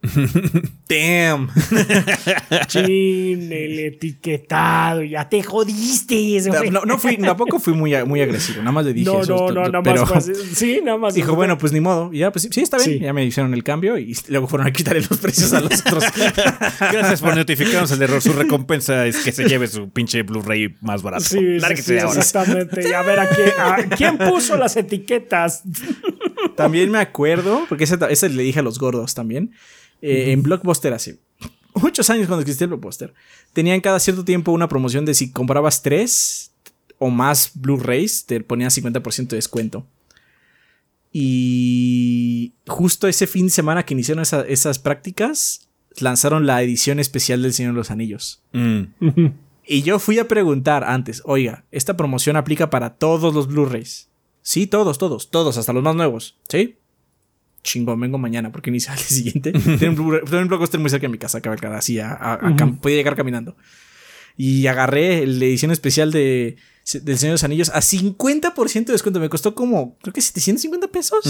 Damn. 0.90 1.50
Chin, 2.68 3.52
el 3.52 3.80
etiquetado, 3.80 5.04
ya 5.04 5.28
te 5.28 5.44
jodiste. 5.44 6.42
No, 6.72 6.86
no, 6.86 6.98
fui, 6.98 7.18
tampoco 7.18 7.60
fui 7.60 7.74
muy, 7.74 7.96
muy 8.06 8.22
agresivo, 8.22 8.60
nada 8.60 8.72
más 8.72 8.86
le 8.86 8.94
dije 8.94 9.06
no, 9.06 9.24
No, 9.24 9.52
no, 9.52 9.82
nada 9.82 10.06
más. 10.06 10.26
sí, 10.54 10.82
nada 10.84 10.98
más. 10.98 11.14
Dijo, 11.14 11.36
bueno, 11.36 11.58
pues 11.58 11.72
ni 11.72 11.80
modo. 11.80 12.12
ya, 12.14 12.32
pues 12.32 12.48
sí, 12.50 12.62
está 12.62 12.78
bien. 12.78 13.00
Ya 13.00 13.14
me 13.14 13.26
hicieron 13.26 13.54
el 13.54 13.64
cambio 13.64 13.98
y 13.98 14.16
luego 14.28 14.48
fueron 14.48 14.68
a 14.68 14.72
quitarle 14.72 15.02
los 15.10 15.20
precios 15.20 15.54
a 15.54 15.62
los 15.62 15.80
otros. 15.82 16.04
Gracias 16.80 17.22
por 17.22 17.36
notificarnos 17.36 17.92
el 17.92 18.02
error. 18.02 18.22
Su 18.22 18.34
recompensa 18.34 19.06
es 19.06 19.18
que 19.18 19.32
se 19.32 19.46
lleve 19.48 19.68
su 19.68 19.90
pinche 19.90 20.24
Blu-ray 20.24 20.76
más 20.82 21.02
barato. 21.02 21.24
Sí, 21.26 21.60
sí, 21.60 21.94
exactamente. 21.94 22.88
Y 22.88 22.94
a 22.94 23.02
ver, 23.02 23.20
¿a 23.20 23.28
quién, 23.96 24.18
puso 24.18 24.58
las 24.58 24.76
etiquetas? 24.78 25.64
También 26.56 26.92
me 26.92 27.00
acuerdo, 27.00 27.66
porque 27.68 27.84
ese, 27.84 27.98
ese 28.10 28.30
le 28.30 28.44
dije 28.44 28.60
a 28.60 28.64
los 28.64 28.80
gordos 28.80 29.14
también. 29.14 29.52
Eh, 30.02 30.32
en 30.32 30.44
Blockbuster 30.44 30.94
hace 30.94 31.18
muchos 31.76 32.10
años 32.10 32.28
cuando 32.28 32.42
existía 32.42 32.66
el 32.66 32.70
Blockbuster, 32.70 33.14
tenían 33.54 33.82
cada 33.82 34.00
cierto 34.00 34.26
tiempo 34.26 34.52
una 34.52 34.68
promoción 34.68 35.06
de 35.06 35.14
si 35.14 35.32
comprabas 35.32 35.82
tres, 35.82 36.52
o 36.98 37.10
más 37.10 37.52
Blu-rays, 37.56 38.26
te 38.26 38.40
ponían 38.42 38.70
50% 38.70 39.28
de 39.28 39.36
descuento. 39.36 39.86
Y 41.12 42.54
justo 42.68 43.08
ese 43.08 43.28
fin 43.28 43.46
de 43.46 43.52
semana 43.52 43.84
que 43.84 43.94
iniciaron 43.94 44.24
esas 44.48 44.80
prácticas, 44.80 45.70
lanzaron 45.98 46.46
la 46.46 46.62
edición 46.62 47.00
especial 47.00 47.42
del 47.42 47.54
Señor 47.54 47.74
de 47.74 47.78
los 47.78 47.92
Anillos. 47.92 48.42
Mm. 48.54 48.84
Y 49.68 49.82
yo 49.82 49.98
fui 49.98 50.20
a 50.20 50.28
preguntar 50.28 50.84
antes, 50.84 51.24
oiga, 51.26 51.66
¿esta 51.72 51.98
promoción 51.98 52.36
aplica 52.36 52.70
para 52.70 52.92
todos 52.92 53.34
los 53.34 53.48
Blu-rays? 53.48 54.10
Sí, 54.44 54.68
todos, 54.68 55.00
todos, 55.00 55.32
todos, 55.32 55.58
hasta 55.58 55.74
los 55.74 55.82
más 55.82 55.96
nuevos. 55.96 56.38
¿Sí? 56.48 56.76
Chingón, 57.66 58.00
vengo 58.00 58.18
mañana 58.18 58.52
porque 58.52 58.70
inicia 58.70 58.94
el 58.94 59.00
siguiente. 59.00 59.52
Tiene 59.52 59.90
un 60.00 60.48
blockbuster 60.48 60.80
muy 60.80 60.90
cerca 60.90 61.08
de 61.08 61.12
mi 61.12 61.18
casa, 61.18 61.42
cabalgar 61.42 61.74
así, 61.74 62.00
a, 62.00 62.40
podía 62.82 62.96
llegar 62.96 63.16
caminando. 63.18 63.58
Y 64.38 64.68
agarré 64.68 65.26
la 65.26 65.46
edición 65.46 65.72
especial 65.72 66.12
de, 66.12 66.58
del 66.94 67.18
Señor 67.18 67.32
de 67.32 67.34
los 67.36 67.44
Anillos 67.46 67.70
a 67.70 67.80
50% 67.80 68.86
de 68.86 68.92
descuento. 68.92 69.20
Me 69.22 69.30
costó 69.30 69.56
como, 69.56 69.98
creo 70.02 70.14
que 70.14 70.22
750 70.22 70.90
pesos. 70.90 71.24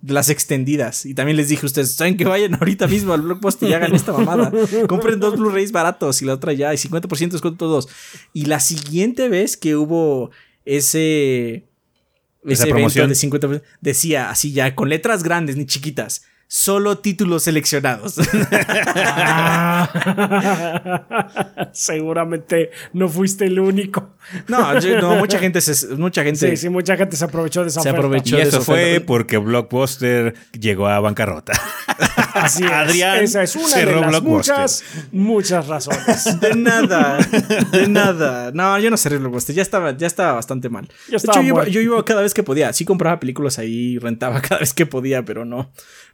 de 0.00 0.12
Las 0.12 0.30
extendidas. 0.30 1.04
Y 1.04 1.12
también 1.12 1.36
les 1.36 1.48
dije 1.48 1.64
a 1.64 1.66
ustedes, 1.66 1.92
¿saben 1.92 2.16
que 2.16 2.24
vayan 2.24 2.54
ahorita 2.54 2.88
mismo 2.88 3.12
al 3.12 3.20
blockbuster 3.20 3.68
y 3.68 3.74
hagan 3.74 3.94
esta 3.94 4.12
mamada? 4.12 4.50
Compren 4.88 5.20
dos 5.20 5.36
Blu-rays 5.36 5.70
baratos 5.70 6.22
y 6.22 6.24
la 6.24 6.32
otra 6.32 6.54
ya. 6.54 6.72
Y 6.72 6.78
50% 6.78 7.18
de 7.18 7.26
descuento 7.28 7.58
todos. 7.58 7.88
Y 8.32 8.46
la 8.46 8.58
siguiente 8.58 9.28
vez 9.28 9.56
que 9.58 9.76
hubo 9.76 10.30
ese... 10.64 11.65
Ese 12.46 12.68
evento 12.68 13.06
de 13.06 13.14
50% 13.14 13.62
decía 13.80 14.30
así 14.30 14.52
ya, 14.52 14.74
con 14.74 14.88
letras 14.88 15.22
grandes 15.22 15.56
ni 15.56 15.66
chiquitas 15.66 16.22
solo 16.48 16.98
títulos 16.98 17.42
seleccionados. 17.42 18.14
Seguramente 21.72 22.70
no 22.92 23.08
fuiste 23.08 23.46
el 23.46 23.58
único. 23.58 24.14
No, 24.48 24.74
mucha 25.18 25.38
gente 25.38 25.60
se, 25.60 25.94
mucha 25.96 26.22
gente. 26.22 26.50
Sí, 26.50 26.56
sí, 26.56 26.68
mucha 26.68 26.96
gente 26.96 27.16
se 27.16 27.24
aprovechó 27.24 27.62
de 27.62 27.68
esa 27.68 27.80
se 27.80 27.90
Aprovechó 27.90 28.38
y 28.38 28.40
eso 28.40 28.60
fue 28.60 29.00
porque 29.04 29.38
Blockbuster 29.38 30.34
llegó 30.58 30.88
a 30.88 31.00
bancarrota. 31.00 31.52
Así 32.34 32.64
es. 32.64 32.70
Adrián 32.70 33.24
esa 33.24 33.42
es 33.42 33.56
una 33.56 33.76
de 33.76 33.86
las 33.86 34.22
muchas, 34.22 34.84
muchas 35.12 35.66
razones. 35.66 36.40
De 36.40 36.54
nada, 36.54 37.18
de 37.72 37.88
nada. 37.88 38.50
No, 38.52 38.78
yo 38.78 38.90
no 38.90 38.96
cerré 38.96 39.18
Blockbuster, 39.18 39.54
ya 39.54 39.62
estaba, 39.62 39.96
ya 39.96 40.06
estaba 40.06 40.32
bastante 40.32 40.68
mal. 40.68 40.88
de 41.08 41.16
hecho, 41.16 41.64
yo 41.66 41.80
iba 41.80 42.04
cada 42.04 42.22
vez 42.22 42.34
que 42.34 42.42
podía. 42.42 42.72
Sí 42.72 42.84
compraba 42.84 43.18
películas 43.18 43.58
ahí, 43.58 43.98
rentaba 43.98 44.40
cada 44.40 44.60
vez 44.60 44.74
que 44.74 44.86
podía, 44.86 45.24
pero 45.24 45.44
no 45.44 45.70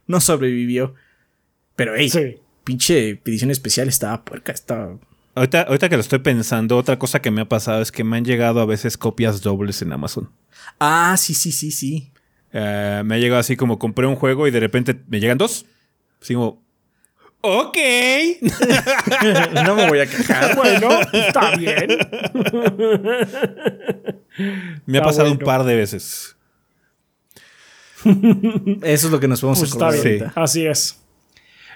no 0.07 0.21
sobrevivió. 0.21 0.95
Pero, 1.75 1.93
hey, 1.95 2.39
pinche 2.63 3.21
edición 3.25 3.51
especial 3.51 3.87
estaba 3.87 4.23
puerca, 4.23 4.51
estaba... 4.51 4.97
Ahorita, 5.35 5.63
ahorita 5.63 5.89
que 5.89 5.95
lo 5.95 6.01
estoy 6.01 6.19
pensando, 6.19 6.77
otra 6.77 6.99
cosa 6.99 7.19
que 7.19 7.31
me 7.31 7.41
ha 7.41 7.49
pasado 7.49 7.81
es 7.81 7.91
que 7.91 8.03
me 8.03 8.17
han 8.17 8.25
llegado 8.25 8.61
a 8.61 8.65
veces 8.65 8.97
copias 8.97 9.41
dobles 9.41 9.81
en 9.81 9.91
Amazon. 9.91 10.29
Ah, 10.79 11.15
sí, 11.17 11.33
sí, 11.33 11.51
sí, 11.51 11.71
sí. 11.71 12.11
Eh, 12.51 13.01
me 13.03 13.15
ha 13.15 13.17
llegado 13.17 13.39
así 13.39 13.57
como 13.57 13.79
compré 13.79 14.05
un 14.05 14.15
juego 14.15 14.47
y 14.47 14.51
de 14.51 14.59
repente 14.59 15.01
me 15.07 15.19
llegan 15.19 15.39
dos. 15.39 15.65
Así 16.21 16.35
como, 16.35 16.61
ok. 17.41 17.77
no 19.65 19.75
me 19.75 19.89
voy 19.89 19.99
a 19.99 20.05
quejar. 20.05 20.55
Bueno, 20.55 20.89
está 21.11 21.55
bien. 21.55 21.97
me 24.85 24.99
ha 24.99 25.01
pasado 25.01 25.31
un 25.31 25.39
par 25.39 25.63
de 25.63 25.75
veces. 25.75 26.35
Eso 28.83 29.07
es 29.07 29.11
lo 29.11 29.19
que 29.19 29.27
nos 29.27 29.41
podemos 29.41 29.59
pues 29.59 29.73
acordar. 29.73 30.33
Así 30.35 30.65
es. 30.65 31.03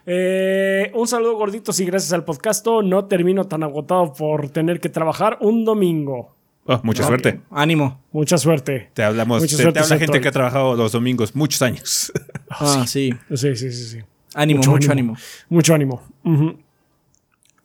Eh, 0.10 0.90
un 0.96 1.06
saludo 1.06 1.36
gordito 1.36 1.74
y 1.78 1.84
gracias 1.84 2.14
al 2.14 2.24
podcast 2.24 2.66
no 2.66 3.06
termino 3.06 3.46
tan 3.46 3.62
agotado 3.64 4.14
por 4.14 4.50
tener 4.50 4.80
que 4.80 4.88
trabajar 4.88 5.38
un 5.42 5.66
domingo. 5.66 6.34
Oh, 6.66 6.80
mucha 6.84 7.04
suerte. 7.04 7.42
Ánimo. 7.52 8.02
Mucha 8.14 8.38
suerte. 8.38 8.90
Te 8.94 9.04
hablamos. 9.04 9.42
Mucha 9.42 9.58
te, 9.58 9.80
habla 9.80 9.98
gente 9.98 10.22
que 10.22 10.28
ha 10.30 10.32
trabajado 10.32 10.76
los 10.76 10.94
domingos 10.94 11.36
muchos 11.36 11.62
años. 11.62 12.12
Ah, 12.50 12.86
sí. 12.88 13.14
Sí, 13.30 13.56
sí, 13.58 13.72
sí, 13.72 13.72
sí. 13.72 14.00
Ánimo, 14.34 14.64
mucho, 14.66 14.90
ánimo. 14.90 15.18
Mucho 15.50 15.74
ánimo. 15.76 16.02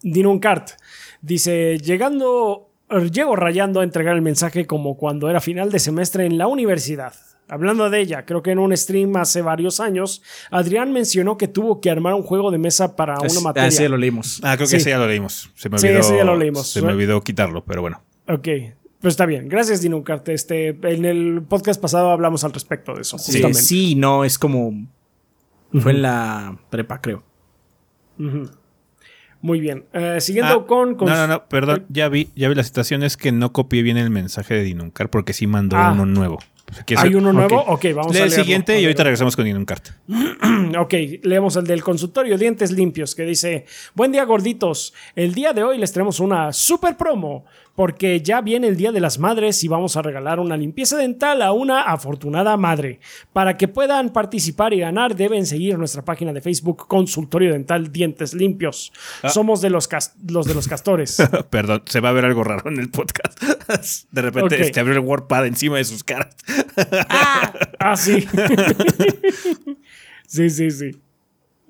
Dino 0.02 0.40
Kart 0.40 0.70
dice: 1.20 1.78
Llegando, 1.78 2.68
llego 3.12 3.36
rayando 3.36 3.78
a 3.78 3.84
entregar 3.84 4.16
el 4.16 4.22
mensaje 4.22 4.66
como 4.66 4.96
cuando 4.96 5.30
era 5.30 5.40
final 5.40 5.70
de 5.70 5.78
semestre 5.78 6.26
en 6.26 6.36
la 6.36 6.48
universidad. 6.48 7.14
Hablando 7.52 7.90
de 7.90 8.00
ella, 8.00 8.24
creo 8.24 8.42
que 8.42 8.50
en 8.50 8.58
un 8.58 8.74
stream 8.74 9.14
hace 9.16 9.42
varios 9.42 9.78
años, 9.78 10.22
Adrián 10.50 10.90
mencionó 10.90 11.36
que 11.36 11.48
tuvo 11.48 11.82
que 11.82 11.90
armar 11.90 12.14
un 12.14 12.22
juego 12.22 12.50
de 12.50 12.56
mesa 12.56 12.96
para 12.96 13.18
una 13.18 13.40
materia. 13.42 13.68
Ah, 13.68 13.70
sí, 13.70 13.82
ya 13.82 13.90
lo 13.90 13.98
leímos. 13.98 14.40
Ah, 14.42 14.56
creo 14.56 14.66
que 14.66 14.80
sí, 14.80 14.88
ya 14.88 14.96
lo 14.96 15.06
leímos. 15.06 15.50
Se 15.54 15.68
me 15.68 15.76
olvidó, 15.76 16.02
sí, 16.02 16.14
ya 16.16 16.24
lo 16.24 16.34
leímos. 16.34 16.66
Se 16.66 16.80
me 16.80 16.92
olvidó 16.92 17.20
quitarlo, 17.20 17.62
pero 17.62 17.82
bueno. 17.82 18.00
Ok. 18.26 18.48
Pues 19.02 19.12
está 19.12 19.26
bien. 19.26 19.50
Gracias, 19.50 19.82
Dinucarte. 19.82 20.32
Este, 20.32 20.68
en 20.68 21.04
el 21.04 21.42
podcast 21.42 21.78
pasado 21.78 22.10
hablamos 22.10 22.42
al 22.44 22.54
respecto 22.54 22.94
de 22.94 23.02
eso. 23.02 23.18
Sí, 23.18 23.42
sí 23.52 23.96
no, 23.96 24.24
es 24.24 24.38
como. 24.38 24.72
Fue 25.78 25.92
en 25.92 26.00
la 26.00 26.56
prepa, 26.70 27.02
creo. 27.02 27.22
Muy 29.42 29.60
bien. 29.60 29.84
Eh, 29.92 30.22
siguiendo 30.22 30.54
ah, 30.54 30.66
con, 30.66 30.96
No, 30.96 31.04
no, 31.04 31.26
no, 31.26 31.48
perdón. 31.48 31.84
Ya 31.90 32.08
vi, 32.08 32.30
ya 32.34 32.48
vi 32.48 32.54
la 32.54 32.62
situación. 32.62 33.02
Es 33.02 33.18
que 33.18 33.30
no 33.30 33.52
copié 33.52 33.82
bien 33.82 33.98
el 33.98 34.08
mensaje 34.08 34.54
de 34.54 34.62
Dinuncar 34.62 35.10
porque 35.10 35.34
sí 35.34 35.46
mandó 35.46 35.76
ah. 35.76 35.92
uno 35.92 36.06
nuevo. 36.06 36.38
¿Hay 36.96 37.14
uno 37.14 37.32
nuevo? 37.32 37.60
Ok, 37.68 37.86
vamos 37.94 38.14
Lee 38.14 38.20
a 38.20 38.24
el 38.24 38.30
siguiente 38.30 38.80
y 38.80 38.84
ahorita 38.84 39.04
regresamos 39.04 39.36
con 39.36 39.46
un 39.46 39.64
Cart. 39.64 39.88
ok, 40.78 40.94
leemos 41.22 41.56
el 41.56 41.66
del 41.66 41.82
consultorio 41.82 42.38
Dientes 42.38 42.70
Limpios 42.72 43.14
que 43.14 43.24
dice: 43.24 43.66
Buen 43.94 44.12
día, 44.12 44.24
gorditos. 44.24 44.94
El 45.14 45.34
día 45.34 45.52
de 45.52 45.62
hoy 45.62 45.78
les 45.78 45.92
traemos 45.92 46.20
una 46.20 46.52
super 46.52 46.96
promo 46.96 47.44
porque 47.74 48.20
ya 48.20 48.40
viene 48.40 48.68
el 48.68 48.76
Día 48.76 48.92
de 48.92 49.00
las 49.00 49.18
Madres 49.18 49.62
y 49.64 49.68
vamos 49.68 49.96
a 49.96 50.02
regalar 50.02 50.40
una 50.40 50.56
limpieza 50.56 50.96
dental 50.96 51.42
a 51.42 51.52
una 51.52 51.82
afortunada 51.82 52.56
madre. 52.56 53.00
Para 53.32 53.56
que 53.56 53.68
puedan 53.68 54.10
participar 54.10 54.72
y 54.74 54.80
ganar, 54.80 55.16
deben 55.16 55.46
seguir 55.46 55.78
nuestra 55.78 56.04
página 56.04 56.32
de 56.32 56.40
Facebook 56.40 56.86
Consultorio 56.86 57.52
Dental 57.52 57.92
Dientes 57.92 58.34
Limpios. 58.34 58.92
Ah. 59.22 59.30
Somos 59.30 59.60
de 59.60 59.70
los, 59.70 59.88
los 60.28 60.46
de 60.46 60.54
los 60.54 60.68
castores. 60.68 61.16
Perdón, 61.50 61.82
se 61.86 62.00
va 62.00 62.10
a 62.10 62.12
ver 62.12 62.24
algo 62.24 62.44
raro 62.44 62.70
en 62.70 62.78
el 62.78 62.90
podcast. 62.90 63.40
De 64.10 64.22
repente 64.22 64.54
okay. 64.54 64.66
este, 64.66 64.80
abrió 64.80 64.94
el 64.94 65.00
WordPad 65.00 65.46
encima 65.46 65.78
de 65.78 65.84
sus 65.84 66.04
caras. 66.04 66.34
ah, 67.08 67.52
ah 67.78 67.96
sí. 67.96 68.26
sí, 70.26 70.50
sí, 70.50 70.70
sí. 70.70 71.02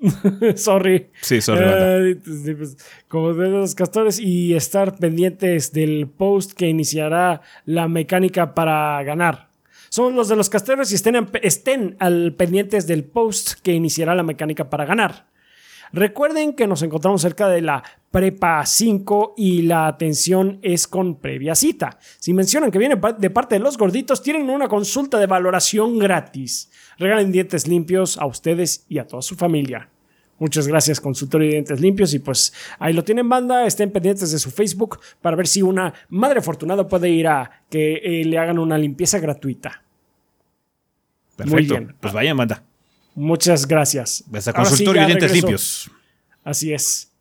sorry. 0.55 1.09
Sí, 1.21 1.41
sorry. 1.41 2.15
Pues, 2.15 2.77
como 3.07 3.33
de 3.33 3.49
los 3.49 3.75
castores 3.75 4.19
y 4.19 4.53
estar 4.53 4.97
pendientes 4.97 5.71
del 5.71 6.07
post 6.07 6.53
que 6.53 6.67
iniciará 6.67 7.41
la 7.65 7.87
mecánica 7.87 8.53
para 8.53 9.01
ganar. 9.03 9.49
Somos 9.89 10.13
los 10.13 10.27
de 10.27 10.35
los 10.35 10.49
castores 10.49 10.91
y 10.91 10.95
estén, 10.95 11.29
estén 11.41 11.95
al 11.99 12.33
pendientes 12.33 12.87
del 12.87 13.03
post 13.03 13.53
que 13.61 13.73
iniciará 13.73 14.15
la 14.15 14.23
mecánica 14.23 14.69
para 14.69 14.85
ganar. 14.85 15.27
Recuerden 15.91 16.53
que 16.53 16.65
nos 16.65 16.81
encontramos 16.81 17.21
cerca 17.21 17.47
de 17.47 17.61
la 17.61 17.83
Prepa 18.09 18.65
5 18.65 19.35
y 19.37 19.61
la 19.61 19.85
atención 19.85 20.57
es 20.63 20.87
con 20.87 21.19
previa 21.21 21.53
cita. 21.53 21.99
Si 22.17 22.33
mencionan 22.33 22.71
que 22.71 22.79
viene 22.79 22.99
de 23.19 23.29
parte 23.29 23.55
de 23.55 23.59
los 23.59 23.77
gorditos, 23.77 24.23
tienen 24.23 24.49
una 24.49 24.67
consulta 24.67 25.19
de 25.19 25.27
valoración 25.27 25.99
gratis. 25.99 26.71
Regalen 26.97 27.31
dientes 27.31 27.67
limpios 27.67 28.17
a 28.17 28.25
ustedes 28.25 28.87
y 28.89 28.97
a 28.97 29.05
toda 29.05 29.21
su 29.21 29.35
familia. 29.35 29.92
Muchas 30.39 30.67
gracias, 30.67 30.99
consultorio 30.99 31.47
de 31.47 31.53
dientes 31.53 31.79
limpios. 31.79 32.13
Y 32.13 32.19
pues 32.19 32.53
ahí 32.79 32.93
lo 32.93 33.03
tienen, 33.03 33.29
banda. 33.29 33.65
Estén 33.65 33.91
pendientes 33.91 34.31
de 34.31 34.39
su 34.39 34.51
Facebook 34.51 34.99
para 35.21 35.35
ver 35.35 35.47
si 35.47 35.61
una 35.61 35.93
madre 36.09 36.39
afortunada 36.39 36.87
puede 36.87 37.09
ir 37.09 37.27
a 37.27 37.63
que 37.69 37.95
eh, 37.95 38.25
le 38.25 38.37
hagan 38.37 38.59
una 38.59 38.77
limpieza 38.77 39.19
gratuita. 39.19 39.83
Perfecto. 41.35 41.55
Muy 41.55 41.65
bien. 41.65 41.95
Pues 41.99 42.13
vayan, 42.13 42.37
banda. 42.37 42.63
Muchas 43.15 43.67
gracias. 43.67 44.23
Hasta 44.33 44.53
consultorio 44.53 45.01
de 45.01 45.07
dientes 45.07 45.33
limpios. 45.33 45.91
Así 46.43 46.73
es. 46.73 47.11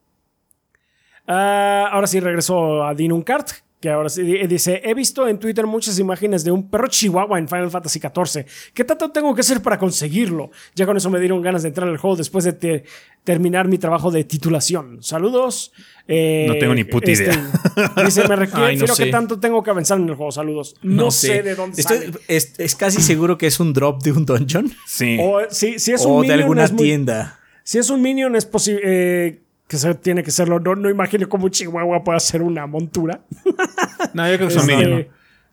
Ah, 1.27 1.89
ahora 1.93 2.07
sí 2.07 2.19
regreso 2.19 2.85
a 2.85 2.95
Dinuncart 2.95 3.51
que 3.83 3.91
ahora 3.91 4.09
sí 4.09 4.23
dice, 4.23 4.81
he 4.85 4.95
visto 4.95 5.27
en 5.27 5.41
Twitter 5.41 5.67
muchas 5.67 5.99
imágenes 5.99 6.45
de 6.45 6.53
un 6.53 6.71
perro 6.71 6.87
chihuahua 6.87 7.37
en 7.41 7.49
Final 7.49 7.69
Fantasy 7.69 7.99
XIV. 7.99 8.47
¿Qué 8.73 8.85
tanto 8.85 9.11
tengo 9.11 9.35
que 9.35 9.41
hacer 9.41 9.61
para 9.61 9.77
conseguirlo? 9.77 10.53
Ya 10.77 10.87
con 10.87 10.97
eso 10.97 11.11
me 11.11 11.19
dieron 11.19 11.43
ganas 11.43 11.63
de 11.63 11.69
entrar 11.69 11.89
al 11.89 11.97
juego 11.97 12.15
después 12.15 12.45
de 12.45 12.85
terminar 13.25 13.67
mi 13.67 13.79
trabajo 13.79 14.13
de 14.13 14.23
titulación. 14.23 15.03
Saludos. 15.03 15.73
Eh, 16.07 16.45
no 16.47 16.55
tengo 16.59 16.77
ni 16.77 16.85
puta 16.85 17.11
este, 17.11 17.25
idea. 17.25 17.51
Dice, 18.05 18.29
me 18.29 18.37
refiero 18.37 18.95
que 18.97 19.07
tanto 19.07 19.41
tengo 19.41 19.65
que 19.65 19.71
avanzar 19.71 19.99
en 19.99 20.09
el 20.09 20.15
juego. 20.15 20.31
Saludos. 20.31 20.77
No, 20.83 21.11
sé. 21.11 21.43
de 21.43 21.57
dónde 21.57 21.83
sale. 21.83 22.13
Es, 22.29 22.77
casi 22.77 23.03
seguro 23.03 23.37
que 23.37 23.49
es 23.49 23.59
un 23.59 23.73
drop 23.73 24.01
de 24.05 24.13
un 24.13 24.25
dungeon. 24.25 24.73
Sí. 24.87 25.19
O, 25.21 25.41
si, 25.51 25.75
es 25.75 26.07
un 26.07 26.25
de 26.25 26.35
alguna 26.35 26.69
tienda. 26.69 27.41
si 27.65 27.79
es 27.79 27.91
un 27.91 28.01
minion, 28.01 28.37
es 28.37 28.47
posible... 28.47 28.81
Eh, 28.85 29.42
que 29.73 29.95
tiene 29.95 30.23
que 30.23 30.31
serlo. 30.31 30.61
No, 30.61 30.75
no 30.75 30.91
imagino 30.91 31.29
cómo 31.29 31.45
un 31.45 31.51
chihuahua 31.51 32.05
puede 32.05 32.17
hacer 32.17 32.43
una 32.43 32.67
montura. 32.67 33.23
no, 34.15 34.31
yo 34.31 34.37
creo 34.37 34.49
que 34.49 34.55
es 34.55 34.63
un 34.63 34.71
este, 34.71 34.77
minion. 34.77 35.09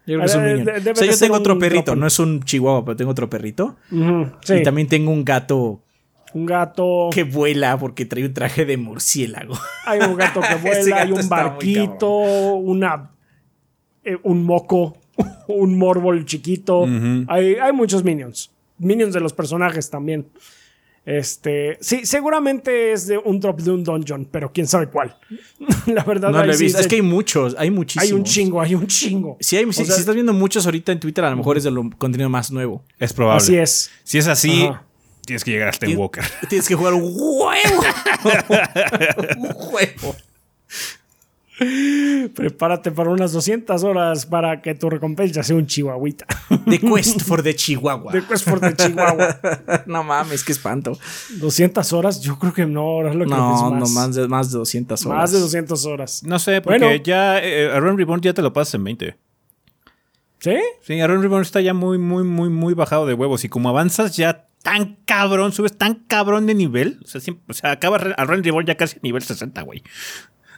Yo 0.05 0.17
creo 0.17 0.19
que 0.19 0.25
es 0.25 0.35
un 0.35 0.43
minion. 0.43 0.69
o 0.91 0.95
sea, 0.95 1.07
yo 1.07 1.17
tengo 1.17 1.35
otro 1.35 1.57
perrito, 1.57 1.95
no 1.95 2.07
es 2.07 2.19
un 2.19 2.43
chihuahua, 2.43 2.83
pero 2.83 2.97
tengo 2.97 3.11
otro 3.11 3.29
perrito. 3.29 3.77
Y 3.91 4.63
también 4.63 4.87
tengo 4.87 5.11
un 5.11 5.23
gato. 5.23 5.81
Un 6.33 6.45
gato. 6.45 7.09
Que 7.11 7.23
vuela 7.23 7.77
porque 7.79 8.05
trae 8.05 8.25
un 8.25 8.33
traje 8.33 8.65
de 8.65 8.77
murciélago. 8.77 9.55
Hay 9.85 9.99
un 10.01 10.15
gato 10.15 10.41
que 10.41 10.55
vuela, 10.55 11.01
hay 11.01 11.11
un 11.11 11.27
barquito, 11.27 12.09
una. 12.09 13.11
Eh, 14.03 14.17
un 14.23 14.43
moco. 14.43 14.97
un 15.47 15.77
Morbol 15.77 16.25
chiquito. 16.25 16.85
hay, 17.27 17.55
hay 17.55 17.73
muchos 17.73 18.03
minions. 18.03 18.51
Minions 18.77 19.13
de 19.13 19.19
los 19.19 19.33
personajes 19.33 19.89
también. 19.89 20.27
Este, 21.11 21.79
sí, 21.81 22.05
seguramente 22.05 22.91
es 22.91 23.07
de 23.07 23.17
un 23.17 23.39
drop 23.39 23.59
de 23.61 23.71
un 23.71 23.83
dungeon, 23.83 24.27
pero 24.31 24.51
quién 24.53 24.67
sabe 24.67 24.89
cuál. 24.89 25.17
La 25.87 26.03
verdad, 26.03 26.29
no 26.29 26.45
lo 26.45 26.51
he 26.51 26.55
sí 26.55 26.65
visto. 26.65 26.79
Es 26.79 26.87
que 26.87 26.97
hay 26.97 27.01
muchos, 27.01 27.55
hay 27.57 27.71
muchísimos. 27.71 28.05
hay 28.05 28.13
un 28.13 28.23
chingo, 28.23 28.61
hay 28.61 28.75
un 28.75 28.85
chingo. 28.85 29.35
Si, 29.39 29.57
hay, 29.57 29.63
si, 29.63 29.69
O 29.69 29.85
sea- 29.85 29.95
si 29.95 30.01
estás 30.01 30.13
viendo 30.13 30.33
muchos 30.33 30.65
ahorita 30.67 30.91
en 30.91 30.99
Twitter, 30.99 31.25
a 31.25 31.31
lo 31.31 31.35
mejor 31.37 31.57
es 31.57 31.63
de 31.63 31.71
lo 31.71 31.89
contenido 31.97 32.29
más 32.29 32.51
nuevo. 32.51 32.83
Es 32.99 33.11
probable. 33.11 33.41
Así 33.41 33.57
es. 33.57 33.89
Si 34.03 34.19
es 34.19 34.27
así, 34.27 34.65
Ajá. 34.65 34.83
tienes 35.25 35.43
que 35.43 35.49
llegar 35.49 35.69
hasta 35.69 35.87
en 35.87 35.97
Walker. 35.97 36.23
Tienes 36.47 36.67
que 36.67 36.75
jugar 36.75 36.93
un 36.93 37.01
huevo. 37.01 37.83
un 39.39 39.47
juego. 39.53 40.15
Prepárate 42.33 42.91
para 42.91 43.09
unas 43.09 43.31
200 43.31 43.83
horas 43.83 44.25
para 44.25 44.61
que 44.61 44.75
tu 44.75 44.89
recompensa 44.89 45.43
sea 45.43 45.55
un 45.55 45.65
chihuahuita. 45.67 46.25
The 46.69 46.79
Quest 46.79 47.21
for 47.21 47.41
the 47.43 47.55
Chihuahua. 47.55 48.11
De 48.11 48.23
Quest 48.23 48.47
for 48.47 48.59
the 48.59 48.75
Chihuahua. 48.75 49.39
no 49.85 50.03
mames, 50.03 50.43
qué 50.43 50.51
espanto. 50.51 50.97
200 51.37 51.93
horas, 51.93 52.21
yo 52.21 52.37
creo 52.39 52.53
que 52.53 52.65
no, 52.65 52.81
ahora 52.81 53.13
lo 53.13 53.25
que 53.25 53.31
No, 53.31 53.71
más. 53.71 53.79
no, 53.79 53.87
más 53.99 54.15
de, 54.15 54.27
más 54.27 54.51
de 54.51 54.57
200 54.59 55.05
horas. 55.05 55.17
Más 55.17 55.31
de 55.31 55.39
200 55.39 55.85
horas. 55.85 56.23
No 56.23 56.39
sé, 56.39 56.61
porque 56.61 56.79
Bueno. 56.79 57.03
ya 57.03 57.39
eh, 57.43 57.71
a 57.71 57.79
Run 57.79 57.97
Reborn 57.97 58.21
ya 58.21 58.33
te 58.33 58.41
lo 58.41 58.53
pasas 58.53 58.75
en 58.75 58.83
20. 58.83 59.17
¿Sí? 60.39 60.55
Sí, 60.81 60.99
a 61.01 61.07
Run 61.07 61.21
Reborn 61.21 61.41
está 61.41 61.59
ya 61.61 61.73
muy, 61.73 61.97
muy, 61.97 62.23
muy, 62.23 62.49
muy 62.49 62.73
bajado 62.73 63.05
de 63.05 63.13
huevos. 63.13 63.43
Y 63.43 63.49
como 63.49 63.67
avanzas 63.69 64.15
ya 64.15 64.45
tan 64.63 64.97
cabrón, 65.05 65.51
subes 65.51 65.77
tan 65.77 65.95
cabrón 66.07 66.45
de 66.45 66.53
nivel. 66.55 66.99
O 67.03 67.07
sea, 67.07 67.19
siempre- 67.19 67.43
o 67.49 67.53
sea 67.53 67.71
acabas 67.71 68.03
a 68.17 68.23
Run 68.25 68.43
Reborn 68.43 68.65
ya 68.65 68.75
casi 68.75 68.97
a 68.97 68.99
nivel 69.03 69.21
60, 69.21 69.61
güey. 69.63 69.83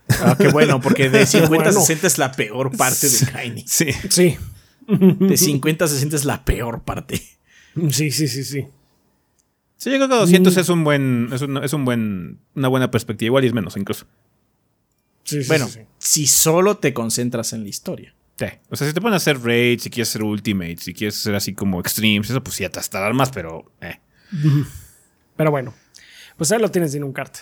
Ah, 0.10 0.36
qué 0.38 0.50
bueno, 0.50 0.82
porque 0.82 1.10
de 1.10 1.26
50 1.28 1.54
a 1.56 1.58
Bueno. 1.72 1.72
60 1.80 2.08
es 2.08 2.18
la 2.18 2.32
peor 2.32 2.76
parte 2.76 3.08
de 3.10 3.18
Tiny. 3.26 3.64
Sí. 3.68 3.88
Sí. 4.10 4.38
De 4.88 5.38
50 5.38 5.86
a 5.86 5.88
60 5.88 6.16
es 6.16 6.26
la 6.26 6.44
peor 6.44 6.84
parte. 6.84 7.22
Sí, 7.92 8.12
sí, 8.12 8.28
sí, 8.28 8.44
sí. 8.44 8.68
Sí, 9.78 9.90
yo 9.90 9.96
creo 9.96 10.10
que 10.10 10.16
200 10.16 10.58
es 10.58 10.70
un 10.70 10.84
buen, 10.84 11.30
es 11.32 11.42
un, 11.42 11.64
es 11.64 11.74
un 11.74 11.86
buen, 11.86 12.40
una 12.56 12.68
buena 12.68 12.92
perspectiva. 12.92 13.28
Igual 13.28 13.44
y 13.46 13.48
es 13.48 13.54
menos 13.54 13.78
incluso. 13.78 14.06
Sí, 15.24 15.42
sí, 15.44 15.48
Bueno, 15.48 15.68
sí, 15.68 15.80
sí. 15.80 15.86
si 15.98 16.28
solo 16.28 16.78
te 16.78 16.94
concentras 16.94 17.54
en 17.54 17.64
la 17.64 17.70
historia. 17.70 18.14
Sí. 18.38 18.46
O 18.70 18.76
sea, 18.76 18.88
si 18.88 18.94
te 18.94 19.00
ponen 19.02 19.14
a 19.14 19.18
hacer 19.18 19.40
raids, 19.42 19.84
si 19.84 19.90
quieres 19.90 20.10
hacer 20.10 20.24
ultimates, 20.24 20.84
si 20.84 20.94
quieres 20.94 21.16
hacer 21.18 21.36
así 21.36 21.54
como 21.54 21.80
extremes, 21.80 22.30
eso 22.30 22.44
pues 22.44 22.56
sí, 22.56 22.68
te 22.70 22.80
estarán 22.80 23.16
más, 23.16 23.30
pero 23.32 23.72
eh. 23.82 24.00
Pero 25.38 25.52
bueno, 25.52 25.74
pues 26.38 26.52
ahí 26.52 26.60
lo 26.60 26.70
tienes 26.70 26.94
en 26.96 27.04
un 27.04 27.14
cart. 27.14 27.36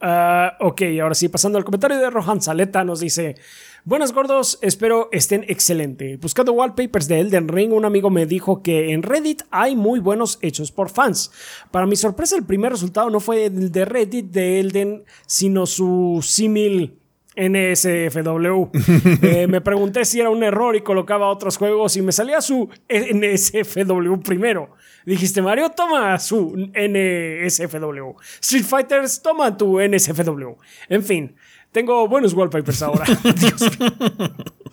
Ah, 0.00 0.56
ok, 0.60 0.82
ahora 1.02 1.14
sí, 1.14 1.28
pasando 1.28 1.58
al 1.58 1.64
comentario 1.64 1.98
de 1.98 2.08
Rohan 2.08 2.40
Saleta, 2.40 2.84
nos 2.84 3.00
dice: 3.00 3.36
Buenas 3.84 4.12
gordos, 4.12 4.58
espero 4.62 5.08
estén 5.12 5.44
excelente. 5.48 6.16
Buscando 6.16 6.52
wallpapers 6.52 7.08
de 7.08 7.20
Elden 7.20 7.48
Ring, 7.48 7.72
un 7.72 7.84
amigo 7.84 8.08
me 8.08 8.26
dijo 8.26 8.62
que 8.62 8.92
en 8.92 9.02
Reddit 9.02 9.42
hay 9.50 9.76
muy 9.76 10.00
buenos 10.00 10.38
hechos 10.42 10.72
por 10.72 10.90
fans. 10.90 11.30
Para 11.70 11.86
mi 11.86 11.96
sorpresa, 11.96 12.36
el 12.36 12.44
primer 12.44 12.72
resultado 12.72 13.10
no 13.10 13.20
fue 13.20 13.46
el 13.46 13.72
de 13.72 13.84
Reddit 13.84 14.26
de 14.30 14.60
Elden, 14.60 15.04
sino 15.26 15.66
su 15.66 16.20
símil. 16.22 16.96
NSFW. 17.36 18.70
Eh, 19.22 19.46
me 19.46 19.60
pregunté 19.60 20.04
si 20.04 20.20
era 20.20 20.30
un 20.30 20.42
error 20.42 20.74
y 20.76 20.80
colocaba 20.80 21.30
otros 21.30 21.56
juegos 21.56 21.96
y 21.96 22.02
me 22.02 22.12
salía 22.12 22.40
su 22.40 22.68
NSFW 22.88 24.20
primero. 24.22 24.70
Dijiste, 25.06 25.40
Mario, 25.42 25.70
toma 25.70 26.18
su 26.18 26.54
NSFW. 26.74 28.16
Street 28.40 28.64
Fighters, 28.64 29.22
toma 29.22 29.56
tu 29.56 29.78
NSFW. 29.80 30.56
En 30.88 31.02
fin, 31.02 31.34
tengo 31.72 32.06
buenos 32.08 32.34
wallpapers 32.34 32.82
ahora. 32.82 33.04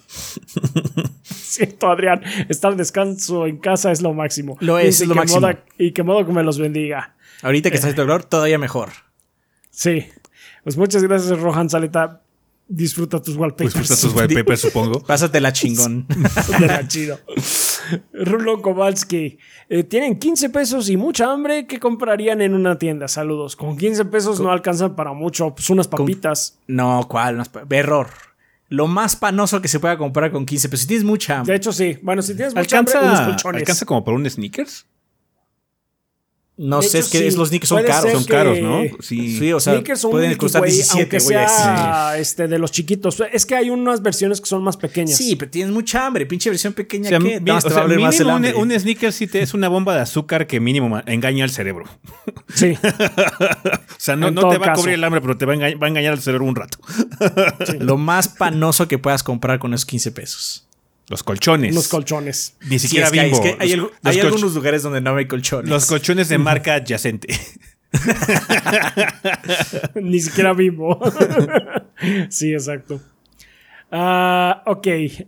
Siento, 1.24 1.90
Adrián, 1.90 2.22
estar 2.50 2.76
descanso 2.76 3.48
en 3.48 3.58
casa 3.58 3.92
es 3.92 4.02
lo 4.02 4.14
máximo. 4.14 4.58
Lo 4.60 4.78
es, 4.80 5.00
Y 5.00 5.04
es 5.04 5.10
lo 5.10 5.16
máximo. 5.16 5.42
Moda- 5.42 5.64
y 5.78 5.92
que 5.92 6.04
modo 6.04 6.26
que 6.26 6.32
me 6.32 6.44
los 6.44 6.60
bendiga. 6.60 7.16
Ahorita 7.42 7.70
que 7.70 7.76
estás 7.76 7.90
haciendo 7.92 8.04
dolor, 8.12 8.24
todavía 8.26 8.58
mejor. 8.58 8.90
Sí. 9.70 10.06
Pues 10.64 10.78
muchas 10.78 11.04
gracias, 11.04 11.40
Rohan 11.40 11.70
Saleta. 11.70 12.22
Disfruta 12.68 13.22
tus 13.22 13.36
wallpapers. 13.38 13.74
Pues 13.74 14.02
tus 14.02 14.14
wallpapers, 14.14 14.60
supongo. 14.62 15.02
Pásatela 15.06 15.54
chingón. 15.54 16.06
de 16.60 16.68
la 16.68 16.86
chido. 16.88 17.20
Rulo 18.14 18.62
Kowalski. 18.62 19.38
eh, 19.70 19.84
tienen 19.84 20.18
15 20.20 20.50
pesos 20.50 20.90
y 20.90 20.98
mucha 20.98 21.32
hambre 21.32 21.68
que 21.68 21.80
comprarían 21.80 22.42
en 22.42 22.54
una 22.54 22.78
tienda. 22.78 23.08
Saludos. 23.08 23.56
Con 23.56 23.78
15 23.78 24.06
pesos 24.06 24.40
no 24.40 24.52
alcanzan 24.52 24.96
para 24.96 25.14
mucho. 25.14 25.54
Pues 25.54 25.70
unas 25.70 25.88
papitas. 25.88 26.60
No, 26.68 27.06
¿cuál? 27.10 27.44
Error. 27.70 28.08
Lo 28.70 28.88
más 28.88 29.16
panoso 29.16 29.62
que 29.62 29.68
se 29.70 29.80
pueda 29.80 29.98
comprar 29.98 30.32
con 30.32 30.46
15 30.46 30.68
pesos. 30.70 30.82
Si 30.82 30.88
tienes 30.88 31.06
mucha 31.06 31.34
De 31.36 31.40
hambre. 31.40 31.56
hecho, 31.56 31.72
sí. 31.72 31.98
Bueno, 32.02 32.22
si 32.22 32.36
tienes 32.36 32.54
mucha 32.54 32.78
hambre, 32.80 32.94
unos 32.96 33.06
¿Alcanza, 33.12 33.26
colchones. 33.32 33.62
¿Alcanza 33.62 33.86
como 33.86 34.04
por 34.04 34.14
un 34.14 34.30
sneakers? 34.30 34.86
No 36.60 36.82
De 36.82 36.88
sé, 36.90 36.98
hecho, 36.98 37.06
es 37.06 37.12
que 37.12 37.18
sí. 37.20 37.26
es- 37.28 37.36
los 37.36 37.50
sneakers 37.50 37.70
son 37.70 37.76
Puede 37.78 37.88
caros. 37.88 38.12
Son 38.12 38.26
que- 38.26 38.32
caros, 38.32 38.60
¿no? 38.60 38.82
Sí. 39.00 39.38
Sí, 39.38 39.54
o 39.54 39.60
sea, 39.60 39.74
Sneakers 39.74 40.04
un 40.06 40.12
pueden 40.12 40.36
costar 40.38 40.64
Way, 40.64 40.72
17, 40.72 41.00
aunque 41.02 41.20
sea 41.20 42.18
este, 42.18 42.48
de 42.48 42.58
los 42.58 42.72
chiquitos. 42.72 43.22
Es 43.32 43.46
que 43.46 43.56
hay 43.56 43.70
unas 43.70 44.02
versiones 44.02 44.42
que 44.42 44.48
son 44.48 44.64
más 44.64 44.76
pequeñas. 44.76 45.16
Sí, 45.18 45.36
pero 45.36 45.52
tienes 45.52 45.72
mucha 45.72 46.06
hambre. 46.08 46.26
Pinche 46.26 46.50
versión 46.50 46.74
pequeña 46.74 47.06
O 47.06 47.10
sea, 47.10 47.20
que 47.20 47.40
más 47.42 47.64
o 47.64 47.68
te 47.68 47.74
va 47.74 47.76
sea, 47.76 47.80
a 47.80 47.84
doler 47.84 48.00
más 48.00 48.16
mínimo 48.16 48.30
un, 48.32 48.36
hambre. 48.38 48.54
un 48.56 48.72
sneaker 48.80 49.14
sí 49.14 49.28
te 49.28 49.42
es 49.44 49.54
una 49.54 49.68
bomba 49.68 49.94
de 49.96 50.02
azúcar 50.02 50.48
que 50.48 50.60
mínimo 50.60 51.00
engaña 51.06 51.44
al 51.44 51.52
cerebro. 51.52 51.86
Sí. 52.54 52.74
O 53.98 54.00
sea, 54.00 54.16
no, 54.16 54.32
no 54.32 54.48
te 54.50 54.58
va 54.58 54.66
a 54.68 54.70
caso. 54.70 54.82
cubrir 54.82 54.96
el 54.96 55.04
hambre, 55.04 55.22
pero 55.22 55.38
te 55.38 55.46
va 55.46 55.54
a, 55.54 55.56
engañar, 55.56 55.82
va 55.82 55.88
a 55.88 55.90
engañar 55.90 56.14
al 56.14 56.20
cerebro 56.22 56.46
un 56.46 56.56
rato. 56.56 56.78
Lo 57.80 57.98
más 57.98 58.28
panoso 58.30 58.88
que 58.88 58.98
puedas 59.00 59.24
comprar 59.24 59.60
con 59.60 59.74
esos 59.74 59.86
15 59.86 60.12
pesos. 60.12 60.67
Los 61.10 61.24
colchones. 61.24 61.72
unos 61.72 61.88
colchones. 61.88 62.56
Ni 62.70 62.80
Sí, 62.80 62.88
siquiera 62.88 63.10
que 63.12 63.20
hay, 63.20 63.30
bimbo. 63.32 63.44
es 63.46 63.56
que 63.56 63.64
hay, 63.64 63.76
Los- 63.76 63.88
algu- 63.88 63.92
los 64.04 64.16
hay 64.16 64.22
colch- 64.22 64.26
algunos 64.26 64.54
lugares 64.56 64.84
donde 64.84 65.02
no 65.02 65.16
hay 65.16 65.26
colchones. 65.28 65.70
Los 65.70 65.86
colchones 65.86 66.30
de 66.30 66.38
marca 66.50 66.76
adyacente. 66.76 67.28
Ni 69.96 70.20
siquiera 70.20 70.54
vivo. 70.54 71.00
sí, 72.30 72.54
exacto. 72.54 73.00
Ah, 73.90 74.64
ok, 74.66 74.86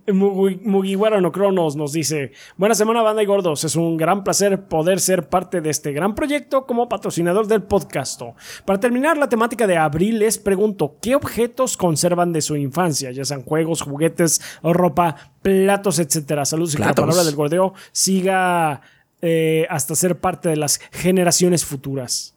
Mugi- 0.08 0.60
Mugiwara 0.64 1.22
no 1.22 1.32
Cronos 1.32 1.78
nos 1.78 1.94
dice: 1.94 2.34
Buena 2.58 2.76
semana, 2.76 3.02
banda 3.02 3.24
y 3.24 3.26
gordos. 3.26 3.64
Es 3.64 3.78
un 3.78 3.96
gran 3.96 4.26
placer 4.26 4.68
poder 4.68 5.00
ser 5.00 5.30
parte 5.30 5.62
de 5.62 5.70
este 5.70 5.94
gran 5.94 6.14
proyecto 6.14 6.66
como 6.66 6.90
patrocinador 6.90 7.48
del 7.48 7.64
podcast. 7.64 8.22
Para 8.66 8.78
terminar 8.80 9.18
la 9.18 9.30
temática 9.30 9.66
de 9.66 9.78
abril, 9.78 10.20
les 10.20 10.38
pregunto: 10.38 10.98
¿qué 11.02 11.16
objetos 11.16 11.78
conservan 11.78 12.34
de 12.34 12.42
su 12.42 12.58
infancia? 12.58 13.12
Ya 13.12 13.24
sean 13.24 13.44
juegos, 13.44 13.82
juguetes, 13.82 14.42
ropa, 14.62 15.16
platos, 15.42 15.98
etcétera. 16.00 16.44
Saludos 16.44 16.74
y 16.74 16.78
que 16.78 16.84
la 16.84 16.94
palabra 16.94 17.24
del 17.24 17.36
gordeo 17.36 17.74
siga 17.94 18.82
eh, 19.22 19.68
hasta 19.70 19.96
ser 19.96 20.20
parte 20.20 20.50
de 20.50 20.58
las 20.58 20.80
generaciones 20.92 21.64
futuras. 21.64 22.36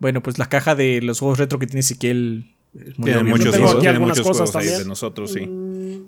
Bueno, 0.00 0.20
pues 0.20 0.36
la 0.38 0.48
caja 0.48 0.74
de 0.74 1.00
los 1.00 1.20
juegos 1.20 1.38
retro 1.38 1.60
que 1.60 1.66
tiene 1.66 1.80
Ezequiel. 1.80 2.56
Tiene 2.72 3.24
muchos, 3.24 3.50
tengo 3.52 3.66
juegos, 3.66 3.70
aquí 3.72 3.80
tiene 3.80 3.88
algunas 3.96 4.18
muchos 4.18 4.26
cosas 4.26 4.50
juegos 4.50 4.72
ahí 4.72 4.78
de 4.78 4.84
nosotros, 4.84 5.32
sí. 5.32 6.06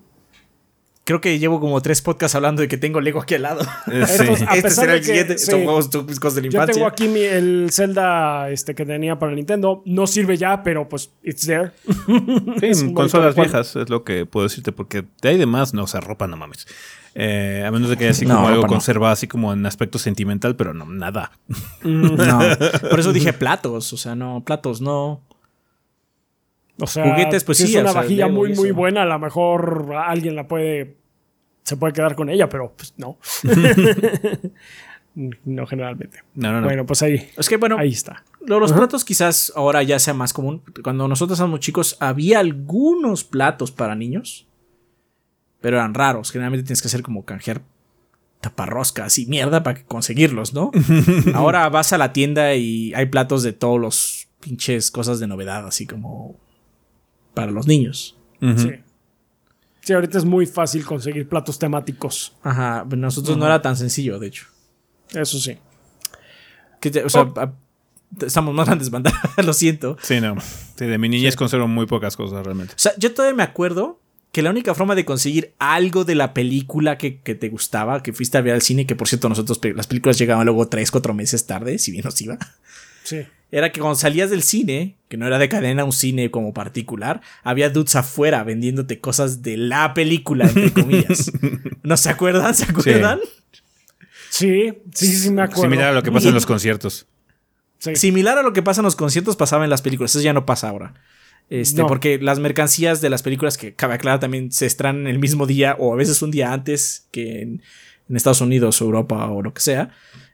Creo 1.04 1.20
que 1.20 1.40
llevo 1.40 1.58
como 1.58 1.80
tres 1.82 2.00
podcasts 2.00 2.36
hablando 2.36 2.62
de 2.62 2.68
que 2.68 2.78
tengo 2.78 3.00
Lego 3.00 3.20
aquí 3.20 3.34
al 3.34 3.42
lado. 3.42 3.60
Eh, 3.92 4.04
sí. 4.06 4.22
Estos- 4.22 4.42
A 4.42 4.54
este 4.56 4.70
será 4.70 4.94
el 4.94 5.00
que- 5.00 5.06
siguiente. 5.06 5.38
sí. 5.38 5.50
Son 5.50 5.64
juegos 5.64 5.88
cosas 6.20 6.36
de 6.36 6.42
la 6.42 6.48
Yo 6.48 6.50
infancia. 6.52 6.74
tengo 6.74 6.86
aquí 6.86 7.08
mi- 7.08 7.20
el 7.22 7.70
Zelda 7.72 8.48
este, 8.50 8.76
que 8.76 8.86
tenía 8.86 9.18
para 9.18 9.32
Nintendo. 9.32 9.82
No 9.84 10.06
sirve 10.06 10.36
ya, 10.36 10.62
pero 10.62 10.88
pues 10.88 11.10
it's 11.24 11.44
there. 11.44 11.72
Sí, 12.72 12.92
consolas 12.94 13.34
viejas 13.34 13.74
es 13.74 13.90
lo 13.90 14.04
que 14.04 14.26
puedo 14.26 14.44
decirte, 14.46 14.70
porque 14.70 15.04
de 15.20 15.28
ahí 15.28 15.38
de 15.38 15.46
más, 15.46 15.74
no, 15.74 15.82
o 15.82 15.86
sea, 15.88 16.00
ropa 16.00 16.28
no 16.28 16.36
mames. 16.36 16.68
Eh, 17.16 17.64
a 17.66 17.70
menos 17.72 17.90
de 17.90 17.96
que 17.96 18.04
haya 18.04 18.12
así 18.12 18.24
No, 18.24 18.36
como 18.36 18.48
algo 18.48 18.62
no. 18.62 18.68
conservado, 18.68 19.12
así 19.12 19.26
como 19.26 19.52
en 19.52 19.66
aspecto 19.66 19.98
sentimental, 19.98 20.54
pero 20.54 20.72
no, 20.72 20.86
nada. 20.86 21.32
No. 21.82 22.38
Por 22.90 23.00
eso 23.00 23.12
dije 23.12 23.32
platos. 23.32 23.92
O 23.92 23.96
sea, 23.96 24.14
no, 24.14 24.44
platos 24.46 24.80
no. 24.80 25.20
O 26.80 26.86
sea, 26.86 27.04
Juguetes, 27.10 27.44
pues 27.44 27.58
si 27.58 27.66
sí, 27.66 27.76
es 27.76 27.82
una 27.82 27.92
vajilla 27.92 28.28
muy, 28.28 28.54
muy 28.54 28.70
buena. 28.70 29.02
A 29.02 29.06
lo 29.06 29.18
mejor 29.18 29.92
alguien 29.94 30.34
la 30.36 30.48
puede. 30.48 30.96
Se 31.62 31.76
puede 31.76 31.92
quedar 31.92 32.14
con 32.16 32.28
ella, 32.28 32.48
pero 32.48 32.72
pues 32.76 32.94
no. 32.96 33.18
no, 35.14 35.66
generalmente. 35.66 36.18
No, 36.34 36.52
no, 36.52 36.60
no. 36.60 36.66
Bueno, 36.66 36.86
pues 36.86 37.02
ahí. 37.02 37.30
Es 37.36 37.48
que 37.48 37.56
bueno, 37.56 37.76
Ahí 37.78 37.90
está. 37.90 38.24
lo- 38.44 38.58
los 38.58 38.72
platos 38.72 39.04
quizás 39.04 39.52
ahora 39.54 39.82
ya 39.82 39.98
sea 39.98 40.14
más 40.14 40.32
común. 40.32 40.62
Cuando 40.82 41.06
nosotros 41.08 41.38
éramos 41.38 41.60
chicos, 41.60 41.96
había 42.00 42.40
algunos 42.40 43.22
platos 43.24 43.70
para 43.70 43.94
niños, 43.94 44.46
pero 45.60 45.76
eran 45.76 45.94
raros. 45.94 46.32
Generalmente 46.32 46.66
tienes 46.66 46.80
que 46.82 46.88
hacer 46.88 47.02
como 47.02 47.24
canjear 47.24 47.60
taparroscas 48.40 49.18
y 49.18 49.26
mierda 49.26 49.62
para 49.62 49.84
conseguirlos, 49.84 50.52
¿no? 50.54 50.72
ahora 51.34 51.68
vas 51.68 51.92
a 51.92 51.98
la 51.98 52.12
tienda 52.12 52.54
y 52.54 52.92
hay 52.94 53.06
platos 53.06 53.42
de 53.44 53.52
todos 53.52 53.78
los 53.78 54.28
pinches 54.40 54.90
cosas 54.90 55.20
de 55.20 55.28
novedad, 55.28 55.64
así 55.66 55.86
como 55.86 56.40
para 57.34 57.50
los 57.52 57.66
niños. 57.66 58.16
Sí. 58.40 58.70
Sí, 59.80 59.92
ahorita 59.92 60.18
es 60.18 60.24
muy 60.24 60.46
fácil 60.46 60.84
conseguir 60.84 61.28
platos 61.28 61.58
temáticos. 61.58 62.36
Ajá, 62.42 62.84
pero 62.88 63.00
nosotros 63.02 63.36
no 63.36 63.46
era 63.46 63.60
tan 63.62 63.76
sencillo, 63.76 64.18
de 64.18 64.28
hecho. 64.28 64.46
Eso 65.12 65.38
sí. 65.40 65.58
Que 66.80 66.90
te- 66.90 67.04
o 67.04 67.08
sea, 67.08 67.22
Oh. 67.22 67.40
a- 67.40 67.52
estamos 68.24 68.54
más 68.54 68.66
grandes, 68.66 68.90
banda, 68.90 69.12
lo 69.44 69.52
siento. 69.52 69.96
Sí, 70.02 70.20
no. 70.20 70.36
Sí, 70.76 70.84
de 70.86 70.98
mi 70.98 71.08
niñez 71.08 71.34
conservo 71.36 71.66
muy 71.68 71.86
pocas 71.86 72.16
cosas 72.16 72.44
realmente. 72.44 72.74
O 72.74 72.78
sea, 72.78 72.92
yo 72.98 73.12
todavía 73.12 73.36
me 73.36 73.42
acuerdo 73.42 74.00
que 74.30 74.40
la 74.42 74.50
única 74.50 74.74
forma 74.74 74.94
de 74.94 75.04
conseguir 75.04 75.52
algo 75.58 76.04
de 76.04 76.14
la 76.14 76.32
película 76.32 76.96
que, 76.96 77.20
que 77.20 77.34
te 77.34 77.48
gustaba, 77.48 78.02
que 78.02 78.12
fuiste 78.12 78.38
a 78.38 78.40
ver 78.40 78.54
al 78.54 78.62
cine, 78.62 78.86
que 78.86 78.96
por 78.96 79.06
cierto 79.08 79.28
nosotros 79.28 79.60
las 79.74 79.86
películas 79.86 80.16
llegaban 80.18 80.46
luego 80.46 80.68
3, 80.68 80.90
4 80.90 81.12
meses 81.12 81.46
tarde, 81.46 81.78
si 81.78 81.90
bien 81.92 82.04
nos 82.04 82.20
iba, 82.22 82.38
Sí. 83.12 83.26
era 83.50 83.70
que 83.72 83.80
cuando 83.80 83.96
salías 83.96 84.30
del 84.30 84.42
cine, 84.42 84.96
que 85.08 85.16
no 85.18 85.26
era 85.26 85.38
de 85.38 85.48
cadena, 85.48 85.84
un 85.84 85.92
cine 85.92 86.30
como 86.30 86.54
particular, 86.54 87.20
había 87.42 87.68
dudes 87.68 87.94
afuera 87.96 88.42
vendiéndote 88.44 89.00
cosas 89.00 89.42
de 89.42 89.56
la 89.58 89.92
película, 89.92 90.46
entre 90.46 90.72
comillas. 90.82 91.30
¿No 91.82 91.96
se 91.98 92.08
acuerdan? 92.08 92.54
¿Se 92.54 92.64
acuerdan? 92.64 93.20
Sí, 94.30 94.72
sí, 94.94 95.06
sí, 95.08 95.30
me 95.30 95.42
acuerdo. 95.42 95.62
Similar 95.64 95.88
a 95.88 95.92
lo 95.92 96.02
que 96.02 96.10
pasa 96.10 96.28
en 96.28 96.34
los 96.34 96.46
conciertos. 96.46 97.06
Sí. 97.78 97.96
Similar 97.96 98.38
a 98.38 98.42
lo 98.42 98.52
que 98.54 98.62
pasa 98.62 98.80
en 98.80 98.84
los 98.86 98.96
conciertos, 98.96 99.36
pasaba 99.36 99.64
en 99.64 99.70
las 99.70 99.82
películas. 99.82 100.12
Eso 100.14 100.24
ya 100.24 100.32
no 100.32 100.46
pasa 100.46 100.68
ahora. 100.70 100.94
Este, 101.50 101.82
No. 101.82 101.86
Porque 101.86 102.18
las 102.18 102.38
mercancías 102.38 103.02
de 103.02 103.10
las 103.10 103.22
películas 103.22 103.58
que 103.58 103.74
cabe 103.74 103.94
aclarar 103.94 104.20
también 104.20 104.50
se 104.52 104.64
estrenan 104.64 105.06
el 105.06 105.18
mismo 105.18 105.46
día 105.46 105.76
o 105.78 105.92
a 105.92 105.96
veces 105.96 106.22
un 106.22 106.30
día 106.30 106.52
antes 106.52 107.08
que 107.10 107.42
en, 107.42 107.62
en 108.08 108.16
Estados 108.16 108.40
Unidos 108.40 108.80
o 108.80 108.86
Europa 108.86 109.26
o 109.26 109.42
lo 109.42 109.52
que 109.52 109.60
sea. 109.60 109.90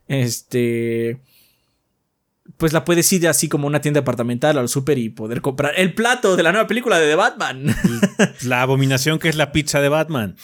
Este. 0.06 1.18
Pues 2.56 2.72
la 2.72 2.84
puedes 2.84 3.12
ir 3.12 3.28
así 3.28 3.48
como 3.48 3.66
a 3.66 3.68
una 3.68 3.80
tienda 3.80 4.00
departamental 4.00 4.58
al 4.58 4.68
súper 4.68 4.98
y 4.98 5.10
poder 5.10 5.40
comprar 5.42 5.74
el 5.76 5.94
plato 5.94 6.34
de 6.34 6.42
la 6.42 6.50
nueva 6.50 6.66
película 6.66 6.98
de 6.98 7.06
The 7.08 7.14
Batman. 7.14 7.76
La 8.42 8.62
abominación 8.62 9.18
que 9.20 9.28
es 9.28 9.36
la 9.36 9.52
pizza 9.52 9.80
de 9.80 9.88
Batman. 9.88 10.34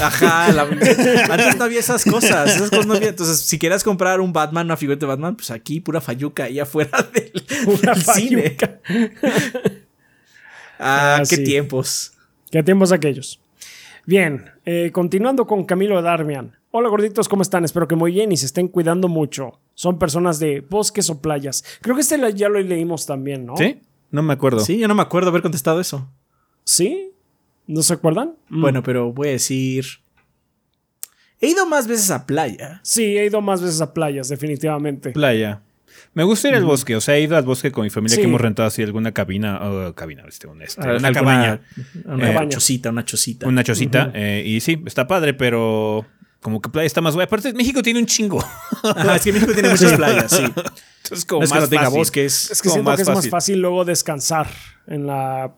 Ajá, 0.00 0.52
la- 0.52 0.62
antes 0.62 1.56
no 1.56 1.64
había 1.64 1.80
esas 1.80 2.04
cosas, 2.04 2.54
esas 2.54 2.70
cosas 2.70 2.86
no 2.86 2.94
había. 2.94 3.08
Entonces, 3.08 3.40
si 3.40 3.58
querías 3.58 3.82
comprar 3.82 4.20
un 4.20 4.32
Batman, 4.32 4.66
una 4.66 4.76
figura 4.76 4.96
de 4.96 5.06
Batman, 5.06 5.34
pues 5.36 5.50
aquí 5.50 5.80
pura 5.80 6.00
fayuca 6.00 6.44
ahí 6.44 6.60
afuera 6.60 7.08
del, 7.12 7.32
Una 7.66 7.92
del 7.94 8.02
cine. 8.04 8.56
Ah, 10.78 11.16
Ah, 11.16 11.22
qué 11.28 11.36
sí. 11.36 11.44
tiempos. 11.44 12.12
¿Qué 12.50 12.62
tiempos 12.62 12.92
aquellos? 12.92 13.40
Bien, 14.06 14.50
eh, 14.66 14.90
continuando 14.92 15.46
con 15.46 15.64
Camilo 15.64 16.00
Darmian. 16.02 16.56
Hola 16.72 16.88
gorditos, 16.88 17.28
¿cómo 17.28 17.42
están? 17.42 17.64
Espero 17.64 17.86
que 17.88 17.94
muy 17.94 18.12
bien 18.12 18.32
y 18.32 18.36
se 18.36 18.46
estén 18.46 18.68
cuidando 18.68 19.08
mucho. 19.08 19.60
Son 19.74 19.98
personas 19.98 20.38
de 20.38 20.60
bosques 20.60 21.10
o 21.10 21.20
playas. 21.20 21.64
Creo 21.80 21.94
que 21.96 22.02
este 22.02 22.16
ya 22.34 22.48
lo 22.48 22.60
leímos 22.60 23.06
también, 23.06 23.44
¿no? 23.46 23.56
¿Sí? 23.56 23.80
No 24.10 24.22
me 24.22 24.32
acuerdo. 24.32 24.60
Sí, 24.60 24.78
yo 24.78 24.86
no 24.88 24.94
me 24.94 25.02
acuerdo 25.02 25.30
haber 25.30 25.42
contestado 25.42 25.80
eso. 25.80 26.08
¿Sí? 26.64 27.10
¿No 27.66 27.82
se 27.82 27.94
acuerdan? 27.94 28.34
Mm. 28.48 28.60
Bueno, 28.60 28.82
pero 28.82 29.12
voy 29.12 29.28
a 29.28 29.32
decir. 29.32 29.84
He 31.40 31.48
ido 31.48 31.66
más 31.66 31.86
veces 31.86 32.10
a 32.10 32.26
playa. 32.26 32.80
Sí, 32.82 33.18
he 33.18 33.26
ido 33.26 33.40
más 33.40 33.60
veces 33.60 33.80
a 33.80 33.92
playas, 33.92 34.28
definitivamente. 34.28 35.10
Playa. 35.10 35.60
Me 36.12 36.22
gusta 36.24 36.48
ir 36.48 36.54
al 36.54 36.64
bosque, 36.64 36.94
o 36.96 37.00
sea, 37.00 37.16
he 37.16 37.22
ido 37.22 37.36
al 37.36 37.44
bosque 37.44 37.70
con 37.72 37.82
mi 37.84 37.90
familia 37.90 38.14
Sí. 38.16 38.20
que 38.22 38.28
hemos 38.28 38.40
rentado 38.40 38.68
así 38.68 38.82
alguna 38.82 39.12
cabina, 39.12 39.60
o 39.68 39.94
cabina, 39.94 40.24
este, 40.28 40.46
un- 40.46 40.62
este, 40.62 40.80
A- 40.80 40.84
una 40.96 41.08
alguna- 41.08 41.12
cabaña, 41.12 41.60
Una 42.04 42.42
Eh, 42.44 42.48
chocita, 42.48 42.90
una 42.90 43.04
chocita. 43.04 43.46
una 43.48 43.64
chocita, 43.64 44.10
eh, 44.14 44.42
y 44.46 44.60
sí, 44.60 44.80
está 44.86 45.06
padre, 45.08 45.34
pero 45.34 46.06
como 46.44 46.60
que 46.60 46.68
playa 46.68 46.84
está 46.86 47.00
más 47.00 47.14
guay. 47.14 47.24
Aparte, 47.24 47.54
México 47.54 47.80
tiene 47.82 48.00
un 48.00 48.04
chingo. 48.06 48.38
Ajá, 48.82 49.16
es 49.16 49.22
que 49.22 49.32
México 49.32 49.52
tiene 49.54 49.70
muchas 49.70 49.94
playas, 49.94 50.30
sí. 50.30 50.44
Entonces, 50.44 51.24
como 51.24 51.40
No 51.40 51.44
es 51.46 51.50
que 51.52 51.54
más 51.58 51.64
no 51.64 51.68
tenga 51.70 51.84
fácil. 51.84 51.98
bosques. 51.98 52.50
Es 52.50 52.60
que 52.62 52.68
como 52.68 52.74
siento 52.74 52.90
más 52.90 52.96
que 52.96 53.02
es 53.02 53.08
más 53.08 53.16
fácil. 53.16 53.30
fácil 53.30 53.58
luego 53.62 53.84
descansar 53.86 54.46
en 54.86 55.06
la 55.06 55.54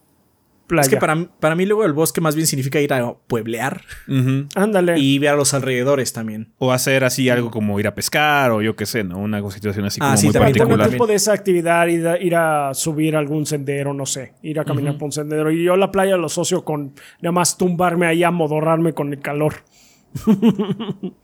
playa. 0.68 0.82
Es 0.82 0.88
que 0.88 0.96
para, 0.96 1.24
para 1.40 1.56
mí 1.56 1.66
luego 1.66 1.84
el 1.84 1.92
bosque 1.92 2.20
más 2.20 2.36
bien 2.36 2.46
significa 2.46 2.80
ir 2.80 2.92
a 2.92 3.14
pueblear. 3.14 3.82
Ándale. 4.54 4.96
y 4.98 5.18
ver 5.18 5.30
a 5.30 5.34
los 5.36 5.54
alrededores 5.54 6.12
también. 6.12 6.52
O 6.58 6.72
hacer 6.72 7.02
así 7.02 7.28
algo 7.30 7.50
como 7.50 7.78
ir 7.80 7.88
a 7.88 7.94
pescar, 7.96 8.52
o 8.52 8.62
yo 8.62 8.76
qué 8.76 8.86
sé, 8.86 9.02
¿no? 9.02 9.18
Una 9.18 9.42
situación 9.50 9.86
así 9.86 9.98
Ah, 10.00 10.06
como 10.06 10.16
sí, 10.18 10.26
muy 10.26 10.32
también, 10.34 10.54
particular. 10.54 10.88
tiempo 10.88 11.06
de 11.08 11.14
esa 11.16 11.32
actividad, 11.32 11.86
ir 11.88 12.06
a, 12.06 12.16
ir 12.22 12.34
a 12.36 12.74
subir 12.74 13.16
algún 13.16 13.44
sendero, 13.44 13.92
no 13.92 14.06
sé, 14.06 14.34
ir 14.42 14.60
a 14.60 14.64
caminar 14.64 14.94
por 14.98 15.06
un 15.06 15.12
sendero. 15.12 15.50
Y 15.50 15.64
yo 15.64 15.76
la 15.76 15.90
playa 15.90 16.16
lo 16.16 16.26
asocio 16.26 16.64
con 16.64 16.94
nada 17.20 17.32
más 17.32 17.56
tumbarme 17.58 18.06
ahí, 18.06 18.22
amodorrarme 18.22 18.92
con 18.92 19.12
el 19.12 19.20
calor. 19.20 19.54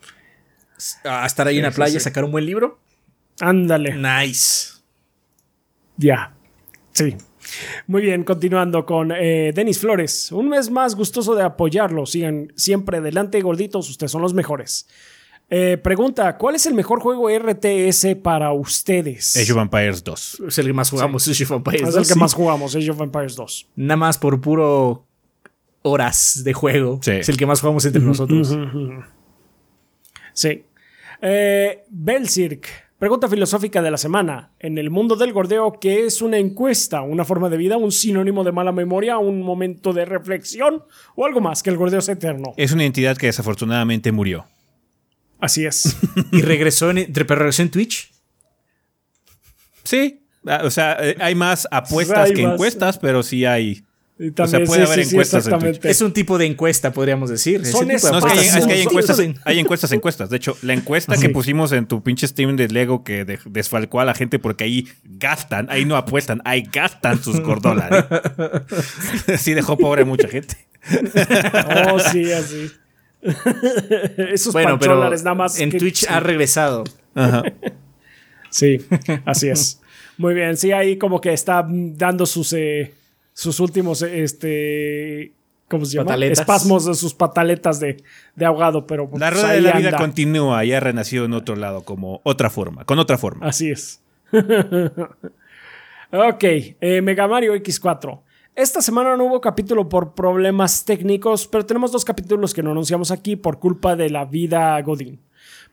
A 1.05 1.27
estar 1.27 1.47
ahí 1.47 1.59
en 1.59 1.62
la 1.62 1.70
sí, 1.70 1.77
playa, 1.77 1.98
sí. 2.01 2.05
sacar 2.05 2.24
un 2.24 2.32
buen 2.32 2.44
libro. 2.44 2.81
Ándale. 3.40 3.94
Nice. 3.94 4.73
Ya. 5.97 6.35
Sí. 6.93 7.16
Muy 7.86 8.02
bien, 8.02 8.24
continuando 8.24 8.85
con 8.86 9.12
eh, 9.12 9.52
Denis 9.55 9.78
Flores. 9.78 10.32
Un 10.32 10.48
mes 10.48 10.70
más 10.70 10.94
gustoso 10.94 11.35
de 11.35 11.43
apoyarlo. 11.44 12.06
Sigan 12.06 12.52
siempre 12.56 12.98
adelante, 12.98 13.40
gorditos. 13.43 13.89
Ustedes 13.90 14.10
son 14.10 14.23
los 14.23 14.35
mejores. 14.35 14.89
Eh, 15.51 15.77
pregunta: 15.77 16.36
¿Cuál 16.39 16.55
es 16.56 16.66
el 16.66 16.74
mejor 16.74 17.01
juego 17.01 17.28
RTS 17.31 18.16
para 18.23 18.52
ustedes? 18.52 19.36
Age 19.36 19.52
of 19.52 19.59
Empires 19.59 20.02
2. 20.02 20.43
Es 20.48 20.59
el 20.59 20.66
que 20.66 20.73
más 20.73 20.90
jugamos, 20.90 21.28
Age 21.28 21.44
of 21.44 21.51
Empires, 21.52 21.89
es 21.89 21.94
¿no? 21.94 22.01
el 22.01 22.06
que 22.06 22.14
Sí. 22.14 22.19
más 22.19 22.35
jugamos, 22.35 22.74
Age 22.74 22.90
of 22.90 23.01
Empires 23.01 23.36
2. 23.36 23.66
Nada 23.77 23.97
más 23.97 24.19
por 24.19 24.40
puro 24.40 25.06
horas 25.82 26.42
de 26.44 26.52
juego. 26.52 27.00
Sí. 27.02 27.12
Es 27.12 27.28
el 27.28 27.36
que 27.36 27.46
más 27.46 27.60
jugamos 27.60 27.84
entre 27.84 28.02
nosotros. 28.02 28.56
Sí. 30.32 30.64
Eh, 31.20 31.84
Belzirk. 31.90 32.66
Pregunta 32.98 33.28
filosófica 33.28 33.82
de 33.82 33.90
la 33.90 33.98
semana. 33.98 34.52
En 34.60 34.78
el 34.78 34.88
mundo 34.88 35.16
del 35.16 35.32
gordeo, 35.32 35.72
¿qué 35.80 36.06
es 36.06 36.22
una 36.22 36.38
encuesta? 36.38 37.02
¿Una 37.02 37.24
forma 37.24 37.48
de 37.48 37.56
vida? 37.56 37.76
¿Un 37.76 37.90
sinónimo 37.90 38.44
de 38.44 38.52
mala 38.52 38.70
memoria? 38.70 39.18
¿Un 39.18 39.42
momento 39.42 39.92
de 39.92 40.04
reflexión? 40.04 40.84
¿O 41.16 41.26
algo 41.26 41.40
más 41.40 41.64
que 41.64 41.70
el 41.70 41.76
gordeo 41.76 41.98
es 41.98 42.09
eterno? 42.09 42.54
Es 42.56 42.70
una 42.70 42.84
entidad 42.84 43.16
que 43.16 43.26
desafortunadamente 43.26 44.12
murió. 44.12 44.46
Así 45.40 45.66
es. 45.66 45.96
y 46.32 46.42
regresó 46.42 46.90
en, 46.92 47.12
pero 47.12 47.34
regresó 47.34 47.62
en 47.62 47.70
Twitch. 47.72 48.12
Sí. 49.82 50.20
Ah, 50.46 50.60
O 50.64 50.70
sea, 50.70 50.96
eh, 51.00 51.16
hay 51.18 51.34
más 51.34 51.66
apuestas 51.72 52.28
Hay 52.30 52.34
que 52.34 52.44
más. 52.44 52.52
encuestas, 52.52 52.98
pero 52.98 53.24
sí 53.24 53.44
hay. 53.44 53.84
O 54.18 54.47
sea, 54.47 54.62
puede 54.64 54.84
haber 54.84 55.01
encuestas 55.01 55.47
en. 55.48 55.78
Es 55.82 56.01
un 56.01 56.12
tipo 56.12 56.39
de 56.39 56.47
encuesta, 56.47 56.93
podríamos 56.93 57.30
decir. 57.30 57.64
Son 57.66 57.89
No, 57.89 57.94
es 57.94 58.02
que 58.02 58.09
hay, 58.09 58.14
apuestas. 58.18 58.39
es 58.56 58.66
que 58.66 58.72
hay 58.72 58.82
Son- 58.82 58.93
encuestas, 58.93 59.18
hay 59.44 59.59
encuestas, 59.59 59.93
encuestas. 59.93 60.30
De 60.30 60.36
hecho, 60.36 60.56
la 60.62 60.74
encuesta 60.74 61.16
Sí. 61.16 61.22
que 61.22 61.28
pusimos 61.30 61.72
en 61.72 61.86
tu 61.86 62.02
pinche 62.02 62.28
stream 62.28 62.55
de 62.56 62.68
Lego 62.68 63.02
que 63.02 63.24
de- 63.24 63.40
desfalcó 63.47 64.01
a 64.01 64.05
la 64.05 64.14
gente 64.14 64.39
porque 64.39 64.64
ahí 64.64 64.86
gastan, 65.05 65.66
ahí 65.70 65.84
no 65.86 65.97
apuestan, 65.97 66.40
ahí 66.44 66.62
gastan 66.70 67.20
sus 67.22 67.40
gordólares. 67.40 68.05
sí 69.39 69.55
dejó 69.55 69.76
pobre 69.76 70.02
a 70.02 70.05
mucha 70.05 70.28
gente. 70.28 70.56
Oh, 71.90 71.98
sí, 71.98 72.30
así. 72.32 72.70
Esos 74.32 74.52
Bueno, 74.52 74.78
pero 74.78 74.93
pancholares 74.93 75.22
nada 75.24 75.34
más. 75.34 75.59
en 75.59 75.70
que- 75.70 75.78
Twitch 75.78 76.06
ha 76.09 76.20
regresado. 76.20 76.84
Ajá. 77.14 77.43
Sí, 78.51 78.78
así 79.24 79.48
es. 79.48 79.80
Muy 80.18 80.34
bien, 80.34 80.56
sí, 80.56 80.72
ahí 80.72 80.98
como 80.98 81.20
que 81.20 81.32
está 81.32 81.66
dando 81.68 82.26
sus, 82.26 82.52
eh, 82.52 82.93
sus 83.32 83.60
últimos, 83.60 84.02
este, 84.02 85.32
¿cómo 85.68 85.84
se 85.84 85.94
llama? 85.96 86.06
Pataletas. 86.06 86.40
Espasmos 86.40 86.84
de 86.86 86.94
sus 86.94 87.14
pataletas 87.14 87.80
de, 87.80 88.02
de 88.36 88.44
ahogado, 88.44 88.86
pero 88.86 89.04
La 89.14 89.30
pues, 89.30 89.32
rueda 89.32 89.52
de 89.52 89.60
la 89.60 89.72
vida 89.72 89.88
anda. 89.88 89.98
continúa 89.98 90.64
y 90.64 90.72
ha 90.72 90.80
renacido 90.80 91.24
en 91.24 91.32
otro 91.34 91.56
lado 91.56 91.82
como 91.82 92.20
otra 92.24 92.50
forma, 92.50 92.84
con 92.84 92.98
otra 92.98 93.18
forma. 93.18 93.46
Así 93.46 93.70
es. 93.70 94.02
ok, 96.10 96.44
eh, 96.44 97.00
Mega 97.02 97.26
Mario 97.28 97.54
X4. 97.54 98.20
Esta 98.54 98.82
semana 98.82 99.16
no 99.16 99.24
hubo 99.24 99.40
capítulo 99.40 99.88
por 99.88 100.12
problemas 100.14 100.84
técnicos, 100.84 101.46
pero 101.46 101.64
tenemos 101.64 101.90
dos 101.90 102.04
capítulos 102.04 102.52
que 102.52 102.62
no 102.62 102.72
anunciamos 102.72 103.10
aquí 103.10 103.34
por 103.34 103.59
culpa 103.59 103.96
de 103.96 104.10
la 104.10 104.26
vida 104.26 104.80
Godín. 104.82 105.20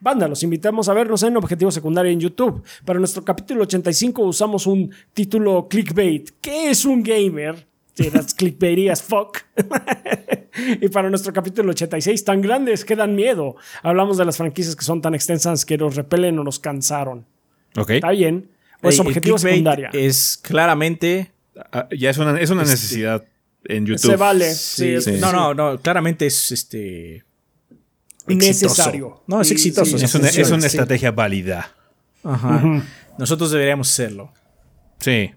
Banda, 0.01 0.27
los 0.27 0.43
invitamos 0.43 0.87
a 0.87 0.93
vernos 0.93 1.23
en 1.23 1.35
Objetivo 1.35 1.71
Secundario 1.71 2.11
en 2.11 2.19
YouTube. 2.19 2.63
Para 2.85 2.99
nuestro 2.99 3.25
capítulo 3.25 3.63
85 3.63 4.21
usamos 4.21 4.65
un 4.65 4.93
título 5.13 5.67
clickbait. 5.67 6.29
¿Qué 6.39 6.69
es 6.69 6.85
un 6.85 7.03
gamer? 7.03 7.67
Sí, 7.95 8.09
that's 8.09 8.33
clickbaity 8.33 8.87
as 8.87 9.03
fuck. 9.03 9.39
y 10.81 10.87
para 10.87 11.09
nuestro 11.09 11.33
capítulo 11.33 11.71
86, 11.71 12.23
tan 12.23 12.41
grandes 12.41 12.85
que 12.85 12.95
dan 12.95 13.13
miedo. 13.13 13.57
Hablamos 13.83 14.17
de 14.17 14.23
las 14.23 14.37
franquicias 14.37 14.75
que 14.77 14.85
son 14.85 15.01
tan 15.01 15.15
extensas 15.15 15.65
que 15.65 15.77
nos 15.77 15.95
repelen 15.95 16.39
o 16.39 16.45
nos 16.45 16.59
cansaron. 16.59 17.25
¿Ok? 17.75 17.89
Está 17.91 18.11
bien. 18.11 18.49
Pues 18.81 18.95
Ey, 18.95 19.01
objetivo 19.01 19.37
secundaria. 19.37 19.89
Es 19.91 20.39
claramente. 20.41 21.33
Ah, 21.73 21.89
ya 21.91 22.09
es 22.09 22.17
una, 22.17 22.39
es 22.39 22.49
una 22.49 22.63
necesidad 22.63 23.25
en 23.65 23.85
YouTube. 23.85 24.11
Se 24.11 24.15
vale. 24.15 24.53
Sí, 24.53 25.01
sí. 25.01 25.17
No, 25.19 25.33
no, 25.33 25.53
no. 25.53 25.77
Claramente 25.79 26.25
es 26.25 26.53
este. 26.53 27.25
Necesario. 28.35 29.05
exitoso. 29.07 29.23
No, 29.27 29.41
es 29.41 29.51
exitoso. 29.51 29.97
sí, 29.97 30.05
Es 30.05 30.15
una, 30.15 30.27
es 30.29 30.49
una 30.51 30.61
sí. 30.61 30.67
estrategia 30.67 31.11
válida. 31.11 31.71
Ajá. 32.23 32.83
Nosotros 33.17 33.51
deberíamos 33.51 33.87
serlo. 33.87 34.31
Sí. 34.99 35.31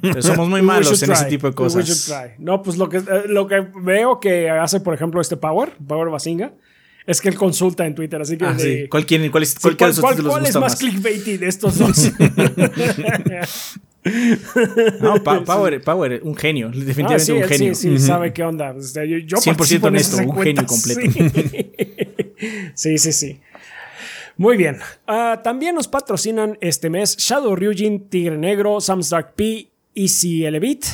Pero 0.00 0.20
somos 0.22 0.48
muy 0.48 0.62
malos 0.72 1.02
en 1.02 1.12
ese 1.12 1.24
tipo 1.26 1.46
de 1.48 1.54
cosas. 1.54 2.12
No, 2.38 2.62
pues 2.62 2.76
lo 2.76 2.88
que, 2.88 2.98
eh, 2.98 3.04
lo 3.28 3.46
que 3.46 3.60
veo 3.82 4.18
que 4.20 4.50
hace, 4.50 4.80
por 4.80 4.94
ejemplo, 4.94 5.20
este 5.20 5.36
Power, 5.36 5.72
Power 5.86 6.08
Basinga, 6.10 6.52
es 7.06 7.20
que 7.20 7.28
él 7.28 7.34
consulta 7.36 7.86
en 7.86 7.94
Twitter. 7.94 8.20
Así 8.20 8.36
que. 8.36 8.44
Ah, 8.46 8.52
de- 8.54 8.82
sí. 8.82 8.88
¿Cuál, 8.88 9.02
es, 9.42 9.50
Sí, 9.50 9.58
cuál, 9.60 9.76
¿cuál, 9.76 9.90
de 9.90 9.94
sus 9.94 10.00
cuál- 10.02 10.14
títulos 10.16 10.32
cuál 10.32 10.42
les 10.42 10.50
es 10.50 10.56
gusta 10.56 10.60
más 10.60 10.72
más? 10.72 10.80
clickbaity 10.80 11.36
de 11.36 11.48
estos 11.48 11.78
dos? 11.78 12.10
No, 15.00 15.22
Pa- 15.22 15.42
Power, 15.44 15.80
Power, 15.82 16.20
un 16.22 16.36
genio. 16.36 16.68
Ah, 16.68 16.76
Definitivamente 16.76 17.24
sí, 17.24 17.32
un 17.32 17.42
él 17.42 17.48
genio. 17.48 17.74
sí, 17.74 17.98
sí, 17.98 18.06
sabe 18.06 18.32
qué 18.32 18.42
onda. 18.42 18.72
O 18.72 18.80
sea, 18.80 19.04
yo, 19.04 19.18
yo 19.18 19.38
100% 19.38 19.56
participo 19.56 19.88
en 19.88 19.94
honesto, 19.94 20.16
un 20.18 20.36
genio 20.42 20.62
encuestas. 20.62 20.96
Sí, 22.74 22.98
sí, 22.98 23.12
sí. 23.12 23.40
Muy 24.36 24.56
bien. 24.56 24.78
Ah, 25.06 25.40
también 25.42 25.74
nos 25.74 25.88
patrocinan 25.88 26.58
este 26.60 26.90
mes 26.90 27.16
Shadow 27.16 27.54
Ryujin, 27.54 28.08
Tigre 28.08 28.36
Negro, 28.36 28.80
Sam's 28.80 29.10
Dark 29.10 29.34
P, 29.34 29.68
Easy 29.94 30.44
Elevate, 30.44 30.86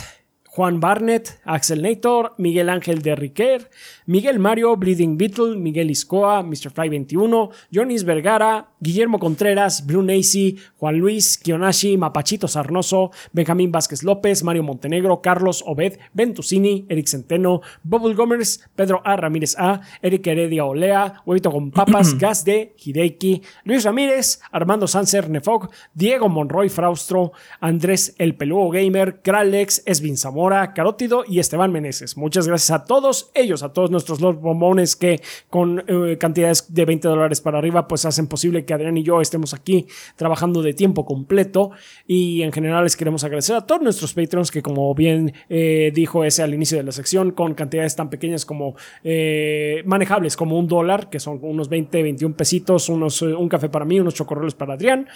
Juan 0.61 0.79
Barnett, 0.79 1.41
Axel 1.47 1.81
Nator, 1.81 2.35
Miguel 2.37 2.69
Ángel 2.69 3.01
de 3.01 3.17
Riquer, 3.17 3.71
Miguel 4.05 4.39
Mario, 4.39 4.77
Bleeding 4.77 5.17
Beetle, 5.17 5.57
Miguel 5.57 5.91
Iscoa, 5.91 6.43
Mr. 6.43 6.71
Fly 6.71 6.91
21, 6.91 7.49
Jonis 7.73 8.05
Vergara, 8.05 8.69
Guillermo 8.79 9.19
Contreras, 9.19 9.87
Blue 9.87 10.03
Nacy, 10.03 10.59
Juan 10.77 10.99
Luis, 10.99 11.39
Kionashi, 11.39 11.97
Mapachito 11.97 12.47
Sarnoso, 12.47 13.11
Benjamín 13.33 13.73
Vázquez 13.73 14.03
López, 14.03 14.43
Mario 14.45 14.63
Montenegro, 14.63 15.23
Carlos 15.23 15.65
Obed, 15.67 15.99
Ventusini, 16.13 16.85
Eric 16.91 17.07
Centeno, 17.07 17.63
Bubble 17.83 18.15
Gomers, 18.15 18.69
Pedro 18.77 19.01
A. 19.03 19.17
Ramírez 19.17 19.57
A, 19.59 19.81
Eric 20.03 20.27
Heredia 20.27 20.67
Olea, 20.67 21.23
Huevito 21.25 21.51
con 21.51 21.71
Papas, 21.71 22.15
Gas 22.19 22.45
de 22.45 22.75
Hideki, 22.77 23.41
Luis 23.65 23.85
Ramírez, 23.85 24.41
Armando 24.53 24.87
Sanser 24.87 25.31
Nefog, 25.31 25.71
Diego 25.95 26.29
Monroy 26.29 26.69
Fraustro, 26.69 27.33
Andrés 27.61 28.15
El 28.19 28.35
Peludo 28.35 28.69
Gamer, 28.69 29.23
Kralex, 29.23 29.85
Esvin 29.87 30.19
Zamora, 30.19 30.50
Carótido 30.75 31.25
y 31.27 31.39
Esteban 31.39 31.71
Meneses. 31.71 32.17
Muchas 32.17 32.49
gracias 32.49 32.71
a 32.73 32.85
todos 32.85 33.31
ellos, 33.35 33.63
a 33.63 33.73
todos 33.73 33.91
nuestros 33.91 34.21
los 34.21 34.41
bombones 34.41 34.97
que 34.97 35.21
con 35.49 35.85
eh, 35.87 36.19
cantidades 36.19 36.75
de 36.75 36.85
20 36.85 37.09
dólares 37.09 37.41
para 37.41 37.59
arriba 37.59 37.87
pues 37.87 38.05
hacen 38.05 38.27
posible 38.27 38.65
que 38.65 38.75
Adrián 38.75 38.97
y 38.97 39.03
yo 39.03 39.21
estemos 39.21 39.55
aquí 39.55 39.87
trabajando 40.17 40.63
de 40.63 40.75
tiempo 40.75 41.05
completo 41.05 41.71
y 42.07 42.43
en 42.43 42.53
general 42.53 42.85
les 42.85 42.97
queremos 42.97 43.23
agradecer 43.23 43.57
a 43.57 43.67
todos 43.67 43.81
nuestros 43.83 44.13
patrons 44.13 44.51
que 44.51 44.63
como 44.63 44.93
bien 44.95 45.33
eh, 45.49 45.93
dijo 45.95 46.25
ese 46.25 46.43
al 46.43 46.53
inicio 46.53 46.79
de 46.79 46.85
la 46.85 46.93
sección 46.93 47.31
con 47.31 47.55
cantidades 47.55 47.95
tan 47.95 48.11
pequeñas 48.11 48.45
como 48.45 48.75
eh, 49.05 49.83
manejables 49.87 50.37
como 50.37 50.59
un 50.59 50.67
dólar 50.67 51.11
que 51.11 51.21
son 51.21 51.39
unos 51.43 51.69
20, 51.69 52.03
21 52.03 52.37
pesitos, 52.37 52.89
unos, 52.89 53.23
un 53.23 53.49
café 53.49 53.69
para 53.69 53.85
mí, 53.85 54.01
unos 54.01 54.15
chocorroles 54.15 54.55
para 54.55 54.75
Adrián, 54.75 55.07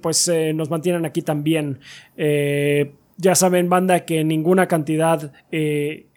pues 0.00 0.30
nos 0.54 0.70
mantienen 0.70 1.04
aquí 1.04 1.22
también. 1.22 1.78
Ya 3.16 3.34
saben, 3.34 3.68
banda, 3.68 4.04
que 4.04 4.24
ninguna 4.24 4.68
cantidad 4.68 5.32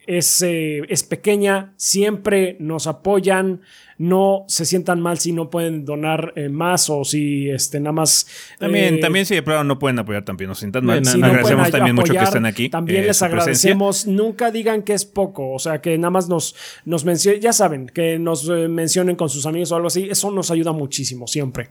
es, 0.09 0.41
eh, 0.41 0.81
es, 0.89 1.03
pequeña, 1.03 1.71
siempre 1.77 2.57
nos 2.59 2.87
apoyan, 2.87 3.61
no 3.99 4.43
se 4.47 4.65
sientan 4.65 5.01
mal 5.01 5.19
si 5.19 5.33
no 5.33 5.51
pueden 5.51 5.85
donar 5.85 6.33
eh, 6.35 6.49
más 6.49 6.89
o 6.89 7.03
si 7.03 7.47
este, 7.47 7.79
nada 7.79 7.91
más... 7.91 8.25
También, 8.57 8.95
eh, 8.95 8.97
también 8.97 9.27
si 9.27 9.35
de 9.35 9.43
prueba 9.43 9.63
no 9.63 9.77
pueden 9.77 9.99
apoyar, 9.99 10.25
también 10.25 10.47
no 10.47 10.55
se 10.55 10.61
sientan 10.61 10.83
mal. 10.83 11.05
Si 11.05 11.21
agradecemos 11.21 11.69
también 11.69 11.95
mucho 11.95 12.11
que 12.11 12.23
estén 12.23 12.47
aquí. 12.47 12.69
También 12.69 13.05
les 13.05 13.21
agradecemos, 13.21 14.07
nunca 14.07 14.49
digan 14.49 14.81
que 14.81 14.93
es 14.93 15.05
poco, 15.05 15.51
o 15.51 15.59
sea, 15.59 15.79
que 15.79 15.95
nada 15.99 16.09
más 16.09 16.27
nos, 16.27 16.55
nos 16.85 17.05
mencionen, 17.05 17.39
ya 17.39 17.53
saben, 17.53 17.85
que 17.85 18.17
nos 18.17 18.49
mencionen 18.49 19.15
con 19.15 19.29
sus 19.29 19.45
amigos 19.45 19.71
o 19.71 19.75
algo 19.75 19.89
así, 19.89 20.07
eso 20.09 20.31
nos 20.31 20.49
ayuda 20.49 20.71
muchísimo 20.71 21.27
siempre. 21.27 21.69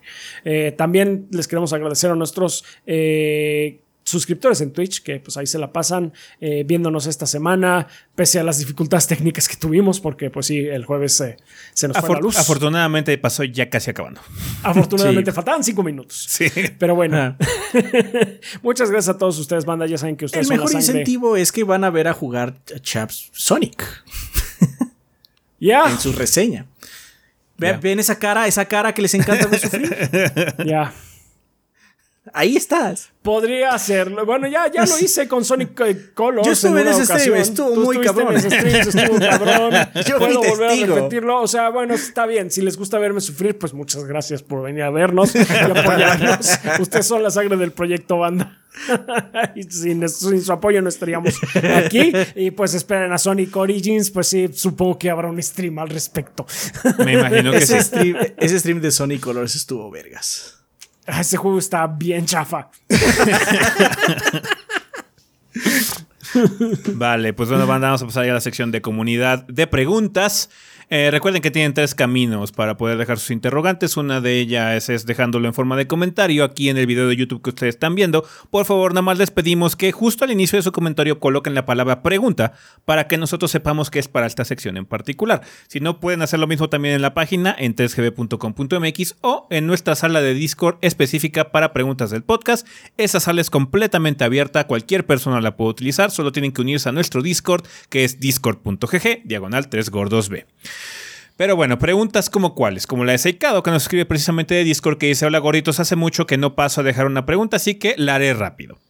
también 0.77 1.27
les 1.33 1.49
queremos 1.49 1.73
agradecer 1.73 2.13
a 2.13 2.15
nuestros 2.15 2.65
suscriptores 4.09 4.61
en 4.61 4.73
Twitch, 4.73 5.03
que 5.03 5.21
pues 5.21 5.37
ahí 5.37 5.47
se 5.47 5.59
la 5.59 5.73
pasan 5.73 6.13
eh, 6.41 6.65
viéndonos 6.67 7.07
esta 7.07 7.27
semana, 7.27 7.87
pese 8.15 8.41
a 8.41 8.45
las 8.45 8.59
dificultades 8.59 9.07
técnicas 9.07 9.49
que 9.49 9.57
tuvimos, 9.57 10.01
porque 10.01 10.31
pues 10.31 10.47
sí, 10.47 10.59
el 10.59 10.85
jueves 10.85 11.23
se 11.75 11.89
nos 11.89 11.99
fue 11.99 12.15
la 12.15 12.21
luz. 12.21 12.39
Afortunadamente 12.39 13.17
pasó 13.19 13.45
ya 13.45 13.69
casi 13.69 13.91
acabando. 13.91 14.21
Afortunadamente 14.63 15.33
faltaban 15.33 15.63
cinco 15.63 15.83
minutos. 15.83 16.27
Sí. 16.29 16.47
Pero 16.79 16.95
bueno, 16.95 17.37
muchas 18.63 18.91
gracias 18.91 19.15
a 19.15 19.19
todos 19.19 19.39
ustedes, 19.39 19.65
banda. 19.65 19.87
Ya 19.87 19.99
saben 19.99 20.17
que 20.17 20.25
ustedes 20.25 20.51
El 20.51 20.57
mejor 20.57 20.73
incentivo 20.73 21.37
es 21.37 21.53
que 21.53 21.65
van 21.65 21.85
a 21.85 21.91
ver 21.91 22.09
a 22.09 22.13
jugar 22.13 22.55
Chaps 22.81 23.31
Sonic. 23.33 23.85
Ya. 25.61 25.91
En 25.91 25.99
su 25.99 26.13
reseña. 26.13 26.67
Ven 27.57 27.99
esa 27.99 28.19
cara, 28.19 28.47
esa 28.47 28.65
cara 28.67 28.95
que 28.95 29.03
les 29.03 29.15
encanta 29.15 29.47
ver 29.47 29.59
sufrir. 29.59 30.55
Ya. 30.65 30.95
Ahí 32.33 32.57
estás. 32.57 33.11
Podría 33.23 33.75
hacerlo. 33.75 34.25
Bueno, 34.25 34.47
ya, 34.49 34.71
ya 34.73 34.87
lo 34.87 34.99
hice 34.99 35.29
con 35.29 35.45
Sonic 35.45 35.79
eh, 35.81 36.11
Colors. 36.15 36.47
Yo 36.47 36.53
estuve 36.53 36.81
en, 36.81 36.89
ese 36.89 37.05
stream, 37.05 37.37
estuvo 37.37 37.77
muy 37.77 38.01
cabrón. 38.01 38.29
En 38.33 38.39
ese 38.39 38.51
stream, 38.51 38.77
estuvo 38.89 39.19
cabrón. 39.19 39.75
Yo 40.07 40.19
Puedo 40.19 40.43
volver 40.43 40.71
a 40.71 40.87
repetirlo. 40.95 41.43
O 41.43 41.47
sea, 41.47 41.69
bueno, 41.69 41.95
está 41.95 42.27
bien. 42.27 42.51
Si 42.51 42.63
les 42.63 42.77
gusta 42.77 42.99
verme 42.99 43.21
sufrir, 43.21 43.59
pues 43.59 43.75
muchas 43.75 44.05
gracias 44.05 44.43
por 44.43 44.63
venir 44.63 44.83
a 44.83 44.91
vernos 44.91 45.35
y 45.35 45.41
apoyarnos. 45.53 46.59
Ustedes 46.81 47.07
son 47.07 47.23
la 47.23 47.31
sangre 47.31 47.57
del 47.57 47.73
proyecto 47.73 48.19
banda. 48.19 48.59
y 49.55 49.63
sin, 49.65 50.09
su 50.09 50.53
apoyo 50.53 50.81
no 50.81 50.89
estaríamos 50.89 51.35
aquí. 51.77 52.13
Y 52.35 52.51
pues 52.53 52.75
esperen 52.75 53.13
a 53.13 53.19
Sonic 53.19 53.55
Origins. 53.57 54.11
Pues 54.11 54.29
sí, 54.29 54.49
supongo 54.53 54.99
que 54.99 55.11
habrá 55.11 55.29
un 55.29 55.43
stream 55.43 55.79
al 55.79 55.91
respecto. 55.91 56.47
Me 57.05 57.15
imagino 57.15 57.51
que 57.51 57.59
ese 57.59 57.83
stream, 57.83 58.17
ese 58.37 58.59
stream 58.59 58.81
de 58.81 58.91
Sonic 58.91 59.21
Colors 59.21 59.55
estuvo 59.55 59.91
vergas. 59.91 60.58
Ese 61.21 61.37
juego 61.37 61.59
está 61.59 61.87
bien 61.87 62.27
chafa. 62.27 62.69
vale, 66.95 67.33
pues 67.33 67.49
bueno, 67.49 67.67
vamos 67.67 68.03
a 68.03 68.07
pasar 68.07 68.27
ya 68.27 68.33
a 68.33 68.35
la 68.35 68.41
sección 68.41 68.71
de 68.71 68.83
comunidad 68.83 69.47
de 69.47 69.67
preguntas. 69.67 70.51
Eh, 70.91 71.11
recuerden 71.11 71.43
que 71.43 71.51
tienen 71.51 71.75
tres 71.75 71.95
caminos 71.95 72.51
para 72.51 72.79
poder 72.79 72.97
dejar 72.97 73.19
sus 73.19 73.31
interrogantes. 73.31 73.99
Una 73.99 74.23
de 74.23 74.41
ellas 74.41 74.89
es 74.89 75.05
dejándolo 75.05 75.47
en 75.47 75.53
forma 75.53 75.77
de 75.77 75.87
comentario 75.87 76.45
aquí 76.45 76.71
en 76.71 76.79
el 76.79 76.87
video 76.87 77.09
de 77.09 77.17
YouTube 77.17 77.43
que 77.43 77.51
ustedes 77.51 77.75
están 77.75 77.95
viendo. 77.95 78.25
Por 78.51 78.65
favor, 78.65 78.93
nada 78.93 79.03
más 79.03 79.19
les 79.19 79.31
pedimos 79.31 79.77
que 79.77 79.93
justo 79.93 80.25
al 80.25 80.31
inicio 80.31 80.57
de 80.57 80.63
su 80.63 80.73
comentario 80.73 81.21
coloquen 81.21 81.55
la 81.55 81.67
palabra 81.67 82.03
pregunta 82.03 82.55
para 82.87 83.07
que 83.07 83.19
nosotros 83.19 83.51
sepamos 83.51 83.91
que 83.91 83.99
es 83.99 84.09
para 84.09 84.27
esta 84.27 84.47
sección 84.47 84.79
en 84.79 84.87
particular. 84.87 85.43
Si 85.67 85.81
no, 85.81 86.01
pueden 86.01 86.23
hacer 86.23 86.41
lo 86.41 86.47
mismo 86.47 86.71
también 86.71 86.95
en 86.95 87.03
la 87.03 87.13
página 87.13 87.55
en 87.59 87.77
3gb.com.mx 87.77 89.17
o 89.21 89.47
en 89.51 89.67
nuestra 89.67 89.95
sala 89.95 90.23
de 90.23 90.33
Discord 90.33 90.79
específica 90.81 91.51
para 91.51 91.75
preguntas 91.75 92.11
del 92.11 92.23
podcast. 92.23 92.67
Esa 92.97 93.21
sala 93.21 93.43
es 93.43 93.51
completamente 93.51 94.25
abierta, 94.25 94.67
cualquier 94.67 95.05
persona 95.05 95.43
la 95.43 95.55
puede 95.55 95.71
utilizar, 95.71 96.11
solo 96.11 96.33
tienen 96.33 96.53
que 96.53 96.63
unirse 96.63 96.89
a 96.89 96.93
nuestro 96.93 97.21
Discord 97.21 97.67
que 97.91 98.05
es 98.05 98.21
discord.gg 98.21 99.23
diagonal 99.25 99.69
3gordosb. 99.69 100.47
Pero 101.39 101.55
bueno, 101.55 101.79
preguntas 101.79 102.31
como 102.31 102.57
cuáles, 102.57 102.89
como 102.89 103.05
la 103.05 103.13
de 103.13 103.19
Seikado, 103.19 103.63
que 103.63 103.71
nos 103.71 103.85
escribe 103.85 104.05
precisamente 104.05 104.57
de 104.57 104.65
Discord, 104.65 104.99
que 104.99 105.07
dice, 105.07 105.25
hola 105.25 105.39
gorritos, 105.39 105.79
hace 105.79 105.95
mucho 105.95 106.27
que 106.27 106.37
no 106.37 106.57
paso 106.57 106.81
a 106.81 106.85
dejar 106.85 107.07
una 107.07 107.27
pregunta, 107.27 107.59
así 107.59 107.77
que 107.77 107.95
la 107.97 108.17
haré 108.17 108.35
rápido. 108.35 108.81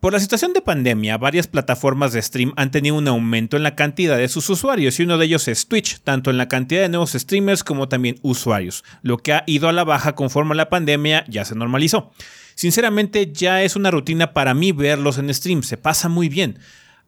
Por 0.00 0.12
la 0.12 0.18
situación 0.18 0.52
de 0.52 0.60
pandemia, 0.60 1.18
varias 1.18 1.46
plataformas 1.46 2.12
de 2.12 2.20
stream 2.20 2.52
han 2.56 2.72
tenido 2.72 2.96
un 2.96 3.06
aumento 3.06 3.56
en 3.56 3.62
la 3.62 3.76
cantidad 3.76 4.16
de 4.16 4.26
sus 4.26 4.50
usuarios 4.50 4.98
y 4.98 5.04
uno 5.04 5.18
de 5.18 5.26
ellos 5.26 5.46
es 5.46 5.68
Twitch, 5.68 6.00
tanto 6.00 6.30
en 6.30 6.36
la 6.36 6.48
cantidad 6.48 6.82
de 6.82 6.88
nuevos 6.88 7.12
streamers 7.12 7.62
como 7.62 7.88
también 7.88 8.18
usuarios, 8.22 8.82
lo 9.02 9.18
que 9.18 9.32
ha 9.32 9.44
ido 9.46 9.68
a 9.68 9.72
la 9.72 9.84
baja 9.84 10.16
conforme 10.16 10.56
la 10.56 10.68
pandemia 10.68 11.24
ya 11.28 11.44
se 11.44 11.54
normalizó. 11.54 12.10
Sinceramente 12.56 13.30
ya 13.32 13.62
es 13.62 13.76
una 13.76 13.92
rutina 13.92 14.32
para 14.32 14.52
mí 14.52 14.72
verlos 14.72 15.18
en 15.18 15.32
stream, 15.32 15.62
se 15.62 15.76
pasa 15.76 16.08
muy 16.08 16.28
bien. 16.28 16.58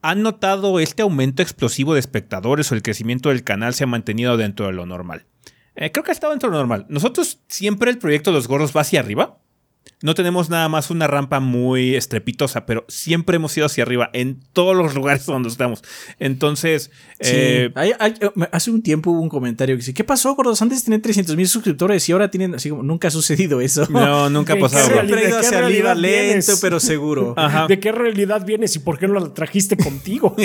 ¿Han 0.08 0.22
notado 0.22 0.78
este 0.78 1.02
aumento 1.02 1.42
explosivo 1.42 1.94
de 1.94 1.98
espectadores 1.98 2.70
o 2.70 2.76
el 2.76 2.82
crecimiento 2.84 3.30
del 3.30 3.42
canal 3.42 3.74
se 3.74 3.82
ha 3.82 3.88
mantenido 3.88 4.36
dentro 4.36 4.66
de 4.66 4.72
lo 4.72 4.86
normal? 4.86 5.26
Eh, 5.74 5.90
creo 5.90 6.04
que 6.04 6.12
ha 6.12 6.14
estado 6.14 6.32
dentro 6.32 6.48
de 6.48 6.52
lo 6.52 6.58
normal. 6.58 6.86
Nosotros 6.88 7.40
siempre 7.48 7.90
el 7.90 7.98
proyecto 7.98 8.30
los 8.30 8.46
gordos 8.46 8.70
va 8.72 8.82
hacia 8.82 9.00
arriba. 9.00 9.40
No 10.02 10.14
tenemos 10.14 10.50
nada 10.50 10.68
más 10.68 10.90
una 10.90 11.06
rampa 11.06 11.40
muy 11.40 11.94
estrepitosa, 11.94 12.66
pero 12.66 12.84
siempre 12.86 13.36
hemos 13.36 13.56
ido 13.56 13.64
hacia 13.64 13.82
arriba 13.82 14.10
en 14.12 14.40
todos 14.52 14.76
los 14.76 14.94
lugares 14.94 15.24
donde 15.26 15.48
estamos. 15.48 15.82
Entonces, 16.18 16.90
eh, 17.18 17.72
hace 18.52 18.70
un 18.70 18.82
tiempo 18.82 19.10
hubo 19.10 19.20
un 19.22 19.30
comentario 19.30 19.74
que 19.74 19.78
dice: 19.78 19.94
¿Qué 19.94 20.04
pasó, 20.04 20.34
gordos? 20.34 20.60
Antes 20.60 20.84
tenían 20.84 21.00
300 21.00 21.34
mil 21.34 21.48
suscriptores 21.48 22.06
y 22.08 22.12
ahora 22.12 22.30
tienen. 22.30 22.54
Así 22.54 22.68
como, 22.68 22.82
nunca 22.82 23.08
ha 23.08 23.10
sucedido 23.10 23.62
eso. 23.62 23.86
No, 23.88 24.28
nunca 24.28 24.52
ha 24.56 24.58
pasado. 24.58 24.86
Siempre 24.86 25.28
ido 25.28 25.38
hacia 25.38 25.58
arriba 25.58 25.94
lento, 25.94 26.52
pero 26.60 26.78
seguro. 26.78 27.34
¿De 27.66 27.80
qué 27.80 27.90
realidad 27.90 28.44
vienes 28.44 28.76
y 28.76 28.80
por 28.80 28.98
qué 28.98 29.08
no 29.08 29.14
la 29.14 29.32
trajiste 29.32 29.78
contigo? 29.78 30.36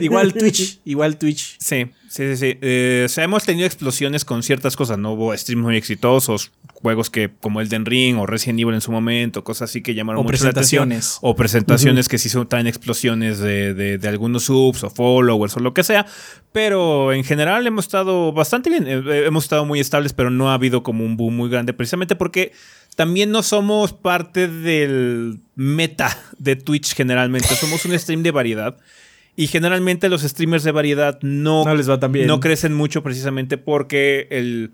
Igual 0.00 0.32
Twitch, 0.38 0.80
igual 0.84 1.16
Twitch. 1.16 1.56
Sí, 1.58 1.86
sí, 2.08 2.28
sí. 2.28 2.36
sí. 2.36 2.58
Eh, 2.60 3.02
o 3.06 3.08
sea, 3.08 3.24
hemos 3.24 3.44
tenido 3.44 3.66
explosiones 3.66 4.24
con 4.24 4.42
ciertas 4.42 4.76
cosas, 4.76 4.98
¿no? 4.98 5.12
Hubo 5.12 5.36
streams 5.36 5.62
muy 5.62 5.76
exitosos, 5.76 6.52
juegos 6.72 7.10
que 7.10 7.30
como 7.40 7.60
Elden 7.60 7.86
Ring 7.86 8.18
o 8.18 8.26
Resident 8.26 8.60
Evil 8.60 8.74
en 8.74 8.80
su 8.80 8.90
momento, 8.92 9.44
cosas 9.44 9.70
así 9.70 9.82
que 9.82 9.94
llamaron 9.94 10.24
mucho 10.24 10.44
la 10.44 10.50
atención. 10.50 10.92
O 11.20 11.36
presentaciones 11.36 12.08
que 12.08 12.18
sí 12.18 12.28
son, 12.28 12.48
traen 12.48 12.66
explosiones 12.66 13.38
de, 13.38 13.74
de, 13.74 14.08
algunos 14.08 14.44
subs 14.44 14.84
o 14.84 14.90
followers 14.90 15.56
o 15.56 15.60
lo 15.60 15.72
que 15.74 15.84
sea. 15.84 16.06
Pero 16.52 17.12
en 17.12 17.24
general 17.24 17.66
hemos 17.66 17.86
estado 17.86 18.32
bastante 18.32 18.68
bien. 18.68 18.86
Eh, 18.86 19.26
hemos 19.26 19.44
estado 19.44 19.64
muy 19.64 19.80
estables, 19.80 20.12
pero 20.12 20.30
no 20.30 20.50
ha 20.50 20.54
habido 20.54 20.82
como 20.82 21.04
un 21.04 21.16
boom 21.16 21.36
muy 21.36 21.48
grande, 21.48 21.72
precisamente 21.72 22.16
porque 22.16 22.52
también 22.96 23.30
no 23.30 23.42
somos 23.42 23.92
parte 23.92 24.48
del 24.48 25.40
meta 25.54 26.18
de 26.38 26.56
Twitch 26.56 26.94
generalmente. 26.94 27.48
Somos 27.56 27.84
un 27.84 27.98
stream 27.98 28.22
de 28.22 28.30
variedad. 28.30 28.76
Y 29.34 29.46
generalmente 29.46 30.08
los 30.08 30.22
streamers 30.22 30.62
de 30.62 30.72
variedad 30.72 31.18
no, 31.22 31.64
no 31.64 31.74
les 31.74 31.88
va 31.88 31.98
tan 31.98 32.12
bien. 32.12 32.26
No 32.26 32.40
crecen 32.40 32.74
mucho 32.74 33.02
precisamente 33.02 33.56
porque 33.56 34.28
el 34.30 34.72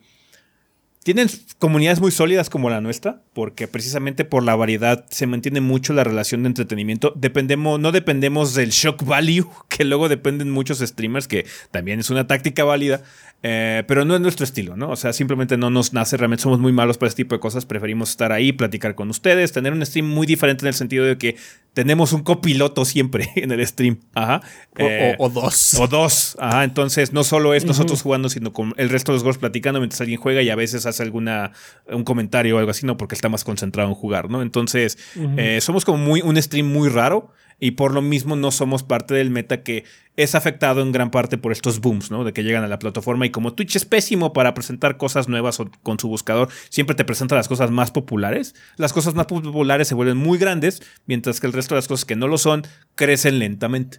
tienen 1.02 1.28
comunidades 1.58 2.00
muy 2.00 2.10
sólidas 2.10 2.50
como 2.50 2.68
la 2.70 2.80
nuestra, 2.80 3.22
porque 3.32 3.66
precisamente 3.66 4.24
por 4.24 4.42
la 4.42 4.54
variedad 4.56 5.06
se 5.08 5.26
mantiene 5.26 5.60
mucho 5.60 5.92
la 5.94 6.04
relación 6.04 6.42
de 6.42 6.48
entretenimiento. 6.48 7.12
Dependemos, 7.16 7.80
no 7.80 7.92
dependemos 7.92 8.54
del 8.54 8.70
shock 8.70 9.04
value, 9.04 9.46
que 9.68 9.84
luego 9.84 10.08
dependen 10.08 10.50
muchos 10.50 10.80
streamers, 10.80 11.28
que 11.28 11.46
también 11.70 12.00
es 12.00 12.10
una 12.10 12.26
táctica 12.26 12.64
válida, 12.64 13.02
eh, 13.42 13.84
pero 13.86 14.04
no 14.04 14.16
es 14.16 14.20
nuestro 14.20 14.44
estilo, 14.44 14.76
¿no? 14.76 14.90
O 14.90 14.96
sea, 14.96 15.12
simplemente 15.12 15.56
no 15.56 15.70
nos 15.70 15.92
nace, 15.92 16.16
realmente 16.16 16.42
somos 16.42 16.58
muy 16.58 16.72
malos 16.72 16.98
para 16.98 17.08
este 17.08 17.22
tipo 17.22 17.34
de 17.36 17.40
cosas, 17.40 17.64
preferimos 17.64 18.10
estar 18.10 18.32
ahí, 18.32 18.52
platicar 18.52 18.94
con 18.96 19.08
ustedes, 19.10 19.52
tener 19.52 19.72
un 19.72 19.86
stream 19.86 20.06
muy 20.08 20.26
diferente 20.26 20.64
en 20.64 20.68
el 20.68 20.74
sentido 20.74 21.04
de 21.04 21.16
que 21.16 21.36
tenemos 21.72 22.12
un 22.12 22.22
copiloto 22.24 22.84
siempre 22.84 23.30
en 23.36 23.52
el 23.52 23.64
stream. 23.66 24.00
Ajá. 24.14 24.42
O, 24.78 24.82
Eh, 24.82 25.14
o- 25.18 25.26
o 25.26 25.28
dos. 25.30 25.74
o 25.74 25.86
dos. 25.86 26.36
Ajá. 26.40 26.64
Entonces, 26.64 27.12
no 27.12 27.22
solo 27.22 27.54
es 27.54 27.64
nosotros 27.64 28.02
jugando, 28.02 28.28
sino 28.28 28.52
con 28.52 28.74
el 28.76 28.88
resto 28.90 29.12
de 29.12 29.16
los 29.16 29.22
jugadores 29.22 29.38
platicando 29.38 29.78
mientras 29.78 30.00
alguien 30.00 30.18
juega 30.20 30.42
y 30.42 30.50
a 30.50 30.56
veces 30.56 30.84
hace 30.86 30.97
alguna 31.00 31.52
un 31.86 32.04
comentario 32.04 32.56
o 32.56 32.58
algo 32.58 32.70
así, 32.70 32.86
¿no? 32.86 32.96
Porque 32.96 33.14
está 33.14 33.28
más 33.28 33.44
concentrado 33.44 33.88
en 33.88 33.94
jugar, 33.94 34.30
¿no? 34.30 34.42
Entonces, 34.42 34.98
eh, 35.36 35.60
somos 35.60 35.84
como 35.84 35.98
muy 35.98 36.20
un 36.22 36.40
stream 36.40 36.66
muy 36.66 36.88
raro 36.88 37.32
y 37.60 37.72
por 37.72 37.92
lo 37.92 38.02
mismo 38.02 38.36
no 38.36 38.50
somos 38.52 38.84
parte 38.84 39.14
del 39.14 39.30
meta 39.30 39.62
que 39.64 39.84
es 40.16 40.34
afectado 40.36 40.80
en 40.82 40.92
gran 40.92 41.10
parte 41.10 41.38
por 41.38 41.50
estos 41.52 41.80
booms, 41.80 42.10
¿no? 42.10 42.22
De 42.24 42.32
que 42.32 42.44
llegan 42.44 42.62
a 42.62 42.68
la 42.68 42.78
plataforma 42.78 43.26
y 43.26 43.30
como 43.30 43.54
Twitch 43.54 43.74
es 43.76 43.84
pésimo 43.84 44.32
para 44.32 44.54
presentar 44.54 44.96
cosas 44.96 45.28
nuevas 45.28 45.58
o- 45.60 45.70
con 45.82 45.98
su 45.98 46.08
buscador, 46.08 46.48
siempre 46.68 46.94
te 46.94 47.04
presenta 47.04 47.34
las 47.34 47.48
cosas 47.48 47.70
más 47.72 47.90
populares. 47.90 48.54
Las 48.76 48.92
cosas 48.92 49.14
más 49.14 49.26
populares 49.26 49.88
se 49.88 49.94
vuelven 49.94 50.16
muy 50.16 50.38
grandes, 50.38 50.82
mientras 51.06 51.40
que 51.40 51.46
el 51.48 51.52
resto 51.52 51.74
de 51.74 51.78
las 51.78 51.88
cosas 51.88 52.04
que 52.04 52.14
no 52.16 52.28
lo 52.28 52.38
son 52.38 52.62
crecen 52.94 53.38
lentamente. 53.40 53.98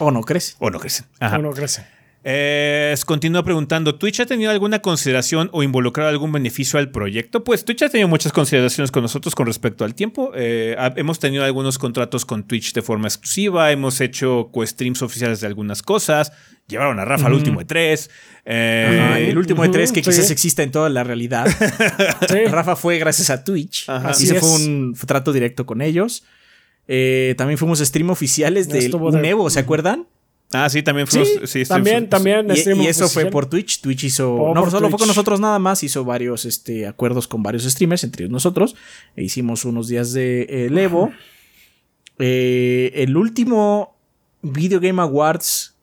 O 0.00 0.10
no 0.10 0.22
crees. 0.22 0.56
O 0.58 0.70
no 0.70 0.78
crecen. 0.80 1.06
Ajá. 1.20 1.38
Uno 1.38 1.50
crece. 1.52 1.86
Eh, 2.26 2.94
continúa 3.04 3.44
preguntando, 3.44 3.96
¿Twitch 3.96 4.20
ha 4.20 4.26
tenido 4.26 4.50
alguna 4.50 4.78
consideración 4.80 5.50
o 5.52 5.62
involucrado 5.62 6.08
algún 6.08 6.32
beneficio 6.32 6.78
al 6.78 6.90
proyecto? 6.90 7.44
Pues 7.44 7.66
Twitch 7.66 7.82
ha 7.82 7.90
tenido 7.90 8.08
muchas 8.08 8.32
consideraciones 8.32 8.90
con 8.90 9.02
nosotros 9.02 9.34
con 9.34 9.46
respecto 9.46 9.84
al 9.84 9.94
tiempo. 9.94 10.32
Eh, 10.34 10.74
ha- 10.78 10.94
hemos 10.96 11.18
tenido 11.18 11.44
algunos 11.44 11.76
contratos 11.78 12.24
con 12.24 12.44
Twitch 12.48 12.72
de 12.72 12.80
forma 12.80 13.08
exclusiva, 13.08 13.70
hemos 13.72 14.00
hecho 14.00 14.48
co-streams 14.52 15.02
oficiales 15.02 15.42
de 15.42 15.48
algunas 15.48 15.82
cosas, 15.82 16.32
llevaron 16.66 16.98
a 16.98 17.04
Rafa 17.04 17.26
al 17.26 17.34
último 17.34 17.58
de 17.60 17.66
tres. 17.66 18.08
eh, 18.46 18.98
Ajá, 19.02 19.20
el 19.20 19.36
último 19.36 19.62
de 19.62 19.68
tres 19.68 19.92
que 19.92 20.00
quizás 20.00 20.30
exista 20.30 20.62
en 20.62 20.70
toda 20.70 20.88
la 20.88 21.04
realidad. 21.04 21.46
Sí. 22.28 22.46
Rafa 22.46 22.74
fue 22.74 22.98
gracias 22.98 23.28
a 23.28 23.44
Twitch. 23.44 23.88
Ajá. 23.88 24.08
Así 24.08 24.24
Así 24.24 24.32
se 24.34 24.40
fue 24.40 24.48
un 24.50 24.94
trato 25.06 25.30
directo 25.32 25.66
con 25.66 25.82
ellos. 25.82 26.24
Eh, 26.88 27.34
también 27.36 27.58
fuimos 27.58 27.80
stream 27.80 28.08
oficiales 28.10 28.68
del 28.68 28.90
de- 28.90 29.20
Nevo, 29.20 29.50
¿se 29.50 29.60
acuerdan? 29.60 30.06
Ah, 30.54 30.68
sí, 30.68 30.82
también 30.82 31.08
fuimos. 31.08 31.28
Sí, 31.28 31.38
sí, 31.44 31.64
sí, 31.64 31.68
también, 31.68 32.04
sí, 32.04 32.08
también. 32.10 32.46
Y, 32.48 32.84
y 32.84 32.86
eso 32.86 33.08
fue 33.08 33.26
por 33.26 33.46
Twitch. 33.46 33.80
Twitch 33.80 34.04
hizo. 34.04 34.34
Oh, 34.34 34.54
no, 34.54 34.60
por 34.62 34.70
solo 34.70 34.88
fue 34.88 34.98
con 35.00 35.08
nosotros 35.08 35.40
nada 35.40 35.58
más. 35.58 35.82
Hizo 35.82 36.04
varios 36.04 36.44
este, 36.44 36.86
acuerdos 36.86 37.26
con 37.26 37.42
varios 37.42 37.64
streamers, 37.64 38.04
entre 38.04 38.24
ellos 38.24 38.32
nosotros. 38.32 38.76
E 39.16 39.24
hicimos 39.24 39.64
unos 39.64 39.88
días 39.88 40.12
de 40.12 40.42
eh, 40.42 40.66
el 40.66 40.78
Evo. 40.78 41.12
Eh, 42.20 42.92
el 42.94 43.16
último 43.16 43.96
Video 44.42 44.78
Game 44.78 45.02
Awards, 45.02 45.74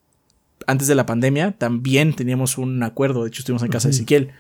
antes 0.68 0.88
de 0.88 0.96
la 0.96 1.06
pandemia, 1.06 1.52
también 1.58 2.16
teníamos 2.16 2.58
un 2.58 2.82
acuerdo. 2.84 3.24
De 3.24 3.28
hecho, 3.30 3.42
estuvimos 3.42 3.64
en 3.64 3.70
casa 3.70 3.90
de 3.90 3.96
Ezequiel. 3.96 4.32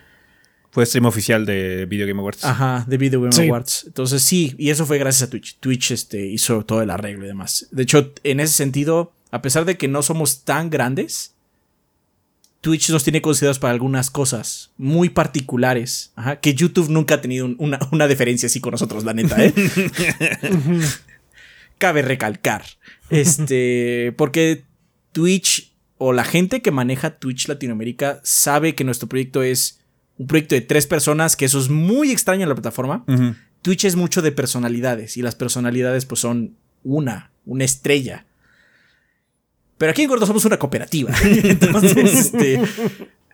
Fue 0.69 0.85
stream 0.85 1.05
oficial 1.05 1.45
de 1.45 1.85
Video 1.85 2.07
Game 2.07 2.21
Awards. 2.21 2.45
Ajá, 2.45 2.85
de 2.87 2.97
Video 2.97 3.19
Game 3.19 3.33
Sí. 3.33 3.49
Awards. 3.49 3.83
Entonces 3.87 4.23
sí, 4.23 4.55
y 4.57 4.69
eso 4.69 4.85
fue 4.85 4.97
gracias 4.97 5.27
a 5.27 5.29
Twitch. 5.29 5.57
Twitch 5.59 5.91
este, 5.91 6.25
hizo 6.25 6.63
todo 6.63 6.81
el 6.81 6.89
arreglo 6.89 7.25
y 7.25 7.27
demás. 7.27 7.67
De 7.71 7.83
hecho, 7.83 8.13
en 8.23 8.39
ese 8.39 8.53
sentido, 8.53 9.11
a 9.31 9.41
pesar 9.41 9.65
de 9.65 9.77
que 9.77 9.87
no 9.87 10.01
somos 10.03 10.43
tan 10.43 10.69
grandes, 10.69 11.33
Twitch 12.61 12.89
nos 12.91 13.03
tiene 13.03 13.21
considerados 13.21 13.57
para 13.57 13.73
algunas 13.73 14.11
cosas 14.11 14.71
muy 14.77 15.09
particulares. 15.09 16.11
Ajá, 16.15 16.39
que 16.39 16.53
YouTube 16.53 16.89
nunca 16.89 17.15
ha 17.15 17.21
tenido 17.21 17.45
un- 17.45 17.55
una, 17.57 17.79
una 17.91 18.07
deferencia 18.07 18.45
así 18.47 18.59
con 18.59 18.71
nosotros, 18.71 19.03
la 19.03 19.13
neta, 19.13 19.43
¿eh? 19.43 19.53
Cabe 21.77 22.01
recalcar. 22.03 22.63
Este, 23.09 24.13
porque 24.17 24.65
Twitch 25.11 25.73
o 25.97 26.13
la 26.13 26.23
gente 26.23 26.61
que 26.61 26.71
maneja 26.71 27.17
Twitch 27.17 27.47
Latinoamérica 27.47 28.19
sabe 28.23 28.75
que 28.75 28.83
nuestro 28.83 29.07
proyecto 29.09 29.41
es 29.43 29.79
un 30.17 30.27
proyecto 30.27 30.55
de 30.55 30.61
tres 30.61 30.85
personas, 30.87 31.35
que 31.35 31.45
eso 31.45 31.59
es 31.59 31.69
muy 31.69 32.11
extraño 32.11 32.43
en 32.43 32.49
la 32.49 32.55
plataforma. 32.55 33.03
Twitch 33.63 33.85
es 33.85 33.95
mucho 33.95 34.21
de 34.21 34.31
personalidades 34.31 35.17
y 35.17 35.21
las 35.23 35.35
personalidades 35.35 36.05
pues 36.05 36.21
son 36.21 36.55
una, 36.83 37.31
una 37.45 37.63
estrella. 37.63 38.25
Pero 39.81 39.89
aquí 39.89 40.03
en 40.03 40.09
Gordo 40.09 40.27
somos 40.27 40.45
una 40.45 40.59
cooperativa. 40.59 41.11
Entonces, 41.23 41.97
este, 41.97 42.61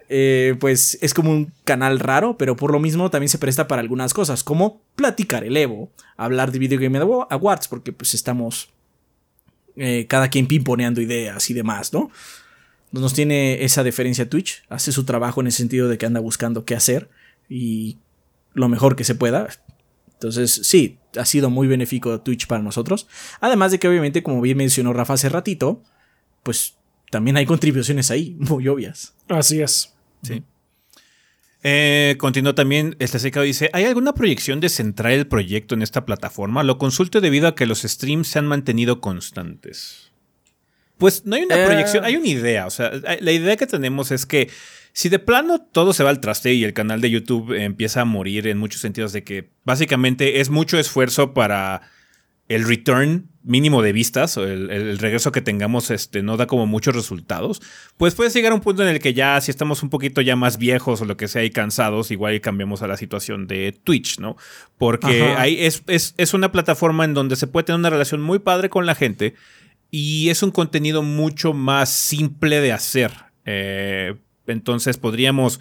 eh, 0.07 0.55
pues 0.61 0.97
es 1.01 1.13
como 1.13 1.29
un 1.29 1.51
canal 1.65 1.99
raro, 1.99 2.37
pero 2.37 2.55
por 2.55 2.71
lo 2.71 2.79
mismo 2.79 3.09
también 3.09 3.27
se 3.27 3.37
presta 3.37 3.67
para 3.67 3.81
algunas 3.81 4.13
cosas, 4.13 4.45
como 4.45 4.79
platicar 4.95 5.43
el 5.43 5.57
Evo, 5.57 5.91
hablar 6.15 6.53
de 6.53 6.59
Video 6.59 6.79
Game 6.79 6.97
Awards, 6.97 7.67
porque 7.67 7.91
pues 7.91 8.13
estamos 8.13 8.69
eh, 9.75 10.05
cada 10.07 10.29
quien 10.29 10.47
pimponeando 10.47 11.01
ideas 11.01 11.49
y 11.49 11.53
demás, 11.53 11.91
¿no? 11.91 12.11
Nos 12.93 13.13
tiene 13.13 13.65
esa 13.65 13.83
deferencia 13.83 14.29
Twitch, 14.29 14.63
hace 14.69 14.93
su 14.93 15.03
trabajo 15.03 15.41
en 15.41 15.47
el 15.47 15.53
sentido 15.53 15.89
de 15.89 15.97
que 15.97 16.05
anda 16.05 16.21
buscando 16.21 16.63
qué 16.63 16.75
hacer 16.75 17.09
y 17.49 17.97
lo 18.53 18.69
mejor 18.69 18.95
que 18.95 19.03
se 19.03 19.15
pueda. 19.15 19.49
Entonces, 20.13 20.61
sí, 20.63 20.97
ha 21.17 21.25
sido 21.25 21.49
muy 21.49 21.67
benéfico 21.67 22.21
Twitch 22.21 22.47
para 22.47 22.63
nosotros. 22.63 23.09
Además 23.41 23.73
de 23.73 23.79
que, 23.79 23.89
obviamente, 23.89 24.23
como 24.23 24.39
bien 24.39 24.55
mencionó 24.55 24.93
Rafa 24.93 25.15
hace 25.15 25.27
ratito, 25.27 25.83
pues 26.47 26.75
también 27.11 27.35
hay 27.35 27.45
contribuciones 27.45 28.09
ahí, 28.09 28.35
muy 28.39 28.69
obvias. 28.69 29.13
Así 29.27 29.59
es. 29.61 29.93
Sí. 30.23 30.43
Eh, 31.61 32.15
continuó 32.19 32.55
también, 32.55 32.95
este 32.99 33.19
secado 33.19 33.45
dice, 33.45 33.69
¿hay 33.73 33.83
alguna 33.83 34.13
proyección 34.13 34.61
de 34.61 34.69
centrar 34.69 35.11
el 35.11 35.27
proyecto 35.27 35.75
en 35.75 35.81
esta 35.81 36.05
plataforma? 36.05 36.63
Lo 36.63 36.77
consulto 36.77 37.19
debido 37.19 37.49
a 37.49 37.55
que 37.55 37.65
los 37.65 37.81
streams 37.81 38.29
se 38.29 38.39
han 38.39 38.47
mantenido 38.47 39.01
constantes. 39.01 40.09
Pues 40.97 41.25
no 41.25 41.35
hay 41.35 41.43
una 41.43 41.61
Eh. 41.61 41.65
proyección, 41.65 42.05
hay 42.05 42.15
una 42.15 42.27
idea. 42.29 42.65
O 42.65 42.69
sea, 42.69 42.91
la 43.19 43.31
idea 43.33 43.57
que 43.57 43.67
tenemos 43.67 44.11
es 44.11 44.25
que 44.25 44.49
si 44.93 45.09
de 45.09 45.19
plano 45.19 45.59
todo 45.59 45.91
se 45.91 46.05
va 46.05 46.09
al 46.11 46.21
traste 46.21 46.53
y 46.53 46.63
el 46.63 46.73
canal 46.73 47.01
de 47.01 47.09
YouTube 47.11 47.51
empieza 47.51 47.99
a 48.01 48.05
morir 48.05 48.47
en 48.47 48.57
muchos 48.59 48.79
sentidos 48.79 49.11
de 49.11 49.25
que 49.25 49.49
básicamente 49.65 50.39
es 50.39 50.49
mucho 50.49 50.79
esfuerzo 50.79 51.33
para 51.33 51.81
el 52.47 52.65
return 52.65 53.27
mínimo 53.47 53.81
de 53.81 53.93
vistas 53.93 54.37
o 54.37 54.43
el, 54.43 54.69
el 54.69 54.99
regreso 54.99 55.31
que 55.31 55.41
tengamos 55.41 55.89
este, 55.89 56.21
no 56.21 56.37
da 56.37 56.45
como 56.47 56.67
muchos 56.67 56.95
resultados, 56.95 57.61
pues 57.97 58.13
puede 58.13 58.29
llegar 58.29 58.51
a 58.51 58.55
un 58.55 58.61
punto 58.61 58.83
en 58.83 58.89
el 58.89 58.99
que 58.99 59.13
ya 59.13 59.39
si 59.41 59.51
estamos 59.51 59.81
un 59.81 59.89
poquito 59.89 60.21
ya 60.21 60.35
más 60.35 60.57
viejos 60.57 61.01
o 61.01 61.05
lo 61.05 61.17
que 61.17 61.27
sea 61.27 61.43
y 61.43 61.49
cansados, 61.49 62.11
igual 62.11 62.39
cambiamos 62.41 62.81
a 62.81 62.87
la 62.87 62.97
situación 62.97 63.47
de 63.47 63.71
Twitch, 63.83 64.19
¿no? 64.19 64.35
Porque 64.77 65.23
Ajá. 65.23 65.41
ahí 65.41 65.57
es, 65.59 65.83
es, 65.87 66.13
es 66.17 66.33
una 66.33 66.51
plataforma 66.51 67.05
en 67.05 67.13
donde 67.13 67.35
se 67.35 67.47
puede 67.47 67.65
tener 67.65 67.79
una 67.79 67.89
relación 67.89 68.21
muy 68.21 68.39
padre 68.39 68.69
con 68.69 68.85
la 68.85 68.95
gente 68.95 69.33
y 69.89 70.29
es 70.29 70.43
un 70.43 70.51
contenido 70.51 71.01
mucho 71.01 71.53
más 71.53 71.89
simple 71.89 72.59
de 72.59 72.73
hacer. 72.73 73.11
Eh, 73.45 74.15
entonces 74.45 74.97
podríamos 74.97 75.59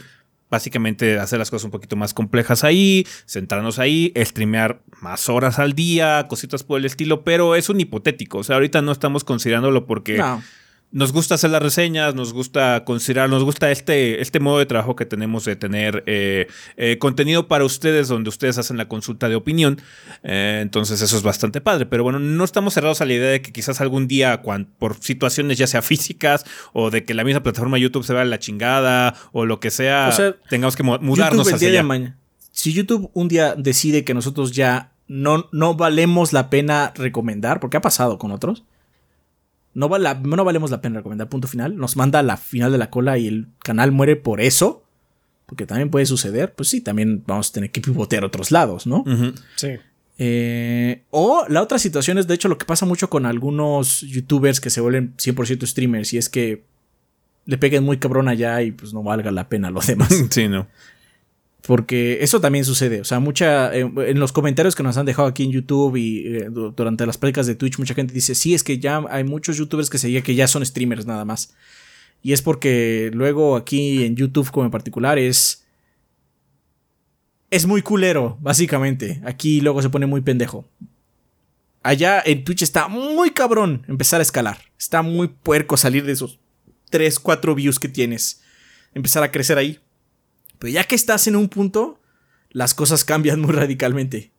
básicamente 0.50 1.18
hacer 1.18 1.38
las 1.38 1.50
cosas 1.50 1.64
un 1.64 1.70
poquito 1.70 1.96
más 1.96 2.14
complejas 2.14 2.64
ahí, 2.64 3.06
centrarnos 3.26 3.78
ahí, 3.78 4.12
streamear 4.16 4.82
más 5.00 5.28
horas 5.28 5.58
al 5.58 5.72
día, 5.72 6.26
cositas 6.28 6.62
por 6.62 6.78
el 6.78 6.84
estilo, 6.84 7.24
pero 7.24 7.54
es 7.54 7.68
un 7.68 7.80
hipotético. 7.80 8.38
O 8.38 8.44
sea, 8.44 8.56
ahorita 8.56 8.82
no 8.82 8.92
estamos 8.92 9.24
considerándolo 9.24 9.86
porque. 9.86 10.22
Nos 10.92 11.12
gusta 11.12 11.34
hacer 11.34 11.50
las 11.50 11.60
reseñas, 11.62 12.14
nos 12.14 12.32
gusta 12.32 12.84
considerar, 12.84 13.28
nos 13.28 13.44
gusta 13.44 13.70
este, 13.70 14.22
este 14.22 14.40
modo 14.40 14.58
de 14.58 14.66
trabajo 14.66 14.96
que 14.96 15.04
tenemos 15.04 15.44
de 15.44 15.54
tener 15.56 16.02
eh, 16.06 16.46
eh, 16.76 16.96
contenido 16.98 17.48
para 17.48 17.64
ustedes 17.64 18.08
donde 18.08 18.30
ustedes 18.30 18.56
hacen 18.56 18.76
la 18.78 18.88
consulta 18.88 19.28
de 19.28 19.34
opinión. 19.34 19.78
Eh, 20.22 20.60
entonces 20.62 21.02
eso 21.02 21.16
es 21.16 21.22
bastante 21.22 21.60
padre. 21.60 21.84
Pero 21.86 22.02
bueno, 22.02 22.18
no 22.18 22.44
estamos 22.44 22.72
cerrados 22.74 23.00
a 23.00 23.04
la 23.04 23.12
idea 23.14 23.30
de 23.30 23.42
que 23.42 23.52
quizás 23.52 23.80
algún 23.80 24.08
día, 24.08 24.42
por 24.78 24.96
situaciones 25.02 25.58
ya 25.58 25.66
sea 25.66 25.82
físicas 25.82 26.44
o 26.72 26.90
de 26.90 27.04
que 27.04 27.12
la 27.14 27.24
misma 27.24 27.42
plataforma 27.42 27.76
YouTube 27.78 28.04
se 28.04 28.14
vea 28.14 28.24
la 28.24 28.38
chingada 28.38 29.14
o 29.32 29.44
lo 29.44 29.60
que 29.60 29.70
sea, 29.70 30.08
O 30.08 30.12
sea, 30.12 30.34
tengamos 30.48 30.76
que 30.76 30.82
mu- 30.82 30.98
mudarnos 31.00 31.52
hacia 31.52 31.68
allá. 31.68 31.82
mañana. 31.82 32.16
Si 32.52 32.72
YouTube 32.72 33.10
un 33.12 33.28
día 33.28 33.54
decide 33.54 34.02
que 34.04 34.14
nosotros 34.14 34.52
ya 34.52 34.92
no, 35.08 35.48
no 35.52 35.74
valemos 35.74 36.32
la 36.32 36.48
pena 36.48 36.92
recomendar, 36.96 37.60
porque 37.60 37.76
ha 37.76 37.82
pasado 37.82 38.16
con 38.18 38.30
otros. 38.30 38.64
No, 39.76 39.88
val- 39.88 40.22
no 40.24 40.44
valemos 40.44 40.70
la 40.70 40.80
pena 40.80 40.96
recomendar, 40.96 41.28
punto 41.28 41.46
final. 41.48 41.76
Nos 41.76 41.96
manda 41.96 42.18
a 42.18 42.22
la 42.22 42.36
final 42.36 42.72
de 42.72 42.78
la 42.78 42.90
cola 42.90 43.18
y 43.18 43.26
el 43.28 43.46
canal 43.62 43.92
muere 43.92 44.16
por 44.16 44.40
eso. 44.40 44.82
Porque 45.46 45.66
también 45.66 45.90
puede 45.90 46.06
suceder. 46.06 46.54
Pues 46.54 46.68
sí, 46.68 46.80
también 46.80 47.22
vamos 47.26 47.50
a 47.50 47.52
tener 47.52 47.70
que 47.70 47.80
pivotear 47.80 48.24
a 48.24 48.26
otros 48.26 48.50
lados, 48.50 48.86
¿no? 48.86 49.04
Sí. 49.56 49.68
Eh, 50.18 51.02
o 51.10 51.44
la 51.48 51.62
otra 51.62 51.78
situación 51.78 52.16
es, 52.18 52.26
de 52.26 52.34
hecho, 52.34 52.48
lo 52.48 52.56
que 52.58 52.64
pasa 52.64 52.86
mucho 52.86 53.10
con 53.10 53.26
algunos 53.26 54.00
youtubers 54.00 54.60
que 54.60 54.70
se 54.70 54.80
vuelven 54.80 55.14
100% 55.18 55.66
streamers 55.66 56.12
y 56.14 56.18
es 56.18 56.28
que 56.28 56.64
le 57.44 57.58
peguen 57.58 57.84
muy 57.84 57.98
cabrón 57.98 58.28
allá 58.28 58.62
y 58.62 58.72
pues 58.72 58.92
no 58.94 59.02
valga 59.02 59.30
la 59.30 59.48
pena 59.48 59.70
lo 59.70 59.80
demás. 59.80 60.08
Sí, 60.30 60.48
no. 60.48 60.66
Porque 61.66 62.18
eso 62.22 62.40
también 62.40 62.64
sucede. 62.64 63.00
O 63.00 63.04
sea, 63.04 63.18
mucha. 63.20 63.74
eh, 63.76 63.80
en 64.06 64.18
los 64.20 64.32
comentarios 64.32 64.74
que 64.76 64.82
nos 64.82 64.96
han 64.96 65.06
dejado 65.06 65.26
aquí 65.28 65.42
en 65.44 65.50
YouTube 65.50 65.96
y 65.96 66.26
eh, 66.36 66.48
du- 66.50 66.70
durante 66.70 67.04
las 67.06 67.18
prácticas 67.18 67.46
de 67.46 67.54
Twitch, 67.56 67.78
mucha 67.78 67.94
gente 67.94 68.14
dice: 68.14 68.34
Sí, 68.34 68.54
es 68.54 68.62
que 68.62 68.78
ya 68.78 69.02
hay 69.10 69.24
muchos 69.24 69.56
youtubers 69.56 69.90
que 69.90 69.98
se 69.98 70.22
que 70.22 70.34
ya 70.34 70.46
son 70.48 70.64
streamers 70.64 71.06
nada 71.06 71.24
más. 71.24 71.54
Y 72.22 72.32
es 72.32 72.42
porque 72.42 73.10
luego 73.12 73.56
aquí 73.56 74.04
en 74.04 74.16
YouTube, 74.16 74.50
como 74.50 74.64
en 74.66 74.70
particular, 74.70 75.18
es. 75.18 75.64
Es 77.50 77.66
muy 77.66 77.82
culero, 77.82 78.38
básicamente. 78.40 79.20
Aquí 79.24 79.60
luego 79.60 79.80
se 79.82 79.88
pone 79.90 80.06
muy 80.06 80.20
pendejo. 80.20 80.68
Allá 81.82 82.20
en 82.24 82.42
Twitch 82.44 82.62
está 82.62 82.88
muy 82.88 83.30
cabrón 83.30 83.84
empezar 83.86 84.20
a 84.20 84.22
escalar. 84.22 84.58
Está 84.78 85.02
muy 85.02 85.28
puerco 85.28 85.76
salir 85.76 86.04
de 86.04 86.12
esos 86.12 86.40
3, 86.90 87.20
4 87.20 87.54
views 87.54 87.78
que 87.78 87.88
tienes. 87.88 88.42
Empezar 88.94 89.22
a 89.22 89.30
crecer 89.30 89.58
ahí. 89.58 89.78
Pero 90.58 90.72
ya 90.72 90.84
que 90.84 90.94
estás 90.94 91.26
en 91.26 91.36
un 91.36 91.48
punto, 91.48 92.00
las 92.50 92.74
cosas 92.74 93.04
cambian 93.04 93.40
muy 93.40 93.52
radicalmente. 93.52 94.32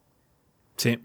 Sí. 0.76 1.00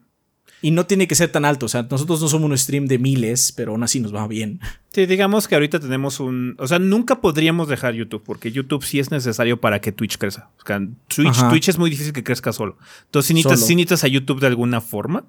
Y 0.65 0.71
no 0.71 0.87
tiene 0.87 1.09
que 1.09 1.17
ser 1.17 1.31
tan 1.31 1.45
alto. 1.45 1.67
O 1.67 1.69
sea, 1.69 1.87
nosotros 1.91 2.21
no 2.23 2.29
somos 2.29 2.49
un 2.49 2.57
stream 2.57 2.87
de 2.87 2.99
miles, 2.99 3.53
pero 3.53 3.73
aún 3.73 3.83
así 3.83 3.99
nos 3.99 4.15
va 4.15 4.27
bien. 4.29 4.61
Sí, 4.93 5.07
digamos 5.07 5.49
que 5.49 5.57
ahorita 5.57 5.81
tenemos 5.81 6.21
un. 6.21 6.55
O 6.59 6.69
sea, 6.69 6.79
nunca 6.79 7.21
podríamos 7.21 7.67
dejar 7.69 7.95
YouTube, 7.95 8.23
porque 8.25 8.53
YouTube 8.53 8.85
sí 8.85 9.01
es 9.01 9.11
necesario 9.11 9.61
para 9.61 9.81
que 9.81 9.91
Twitch 9.91 10.19
crezca. 10.19 10.51
O 10.63 10.67
sea, 10.67 10.81
Twitch, 11.09 11.49
Twitch 11.51 11.69
es 11.69 11.79
muy 11.79 11.91
difícil 11.91 12.13
que 12.13 12.23
crezca 12.23 12.53
solo. 12.53 12.79
Entonces, 13.07 13.35
necesitas, 13.35 13.67
sí 13.67 13.75
necesitas 13.75 14.05
a 14.05 14.09
YouTube 14.09 14.41
de 14.41 14.47
alguna 14.47 14.81
forma. 14.81 15.25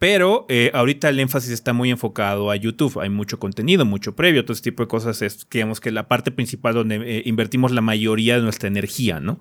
Pero 0.00 0.46
eh, 0.48 0.70
ahorita 0.72 1.10
el 1.10 1.20
énfasis 1.20 1.50
está 1.50 1.74
muy 1.74 1.90
enfocado 1.90 2.50
a 2.50 2.56
YouTube. 2.56 2.98
Hay 3.00 3.10
mucho 3.10 3.38
contenido, 3.38 3.84
mucho 3.84 4.16
previo, 4.16 4.46
todo 4.46 4.54
ese 4.54 4.62
tipo 4.62 4.82
de 4.82 4.88
cosas. 4.88 5.20
Es, 5.20 5.46
digamos 5.50 5.78
que 5.78 5.90
la 5.90 6.08
parte 6.08 6.30
principal 6.30 6.72
donde 6.72 6.96
eh, 6.96 7.22
invertimos 7.26 7.70
la 7.70 7.82
mayoría 7.82 8.36
de 8.36 8.42
nuestra 8.42 8.68
energía, 8.68 9.20
¿no? 9.20 9.40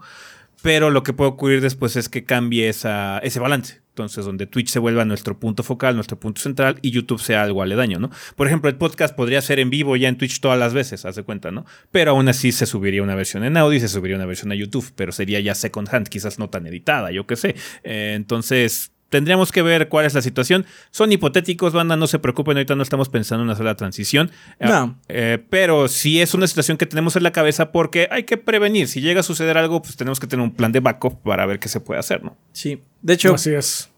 Pero 0.61 0.90
lo 0.90 1.02
que 1.03 1.14
puede 1.14 1.30
ocurrir 1.30 1.61
después 1.61 1.95
es 1.95 2.10
que 2.10 2.26
cambie 2.26 2.68
ese 2.68 3.40
balance. 3.40 3.81
Entonces, 3.91 4.26
donde 4.26 4.48
Twitch 4.48 4.68
se 4.68 4.80
vuelva 4.80 5.06
nuestro 5.06 5.40
punto 5.40 5.64
focal, 5.64 5.95
nuestro 5.95 6.19
punto 6.19 6.41
central 6.41 6.77
y 6.81 6.91
YouTube 6.91 7.22
sea 7.22 7.44
algo 7.44 7.61
aledaño, 7.61 7.98
¿no? 7.98 8.10
Por 8.36 8.48
ejemplo, 8.48 8.69
el 8.69 8.76
podcast 8.76 9.15
podría 9.15 9.41
ser 9.41 9.60
en 9.60 9.69
vivo 9.69 9.95
ya 9.95 10.10
en 10.10 10.18
Twitch 10.18 10.41
todas 10.41 10.60
las 10.60 10.73
veces, 10.73 11.06
hace 11.06 11.23
cuenta, 11.23 11.52
¿no? 11.52 11.65
Pero 11.91 12.11
aún 12.11 12.27
así 12.27 12.52
se 12.52 12.65
subiría 12.65 13.02
una 13.02 13.15
versión 13.15 13.45
en 13.45 13.56
audio 13.56 13.77
y 13.77 13.80
se 13.80 13.88
subiría 13.88 14.18
una 14.18 14.26
versión 14.26 14.52
a 14.52 14.56
YouTube, 14.56 14.91
pero 14.98 15.14
sería 15.14 15.40
ya 15.40 15.56
second 15.56 15.88
hand, 15.90 16.10
quizás 16.10 16.38
no 16.38 16.49
tan 16.49 16.68
editada, 16.68 17.11
yo 17.11 17.26
qué 17.26 17.38
sé. 17.38 17.56
Eh, 17.84 18.14
entonces, 18.18 18.91
Tendríamos 19.10 19.52
que 19.52 19.61
ver 19.61 19.90
cuál 19.90 20.06
es 20.06 20.14
la 20.14 20.22
situación. 20.22 20.65
Son 20.91 21.11
hipotéticos, 21.11 21.73
banda, 21.73 21.95
no 21.95 22.07
se 22.07 22.19
preocupen, 22.19 22.57
ahorita 22.57 22.76
no 22.76 22.84
estamos 22.84 23.10
pensando 23.10 23.41
en 23.44 23.49
una 23.49 23.57
sola 23.57 23.76
transición. 23.76 24.31
No. 24.60 24.99
Eh, 25.07 25.44
pero 25.49 25.88
sí 25.88 26.22
es 26.22 26.34
una 26.34 26.48
situación 26.48 26.77
que 26.77 26.86
tenemos 26.86 27.15
en 27.15 27.23
la 27.23 27.31
cabeza 27.31 27.72
porque 27.72 28.07
hay 28.11 28.23
que 28.23 28.38
prevenir. 28.38 28.88
Si 28.88 29.02
llega 29.02 29.22
a 29.22 29.23
suceder 29.23 29.57
algo, 29.57 29.81
pues 29.81 29.95
tenemos 29.95 30.19
que 30.19 30.27
tener 30.27 30.44
un 30.44 30.53
plan 30.53 30.72
de 30.72 30.80
backup 30.80 31.22
para 31.23 31.45
ver 31.45 31.60
qué 31.60 31.69
se 31.69 31.80
puede 31.80 31.99
hacer, 31.99 32.23
¿no? 32.23 32.38
Sí. 32.52 32.81
De 33.02 33.14
hecho, 33.14 33.34
así 33.34 33.52
es. 33.52 33.90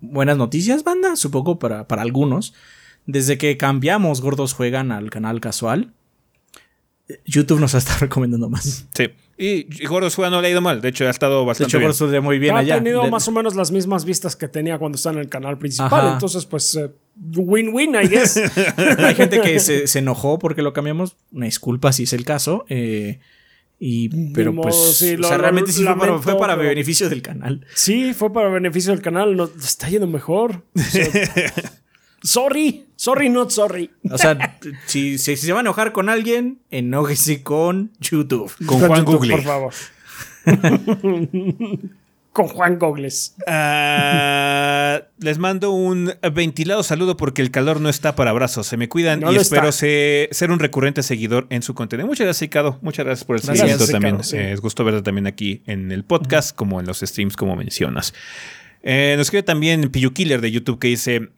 Buenas 0.00 0.36
noticias, 0.36 0.84
banda, 0.84 1.16
supongo 1.16 1.58
para, 1.58 1.88
para 1.88 2.02
algunos. 2.02 2.54
Desde 3.06 3.38
que 3.38 3.56
cambiamos 3.56 4.20
Gordos 4.20 4.52
Juegan 4.52 4.92
al 4.92 5.10
canal 5.10 5.40
casual, 5.40 5.92
YouTube 7.24 7.60
nos 7.60 7.74
estado 7.74 8.00
recomendando 8.00 8.48
más. 8.48 8.86
Sí. 8.94 9.10
Y 9.38 9.66
Juega 9.86 10.30
no 10.30 10.40
le 10.40 10.48
ha 10.48 10.50
ido 10.50 10.60
mal. 10.60 10.80
De 10.80 10.88
hecho, 10.88 11.06
ha 11.06 11.10
estado 11.10 11.44
bastante 11.44 11.78
de 11.78 11.86
hecho, 11.86 12.08
bien. 12.08 12.22
muy 12.22 12.38
bien 12.38 12.54
ha 12.54 12.60
allá. 12.60 12.76
tenido 12.76 13.06
más 13.08 13.26
o 13.28 13.32
menos 13.32 13.56
las 13.56 13.70
mismas 13.70 14.04
vistas 14.04 14.36
que 14.36 14.48
tenía 14.48 14.78
cuando 14.78 14.96
estaba 14.96 15.14
en 15.14 15.20
el 15.20 15.28
canal 15.28 15.58
principal. 15.58 16.12
Entonces, 16.12 16.46
pues, 16.46 16.78
win-win, 17.16 17.94
I 17.94 18.08
guess. 18.08 18.36
Hay 18.98 19.14
gente 19.14 19.40
que 19.40 19.58
se, 19.58 19.86
se, 19.86 19.98
enojó 19.98 20.38
porque 20.38 20.62
lo 20.62 20.72
cambiamos. 20.72 21.16
Una 21.32 21.46
disculpa 21.46 21.92
si 21.92 22.04
es 22.04 22.12
el 22.12 22.24
caso. 22.24 22.64
Eh, 22.68 23.20
y, 23.84 24.32
pero 24.32 24.54
pues, 24.54 24.76
sí, 24.96 25.16
o 25.16 25.24
sea, 25.24 25.38
realmente 25.38 25.72
sí 25.72 25.82
fue 25.82 25.98
para, 25.98 26.18
fue 26.18 26.38
para, 26.38 26.54
beneficio 26.54 27.08
del 27.08 27.20
canal. 27.20 27.66
Sí, 27.74 28.14
fue 28.14 28.32
para 28.32 28.48
beneficio 28.48 28.92
del 28.92 29.02
canal. 29.02 29.34
Nos 29.36 29.56
está 29.56 29.88
yendo 29.88 30.06
mejor. 30.06 30.62
O 30.76 30.80
sea, 30.80 31.08
Sorry, 32.22 32.86
sorry, 32.96 33.28
not 33.28 33.50
sorry. 33.50 33.90
O 34.10 34.18
sea, 34.18 34.58
si, 34.86 35.18
se 35.18 35.52
va 35.52 35.60
a 35.60 35.62
enojar 35.62 35.92
con 35.92 36.08
alguien, 36.08 36.60
enójese 36.70 37.42
con 37.42 37.90
YouTube. 38.00 38.52
Con, 38.66 38.80
Juan 38.80 39.04
Google. 39.04 39.34
Por 39.34 39.42
favor. 39.42 39.74
con 42.32 42.48
Juan 42.48 42.78
Gogles. 42.78 43.34
Ah, 43.46 45.02
les 45.18 45.38
mando 45.38 45.72
un 45.72 46.12
ventilado 46.32 46.82
saludo 46.82 47.16
porque 47.16 47.42
el 47.42 47.50
calor 47.50 47.80
no 47.80 47.88
está 47.88 48.14
para 48.14 48.30
abrazos. 48.30 48.66
Se 48.66 48.76
me 48.76 48.88
cuidan 48.88 49.22
y 49.30 49.36
espero 49.36 49.70
ser 49.70 50.50
un 50.50 50.58
recurrente 50.58 51.02
seguidor 51.02 51.46
en 51.50 51.62
su 51.62 51.74
contenido. 51.74 52.06
Muchas 52.06 52.24
gracias, 52.24 52.42
Ricardo. 52.42 52.78
Muchas 52.80 53.04
gracias 53.04 53.24
por 53.26 53.36
el 53.36 53.42
seguimiento 53.42 53.86
también. 53.86 54.18
Eh, 54.32 54.52
es 54.52 54.60
gusto 54.60 54.84
verte 54.84 55.02
también 55.02 55.26
aquí 55.26 55.62
en 55.66 55.92
el 55.92 56.04
podcast, 56.04 56.56
como 56.56 56.80
en 56.80 56.86
los 56.86 57.00
streams, 57.00 57.36
como 57.36 57.54
mencionas. 57.54 58.14
Eh, 58.82 59.14
nos 59.16 59.26
escribe 59.26 59.42
también 59.42 59.90
Piyu 59.90 60.12
Killer 60.12 60.40
de 60.40 60.50
YouTube 60.50 60.78
que 60.78 60.88
dice: 60.88 61.28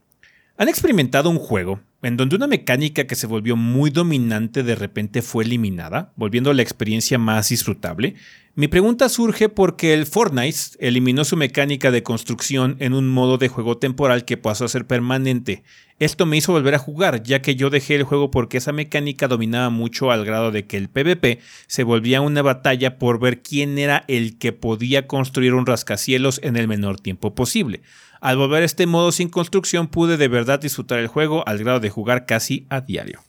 ¿Han 0.56 0.68
experimentado 0.68 1.30
un 1.30 1.40
juego 1.40 1.80
en 2.00 2.16
donde 2.16 2.36
una 2.36 2.46
mecánica 2.46 3.08
que 3.08 3.16
se 3.16 3.26
volvió 3.26 3.56
muy 3.56 3.90
dominante 3.90 4.62
de 4.62 4.76
repente 4.76 5.20
fue 5.20 5.42
eliminada, 5.42 6.12
volviendo 6.14 6.52
la 6.52 6.62
experiencia 6.62 7.18
más 7.18 7.48
disfrutable? 7.48 8.14
Mi 8.54 8.68
pregunta 8.68 9.08
surge 9.08 9.48
porque 9.48 9.94
el 9.94 10.06
Fortnite 10.06 10.56
eliminó 10.78 11.24
su 11.24 11.36
mecánica 11.36 11.90
de 11.90 12.04
construcción 12.04 12.76
en 12.78 12.94
un 12.94 13.08
modo 13.08 13.36
de 13.36 13.48
juego 13.48 13.78
temporal 13.78 14.24
que 14.24 14.36
pasó 14.36 14.64
a 14.64 14.68
ser 14.68 14.86
permanente. 14.86 15.64
Esto 15.98 16.24
me 16.24 16.36
hizo 16.36 16.52
volver 16.52 16.76
a 16.76 16.78
jugar, 16.78 17.24
ya 17.24 17.42
que 17.42 17.56
yo 17.56 17.68
dejé 17.68 17.96
el 17.96 18.04
juego 18.04 18.30
porque 18.30 18.58
esa 18.58 18.70
mecánica 18.70 19.26
dominaba 19.26 19.70
mucho 19.70 20.12
al 20.12 20.24
grado 20.24 20.52
de 20.52 20.68
que 20.68 20.76
el 20.76 20.88
PvP 20.88 21.40
se 21.66 21.82
volvía 21.82 22.20
una 22.20 22.42
batalla 22.42 22.96
por 23.00 23.18
ver 23.18 23.42
quién 23.42 23.76
era 23.76 24.04
el 24.06 24.38
que 24.38 24.52
podía 24.52 25.08
construir 25.08 25.52
un 25.52 25.66
rascacielos 25.66 26.38
en 26.44 26.56
el 26.56 26.68
menor 26.68 27.00
tiempo 27.00 27.34
posible. 27.34 27.82
Al 28.24 28.38
volver 28.38 28.62
a 28.62 28.64
este 28.64 28.86
modo 28.86 29.12
sin 29.12 29.28
construcción 29.28 29.86
pude 29.86 30.16
de 30.16 30.28
verdad 30.28 30.58
disfrutar 30.58 30.98
el 30.98 31.08
juego 31.08 31.46
al 31.46 31.58
grado 31.58 31.78
de 31.78 31.90
jugar 31.90 32.24
casi 32.24 32.64
a 32.70 32.80
diario. 32.80 33.22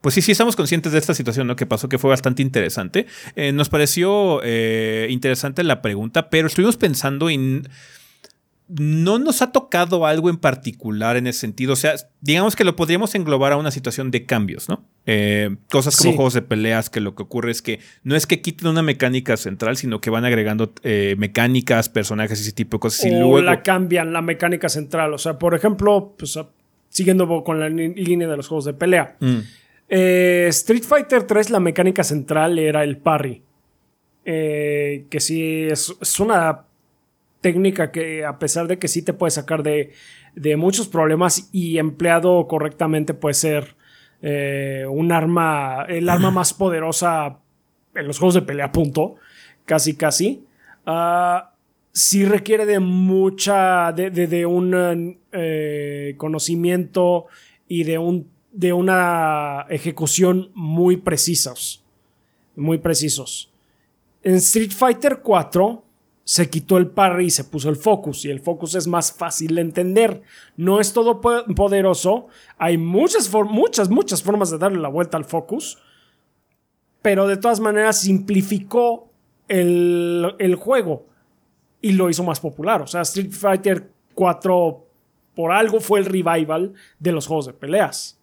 Pues 0.00 0.16
sí, 0.16 0.22
sí 0.22 0.32
estamos 0.32 0.56
conscientes 0.56 0.90
de 0.90 0.98
esta 0.98 1.14
situación, 1.14 1.46
¿no? 1.46 1.54
Que 1.54 1.66
pasó, 1.66 1.88
que 1.88 1.98
fue 1.98 2.10
bastante 2.10 2.42
interesante. 2.42 3.06
Eh, 3.36 3.52
nos 3.52 3.68
pareció 3.68 4.40
eh, 4.42 5.06
interesante 5.10 5.62
la 5.62 5.82
pregunta, 5.82 6.30
pero 6.30 6.48
estuvimos 6.48 6.76
pensando 6.76 7.30
en 7.30 7.68
no 8.66 9.20
nos 9.20 9.40
ha 9.40 9.52
tocado 9.52 10.04
algo 10.04 10.30
en 10.30 10.36
particular 10.38 11.16
en 11.16 11.28
ese 11.28 11.38
sentido. 11.38 11.74
O 11.74 11.76
sea, 11.76 11.94
digamos 12.20 12.56
que 12.56 12.64
lo 12.64 12.74
podríamos 12.74 13.14
englobar 13.14 13.52
a 13.52 13.56
una 13.56 13.70
situación 13.70 14.10
de 14.10 14.26
cambios, 14.26 14.68
¿no? 14.68 14.84
Eh, 15.10 15.56
cosas 15.70 15.96
como 15.96 16.12
juegos 16.12 16.34
de 16.34 16.42
peleas, 16.42 16.90
que 16.90 17.00
lo 17.00 17.14
que 17.14 17.22
ocurre 17.22 17.50
es 17.50 17.62
que 17.62 17.80
no 18.02 18.14
es 18.14 18.26
que 18.26 18.42
quiten 18.42 18.68
una 18.68 18.82
mecánica 18.82 19.38
central, 19.38 19.78
sino 19.78 20.02
que 20.02 20.10
van 20.10 20.26
agregando 20.26 20.74
eh, 20.82 21.14
mecánicas, 21.16 21.88
personajes 21.88 22.38
y 22.38 22.42
ese 22.42 22.52
tipo 22.52 22.76
de 22.76 22.80
cosas. 22.80 23.04
O 23.04 23.08
y 23.08 23.10
luego 23.12 23.40
la 23.40 23.62
cambian 23.62 24.12
la 24.12 24.20
mecánica 24.20 24.68
central. 24.68 25.14
O 25.14 25.18
sea, 25.18 25.38
por 25.38 25.54
ejemplo, 25.54 26.14
pues, 26.18 26.36
ah, 26.36 26.50
siguiendo 26.90 27.42
con 27.42 27.58
la 27.58 27.70
línea 27.70 28.28
de 28.28 28.36
los 28.36 28.48
juegos 28.48 28.66
de 28.66 28.74
pelea. 28.74 29.16
Mm. 29.20 29.38
Eh, 29.88 30.46
Street 30.50 30.82
Fighter 30.82 31.22
3, 31.22 31.48
la 31.48 31.60
mecánica 31.60 32.04
central 32.04 32.58
era 32.58 32.84
el 32.84 32.98
parry. 32.98 33.42
que 34.24 35.20
sí, 35.20 35.68
es, 35.70 35.96
es 36.02 36.20
una 36.20 36.66
técnica 37.40 37.90
que 37.90 38.24
a 38.24 38.38
pesar 38.38 38.66
de 38.66 38.78
que 38.78 38.88
sí 38.88 39.02
te 39.02 39.12
puede 39.12 39.30
sacar 39.30 39.62
de, 39.62 39.92
muchos 40.56 40.88
problemas 40.88 41.48
y 41.52 41.78
empleado 41.78 42.46
correctamente 42.46 43.14
puede 43.14 43.34
ser 43.34 43.74
eh, 44.22 44.84
un 44.88 45.12
arma, 45.12 45.84
el 45.88 46.08
arma 46.08 46.30
más 46.30 46.52
poderosa 46.52 47.38
en 47.94 48.06
los 48.06 48.18
juegos 48.18 48.34
de 48.34 48.42
pelea, 48.42 48.72
punto, 48.72 49.16
casi 49.64 49.96
casi. 49.96 50.44
Uh, 50.86 51.40
sí 51.92 52.24
requiere 52.24 52.64
de 52.66 52.80
mucha, 52.80 53.92
de, 53.92 54.46
un 54.46 55.18
eh, 55.32 56.14
conocimiento 56.16 57.26
y 57.66 57.84
de, 57.84 57.98
un, 57.98 58.30
de 58.52 58.72
una 58.72 59.66
ejecución 59.68 60.50
muy 60.54 60.96
precisos, 60.96 61.84
muy 62.56 62.78
precisos. 62.78 63.52
En 64.22 64.34
Street 64.36 64.72
Fighter 64.72 65.20
4 65.22 65.84
se 66.28 66.50
quitó 66.50 66.76
el 66.76 66.88
parry 66.88 67.24
y 67.24 67.30
se 67.30 67.44
puso 67.44 67.70
el 67.70 67.76
focus. 67.76 68.26
Y 68.26 68.30
el 68.30 68.40
focus 68.40 68.74
es 68.74 68.86
más 68.86 69.10
fácil 69.12 69.54
de 69.54 69.62
entender. 69.62 70.20
No 70.58 70.78
es 70.78 70.92
todo 70.92 71.22
poderoso. 71.22 72.26
Hay 72.58 72.76
muchas, 72.76 73.32
muchas, 73.32 73.88
muchas 73.88 74.22
formas 74.22 74.50
de 74.50 74.58
darle 74.58 74.78
la 74.78 74.90
vuelta 74.90 75.16
al 75.16 75.24
focus. 75.24 75.78
Pero 77.00 77.26
de 77.26 77.38
todas 77.38 77.60
maneras 77.60 78.02
simplificó 78.02 79.10
el, 79.48 80.54
juego. 80.60 81.06
Y 81.80 81.92
lo 81.92 82.10
hizo 82.10 82.24
más 82.24 82.40
popular. 82.40 82.82
O 82.82 82.86
sea, 82.86 83.00
Street 83.00 83.32
Fighter 83.32 83.90
4 84.12 84.86
por 85.34 85.50
algo 85.50 85.80
fue 85.80 86.00
el 86.00 86.04
revival 86.04 86.74
de 86.98 87.12
los 87.12 87.26
juegos 87.26 87.46
de 87.46 87.54
peleas. 87.54 88.20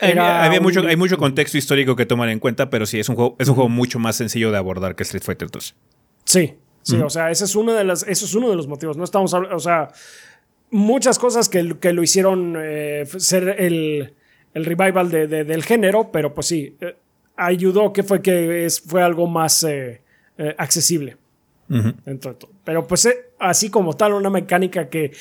Había, 0.00 0.60
mucho, 0.60 0.86
hay 0.86 0.94
mucho 0.94 1.18
contexto 1.18 1.58
histórico 1.58 1.96
que 1.96 2.06
tomar 2.06 2.28
en 2.28 2.38
cuenta, 2.38 2.70
pero 2.70 2.86
sí, 2.86 3.00
es 3.00 3.08
un 3.08 3.16
juego, 3.16 3.34
es 3.40 3.48
un 3.48 3.56
juego 3.56 3.68
mucho 3.68 3.98
más 3.98 4.14
sencillo 4.14 4.52
de 4.52 4.58
abordar 4.58 4.94
que 4.94 5.02
Street 5.02 5.24
Fighter 5.24 5.50
2. 5.50 5.74
Sí, 6.22 6.54
Sí, 6.88 6.96
o 6.96 7.10
sea, 7.10 7.30
ese 7.30 7.44
es 7.44 7.54
uno 7.54 7.74
de 7.74 7.84
las, 7.84 8.02
eso 8.08 8.24
es 8.24 8.34
uno 8.34 8.48
de 8.48 8.56
los 8.56 8.66
motivos. 8.66 8.96
No 8.96 9.04
estamos 9.04 9.34
hablando, 9.34 9.54
o 9.56 9.60
sea, 9.60 9.90
muchas 10.70 11.18
cosas 11.18 11.50
que, 11.50 11.76
que 11.78 11.92
lo 11.92 12.02
hicieron 12.02 12.56
eh, 12.58 13.04
ser 13.18 13.56
el, 13.58 14.14
el 14.54 14.64
revival 14.64 15.10
de, 15.10 15.26
del 15.26 15.62
género, 15.64 16.10
pero 16.10 16.32
pues 16.32 16.46
sí, 16.46 16.74
eh, 16.80 16.96
ayudó 17.36 17.92
que 17.92 18.02
fue 18.02 18.22
que 18.22 18.64
es, 18.64 18.80
fue 18.80 19.02
algo 19.02 19.26
más 19.26 19.64
eh, 19.64 20.00
accesible. 20.56 21.18
dentro 21.68 22.32
de 22.32 22.38
todo. 22.38 22.52
Pero 22.64 22.86
pues 22.86 23.06
así 23.38 23.68
como 23.68 23.94
tal, 23.94 24.14
una 24.14 24.30
mecánica 24.30 24.88
que... 24.88 25.12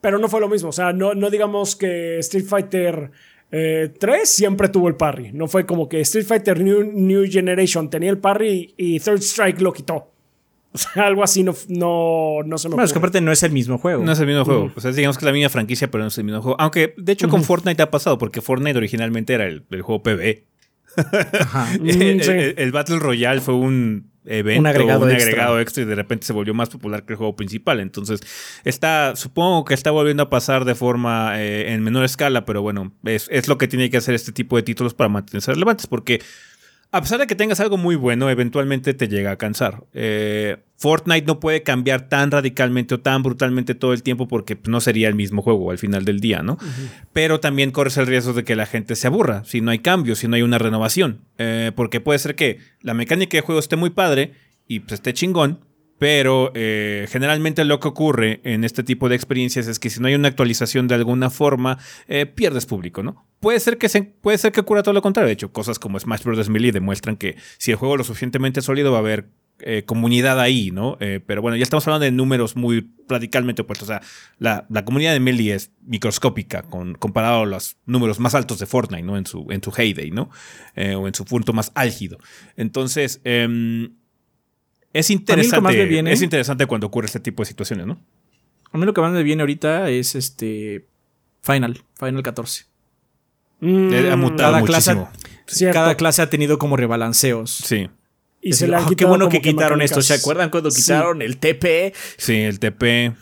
pero 0.00 0.18
no 0.18 0.28
fue 0.28 0.40
lo 0.40 0.48
mismo, 0.48 0.70
o 0.70 0.72
sea, 0.72 0.94
no, 0.94 1.12
no 1.12 1.28
digamos 1.28 1.76
que 1.76 2.18
Street 2.20 2.46
Fighter... 2.46 3.10
3 3.50 3.98
siempre 4.26 4.68
tuvo 4.68 4.88
el 4.88 4.96
parry. 4.96 5.32
No 5.32 5.48
fue 5.48 5.64
como 5.64 5.88
que 5.88 6.02
Street 6.02 6.26
Fighter 6.26 6.60
New, 6.60 6.92
New 6.92 7.24
Generation 7.30 7.88
tenía 7.88 8.10
el 8.10 8.18
parry 8.18 8.74
y 8.76 9.00
Third 9.00 9.22
Strike 9.22 9.62
lo 9.62 9.72
quitó. 9.72 10.12
algo 10.96 11.22
así 11.22 11.42
no, 11.42 11.54
no, 11.68 12.42
no 12.44 12.58
se 12.58 12.68
me 12.68 12.74
Bueno, 12.74 12.86
es 12.86 12.92
que 12.92 12.98
aparte 12.98 13.20
no 13.20 13.32
es 13.32 13.42
el 13.42 13.52
mismo 13.52 13.78
juego. 13.78 14.04
No 14.04 14.12
es 14.12 14.20
el 14.20 14.26
mismo 14.26 14.44
juego. 14.44 14.70
O 14.74 14.80
sea, 14.80 14.92
digamos 14.92 15.16
que 15.16 15.22
es 15.22 15.26
la 15.26 15.32
misma 15.32 15.48
franquicia, 15.48 15.90
pero 15.90 16.04
no 16.04 16.08
es 16.08 16.18
el 16.18 16.24
mismo 16.24 16.42
juego. 16.42 16.56
Aunque, 16.60 16.94
de 16.96 17.12
hecho, 17.12 17.28
con 17.28 17.42
Fortnite 17.42 17.82
ha 17.82 17.90
pasado, 17.90 18.18
porque 18.18 18.40
Fortnite 18.40 18.76
originalmente 18.76 19.34
era 19.34 19.46
el, 19.46 19.64
juego 19.82 20.02
PvE. 20.02 20.44
Ajá. 21.40 21.68
el, 21.84 22.72
Battle 22.72 22.98
Royale 22.98 23.40
fue 23.40 23.54
un 23.54 24.10
evento, 24.24 24.60
Un 24.60 24.66
agregado 24.66 25.04
un 25.04 25.10
extra. 25.10 25.28
agregado 25.30 25.60
extra 25.60 25.82
y 25.84 25.86
de 25.86 25.94
repente 25.94 26.26
se 26.26 26.32
volvió 26.32 26.52
más 26.52 26.68
popular 26.68 27.04
que 27.04 27.14
el 27.14 27.16
juego 27.16 27.34
principal. 27.34 27.80
Entonces, 27.80 28.20
está, 28.64 29.16
supongo 29.16 29.64
que 29.64 29.74
está 29.74 29.90
volviendo 29.90 30.24
a 30.24 30.30
pasar 30.30 30.64
de 30.64 30.74
forma 30.74 31.40
eh, 31.40 31.72
en 31.72 31.82
menor 31.82 32.04
escala, 32.04 32.44
pero 32.44 32.60
bueno, 32.60 32.92
es, 33.04 33.28
es 33.30 33.48
lo 33.48 33.56
que 33.56 33.68
tiene 33.68 33.88
que 33.90 33.96
hacer 33.96 34.14
este 34.14 34.32
tipo 34.32 34.56
de 34.56 34.62
títulos 34.62 34.92
para 34.92 35.08
mantenerse 35.08 35.52
relevantes, 35.52 35.86
porque 35.86 36.20
a 36.90 37.00
pesar 37.02 37.20
de 37.20 37.26
que 37.26 37.34
tengas 37.34 37.60
algo 37.60 37.76
muy 37.76 37.96
bueno, 37.96 38.30
eventualmente 38.30 38.94
te 38.94 39.08
llega 39.08 39.32
a 39.32 39.36
cansar. 39.36 39.84
Eh, 39.92 40.56
Fortnite 40.76 41.26
no 41.26 41.38
puede 41.38 41.62
cambiar 41.62 42.08
tan 42.08 42.30
radicalmente 42.30 42.94
o 42.94 43.00
tan 43.00 43.22
brutalmente 43.22 43.74
todo 43.74 43.92
el 43.92 44.02
tiempo 44.02 44.26
porque 44.26 44.56
pues, 44.56 44.70
no 44.70 44.80
sería 44.80 45.08
el 45.08 45.14
mismo 45.14 45.42
juego 45.42 45.70
al 45.70 45.78
final 45.78 46.04
del 46.04 46.20
día, 46.20 46.42
¿no? 46.42 46.56
Pero 47.12 47.40
también 47.40 47.72
corres 47.72 47.98
el 47.98 48.06
riesgo 48.06 48.32
de 48.32 48.44
que 48.44 48.56
la 48.56 48.64
gente 48.64 48.96
se 48.96 49.06
aburra 49.06 49.44
si 49.44 49.60
no 49.60 49.70
hay 49.70 49.80
cambios, 49.80 50.20
si 50.20 50.28
no 50.28 50.36
hay 50.36 50.42
una 50.42 50.56
renovación. 50.56 51.20
Eh, 51.36 51.72
porque 51.74 52.00
puede 52.00 52.18
ser 52.20 52.36
que 52.36 52.58
la 52.80 52.94
mecánica 52.94 53.36
de 53.36 53.42
juego 53.42 53.58
esté 53.58 53.76
muy 53.76 53.90
padre 53.90 54.32
y 54.66 54.80
pues, 54.80 54.94
esté 54.94 55.12
chingón, 55.12 55.60
pero 55.98 56.52
eh, 56.54 57.06
generalmente 57.10 57.64
lo 57.64 57.80
que 57.80 57.88
ocurre 57.88 58.40
en 58.44 58.64
este 58.64 58.82
tipo 58.82 59.08
de 59.08 59.16
experiencias 59.16 59.66
es 59.66 59.78
que 59.78 59.90
si 59.90 60.00
no 60.00 60.06
hay 60.06 60.14
una 60.14 60.28
actualización 60.28 60.86
de 60.86 60.94
alguna 60.94 61.28
forma, 61.28 61.78
eh, 62.06 62.26
pierdes 62.26 62.66
público, 62.66 63.02
¿no? 63.02 63.26
Puede 63.40 63.60
ser, 63.60 63.78
que 63.78 63.88
puede 64.20 64.38
ser 64.38 64.52
que 64.52 64.60
ocurra 64.60 64.82
todo 64.82 64.94
lo 64.94 65.02
contrario. 65.02 65.26
De 65.26 65.32
hecho, 65.32 65.52
cosas 65.52 65.78
como 65.78 65.98
Smash 65.98 66.22
Bros. 66.22 66.48
Melee 66.48 66.72
demuestran 66.72 67.16
que 67.16 67.36
si 67.58 67.72
el 67.72 67.76
juego 67.76 67.94
es 67.94 67.98
lo 67.98 68.04
suficientemente 68.04 68.62
sólido 68.62 68.92
va 68.92 68.98
a 68.98 69.00
haber 69.00 69.28
eh, 69.60 69.82
comunidad 69.84 70.40
ahí, 70.40 70.70
¿no? 70.70 70.96
Pero 70.98 71.42
bueno, 71.42 71.56
ya 71.56 71.64
estamos 71.64 71.86
hablando 71.86 72.04
de 72.04 72.12
números 72.12 72.56
muy 72.56 72.90
radicalmente 73.08 73.62
opuestos. 73.62 73.88
O 73.88 73.92
sea, 73.92 74.02
la, 74.38 74.66
la 74.70 74.84
comunidad 74.84 75.12
de 75.12 75.20
Melee 75.20 75.54
es 75.54 75.72
microscópica 75.82 76.62
comparado 76.98 77.42
a 77.42 77.46
los 77.46 77.76
números 77.86 78.20
más 78.20 78.34
altos 78.34 78.58
de 78.60 78.66
Fortnite, 78.66 79.02
¿no? 79.02 79.16
En 79.16 79.26
su, 79.26 79.46
en 79.50 79.62
su 79.62 79.72
heyday, 79.76 80.10
¿no? 80.10 80.30
O 80.96 81.08
en 81.08 81.14
su 81.14 81.24
punto 81.24 81.52
más 81.52 81.72
álgido. 81.74 82.18
Entonces, 82.56 83.20
em, 83.24 83.97
es 84.92 85.10
interesante. 85.10 85.60
más 85.60 85.74
me 85.74 85.84
viene- 85.86 86.12
Es 86.12 86.22
interesante 86.22 86.66
cuando 86.66 86.86
ocurre 86.86 87.06
este 87.06 87.20
tipo 87.20 87.42
de 87.42 87.46
situaciones, 87.46 87.86
¿no? 87.86 87.98
A 88.72 88.78
mí 88.78 88.84
lo 88.84 88.92
que 88.94 89.00
más 89.00 89.12
me 89.12 89.22
viene 89.22 89.42
ahorita 89.42 89.88
es 89.90 90.14
este. 90.14 90.86
Final, 91.42 91.82
Final 91.98 92.22
14. 92.22 92.64
Mm, 93.60 93.92
Eh, 93.92 94.10
ha 94.12 94.16
mutado 94.16 94.52
Cada 94.52 94.64
clase- 94.64 94.94
muchísimo. 94.94 95.22
cierto. 95.46 95.74
Cada 95.74 95.94
clase 95.96 96.22
ha 96.22 96.30
tenido 96.30 96.58
como 96.58 96.76
rebalanceos. 96.76 97.50
Sí. 97.64 97.88
Y 98.40 98.50
Es 98.50 98.58
se 98.58 98.66
decir, 98.66 98.68
le 98.70 98.76
han 98.76 98.84
"Ah, 98.84 98.90
qué 98.96 99.04
bueno 99.04 99.28
que 99.28 99.40
quitaron 99.40 99.82
esto. 99.82 100.00
¿Se 100.02 100.14
acuerdan 100.14 100.50
cuando 100.50 100.70
Sí. 100.70 100.82
quitaron 100.82 101.22
el 101.22 101.38
TP? 101.38 101.92
Sí, 102.18 102.34
el 102.42 102.60
TP. 102.60 103.14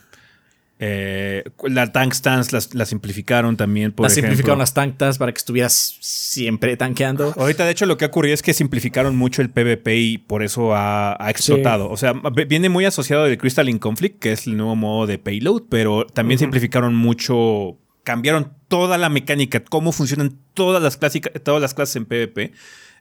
Eh, 0.79 1.43
la 1.65 1.91
tank 1.91 2.13
stance 2.13 2.55
la, 2.55 2.63
la 2.73 2.85
simplificaron 2.85 3.57
también. 3.57 3.93
Por 3.93 4.05
las 4.05 4.13
ejemplo. 4.13 4.31
simplificaron 4.31 4.59
las 4.59 4.75
tantas 4.75 5.17
para 5.17 5.33
que 5.33 5.39
estuvieras 5.39 5.97
siempre 6.01 6.77
tanqueando. 6.77 7.33
Ahorita, 7.37 7.65
de 7.65 7.71
hecho, 7.71 7.87
lo 7.87 7.97
que 7.97 8.05
ha 8.05 8.09
ocurrido 8.09 8.35
es 8.35 8.43
que 8.43 8.53
simplificaron 8.53 9.17
mucho 9.17 9.41
el 9.41 9.49
PvP 9.51 9.97
y 9.97 10.19
por 10.19 10.43
eso 10.43 10.75
ha, 10.75 11.17
ha 11.19 11.31
explotado. 11.31 11.89
O 11.89 11.97
sea, 11.97 12.13
viene 12.47 12.69
muy 12.69 12.85
asociado 12.85 13.25
del 13.25 13.39
Crystalline 13.39 13.79
Conflict, 13.79 14.19
que 14.19 14.33
es 14.33 14.47
el 14.47 14.57
nuevo 14.57 14.77
modo 14.77 15.07
de 15.07 15.19
payload, 15.19 15.65
pero 15.71 16.07
también 16.07 16.39
simplificaron 16.39 16.95
mucho. 16.95 17.79
Cambiaron 18.05 18.53
toda 18.69 18.99
la 18.99 19.09
mecánica, 19.09 19.65
cómo 19.65 19.91
funcionan 19.91 20.39
todas 20.55 20.81
las, 20.81 20.97
clásicas, 20.97 21.33
todas 21.43 21.61
las 21.61 21.75
clases 21.75 21.97
en 21.97 22.05
PvP. 22.05 22.53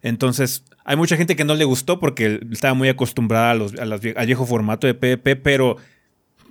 Entonces, 0.01 0.63
hay 0.83 0.95
mucha 0.95 1.17
gente 1.17 1.35
que 1.35 1.45
no 1.45 1.55
le 1.55 1.65
gustó 1.65 1.99
porque 1.99 2.39
estaba 2.51 2.73
muy 2.73 2.89
acostumbrada 2.89 3.51
a 3.51 3.53
los, 3.55 3.75
a 3.75 3.85
los 3.85 4.01
al 4.15 4.25
viejo 4.25 4.45
formato 4.45 4.87
de 4.87 4.93
PvP, 4.93 5.35
pero 5.35 5.77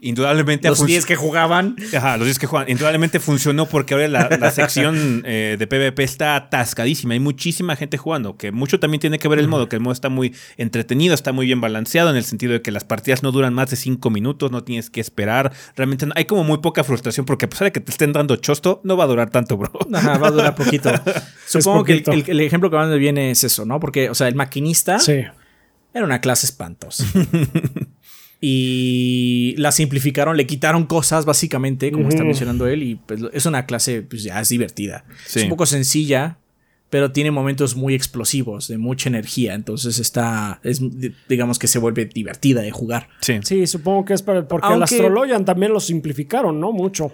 indudablemente 0.04 0.68
Los 0.68 0.80
func- 0.82 0.86
10 0.86 1.06
que 1.06 1.16
jugaban. 1.16 1.76
Ajá, 1.96 2.16
los 2.16 2.26
10 2.26 2.38
que 2.38 2.46
juegan. 2.46 2.68
Indudablemente 2.70 3.18
funcionó 3.20 3.66
porque 3.66 3.94
ahora 3.94 4.06
la, 4.08 4.28
la 4.38 4.50
sección 4.50 5.22
eh, 5.26 5.56
de 5.58 5.66
PvP 5.66 6.02
está 6.04 6.36
atascadísima. 6.36 7.14
Hay 7.14 7.20
muchísima 7.20 7.74
gente 7.76 7.98
jugando, 7.98 8.36
que 8.36 8.52
mucho 8.52 8.78
también 8.80 9.00
tiene 9.00 9.18
que 9.18 9.26
ver 9.28 9.38
el 9.38 9.48
modo, 9.48 9.68
que 9.68 9.76
el 9.76 9.82
modo 9.82 9.92
está 9.92 10.08
muy 10.08 10.34
entretenido, 10.56 11.14
está 11.14 11.32
muy 11.32 11.46
bien 11.46 11.60
balanceado 11.60 12.10
en 12.10 12.16
el 12.16 12.24
sentido 12.24 12.52
de 12.52 12.62
que 12.62 12.70
las 12.70 12.84
partidas 12.84 13.22
no 13.22 13.32
duran 13.32 13.54
más 13.54 13.70
de 13.70 13.76
5 13.76 14.10
minutos, 14.10 14.50
no 14.50 14.62
tienes 14.62 14.90
que 14.90 15.00
esperar. 15.00 15.52
Realmente 15.76 16.06
no- 16.06 16.12
hay 16.16 16.26
como 16.26 16.44
muy 16.44 16.58
poca 16.58 16.84
frustración 16.84 17.26
porque 17.26 17.46
a 17.46 17.48
pesar 17.48 17.66
de 17.66 17.72
que 17.72 17.80
te 17.80 17.90
estén 17.90 18.12
dando 18.12 18.36
chosto, 18.36 18.80
no 18.84 18.96
va 18.96 19.04
a 19.04 19.06
durar 19.08 19.30
tanto, 19.30 19.56
bro. 19.56 19.72
Ajá, 19.92 20.18
va 20.18 20.28
a 20.28 20.30
durar 20.30 20.54
poquito. 20.54 20.92
Supongo 21.46 21.84
que 21.84 21.92
el, 21.94 22.02
poquito. 22.02 22.30
el- 22.32 22.40
el 22.40 22.46
ejemplo 22.46 22.70
que 22.70 22.76
más 22.76 22.88
me 22.88 22.98
viene 22.98 23.30
es 23.30 23.42
eso, 23.44 23.64
¿no? 23.64 23.80
Porque, 23.80 24.10
o 24.10 24.14
sea, 24.14 24.28
el 24.28 24.34
maquinista 24.34 24.98
Sí. 24.98 25.22
era 25.94 26.04
una 26.04 26.20
clase 26.20 26.46
espantosa. 26.46 27.04
y 28.46 29.54
la 29.56 29.72
simplificaron, 29.72 30.36
le 30.36 30.46
quitaron 30.46 30.84
cosas, 30.84 31.24
básicamente, 31.24 31.90
como 31.90 32.10
está 32.10 32.24
mencionando 32.24 32.66
él, 32.66 32.82
y 32.82 32.96
pues, 32.96 33.22
es 33.32 33.46
una 33.46 33.64
clase, 33.64 34.02
pues 34.02 34.22
ya 34.22 34.38
es 34.38 34.50
divertida. 34.50 35.06
Sí. 35.24 35.38
Es 35.38 35.44
un 35.44 35.48
poco 35.48 35.64
sencilla, 35.64 36.36
pero 36.90 37.10
tiene 37.10 37.30
momentos 37.30 37.74
muy 37.74 37.94
explosivos, 37.94 38.68
de 38.68 38.76
mucha 38.76 39.08
energía. 39.08 39.54
Entonces 39.54 39.98
está, 39.98 40.60
es, 40.62 40.82
digamos 41.26 41.58
que 41.58 41.68
se 41.68 41.78
vuelve 41.78 42.04
divertida 42.04 42.60
de 42.60 42.70
jugar. 42.70 43.08
Sí. 43.20 43.40
Sí, 43.42 43.66
supongo 43.66 44.04
que 44.04 44.12
es 44.12 44.20
para, 44.20 44.46
porque 44.46 44.74
el 44.74 44.82
Astrologian 44.82 45.46
también 45.46 45.72
lo 45.72 45.80
simplificaron, 45.80 46.60
¿no? 46.60 46.70
Mucho. 46.70 47.12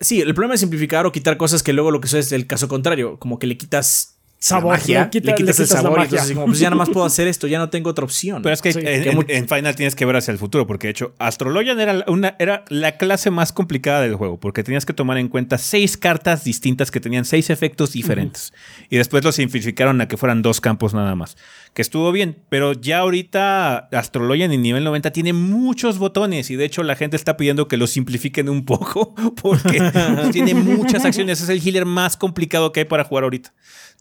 Sí, 0.00 0.22
el 0.22 0.34
problema 0.34 0.54
es 0.54 0.60
simplificar 0.60 1.06
o 1.06 1.12
quitar 1.12 1.36
cosas 1.36 1.62
que 1.62 1.72
luego 1.72 1.92
lo 1.92 2.00
que 2.00 2.08
sucede 2.08 2.22
es 2.22 2.32
el 2.32 2.48
caso 2.48 2.66
contrario, 2.66 3.20
como 3.20 3.38
que 3.38 3.46
le 3.46 3.56
quitas 3.56 4.13
Sabor, 4.46 4.72
la 4.74 4.78
magia, 4.78 5.04
le 5.04 5.10
quita- 5.10 5.30
le 5.30 5.34
quitas 5.36 5.58
le 5.58 5.64
el 5.64 5.70
la 5.70 5.76
sabor 5.76 5.98
y 5.98 6.02
entonces 6.02 6.24
así 6.26 6.34
como, 6.34 6.46
pues 6.46 6.58
ya 6.58 6.68
nada 6.70 6.76
más 6.76 6.90
puedo 6.90 7.06
hacer 7.06 7.26
esto, 7.28 7.46
ya 7.46 7.58
no 7.58 7.70
tengo 7.70 7.90
otra 7.90 8.04
opción. 8.04 8.42
Pero 8.42 8.52
es 8.52 8.60
que 8.62 8.72
Sí. 8.72 8.78
en, 8.80 8.84
Que 9.02 9.08
en- 9.10 9.14
mucho- 9.16 9.32
en 9.32 9.48
Final 9.48 9.74
tienes 9.76 9.94
que 9.94 10.04
ver 10.04 10.16
hacia 10.16 10.32
el 10.32 10.38
futuro, 10.38 10.66
porque 10.66 10.86
de 10.88 10.90
hecho 10.90 11.14
Astrologian 11.18 11.80
era, 11.80 12.04
una, 12.08 12.36
era 12.38 12.64
la 12.68 12.96
clase 12.98 13.30
más 13.30 13.52
complicada 13.52 14.02
del 14.02 14.16
juego, 14.16 14.38
porque 14.38 14.62
tenías 14.62 14.84
que 14.84 14.92
tomar 14.92 15.16
en 15.18 15.28
cuenta 15.28 15.56
seis 15.58 15.96
cartas 15.96 16.44
distintas 16.44 16.90
que 16.90 17.00
tenían 17.00 17.24
seis 17.24 17.48
efectos 17.50 17.92
diferentes. 17.92 18.52
Y 18.90 18.96
después 18.98 19.24
lo 19.24 19.32
simplificaron 19.32 20.00
a 20.00 20.08
que 20.08 20.16
fueran 20.16 20.42
dos 20.42 20.60
campos 20.60 20.92
nada 20.94 21.14
más, 21.14 21.36
que 21.72 21.80
estuvo 21.82 22.12
bien, 22.12 22.36
pero 22.50 22.72
ya 22.74 22.98
ahorita 22.98 23.88
Astrologian 23.92 24.52
en 24.52 24.62
nivel 24.62 24.84
90 24.84 25.10
tiene 25.10 25.32
muchos 25.32 25.98
botones 25.98 26.50
y 26.50 26.56
de 26.56 26.64
hecho 26.66 26.82
la 26.82 26.96
gente 26.96 27.16
está 27.16 27.36
pidiendo 27.36 27.66
que 27.66 27.76
lo 27.76 27.86
simplifiquen 27.86 28.48
un 28.48 28.64
poco, 28.64 29.14
porque 29.42 29.80
tiene 30.32 30.54
muchas 30.54 31.04
acciones, 31.04 31.40
es 31.40 31.48
el 31.48 31.66
healer 31.66 31.86
más 31.86 32.16
complicado 32.16 32.72
que 32.72 32.80
hay 32.80 32.86
para 32.86 33.04
jugar 33.04 33.24
ahorita. 33.24 33.52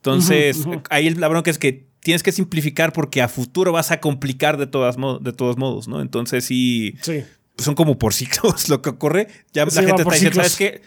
Entonces, 0.03 0.65
ahí 0.89 1.07
el- 1.07 1.19
la 1.21 1.29
bronca 1.29 1.49
es 1.49 1.57
que 1.57 1.87
tienes 2.01 2.23
que 2.23 2.33
simplificar 2.33 2.91
porque 2.91 3.21
a 3.21 3.29
futuro 3.29 3.71
vas 3.71 3.91
a 3.91 4.01
complicar 4.01 4.57
de, 4.57 4.67
todas 4.67 4.97
mo- 4.97 5.19
de 5.19 5.31
todos 5.31 5.55
modos, 5.55 5.87
¿no? 5.87 6.01
Entonces, 6.01 6.43
sí, 6.43 6.95
Sí. 7.01 7.23
son 7.57 7.73
como 7.75 7.97
por 7.97 8.13
ciclos 8.53 8.67
lo 8.67 8.81
que 8.81 8.89
ocurre. 8.89 9.29
Ya 9.53 9.65
Sí, 9.69 9.75
la 9.77 9.83
gente 9.83 10.01
está 10.01 10.13
diciendo. 10.13 10.35
¿sabes 10.35 10.55
qué? 10.57 10.81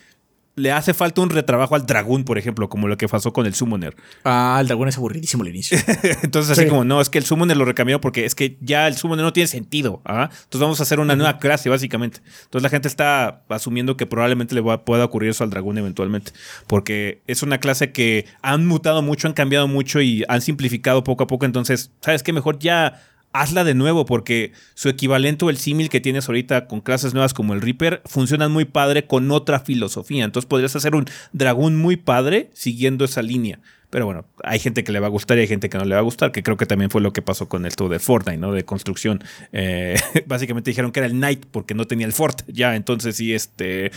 Le 0.57 0.73
hace 0.73 0.95
falta 0.95 1.21
un 1.21 1.29
retrabajo 1.29 1.75
al 1.75 1.85
dragón, 1.85 2.25
por 2.25 2.39
ejemplo, 2.39 2.71
como 2.71 2.89
lo 2.89 2.97
que 2.97 3.07
pasó 3.09 3.31
con 3.35 3.45
el 3.45 3.55
Summoner. 3.55 3.95
Ah, 4.25 4.57
el 4.59 4.67
dragón 4.67 4.89
es 4.89 4.97
aburridísimo 4.97 5.43
al 5.43 5.51
inicio. 5.51 5.77
Entonces, 6.23 6.51
así 6.53 6.63
Sí. 6.63 6.69
como, 6.69 6.83
no, 6.83 6.99
es 7.03 7.11
que 7.11 7.19
el 7.19 7.25
Summoner 7.25 7.59
lo 7.59 7.67
recambiaron 7.67 8.01
porque 8.01 8.25
es 8.25 8.35
que 8.35 8.57
ya 8.63 8.89
el 8.89 8.95
Summoner 8.97 9.23
no 9.23 9.35
tiene 9.35 9.49
sentido. 9.49 10.01
¿ah? 10.07 10.31
Entonces, 10.31 10.61
vamos 10.61 10.81
a 10.81 10.85
hacer 10.85 10.99
una 10.99 11.15
nueva 11.15 11.39
clase, 11.39 11.69
básicamente. 11.69 12.21
Entonces, 12.45 12.63
la 12.63 12.71
gente 12.71 12.89
está 12.89 13.45
asumiendo 13.51 13.99
que 13.99 14.07
probablemente 14.07 14.55
le 14.55 14.63
va- 14.63 14.83
pueda 14.87 15.05
ocurrir 15.05 15.29
eso 15.31 15.45
al 15.45 15.51
dragón 15.51 15.77
eventualmente. 15.77 16.33
Porque 16.67 17.21
es 17.27 17.43
una 17.43 17.59
clase 17.59 17.93
que 17.93 18.25
han 18.41 18.67
mutado 18.67 19.03
mucho, 19.03 19.29
han 19.29 19.35
cambiado 19.35 19.69
mucho 19.69 20.01
y 20.01 20.25
han 20.27 20.41
simplificado 20.41 21.05
poco 21.05 21.25
a 21.25 21.27
poco. 21.27 21.45
Entonces, 21.45 21.91
¿sabes 22.01 22.23
qué? 22.23 22.33
Mejor 22.33 22.59
ya 22.59 23.03
hazla 23.41 23.65
de 23.65 23.75
nuevo 23.75 24.07
porque 24.07 24.53
su 24.75 24.89
equivalente 24.89 25.45
o 25.45 25.51
el 25.51 25.57
símil 25.57 25.89
que 25.89 26.01
tienes 26.01 26.29
ahorita 26.29 26.67
con 26.67 26.81
clases 26.81 27.15
nuevas 27.15 27.35
como 27.35 27.55
el 27.55 27.61
Reaper 27.61 28.03
funcionan 28.05 28.53
muy 28.53 28.65
padre 28.65 29.07
con 29.07 29.31
otra 29.31 29.61
filosofía. 29.61 30.25
Entonces 30.25 30.49
podrías 30.49 30.77
hacer 30.77 30.95
un 30.95 31.07
dragón 31.33 31.77
muy 31.77 31.97
padre 31.97 32.51
siguiendo 32.55 33.05
esa 33.05 33.23
línea. 33.23 33.61
Pero 33.91 34.05
bueno, 34.05 34.27
hay 34.43 34.59
gente 34.59 34.83
que 34.85 34.93
le 34.93 35.01
va 35.01 35.07
a 35.07 35.11
gustar 35.11 35.39
y 35.39 35.43
hay 35.43 35.47
gente 35.47 35.69
que 35.69 35.79
no 35.79 35.85
le 35.85 35.95
va 35.95 36.01
a 36.01 36.05
gustar, 36.05 36.33
que 36.33 36.43
creo 36.43 36.57
que 36.57 36.67
también 36.67 36.91
fue 36.91 37.01
lo 37.01 37.13
que 37.13 37.23
pasó 37.23 37.49
con 37.49 37.67
esto 37.67 37.89
de 37.89 37.99
Fortnite, 37.99 38.39
¿no? 38.39 38.53
De 38.53 38.65
construcción. 38.65 39.23
Eh, 39.53 39.97
básicamente 40.27 40.71
dijeron 40.71 40.91
que 40.91 41.01
era 41.01 41.07
el 41.07 41.13
Knight 41.13 41.47
porque 41.51 41.75
no 41.75 41.87
tenía 41.87 42.07
el 42.07 42.13
Fort. 42.13 42.43
Ya, 42.49 42.75
entonces 42.75 43.17
sí, 43.17 43.33
este... 43.33 43.93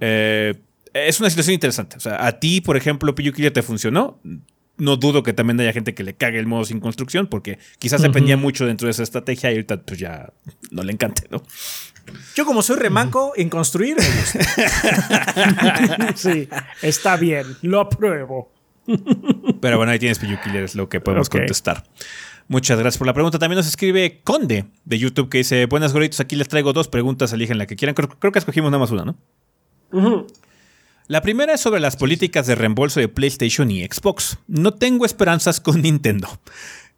eh, 0.00 0.54
es 0.92 1.20
una 1.20 1.30
situación 1.30 1.54
interesante. 1.54 1.96
O 1.96 2.00
sea, 2.00 2.26
a 2.26 2.40
ti, 2.40 2.60
por 2.60 2.76
ejemplo, 2.76 3.14
Pillo 3.14 3.32
te 3.52 3.62
funcionó. 3.62 4.18
No 4.78 4.96
dudo 4.96 5.22
que 5.22 5.32
también 5.32 5.60
haya 5.60 5.72
gente 5.72 5.94
que 5.94 6.04
le 6.04 6.14
cague 6.14 6.38
el 6.38 6.46
modo 6.46 6.64
sin 6.64 6.80
construcción, 6.80 7.26
porque 7.26 7.58
quizás 7.78 8.00
dependía 8.00 8.36
mucho 8.36 8.64
dentro 8.64 8.86
de 8.86 8.92
esa 8.92 9.02
estrategia 9.02 9.50
y 9.50 9.54
ahorita 9.54 9.82
pues 9.82 9.98
ya 9.98 10.32
no 10.70 10.82
le 10.82 10.92
encante, 10.92 11.26
¿no? 11.30 11.42
Yo 12.34 12.46
como 12.46 12.62
soy 12.62 12.76
remanco 12.76 13.32
en 13.36 13.50
construir, 13.50 13.96
me 13.96 14.04
gusta. 14.06 14.38
sí, 16.16 16.48
está 16.80 17.16
bien, 17.16 17.44
lo 17.62 17.80
apruebo. 17.80 18.52
Pero 19.60 19.76
bueno, 19.76 19.92
ahí 19.92 19.98
tienes 19.98 20.18
Pillo 20.18 20.38
Killer, 20.42 20.64
es 20.64 20.74
lo 20.74 20.88
que 20.88 21.00
podemos 21.00 21.28
contestar. 21.28 21.84
Muchas 22.46 22.78
gracias 22.78 22.96
por 22.96 23.06
la 23.06 23.12
pregunta. 23.12 23.38
También 23.38 23.58
nos 23.58 23.66
escribe 23.66 24.20
Conde 24.24 24.64
de 24.84 24.98
YouTube 24.98 25.28
que 25.28 25.38
dice: 25.38 25.66
Buenas 25.66 25.92
gorritos, 25.92 26.20
aquí 26.20 26.36
les 26.36 26.48
traigo 26.48 26.72
dos 26.72 26.88
preguntas, 26.88 27.32
eligen 27.32 27.58
la 27.58 27.66
que 27.66 27.76
quieran. 27.76 27.94
Creo, 27.94 28.08
creo 28.08 28.32
que 28.32 28.38
escogimos 28.38 28.70
nada 28.70 28.80
más 28.80 28.90
una, 28.90 29.04
¿no? 29.04 30.26
La 31.08 31.22
primera 31.22 31.54
es 31.54 31.62
sobre 31.62 31.80
las 31.80 31.96
políticas 31.96 32.46
de 32.46 32.54
reembolso 32.54 33.00
de 33.00 33.08
PlayStation 33.08 33.70
y 33.70 33.82
Xbox. 33.82 34.36
No 34.46 34.74
tengo 34.74 35.06
esperanzas 35.06 35.58
con 35.58 35.80
Nintendo. 35.82 36.28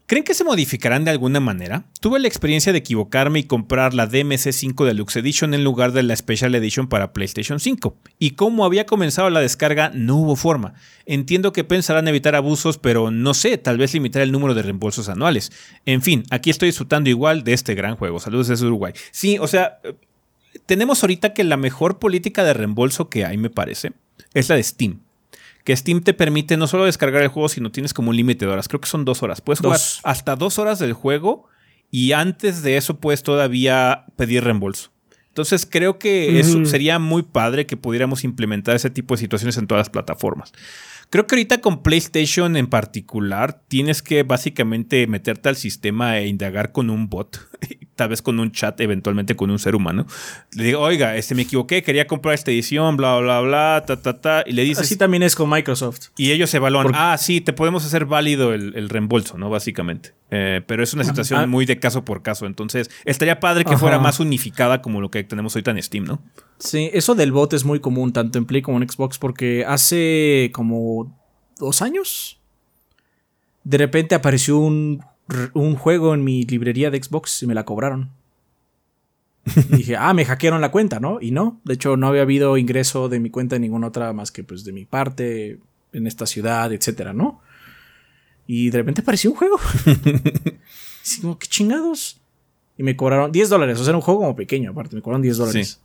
¿Creen 0.06 0.24
que 0.24 0.34
se 0.34 0.42
modificarán 0.42 1.04
de 1.04 1.12
alguna 1.12 1.38
manera? 1.38 1.84
Tuve 2.00 2.18
la 2.18 2.26
experiencia 2.26 2.72
de 2.72 2.80
equivocarme 2.80 3.38
y 3.38 3.44
comprar 3.44 3.94
la 3.94 4.10
DMC5 4.10 4.84
Deluxe 4.84 5.14
Edition 5.18 5.54
en 5.54 5.62
lugar 5.62 5.92
de 5.92 6.02
la 6.02 6.16
Special 6.16 6.52
Edition 6.56 6.88
para 6.88 7.12
PlayStation 7.12 7.60
5. 7.60 7.96
Y 8.18 8.32
como 8.32 8.64
había 8.64 8.84
comenzado 8.84 9.30
la 9.30 9.38
descarga, 9.38 9.92
no 9.94 10.16
hubo 10.16 10.34
forma. 10.34 10.74
Entiendo 11.06 11.52
que 11.52 11.62
pensarán 11.62 12.08
evitar 12.08 12.34
abusos, 12.34 12.78
pero 12.78 13.12
no 13.12 13.32
sé, 13.32 13.58
tal 13.58 13.78
vez 13.78 13.94
limitar 13.94 14.22
el 14.22 14.32
número 14.32 14.54
de 14.54 14.62
reembolsos 14.62 15.08
anuales. 15.08 15.52
En 15.86 16.02
fin, 16.02 16.24
aquí 16.30 16.50
estoy 16.50 16.70
disfrutando 16.70 17.08
igual 17.08 17.44
de 17.44 17.52
este 17.52 17.76
gran 17.76 17.94
juego. 17.94 18.18
Saludos 18.18 18.48
desde 18.48 18.66
Uruguay. 18.66 18.92
Sí, 19.12 19.38
o 19.38 19.46
sea, 19.46 19.78
tenemos 20.70 21.02
ahorita 21.02 21.34
que 21.34 21.42
la 21.42 21.56
mejor 21.56 21.98
política 21.98 22.44
de 22.44 22.54
reembolso 22.54 23.10
que 23.10 23.24
hay, 23.24 23.36
me 23.36 23.50
parece, 23.50 23.90
es 24.34 24.48
la 24.48 24.54
de 24.54 24.62
Steam 24.62 25.00
que 25.64 25.76
Steam 25.76 26.00
te 26.00 26.14
permite 26.14 26.56
no 26.56 26.68
solo 26.68 26.84
descargar 26.84 27.22
el 27.22 27.28
juego, 27.28 27.48
sino 27.48 27.72
tienes 27.72 27.92
como 27.92 28.10
un 28.10 28.16
límite 28.16 28.46
de 28.46 28.52
horas. 28.52 28.68
Creo 28.68 28.80
que 28.80 28.88
son 28.88 29.04
dos 29.04 29.24
horas. 29.24 29.40
Puedes 29.40 29.58
jugar 29.58 29.80
hasta 30.04 30.36
dos 30.36 30.60
horas 30.60 30.78
del 30.78 30.92
juego 30.92 31.48
y 31.90 32.12
antes 32.12 32.62
de 32.62 32.76
eso 32.76 33.00
puedes 33.00 33.24
todavía 33.24 34.04
pedir 34.14 34.44
reembolso. 34.44 34.92
Entonces 35.26 35.66
creo 35.68 35.98
que 35.98 36.38
eso 36.38 36.64
sería 36.64 37.00
muy 37.00 37.22
padre 37.22 37.66
que 37.66 37.76
pudiéramos 37.76 38.22
implementar 38.22 38.76
ese 38.76 38.90
tipo 38.90 39.14
de 39.14 39.18
situaciones 39.18 39.58
en 39.58 39.66
todas 39.66 39.80
las 39.80 39.90
plataformas. 39.90 40.52
Creo 41.10 41.26
que 41.26 41.34
ahorita 41.34 41.60
con 41.60 41.82
PlayStation 41.82 42.56
en 42.56 42.68
particular 42.68 43.60
tienes 43.66 44.00
que 44.00 44.22
básicamente 44.22 45.06
meterte 45.08 45.48
al 45.48 45.56
sistema 45.56 46.16
e 46.18 46.28
indagar 46.28 46.70
con 46.70 46.88
un 46.88 47.08
bot, 47.08 47.38
tal 48.00 48.08
vez 48.08 48.22
con 48.22 48.40
un 48.40 48.50
chat, 48.50 48.80
eventualmente 48.80 49.36
con 49.36 49.50
un 49.50 49.58
ser 49.58 49.74
humano. 49.74 50.06
Le 50.54 50.64
digo, 50.64 50.80
oiga, 50.80 51.16
este 51.16 51.34
me 51.34 51.42
equivoqué, 51.42 51.82
quería 51.82 52.06
comprar 52.06 52.34
esta 52.34 52.50
edición, 52.50 52.96
bla, 52.96 53.18
bla, 53.18 53.40
bla, 53.42 53.84
ta, 53.86 54.00
ta, 54.00 54.18
ta. 54.18 54.42
Y 54.46 54.52
le 54.52 54.62
dices. 54.62 54.86
Así 54.86 54.96
también 54.96 55.22
es 55.22 55.34
con 55.34 55.50
Microsoft. 55.50 56.06
Y 56.16 56.30
ellos 56.30 56.54
evalúan, 56.54 56.92
ah, 56.94 57.18
sí, 57.18 57.42
te 57.42 57.52
podemos 57.52 57.84
hacer 57.84 58.06
válido 58.06 58.54
el, 58.54 58.88
reembolso, 58.88 59.36
¿no? 59.36 59.50
Básicamente. 59.50 60.14
Eh, 60.30 60.62
pero 60.66 60.82
es 60.82 60.94
una 60.94 61.04
situación 61.04 61.40
ah. 61.40 61.46
muy 61.46 61.66
de 61.66 61.78
caso 61.78 62.02
por 62.02 62.22
caso. 62.22 62.46
Entonces, 62.46 62.88
estaría 63.04 63.38
padre 63.38 63.66
que 63.66 63.76
fuera 63.76 63.98
más 63.98 64.18
unificada 64.18 64.80
como 64.80 65.02
lo 65.02 65.10
que 65.10 65.22
tenemos 65.22 65.54
ahorita 65.54 65.72
en 65.72 65.82
Steam, 65.82 66.04
¿no? 66.04 66.22
Sí, 66.56 66.88
eso 66.94 67.14
del 67.14 67.32
bot 67.32 67.52
es 67.52 67.66
muy 67.66 67.80
común 67.80 68.14
tanto 68.14 68.38
en 68.38 68.46
Play 68.46 68.62
como 68.62 68.80
en 68.80 68.88
Xbox 68.88 69.18
porque 69.18 69.66
hace 69.68 70.50
como 70.54 71.14
dos 71.58 71.82
años 71.82 72.40
de 73.62 73.76
repente 73.78 74.14
apareció 74.14 74.58
un, 74.58 75.04
juego 75.76 76.14
en 76.14 76.24
mi 76.24 76.44
librería 76.44 76.90
de 76.90 77.02
Xbox 77.02 77.42
y 77.42 77.46
me 77.46 77.54
la 77.54 77.64
cobraron. 77.64 78.10
Y 79.46 79.76
dije, 79.76 79.96
ah, 79.96 80.12
me 80.12 80.24
hackearon 80.24 80.60
la 80.60 80.70
cuenta, 80.70 81.00
¿no? 81.00 81.18
Y 81.20 81.30
no, 81.30 81.60
de 81.64 81.74
hecho 81.74 81.96
no 81.96 82.08
había 82.08 82.22
habido 82.22 82.56
ingreso 82.56 83.08
de 83.08 83.20
mi 83.20 83.30
cuenta 83.30 83.56
en 83.56 83.62
ninguna 83.62 83.88
otra 83.88 84.12
más 84.12 84.30
que 84.30 84.44
pues 84.44 84.64
de 84.64 84.72
mi 84.72 84.84
parte 84.84 85.58
en 85.92 86.06
esta 86.06 86.26
ciudad, 86.26 86.72
etcétera, 86.72 87.12
¿no? 87.12 87.40
Y 88.46 88.70
de 88.70 88.78
repente 88.78 89.00
apareció 89.00 89.30
un 89.30 89.36
juego. 89.36 89.58
y 89.84 91.20
como, 91.20 91.38
¿qué 91.38 91.46
chingados? 91.46 92.20
Y 92.76 92.82
me 92.82 92.96
cobraron 92.96 93.32
10 93.32 93.48
dólares, 93.48 93.78
o 93.78 93.84
sea, 93.84 93.90
era 93.90 93.98
un 93.98 94.02
juego 94.02 94.20
como 94.20 94.36
pequeño, 94.36 94.70
aparte, 94.70 94.96
me 94.96 95.02
cobraron 95.02 95.22
10 95.22 95.36
dólares. 95.36 95.80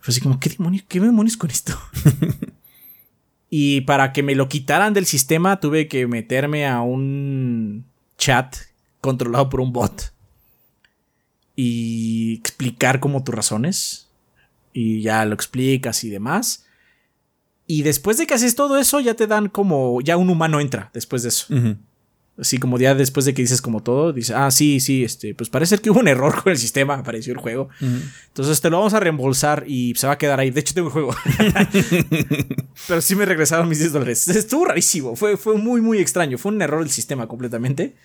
Fue 0.00 0.12
así 0.12 0.20
como, 0.20 0.38
¿qué 0.38 0.50
demonios, 0.50 0.84
qué 0.88 1.00
demonios 1.00 1.36
con 1.36 1.50
esto? 1.50 1.78
y 3.50 3.82
para 3.82 4.12
que 4.12 4.22
me 4.22 4.34
lo 4.34 4.48
quitaran 4.48 4.94
del 4.94 5.06
sistema 5.06 5.60
tuve 5.60 5.88
que 5.88 6.06
meterme 6.06 6.66
a 6.66 6.80
un 6.80 7.84
chat 8.18 8.56
controlado 9.06 9.48
por 9.48 9.60
un 9.60 9.72
bot 9.72 10.12
y 11.56 12.34
explicar 12.34 13.00
como 13.00 13.24
tus 13.24 13.34
razones. 13.34 14.08
Y 14.72 15.00
ya 15.00 15.24
lo 15.24 15.34
explicas 15.34 16.04
y 16.04 16.10
demás. 16.10 16.66
Y 17.66 17.82
después 17.82 18.18
de 18.18 18.26
que 18.26 18.34
haces 18.34 18.54
todo 18.54 18.78
eso, 18.78 19.00
ya 19.00 19.14
te 19.14 19.26
dan 19.26 19.48
como. 19.48 20.00
Ya 20.02 20.18
un 20.18 20.28
humano 20.28 20.60
entra 20.60 20.90
después 20.92 21.22
de 21.22 21.30
eso. 21.30 21.46
Así 22.38 22.58
como 22.58 22.78
ya 22.78 22.94
después 22.94 23.24
de 23.24 23.32
que 23.32 23.40
dices 23.40 23.62
como 23.62 23.82
todo, 23.82 24.12
dice, 24.12 24.34
ah, 24.34 24.50
sí, 24.50 24.78
sí, 24.80 25.02
este, 25.02 25.34
pues 25.34 25.48
parece 25.48 25.78
que 25.78 25.88
hubo 25.88 26.00
un 26.00 26.08
error 26.08 26.42
con 26.42 26.52
el 26.52 26.58
sistema, 26.58 26.92
apareció 26.92 27.32
el 27.32 27.38
juego. 27.38 27.70
Entonces 27.80 28.60
te 28.60 28.68
lo 28.68 28.76
vamos 28.76 28.92
a 28.92 29.00
reembolsar 29.00 29.64
y 29.66 29.94
se 29.96 30.06
va 30.06 30.12
a 30.12 30.18
quedar 30.18 30.38
ahí. 30.38 30.50
De 30.50 30.60
hecho, 30.60 30.74
tengo 30.74 30.88
el 30.88 30.92
juego. 30.92 31.16
Pero 32.88 33.00
sí 33.00 33.16
me 33.16 33.24
regresaron 33.24 33.66
mis 33.70 33.78
10 33.78 33.92
dólares. 33.94 34.28
Estuvo 34.28 34.66
rarísimo, 34.66 35.16
fue, 35.16 35.38
fue 35.38 35.56
muy, 35.56 35.80
muy 35.80 35.98
extraño. 35.98 36.36
Fue 36.36 36.52
un 36.52 36.60
error 36.60 36.80
del 36.80 36.90
sistema 36.90 37.26
completamente. 37.26 37.96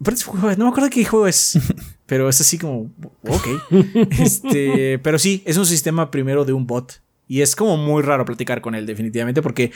No 0.00 0.64
me 0.64 0.68
acuerdo 0.68 0.90
qué 0.90 1.04
juego 1.04 1.26
es. 1.26 1.58
Pero 2.06 2.28
es 2.28 2.40
así 2.40 2.58
como, 2.58 2.90
ok. 3.22 3.48
Este, 4.18 5.00
pero 5.00 5.18
sí, 5.18 5.42
es 5.44 5.56
un 5.56 5.66
sistema 5.66 6.10
primero 6.12 6.44
de 6.44 6.52
un 6.52 6.66
bot. 6.66 7.02
Y 7.26 7.40
es 7.40 7.56
como 7.56 7.76
muy 7.76 8.02
raro 8.02 8.24
platicar 8.24 8.60
con 8.60 8.76
él, 8.76 8.86
definitivamente, 8.86 9.42
porque 9.42 9.72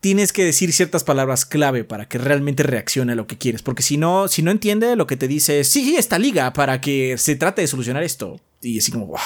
tienes 0.00 0.32
que 0.32 0.44
decir 0.44 0.72
ciertas 0.72 1.04
palabras 1.04 1.44
clave 1.44 1.84
para 1.84 2.08
que 2.08 2.16
realmente 2.16 2.62
reaccione 2.62 3.12
a 3.12 3.14
lo 3.14 3.26
que 3.26 3.36
quieres. 3.36 3.62
Porque 3.62 3.82
si 3.82 3.98
no, 3.98 4.26
si 4.28 4.42
no 4.42 4.50
entiende, 4.50 4.96
lo 4.96 5.06
que 5.06 5.18
te 5.18 5.28
dice 5.28 5.60
es, 5.60 5.68
sí, 5.68 5.96
esta 5.96 6.18
liga 6.18 6.54
para 6.54 6.80
que 6.80 7.18
se 7.18 7.36
trate 7.36 7.60
de 7.60 7.68
solucionar 7.68 8.02
esto. 8.02 8.40
Y 8.62 8.78
así 8.78 8.90
como, 8.90 9.08
wow. 9.08 9.18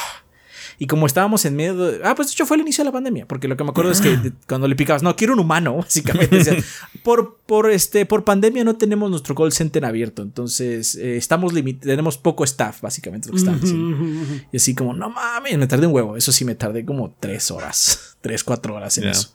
Y 0.78 0.86
como 0.86 1.06
estábamos 1.06 1.44
en 1.46 1.56
medio 1.56 1.74
de... 1.76 2.00
Ah, 2.04 2.14
pues 2.14 2.28
de 2.28 2.32
hecho 2.32 2.44
fue 2.44 2.56
el 2.56 2.62
inicio 2.62 2.82
de 2.84 2.86
la 2.86 2.92
pandemia, 2.92 3.26
porque 3.26 3.48
lo 3.48 3.56
que 3.56 3.64
me 3.64 3.70
acuerdo 3.70 3.90
es 3.90 4.00
que 4.00 4.32
cuando 4.46 4.68
le 4.68 4.76
picabas, 4.76 5.02
no, 5.02 5.16
quiero 5.16 5.32
un 5.32 5.40
humano, 5.40 5.76
básicamente. 5.78 6.62
por, 7.02 7.38
por, 7.46 7.70
este, 7.70 8.04
por 8.04 8.24
pandemia 8.24 8.64
no 8.64 8.76
tenemos 8.76 9.10
nuestro 9.10 9.34
call 9.34 9.52
center 9.52 9.84
abierto, 9.84 10.22
entonces 10.22 10.94
eh, 10.96 11.16
estamos 11.16 11.54
tenemos 11.80 12.18
poco 12.18 12.44
staff, 12.44 12.82
básicamente, 12.82 13.30
lo 13.30 13.34
que. 13.36 14.46
Y 14.52 14.56
así 14.56 14.74
como, 14.74 14.92
no 14.92 15.08
mames, 15.08 15.56
me 15.56 15.66
tardé 15.66 15.86
un 15.86 15.94
huevo. 15.94 16.16
Eso 16.16 16.32
sí, 16.32 16.44
me 16.44 16.54
tardé 16.54 16.84
como 16.84 17.16
tres 17.18 17.50
horas, 17.50 18.16
tres, 18.20 18.44
cuatro 18.44 18.74
horas 18.74 18.98
en 18.98 19.08
eso. 19.08 19.34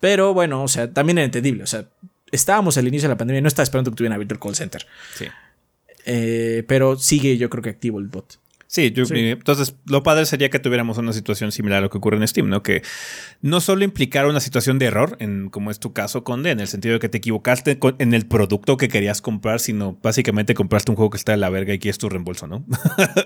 Pero 0.00 0.34
bueno, 0.34 0.62
o 0.62 0.68
sea, 0.68 0.92
también 0.92 1.18
era 1.18 1.24
entendible. 1.24 1.62
O 1.62 1.66
sea, 1.66 1.88
estábamos 2.30 2.76
al 2.78 2.86
inicio 2.88 3.08
de 3.08 3.14
la 3.14 3.18
pandemia 3.18 3.38
y 3.38 3.42
no 3.42 3.48
estaba 3.48 3.64
esperando 3.64 3.90
que 3.90 3.96
tuvieran 3.96 4.14
abierto 4.14 4.34
el 4.34 4.40
call 4.40 4.54
center. 4.54 4.86
Sí. 5.14 5.26
Eh, 6.06 6.64
pero 6.66 6.96
sigue, 6.96 7.36
yo 7.36 7.50
creo 7.50 7.62
que 7.62 7.70
activo 7.70 7.98
el 7.98 8.08
bot. 8.08 8.38
Sí, 8.70 8.92
entonces 8.94 9.76
lo 9.86 10.02
padre 10.02 10.26
sería 10.26 10.50
que 10.50 10.58
tuviéramos 10.58 10.98
una 10.98 11.14
situación 11.14 11.52
similar 11.52 11.78
a 11.78 11.80
lo 11.80 11.88
que 11.88 11.96
ocurre 11.96 12.18
en 12.18 12.28
Steam, 12.28 12.50
¿no? 12.50 12.62
Que 12.62 12.82
no 13.40 13.62
solo 13.62 13.82
implicara 13.82 14.28
una 14.28 14.40
situación 14.40 14.78
de 14.78 14.84
error, 14.84 15.16
en, 15.20 15.48
como 15.48 15.70
es 15.70 15.80
tu 15.80 15.94
caso, 15.94 16.22
Conde, 16.22 16.50
en 16.50 16.60
el 16.60 16.68
sentido 16.68 16.92
de 16.92 16.98
que 16.98 17.08
te 17.08 17.16
equivocaste 17.16 17.78
en 17.98 18.12
el 18.12 18.26
producto 18.26 18.76
que 18.76 18.88
querías 18.88 19.22
comprar, 19.22 19.60
sino 19.60 19.98
básicamente 20.02 20.52
compraste 20.52 20.90
un 20.90 20.96
juego 20.96 21.08
que 21.08 21.16
está 21.16 21.32
de 21.32 21.38
la 21.38 21.48
verga 21.48 21.72
y 21.72 21.78
quieres 21.78 21.96
tu 21.96 22.10
reembolso, 22.10 22.46
¿no? 22.46 22.66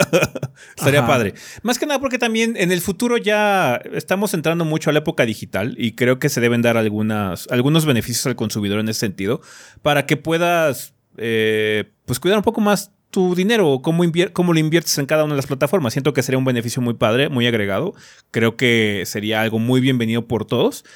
Estaría 0.77 1.05
padre. 1.09 1.35
Más 1.65 1.81
que 1.81 1.87
nada 1.87 1.99
porque 1.99 2.19
también 2.19 2.55
en 2.57 2.71
el 2.71 2.81
futuro 2.81 3.17
ya 3.17 3.83
estamos 3.95 4.35
entrando 4.35 4.65
mucho 4.65 4.91
a 4.91 4.93
la 4.93 5.01
época 5.01 5.27
digital 5.27 5.75
y 5.77 5.97
creo 5.97 6.21
que 6.21 6.29
se 6.29 6.41
deben 6.41 6.63
dar 6.63 6.77
algunas, 6.77 7.49
algunos 7.51 7.85
beneficios 7.85 8.27
al 8.27 8.37
consumidor 8.37 8.79
en 8.79 8.89
ese 8.89 9.01
sentido 9.01 9.41
para 9.83 10.07
que 10.07 10.17
puedas 10.17 10.95
eh, 11.17 11.91
pues 12.05 12.21
cuidar 12.21 12.39
un 12.39 12.45
poco 12.45 12.61
más 12.61 12.92
tu 13.13 13.35
dinero, 13.35 13.81
cómo, 13.83 14.05
cómo 14.33 14.55
lo 14.55 14.59
inviertes 14.59 14.97
en 14.97 15.05
cada 15.05 15.25
una 15.25 15.35
de 15.35 15.37
las 15.37 15.47
plataformas. 15.47 15.93
Siento 15.93 16.15
que 16.15 16.23
sería 16.23 16.39
un 16.39 16.47
beneficio 16.47 16.81
muy 16.81 16.95
padre, 16.95 17.29
muy 17.29 17.47
agregado. 17.47 17.95
Creo 18.31 18.57
que 18.57 19.03
sería 19.05 19.43
algo 19.43 19.59
muy 19.59 19.83
bienvenido 19.83 20.27
por 20.27 20.47
todos. 20.47 20.87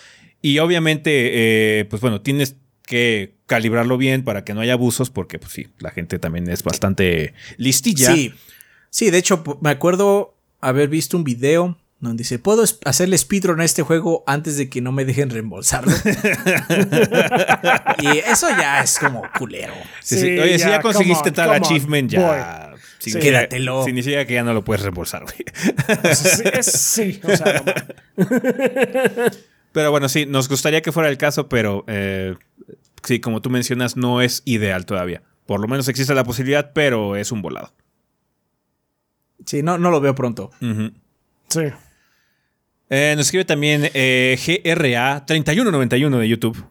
Y 0.41 0.59
obviamente, 0.59 1.11
eh, 1.81 1.85
pues 1.85 2.01
bueno, 2.01 2.23
tienes 2.23 2.57
que 2.83 3.35
calibrarlo 3.45 3.99
bien 3.99 4.25
para 4.25 4.45
que 4.45 4.55
no 4.55 4.63
haya 4.63 4.73
abusos, 4.73 5.11
porque 5.11 5.39
pues 5.39 5.53
sí, 5.53 5.67
la 5.79 5.91
gente 5.91 6.19
también 6.19 6.49
es 6.49 6.63
bastante 6.63 7.35
listilla. 7.59 8.15
Sí, 8.15 8.33
sí, 8.89 9.11
de 9.11 9.19
hecho, 9.19 9.45
me 9.61 9.69
acuerdo 9.69 10.39
haber 10.63 10.89
visto 10.89 11.19
un 11.19 11.25
video 11.25 11.77
donde 12.09 12.23
dice, 12.23 12.39
puedo 12.39 12.65
hacerle 12.85 13.19
speedrun 13.19 13.61
a 13.61 13.65
este 13.65 13.83
juego 13.83 14.25
antes 14.27 14.57
de 14.57 14.69
que 14.69 14.81
no 14.81 14.93
me 14.93 15.05
dejen 15.05 15.31
reembolsarlo. 15.31 15.93
y 17.99 18.19
eso 18.19 18.49
ya 18.51 18.83
es 18.83 18.99
como 18.99 19.23
culero. 19.39 19.75
Oye, 19.75 20.59
si 20.59 20.69
ya 20.69 20.81
conseguiste 20.81 21.33
tal 21.33 21.51
achievement, 21.51 22.11
ya. 22.11 22.73
Quédatelo. 23.05 23.85
Significa 23.85 24.25
que 24.25 24.35
ya 24.35 24.43
no 24.43 24.53
lo 24.53 24.65
puedes 24.65 24.83
reembolsar, 24.83 25.25
güey. 25.25 25.45
sí, 26.63 27.21
o 27.23 27.37
sea, 27.37 27.63
Pero 29.77 29.91
bueno, 29.91 30.09
sí, 30.09 30.25
nos 30.25 30.49
gustaría 30.49 30.81
que 30.81 30.91
fuera 30.91 31.11
el 31.11 31.19
caso, 31.19 31.51
pero 31.51 31.85
eh, 31.87 32.35
sí, 33.05 33.21
como 33.21 33.43
tú 33.43 33.51
mencionas, 33.51 33.95
no 33.95 34.23
es 34.23 34.41
ideal 34.47 34.87
todavía. 34.87 35.21
Por 35.45 35.61
lo 35.61 35.69
menos 35.69 35.87
existe 35.89 36.15
la 36.15 36.25
posibilidad, 36.25 36.73
pero 36.73 37.15
es 37.15 37.31
un 37.31 37.43
volado. 37.43 37.75
Sí, 39.45 39.63
no, 39.63 39.77
no 39.77 39.91
lo 39.91 40.01
veo 40.01 40.15
pronto. 40.15 40.51
Sí. 41.49 41.61
Eh, 42.89 43.15
nos 43.17 43.27
escribe 43.27 43.45
también 43.45 43.91
eh, 43.95 44.37
GRA3191 44.39 46.19
de 46.19 46.29
YouTube. 46.29 46.65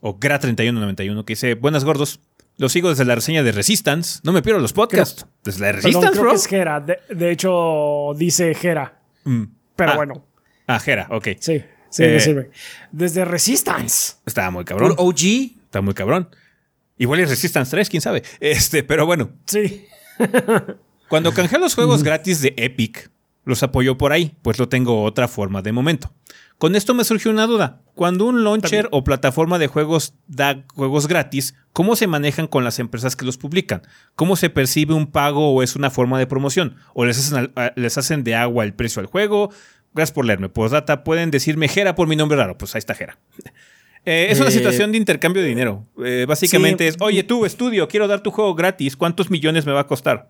O 0.00 0.18
GRA3191 0.18 1.24
que 1.24 1.32
dice: 1.32 1.54
Buenas 1.54 1.84
gordos. 1.84 2.20
Los 2.58 2.72
sigo 2.72 2.90
desde 2.90 3.04
la 3.04 3.14
reseña 3.14 3.42
de 3.42 3.52
Resistance. 3.52 4.20
No 4.24 4.32
me 4.32 4.42
pierdo 4.42 4.60
los 4.60 4.72
podcasts. 4.72 5.26
desde 5.44 5.60
la 5.60 5.72
Resistance, 5.72 6.18
creo 6.18 6.30
Que 6.30 6.36
es 6.36 6.46
Gera. 6.46 6.80
De, 6.80 7.30
hecho, 7.30 8.12
dice 8.16 8.54
Gera. 8.54 9.00
Mm. 9.24 9.44
Pero 9.76 9.92
ah. 9.92 9.96
bueno. 9.96 10.26
Ah, 10.66 10.78
Gera, 10.78 11.06
ok. 11.10 11.28
Sí, 11.40 11.62
sí, 11.90 12.02
me 12.02 12.16
eh, 12.16 12.20
sirve. 12.20 12.50
Desde 12.90 13.24
Resistance. 13.24 14.14
Está 14.26 14.50
muy 14.50 14.64
cabrón. 14.64 14.94
OG. 14.96 15.20
Está 15.64 15.80
muy 15.80 15.94
cabrón. 15.94 16.28
Igual 16.98 17.20
es 17.20 17.30
Resistance 17.30 17.70
3, 17.70 17.88
quién 17.88 18.00
sabe. 18.00 18.22
Este, 18.40 18.82
pero 18.82 19.06
bueno. 19.06 19.30
Sí. 19.46 19.86
Cuando 21.08 21.32
canjeé 21.32 21.58
los 21.58 21.74
juegos 21.74 22.02
gratis 22.02 22.40
de 22.40 22.54
Epic, 22.56 23.10
los 23.44 23.62
apoyo 23.62 23.98
por 23.98 24.12
ahí, 24.12 24.34
pues 24.42 24.58
lo 24.58 24.68
tengo 24.68 25.02
otra 25.02 25.28
forma 25.28 25.62
de 25.62 25.72
momento. 25.72 26.12
Con 26.58 26.76
esto 26.76 26.94
me 26.94 27.04
surgió 27.04 27.30
una 27.30 27.46
duda. 27.46 27.80
Cuando 27.94 28.24
un 28.26 28.44
launcher 28.44 28.88
o 28.92 29.02
plataforma 29.02 29.58
de 29.58 29.66
juegos 29.66 30.14
da 30.28 30.64
juegos 30.74 31.08
gratis, 31.08 31.54
¿cómo 31.72 31.96
se 31.96 32.06
manejan 32.06 32.46
con 32.46 32.62
las 32.62 32.78
empresas 32.78 33.16
que 33.16 33.24
los 33.24 33.36
publican? 33.36 33.82
¿Cómo 34.14 34.36
se 34.36 34.48
percibe 34.48 34.94
un 34.94 35.08
pago 35.08 35.52
o 35.52 35.62
es 35.62 35.74
una 35.74 35.90
forma 35.90 36.18
de 36.18 36.26
promoción? 36.28 36.76
¿O 36.94 37.04
les 37.04 37.18
hacen, 37.18 37.52
les 37.74 37.98
hacen 37.98 38.22
de 38.22 38.36
agua 38.36 38.64
el 38.64 38.74
precio 38.74 39.00
al 39.00 39.06
juego? 39.06 39.50
Gracias 39.92 40.14
por 40.14 40.24
leerme. 40.24 40.50
data 40.70 41.04
pueden 41.04 41.30
decirme 41.30 41.68
Jera 41.68 41.94
por 41.94 42.08
mi 42.08 42.16
nombre 42.16 42.38
raro. 42.38 42.56
Pues 42.56 42.74
ahí 42.74 42.78
está 42.78 42.94
Jera. 42.94 43.18
Eh, 44.04 44.26
es 44.30 44.40
una 44.40 44.48
eh, 44.48 44.52
situación 44.52 44.90
de 44.90 44.98
intercambio 44.98 45.42
de 45.42 45.48
dinero. 45.48 45.86
Eh, 46.04 46.24
básicamente 46.26 46.88
es, 46.88 46.96
oye, 46.98 47.22
tú, 47.22 47.46
estudio, 47.46 47.86
quiero 47.86 48.08
dar 48.08 48.20
tu 48.20 48.32
juego 48.32 48.52
gratis. 48.52 48.96
¿Cuántos 48.96 49.30
millones 49.30 49.64
me 49.64 49.70
va 49.70 49.82
a 49.82 49.86
costar? 49.86 50.28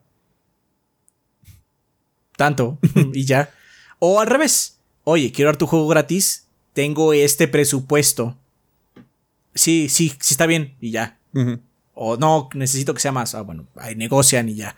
Tanto. 2.43 2.79
y 3.15 3.25
ya. 3.25 3.51
O 4.01 4.21
al 4.21 4.27
revés 4.27 4.83
oye, 5.05 5.33
quiero 5.33 5.49
dar 5.49 5.57
tu 5.57 5.67
juego 5.67 5.89
gratis, 5.89 6.47
tengo 6.73 7.13
este 7.13 7.49
presupuesto. 7.49 8.37
Sí, 9.55 9.89
sí, 9.89 10.13
sí 10.21 10.35
está 10.35 10.47
bien 10.47 10.77
y 10.81 10.91
ya. 10.91 11.19
O 11.95 12.17
no, 12.17 12.49
necesito 12.55 12.95
que 12.95 13.01
sea 13.01 13.13
más. 13.13 13.35
Ah, 13.35 13.43
bueno, 13.43 13.67
ahí 13.77 13.95
negocian 13.95 14.49
y 14.49 14.55
ya. 14.55 14.77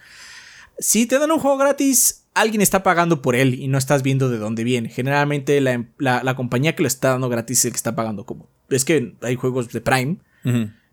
Si 0.79 1.07
te 1.07 1.19
dan 1.19 1.31
un 1.31 1.39
juego 1.39 1.57
gratis, 1.57 2.25
alguien 2.35 2.61
está 2.61 2.83
pagando 2.83 3.23
por 3.23 3.37
él 3.37 3.55
y 3.55 3.69
no 3.69 3.79
estás 3.79 4.03
viendo 4.03 4.29
de 4.29 4.39
dónde 4.39 4.65
viene. 4.65 4.89
Generalmente 4.89 5.61
la, 5.61 6.35
compañía 6.35 6.75
que 6.75 6.83
lo 6.83 6.89
está 6.89 7.11
dando 7.11 7.29
gratis 7.29 7.61
es 7.61 7.65
el 7.67 7.71
que 7.73 7.77
está 7.77 7.95
pagando. 7.95 8.27
Como 8.27 8.49
es 8.69 8.85
que 8.85 9.15
hay 9.23 9.37
juegos 9.37 9.71
de 9.71 9.81
Prime, 9.81 10.17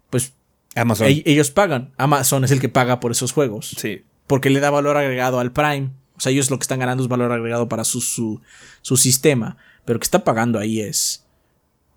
pues 0.09 0.33
Amazon. 0.75 1.07
ellos 1.09 1.49
pagan. 1.49 1.91
Amazon 1.97 2.43
es 2.43 2.51
el 2.51 2.59
que 2.59 2.69
paga 2.69 2.99
por 2.99 3.11
esos 3.11 3.31
juegos. 3.31 3.75
Sí. 3.77 4.03
Porque 4.27 4.51
le 4.51 4.59
da 4.59 4.69
valor 4.69 4.97
agregado 4.97 5.39
al 5.39 5.51
Prime. 5.51 5.89
O 6.21 6.23
sea, 6.23 6.31
ellos 6.31 6.51
lo 6.51 6.59
que 6.59 6.65
están 6.65 6.77
ganando 6.77 7.01
es 7.01 7.09
valor 7.09 7.31
agregado 7.31 7.67
para 7.67 7.83
su, 7.83 7.99
su, 7.99 8.95
sistema. 8.95 9.57
Pero 9.85 9.97
que 9.99 10.03
está 10.03 10.23
pagando 10.23 10.59
ahí 10.59 10.79
es 10.79 11.25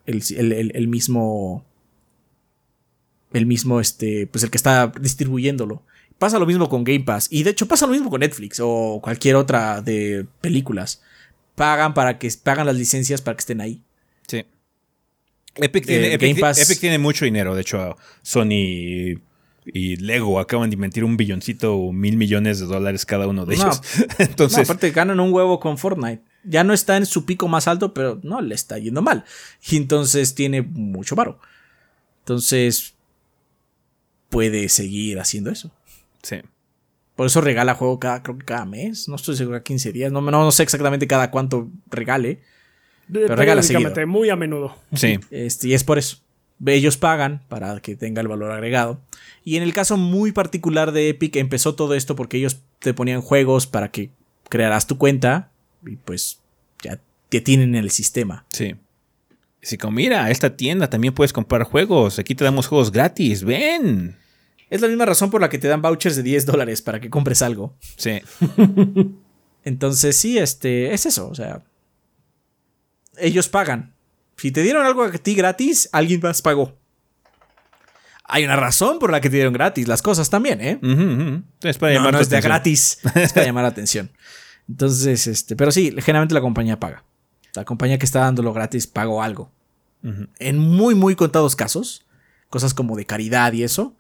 el, 0.07 0.89
mismo. 0.89 1.63
El 3.35 3.45
mismo, 3.45 3.81
este. 3.81 4.27
Pues 4.27 4.43
el 4.43 4.51
que 4.51 4.57
está 4.57 4.91
distribuyéndolo. 4.99 5.83
Pasa 6.19 6.39
lo 6.39 6.47
mismo 6.47 6.71
con 6.71 6.85
Game 6.85 7.05
Pass. 7.05 7.29
Y 7.31 7.43
de 7.43 7.51
hecho 7.51 7.69
pasa 7.69 7.87
lo 7.87 7.93
mismo 7.93 8.09
con 8.09 8.21
Netflix 8.21 8.61
o 8.63 8.99
cualquier 9.03 9.37
otra 9.37 9.83
de 9.83 10.27
películas. 10.41 11.03
Pagan 11.55 11.93
para 11.93 12.19
que 12.19 12.31
pagan 12.43 12.65
las 12.65 12.77
licencias 12.77 13.21
para 13.21 13.37
que 13.37 13.41
estén 13.41 13.61
ahí. 13.61 13.83
Sí. 14.27 14.47
Epic 15.57 15.85
tiene, 15.85 16.15
Epic 16.15 16.81
tiene 16.81 16.97
mucho 16.97 17.27
dinero. 17.27 17.55
De 17.55 17.61
hecho, 17.61 17.99
Sony 18.23 19.21
y 19.67 19.97
Lego 19.97 20.39
acaban 20.39 20.71
de 20.71 20.75
invertir 20.75 21.05
un 21.05 21.17
billoncito 21.17 21.77
o 21.77 21.93
mil 21.93 22.17
millones 22.17 22.61
de 22.61 22.67
dólares 22.67 23.07
cada 23.07 23.27
uno 23.27 23.47
de 23.47 23.55
ellos. 23.55 23.81
Entonces, 24.19 24.69
aparte 24.69 24.91
ganan 24.91 25.21
un 25.21 25.33
huevo 25.33 25.61
con 25.61 25.79
Fortnite. 25.79 26.23
Ya 26.45 26.65
no 26.65 26.75
está 26.75 26.97
en 26.97 27.07
su 27.07 27.25
pico 27.25 27.49
más 27.49 27.69
alto, 27.69 27.95
pero 27.95 28.21
no 28.23 28.43
le 28.43 28.55
está 28.55 28.79
yendo 28.79 29.01
mal. 29.01 29.25
Y 29.71 29.79
entonces 29.79 30.35
tiene 30.35 30.61
mucho 30.61 31.17
varo. 31.17 31.41
Entonces 32.21 32.93
puede 34.29 34.69
seguir 34.69 35.19
haciendo 35.19 35.51
eso. 35.51 35.71
Sí. 36.23 36.43
Por 37.17 37.29
eso 37.29 37.41
regala 37.41 37.75
juego 37.75 37.99
cada, 37.99 38.23
creo 38.23 38.37
que 38.37 38.45
cada 38.45 38.67
mes. 38.67 39.09
No 39.09 39.17
estoy 39.17 39.37
seguro, 39.37 39.63
15 39.63 39.93
días. 39.93 40.13
No, 40.13 40.21
no, 40.21 40.51
sé 40.51 40.65
exactamente 40.65 41.07
cada 41.07 41.31
cuánto 41.31 41.71
regale. 41.91 42.41
Pero 43.11 43.37
regala 43.37 43.63
seguido. 43.63 44.07
Muy 44.07 44.29
a 44.29 44.37
menudo. 44.37 44.77
Sí. 44.95 45.19
Este, 45.31 45.69
y 45.69 45.75
es 45.75 45.83
por 45.83 45.99
eso. 45.99 46.19
Ellos 46.65 46.97
pagan 46.97 47.43
para 47.49 47.81
que 47.81 47.97
tenga 47.97 48.21
el 48.21 48.29
valor 48.29 48.51
agregado. 48.53 49.01
Y 49.45 49.57
en 49.57 49.63
el 49.63 49.73
caso 49.73 49.97
muy 49.97 50.33
particular 50.33 50.93
de 50.93 51.11
Epic 51.11 51.37
empezó 51.37 51.75
todo 51.75 51.95
esto 51.95 52.17
porque 52.17 52.39
ellos 52.39 52.61
te 52.79 52.95
ponían 52.95 53.21
juegos 53.21 53.67
para 53.67 53.91
que 53.91 54.11
crearas 54.49 54.87
tu 54.87 54.99
cuenta 54.99 55.51
y 55.87 55.97
pues 55.97 56.41
ya 56.83 57.01
te 57.29 57.41
tienen 57.41 57.75
en 57.75 57.85
el 57.85 57.91
sistema. 57.91 58.45
Sí. 58.53 58.75
Así 59.63 59.79
como, 59.79 59.97
mira, 59.97 60.31
esta 60.31 60.57
tienda 60.57 60.91
también 60.91 61.15
puedes 61.15 61.33
comprar 61.33 61.65
juegos, 61.65 62.19
aquí 62.19 62.35
te 62.35 62.45
damos 62.45 62.67
juegos 62.67 62.93
gratis, 62.93 63.45
ven. 63.45 64.17
Es 64.69 64.81
la 64.81 64.89
misma 64.89 65.07
razón 65.07 65.31
por 65.31 65.41
la 65.41 65.49
que 65.49 65.59
te 65.59 65.69
dan 65.69 65.83
vouchers 65.83 66.17
de 66.17 66.23
10 66.23 66.47
dólares 66.47 66.83
para 66.83 67.01
que 67.01 67.11
compres 67.11 67.41
algo. 67.43 67.75
Sí. 67.97 68.21
Entonces 69.65 70.17
sí, 70.17 70.37
este, 70.37 70.93
es 70.93 71.07
eso, 71.07 71.29
o 71.29 71.35
sea, 71.35 71.63
ellos 73.17 73.49
pagan. 73.49 73.94
Si 74.37 74.51
te 74.51 74.63
dieron 74.63 74.85
algo 74.85 75.05
a 75.05 75.13
ti 75.13 75.35
gratis, 75.35 75.89
alguien 75.93 76.21
más 76.23 76.43
pagó 76.43 76.77
hay 78.25 78.45
una 78.45 78.57
razón 78.57 78.99
por 78.99 79.13
la 79.13 79.21
que 79.21 79.29
te 79.29 79.37
dieron 79.37 79.53
gratis 79.53 79.87
las 79.87 80.03
cosas 80.03 80.31
también, 80.31 80.61
¿eh? 80.61 80.79
Es 81.63 81.79
para 81.79 81.93
llamar 81.93 82.13
no, 82.13 82.19
no 82.19 82.23
es 82.23 82.31
de 82.31 82.41
gratis, 82.41 82.99
es 83.15 83.33
para 83.33 83.47
llamar 83.47 83.65
la 83.65 83.69
atención. 83.69 84.11
Entonces, 84.69 85.27
este, 85.27 85.57
pero 85.57 85.71
sí, 85.71 85.95
generalmente 85.99 86.35
la 86.35 86.41
compañía 86.41 86.81
paga. 86.81 87.05
La 87.55 87.65
compañía 87.65 87.99
que 87.99 88.07
está 88.07 88.21
dándolo 88.21 88.53
gratis 88.53 88.87
pagó 88.87 89.23
algo. 89.23 89.53
En 90.39 90.59
muy, 90.59 90.95
muy 90.95 91.17
contados 91.17 91.57
casos, 91.57 92.05
cosas 92.51 92.75
como 92.75 92.95
de 92.95 93.07
caridad 93.07 93.55
y 93.55 93.63
eso, 93.63 93.97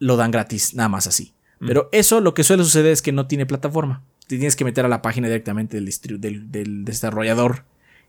lo 0.00 0.16
dan 0.16 0.32
gratis, 0.32 0.74
nada 0.74 0.88
más 0.88 1.06
así. 1.06 1.34
Pero 1.60 1.88
eso 1.92 2.20
lo 2.20 2.34
que 2.34 2.42
suele 2.42 2.64
suceder 2.64 2.92
es 2.92 3.02
que 3.02 3.12
no 3.12 3.26
tiene 3.26 3.46
plataforma. 3.46 4.02
Te 4.26 4.36
tienes 4.36 4.56
que 4.56 4.64
meter 4.64 4.84
a 4.84 4.88
la 4.88 5.02
página 5.02 5.28
directamente 5.28 5.76
del, 5.76 6.20
del, 6.20 6.50
del 6.50 6.84
desarrollador. 6.84 7.64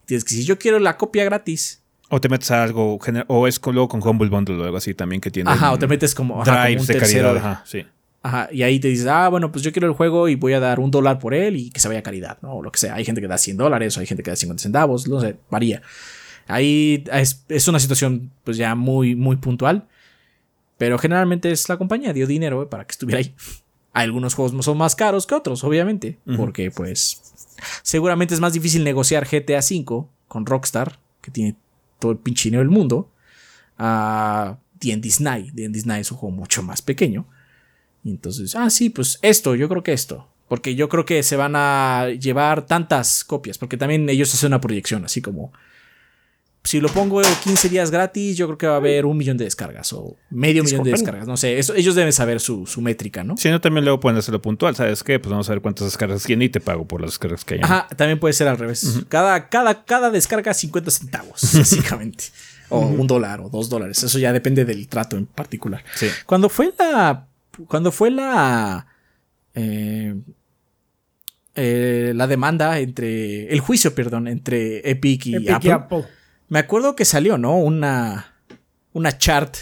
Tienes 0.09 0.23
que 0.23 0.33
decir, 0.33 0.47
yo 0.47 0.57
quiero 0.57 0.79
la 0.79 0.97
copia 0.97 1.23
gratis. 1.23 1.83
O 2.09 2.19
te 2.19 2.29
metes 2.29 2.49
a 2.49 2.63
algo, 2.63 2.97
o 3.27 3.47
es 3.47 3.61
luego 3.63 3.87
con 3.87 4.01
Humble 4.01 4.27
Bundle 4.29 4.59
o 4.59 4.63
algo 4.63 4.77
así 4.77 4.95
también 4.95 5.21
que 5.21 5.29
tiene. 5.29 5.51
Ajá, 5.51 5.71
o 5.71 5.77
te 5.77 5.85
metes 5.85 6.15
como, 6.15 6.41
ajá, 6.41 6.63
drives 6.65 6.87
de 6.87 6.97
caridad. 6.97 7.37
Ajá, 7.37 7.63
sí. 7.63 7.85
Ajá, 8.23 8.49
y 8.51 8.63
ahí 8.63 8.79
te 8.79 8.87
dices, 8.87 9.05
ah, 9.05 9.29
bueno, 9.29 9.51
pues 9.51 9.63
yo 9.63 9.71
quiero 9.71 9.87
el 9.87 9.93
juego 9.93 10.27
y 10.27 10.33
voy 10.33 10.53
a 10.53 10.59
dar 10.59 10.79
un 10.79 10.89
dólar 10.89 11.19
por 11.19 11.35
él 11.35 11.57
y 11.57 11.69
que 11.69 11.79
se 11.79 11.87
vaya 11.87 11.99
a 11.99 12.01
caridad, 12.01 12.39
¿no? 12.41 12.53
O 12.53 12.63
lo 12.63 12.71
que 12.71 12.79
sea. 12.79 12.95
Hay 12.95 13.05
gente 13.05 13.21
que 13.21 13.27
da 13.27 13.37
100 13.37 13.57
dólares, 13.57 13.95
o 13.95 13.99
hay 13.99 14.07
gente 14.07 14.23
que 14.23 14.31
da 14.31 14.35
50 14.35 14.63
centavos, 14.63 15.07
no 15.07 15.21
sé, 15.21 15.35
varía. 15.51 15.83
Ahí 16.47 17.03
es, 17.13 17.45
es 17.47 17.67
una 17.67 17.79
situación, 17.79 18.31
pues 18.43 18.57
ya 18.57 18.73
muy, 18.73 19.15
muy 19.15 19.35
puntual. 19.35 19.87
Pero 20.79 20.97
generalmente 20.97 21.51
es 21.51 21.69
la 21.69 21.77
compañía, 21.77 22.13
dio 22.13 22.25
dinero 22.25 22.67
para 22.67 22.83
que 22.83 22.93
estuviera 22.93 23.19
ahí. 23.19 23.35
Algunos 23.93 24.33
juegos 24.33 24.65
son 24.65 24.75
más 24.75 24.95
caros 24.95 25.27
que 25.27 25.35
otros, 25.35 25.63
obviamente, 25.63 26.17
porque 26.35 26.71
pues 26.71 27.21
seguramente 27.81 28.33
es 28.33 28.39
más 28.39 28.53
difícil 28.53 28.83
negociar 28.83 29.27
GTA 29.27 29.59
V 29.59 30.07
con 30.27 30.45
Rockstar, 30.45 30.99
que 31.21 31.31
tiene 31.31 31.55
todo 31.99 32.11
el 32.11 32.17
pinche 32.17 32.49
del 32.49 32.69
mundo, 32.69 33.11
a 33.77 34.57
D&D 34.79 35.01
Disney. 35.01 35.51
Disney 35.53 36.01
es 36.01 36.11
un 36.11 36.17
juego 36.17 36.35
mucho 36.35 36.63
más 36.63 36.81
pequeño. 36.81 37.25
Y 38.03 38.11
entonces, 38.11 38.55
ah, 38.55 38.69
sí, 38.69 38.89
pues 38.89 39.19
esto, 39.21 39.55
yo 39.55 39.67
creo 39.67 39.83
que 39.83 39.93
esto. 39.93 40.27
Porque 40.47 40.75
yo 40.75 40.89
creo 40.89 41.05
que 41.05 41.21
se 41.21 41.35
van 41.35 41.53
a 41.55 42.07
llevar 42.19 42.65
tantas 42.65 43.23
copias, 43.23 43.57
porque 43.57 43.77
también 43.77 44.09
ellos 44.09 44.33
hacen 44.33 44.47
una 44.47 44.61
proyección, 44.61 45.05
así 45.05 45.21
como, 45.21 45.51
si 46.63 46.81
lo 46.81 46.89
pongo 46.89 47.21
15 47.21 47.69
días 47.69 47.89
gratis, 47.89 48.35
yo 48.37 48.45
creo 48.47 48.57
que 48.57 48.67
va 48.67 48.73
a 48.73 48.77
haber 48.77 49.05
un 49.05 49.17
millón 49.17 49.37
de 49.37 49.45
descargas 49.45 49.93
o 49.93 50.17
medio 50.29 50.63
millón 50.63 50.83
de 50.83 50.91
descargas. 50.91 51.25
No 51.25 51.37
sé, 51.37 51.57
eso, 51.57 51.73
ellos 51.73 51.95
deben 51.95 52.11
saber 52.11 52.39
su, 52.39 52.67
métrica, 52.81 53.23
¿no? 53.23 53.37
Si 53.37 53.49
no, 53.49 53.61
también 53.61 53.85
luego 53.85 53.99
pueden 53.99 54.17
hacerlo 54.17 54.41
puntual. 54.41 54.75
¿Sabes 54.75 55.03
qué? 55.03 55.19
Pues 55.19 55.31
vamos 55.31 55.49
a 55.49 55.53
ver 55.53 55.61
cuántas 55.61 55.87
descargas 55.87 56.23
tiene 56.23 56.45
y 56.45 56.49
te 56.49 56.59
pago 56.59 56.85
por 56.85 57.01
las 57.01 57.11
descargas 57.11 57.45
que 57.45 57.55
hay. 57.55 57.61
Ajá, 57.63 57.87
también 57.95 58.19
puede 58.19 58.33
ser 58.33 58.47
al 58.47 58.57
revés. 58.57 59.03
cada, 59.07 59.49
cada, 59.49 59.85
cada 59.85 60.11
descarga 60.11 60.53
50 60.53 60.91
centavos, 60.91 61.41
básicamente. 61.57 62.25
o 62.67 62.79
un 62.79 63.07
dólar 63.07 63.39
o 63.39 63.49
dos 63.49 63.69
dólares. 63.69 64.03
Eso 64.03 64.19
ya 64.19 64.33
depende 64.33 64.65
del 64.65 64.87
trato 64.87 65.17
en 65.17 65.25
particular. 65.27 65.83
Sí. 65.95 66.07
Cuando 66.25 66.49
fue 66.49 66.73
la. 66.77 67.27
Cuando 67.67 67.91
fue 67.91 68.11
la. 68.11 68.85
Eh, 69.55 70.13
eh, 71.55 72.11
la 72.15 72.27
demanda 72.27 72.79
entre. 72.79 73.51
El 73.51 73.61
juicio, 73.61 73.95
perdón, 73.95 74.27
entre 74.27 74.87
Epic 74.89 75.25
y 75.25 75.49
Apple 75.49 76.05
me 76.49 76.59
acuerdo 76.59 76.95
que 76.95 77.05
salió, 77.05 77.37
¿no? 77.37 77.57
Una, 77.57 78.33
una 78.93 79.17
chart 79.17 79.55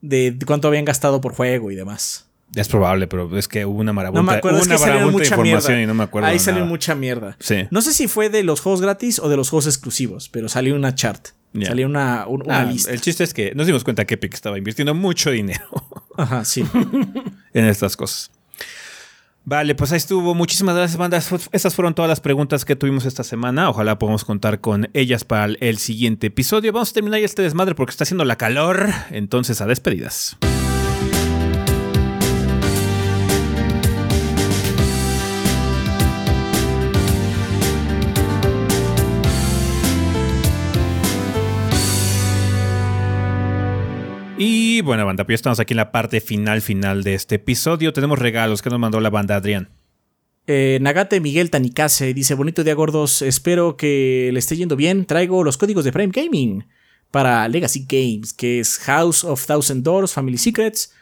de 0.00 0.36
cuánto 0.46 0.68
habían 0.68 0.84
gastado 0.84 1.20
por 1.20 1.34
juego 1.34 1.70
y 1.70 1.76
demás. 1.76 2.26
Es 2.54 2.68
probable, 2.68 3.06
pero 3.06 3.38
es 3.38 3.48
que 3.48 3.64
hubo 3.64 3.80
una 3.80 3.94
marabunta, 3.94 4.20
no 4.20 4.30
me 4.30 4.36
acuerdo, 4.36 4.60
una 4.62 4.74
es 4.74 4.82
que 4.82 4.90
mucha 5.06 5.34
información 5.34 5.80
y 5.80 5.86
no 5.86 5.94
me 5.94 6.04
acuerdo. 6.04 6.28
Ahí 6.28 6.38
salió 6.38 6.66
mucha 6.66 6.94
mierda. 6.94 7.36
Sí. 7.40 7.66
No 7.70 7.80
sé 7.80 7.94
si 7.94 8.08
fue 8.08 8.28
de 8.28 8.42
los 8.42 8.60
juegos 8.60 8.82
gratis 8.82 9.18
o 9.20 9.30
de 9.30 9.36
los 9.36 9.48
juegos 9.48 9.66
exclusivos, 9.66 10.28
pero 10.28 10.48
salió 10.48 10.74
una 10.74 10.94
chart. 10.94 11.28
Salió 11.62 11.86
una, 11.86 12.26
una 12.26 12.60
ah, 12.60 12.64
lista. 12.64 12.90
El 12.90 13.00
chiste 13.00 13.24
es 13.24 13.34
que 13.34 13.54
nos 13.54 13.66
dimos 13.66 13.84
cuenta 13.84 14.06
que 14.06 14.14
Epic 14.14 14.32
estaba 14.32 14.56
invirtiendo 14.56 14.94
mucho 14.94 15.30
dinero. 15.30 15.66
Ajá, 16.16 16.44
sí. 16.44 16.64
en 17.52 17.64
estas 17.66 17.96
cosas. 17.96 18.30
Vale, 19.44 19.74
pues 19.74 19.92
ahí 19.92 19.96
estuvo. 19.96 20.34
Muchísimas 20.34 20.76
gracias, 20.76 20.96
bandas. 20.96 21.30
Estas 21.52 21.74
fueron 21.74 21.94
todas 21.94 22.08
las 22.08 22.20
preguntas 22.20 22.64
que 22.64 22.76
tuvimos 22.76 23.06
esta 23.06 23.24
semana. 23.24 23.68
Ojalá 23.68 23.98
podamos 23.98 24.24
contar 24.24 24.60
con 24.60 24.88
ellas 24.94 25.24
para 25.24 25.52
el 25.60 25.78
siguiente 25.78 26.28
episodio. 26.28 26.72
Vamos 26.72 26.90
a 26.90 26.94
terminar 26.94 27.20
ya 27.20 27.26
este 27.26 27.42
desmadre 27.42 27.74
porque 27.74 27.90
está 27.90 28.04
haciendo 28.04 28.24
la 28.24 28.36
calor. 28.36 28.90
Entonces, 29.10 29.60
a 29.60 29.66
despedidas. 29.66 30.36
Y 44.82 44.84
bueno, 44.84 45.06
banda, 45.06 45.24
pues 45.24 45.36
estamos 45.36 45.60
aquí 45.60 45.74
en 45.74 45.76
la 45.76 45.92
parte 45.92 46.20
final, 46.20 46.60
final 46.60 47.04
de 47.04 47.14
este 47.14 47.36
episodio. 47.36 47.92
Tenemos 47.92 48.18
regalos 48.18 48.62
que 48.62 48.68
nos 48.68 48.80
mandó 48.80 48.98
la 48.98 49.10
banda 49.10 49.36
Adrián. 49.36 49.70
Eh, 50.48 50.78
Nagate 50.80 51.20
Miguel 51.20 51.50
Tanikase 51.50 52.12
dice: 52.14 52.34
Bonito 52.34 52.64
día, 52.64 52.74
gordos. 52.74 53.22
Espero 53.22 53.76
que 53.76 54.30
le 54.32 54.38
esté 54.40 54.56
yendo 54.56 54.74
bien. 54.74 55.04
Traigo 55.04 55.44
los 55.44 55.56
códigos 55.56 55.84
de 55.84 55.92
Prime 55.92 56.10
Gaming 56.12 56.64
para 57.12 57.46
Legacy 57.46 57.86
Games, 57.88 58.32
que 58.32 58.58
es 58.58 58.78
House 58.78 59.22
of 59.22 59.46
Thousand 59.46 59.84
Doors, 59.84 60.14
Family 60.14 60.36
Secrets, 60.36 60.92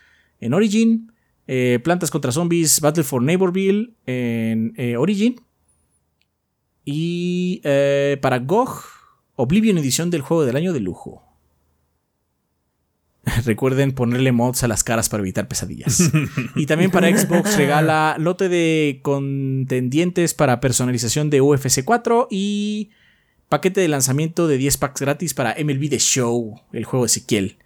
en 0.40 0.52
Origin, 0.52 1.11
eh, 1.47 1.78
Plantas 1.82 2.11
contra 2.11 2.32
Zombies, 2.32 2.82
Battle 2.82 3.02
for 3.02 3.23
Neighborville, 3.23 3.94
en 4.05 4.74
eh, 4.77 4.98
Origin. 4.98 5.40
Y 6.85 7.62
para 8.20 8.40
GOG, 8.40 8.85
Oblivion 9.36 9.78
edición 9.78 10.11
del 10.11 10.20
juego 10.20 10.44
del 10.44 10.57
año 10.57 10.74
de 10.74 10.81
lujo. 10.81 11.30
Recuerden 13.44 13.93
ponerle 13.93 14.32
mods 14.32 14.62
a 14.62 14.69
las 14.69 14.85
caras 14.85 15.09
para 15.09 15.23
evitar 15.23 15.48
pesadillas. 15.48 16.11
y 16.57 16.66
también 16.66 16.90
para 16.90 17.15
Xbox 17.16 17.57
regala 17.57 18.16
lote 18.19 18.48
de 18.48 19.01
contendientes 19.02 20.35
para 20.35 20.61
personalización 20.61 21.31
de 21.31 21.40
UFC 21.40 21.85
4 21.85 22.28
y 22.31 22.90
paquete 23.48 23.81
de 23.81 23.89
lanzamiento 23.89 24.48
de 24.48 24.59
10 24.59 24.77
packs 24.78 25.01
gratis 25.01 25.35
para 25.35 25.57
MLB 25.62 25.90
The 25.90 25.98
Show, 25.98 26.61
el 26.73 26.85
juego 26.85 27.05
de 27.05 27.09
Ezequiel. 27.09 27.57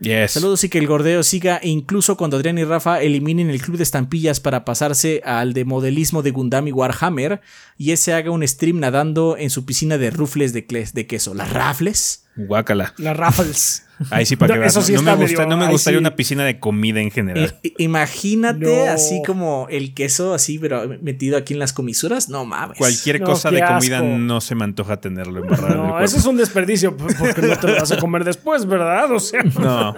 Yes. 0.00 0.32
Saludos 0.32 0.64
y 0.64 0.68
que 0.68 0.78
el 0.78 0.88
gordeo 0.88 1.22
siga 1.22 1.58
e 1.58 1.68
incluso 1.68 2.16
cuando 2.16 2.36
Adrián 2.36 2.58
y 2.58 2.64
Rafa 2.64 3.00
eliminen 3.00 3.50
el 3.50 3.62
club 3.62 3.76
de 3.76 3.84
estampillas 3.84 4.40
para 4.40 4.64
pasarse 4.64 5.22
al 5.24 5.52
de 5.52 5.64
modelismo 5.64 6.22
de 6.22 6.32
Gundam 6.32 6.66
y 6.66 6.72
Warhammer 6.72 7.40
y 7.78 7.92
ese 7.92 8.12
haga 8.12 8.32
un 8.32 8.46
stream 8.46 8.80
nadando 8.80 9.36
en 9.38 9.48
su 9.50 9.64
piscina 9.64 9.98
de 9.98 10.10
rufles 10.10 10.52
de, 10.52 10.66
de 10.92 11.06
queso. 11.06 11.34
¿Las 11.34 11.52
rafles? 11.52 12.21
Guácala. 12.34 12.94
Las 12.96 13.16
Raffles. 13.16 13.86
Ahí 14.10 14.24
sí, 14.26 14.36
para 14.36 14.48
No, 14.48 14.54
que 14.54 14.60
veas. 14.60 14.72
eso 14.72 14.82
sí 14.82 14.92
no, 14.94 14.98
está 15.00 15.14
me 15.16 15.22
gusta, 15.22 15.46
no 15.46 15.56
me 15.56 15.68
gustaría 15.68 15.98
sí. 15.98 16.00
una 16.00 16.16
piscina 16.16 16.44
de 16.44 16.58
comida 16.58 17.00
en 17.00 17.10
general. 17.10 17.58
I- 17.62 17.74
imagínate 17.78 18.86
No. 18.86 18.90
así 18.90 19.22
como 19.24 19.66
el 19.70 19.94
queso 19.94 20.34
así, 20.34 20.58
pero 20.58 20.88
metido 21.02 21.36
aquí 21.36 21.52
en 21.52 21.58
las 21.60 21.72
comisuras. 21.72 22.28
No 22.28 22.44
mames. 22.44 22.78
Cualquier 22.78 23.20
No, 23.20 23.26
cosa 23.26 23.50
de 23.50 23.62
comida 23.64 24.00
no 24.02 24.40
se 24.40 24.54
me 24.54 24.64
antoja 24.64 24.96
tenerlo 25.00 25.40
embarrado 25.40 25.74
No, 25.86 26.00
eso 26.00 26.16
es 26.16 26.24
un 26.26 26.36
desperdicio 26.36 26.96
porque 26.96 27.42
no 27.42 27.56
te 27.58 27.68
lo 27.68 27.74
vas 27.76 27.92
a 27.92 27.98
comer 27.98 28.24
después, 28.24 28.66
¿verdad? 28.66 29.12
O 29.12 29.20
sea, 29.20 29.42
No. 29.60 29.94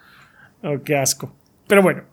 oh, 0.62 0.82
qué 0.84 0.96
asco. 0.96 1.34
Pero 1.66 1.82
bueno, 1.82 2.04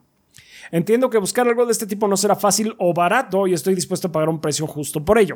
Entiendo 0.71 1.09
que 1.11 1.17
buscar 1.19 1.47
algo 1.47 1.65
de 1.65 1.71
este 1.71 1.85
tipo 1.85 2.07
no 2.07 2.17
será 2.17 2.35
fácil 2.35 2.73
o 2.79 2.91
barato 2.93 3.45
y 3.47 3.53
estoy 3.53 3.75
dispuesto 3.75 4.07
a 4.07 4.11
pagar 4.11 4.29
un 4.29 4.41
precio 4.41 4.65
justo 4.67 5.05
por 5.05 5.17
ello. 5.19 5.35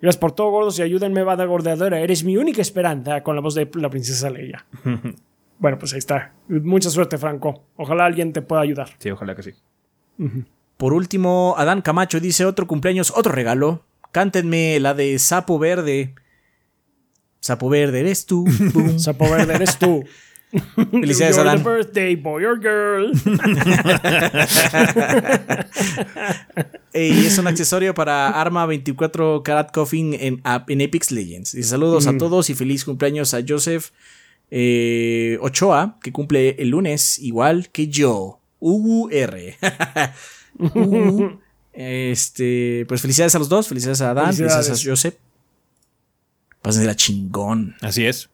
Gracias 0.00 0.18
por 0.18 0.32
todo, 0.32 0.50
gordos, 0.50 0.78
y 0.78 0.82
ayúdenme, 0.82 1.22
bada 1.24 1.44
gordeadora. 1.44 2.00
Eres 2.00 2.22
mi 2.24 2.36
única 2.36 2.62
esperanza 2.62 3.22
con 3.22 3.34
la 3.34 3.42
voz 3.42 3.54
de 3.54 3.68
la 3.74 3.90
princesa 3.90 4.30
Leia. 4.30 4.64
bueno, 5.58 5.78
pues 5.78 5.92
ahí 5.92 5.98
está. 5.98 6.32
Mucha 6.48 6.90
suerte, 6.90 7.18
Franco. 7.18 7.64
Ojalá 7.76 8.06
alguien 8.06 8.32
te 8.32 8.40
pueda 8.40 8.62
ayudar. 8.62 8.90
Sí, 8.98 9.10
ojalá 9.10 9.34
que 9.34 9.42
sí. 9.42 9.50
Por 10.76 10.92
último, 10.92 11.54
Adán 11.58 11.82
Camacho 11.82 12.20
dice 12.20 12.44
otro 12.44 12.66
cumpleaños, 12.68 13.12
otro 13.16 13.32
regalo. 13.32 13.82
Cántenme 14.18 14.80
la 14.80 14.94
de 14.94 15.16
Sapo 15.20 15.60
Verde. 15.60 16.12
Sapo 17.38 17.68
Verde, 17.68 18.00
eres 18.00 18.26
tú. 18.26 18.44
Sapo 18.98 19.30
Verde, 19.30 19.54
eres 19.54 19.78
tú. 19.78 20.02
Felicidades, 20.90 21.36
You're 21.36 21.48
Adán. 21.48 21.58
the 21.58 21.70
birthday 21.70 22.16
boy 22.16 22.44
or 22.44 22.60
girl. 22.60 23.12
Y 26.92 27.26
es 27.26 27.38
un 27.38 27.46
accesorio 27.46 27.94
para 27.94 28.30
Arma 28.30 28.66
24 28.66 29.44
Karat 29.44 29.72
Coffin 29.72 30.14
en, 30.14 30.42
en 30.66 30.82
Apex 30.82 31.12
Legends. 31.12 31.52
Dice 31.52 31.68
saludos 31.68 32.08
a 32.08 32.16
todos 32.16 32.50
y 32.50 32.54
feliz 32.54 32.84
cumpleaños 32.84 33.34
a 33.34 33.44
Joseph 33.46 33.90
eh, 34.50 35.38
Ochoa, 35.42 36.00
que 36.02 36.10
cumple 36.10 36.56
el 36.58 36.70
lunes, 36.70 37.20
igual 37.20 37.68
que 37.70 37.86
yo. 37.86 38.40
UR. 38.58 39.38
Ugu. 40.58 41.38
Este, 41.80 42.84
pues 42.88 43.00
felicidades 43.00 43.36
a 43.36 43.38
los 43.38 43.48
dos, 43.48 43.68
felicidades 43.68 44.00
a 44.00 44.10
Adán, 44.10 44.26
felicidades, 44.34 44.66
Felicidades. 44.66 44.86
a 44.86 44.90
Joseph. 44.90 45.14
Pásense 46.60 46.86
la 46.88 46.96
chingón. 46.96 47.76
Así 47.80 48.04
es. 48.04 48.28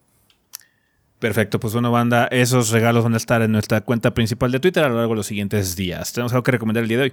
Perfecto, 1.19 1.61
pues 1.61 1.75
bueno, 1.75 1.91
banda, 1.91 2.27
esos 2.29 2.71
regalos 2.71 3.05
van 3.05 3.13
a 3.13 3.19
estar 3.19 3.43
en 3.43 3.53
nuestra 3.53 3.83
cuenta 3.83 4.15
principal 4.15 4.51
de 4.51 4.61
Twitter 4.61 4.83
a 4.85 4.89
lo 4.89 4.97
largo 4.97 5.13
de 5.13 5.17
los 5.17 5.27
siguientes 5.27 5.77
días. 5.77 6.13
¿Tenemos 6.15 6.33
algo 6.33 6.43
que 6.43 6.53
recomendar 6.53 6.83
el 6.85 6.89
día 6.89 6.97
de 6.99 7.03
hoy? 7.05 7.13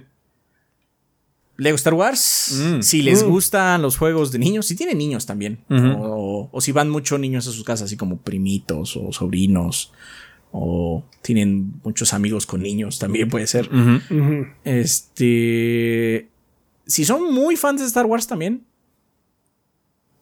Lego 1.58 1.76
Star 1.76 1.92
Wars, 1.94 2.58
Mm. 2.58 2.80
si 2.80 3.02
les 3.02 3.22
Mm. 3.22 3.28
gustan 3.28 3.82
los 3.82 3.98
juegos 3.98 4.32
de 4.32 4.38
niños, 4.38 4.64
si 4.66 4.74
tienen 4.74 4.96
niños 4.96 5.26
también, 5.26 5.62
o, 5.68 6.48
o 6.50 6.60
si 6.62 6.72
van 6.72 6.88
mucho 6.88 7.18
niños 7.18 7.46
a 7.46 7.52
sus 7.52 7.62
casas, 7.62 7.84
así 7.86 7.96
como 7.98 8.16
primitos 8.16 8.96
o 8.96 9.12
sobrinos, 9.12 9.92
o 10.52 11.02
tienen 11.22 11.72
muchos 11.82 12.12
amigos 12.12 12.46
con 12.46 12.62
niños, 12.62 12.98
también 12.98 13.28
puede 13.28 13.46
ser. 13.46 13.68
Este, 14.64 16.28
si 16.86 17.04
son 17.04 17.32
muy 17.32 17.56
fans 17.56 17.80
de 17.80 17.86
Star 17.86 18.06
Wars 18.06 18.26
también, 18.26 18.64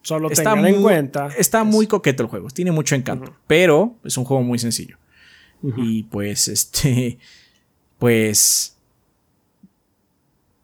Solo 0.03 0.31
está 0.31 0.43
tengan 0.43 0.65
en 0.65 0.73
muy, 0.75 0.83
cuenta. 0.83 1.27
está 1.37 1.63
muy 1.63 1.85
coqueto 1.85 2.23
el 2.23 2.29
juego, 2.29 2.49
tiene 2.49 2.71
mucho 2.71 2.95
encanto, 2.95 3.35
pero 3.45 3.95
es 4.03 4.17
un 4.17 4.25
juego 4.25 4.41
muy 4.41 4.57
sencillo. 4.57 4.97
Y 5.77 6.03
pues, 6.03 6.47
este, 6.47 7.19
pues, 7.99 8.77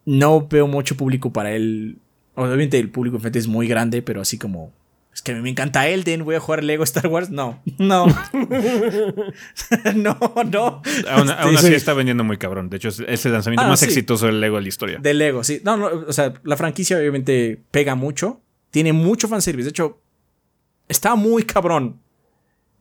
no 0.05 0.47
veo 0.47 0.65
mucho 0.67 0.97
público 0.97 1.31
para 1.31 1.51
él. 1.51 1.99
Obviamente 2.33 2.79
el 2.79 2.89
público 2.89 3.17
enfrente 3.17 3.37
es 3.37 3.47
muy 3.47 3.67
grande, 3.67 4.01
pero 4.01 4.21
así 4.21 4.39
como, 4.39 4.71
es 5.17 5.23
que 5.23 5.31
a 5.31 5.35
mí 5.35 5.41
me 5.41 5.49
encanta 5.49 5.87
Elden, 5.87 6.23
voy 6.23 6.35
a 6.35 6.39
jugar 6.39 6.63
Lego 6.63 6.83
Star 6.83 7.07
Wars. 7.07 7.31
No, 7.31 7.59
no, 7.79 8.05
no, 9.95 10.17
no. 10.51 10.81
Aún, 11.09 11.29
aún 11.31 11.55
así 11.55 11.67
Sí. 11.67 11.73
está 11.73 11.93
vendiendo 11.93 12.23
muy 12.23 12.37
cabrón. 12.37 12.69
De 12.69 12.77
hecho, 12.77 12.89
es, 12.89 13.25
el 13.25 13.31
lanzamiento 13.33 13.63
Ah, 13.65 13.69
más 13.69 13.79
sí. 13.79 13.85
exitoso 13.85 14.27
del 14.27 14.39
Lego 14.39 14.57
de 14.57 14.61
la 14.61 14.67
historia. 14.67 14.99
De 15.01 15.13
Lego, 15.15 15.43
sí. 15.43 15.59
No, 15.63 15.75
no, 15.75 15.87
o 16.07 16.13
sea, 16.13 16.33
la 16.43 16.55
franquicia 16.55 16.97
obviamente 16.99 17.59
pega 17.71 17.95
mucho. 17.95 18.41
Tiene 18.69 18.93
mucho 18.93 19.27
fanservice. 19.27 19.63
De 19.65 19.69
hecho, 19.71 19.99
está 20.87 21.15
muy 21.15 21.43
cabrón. 21.43 21.99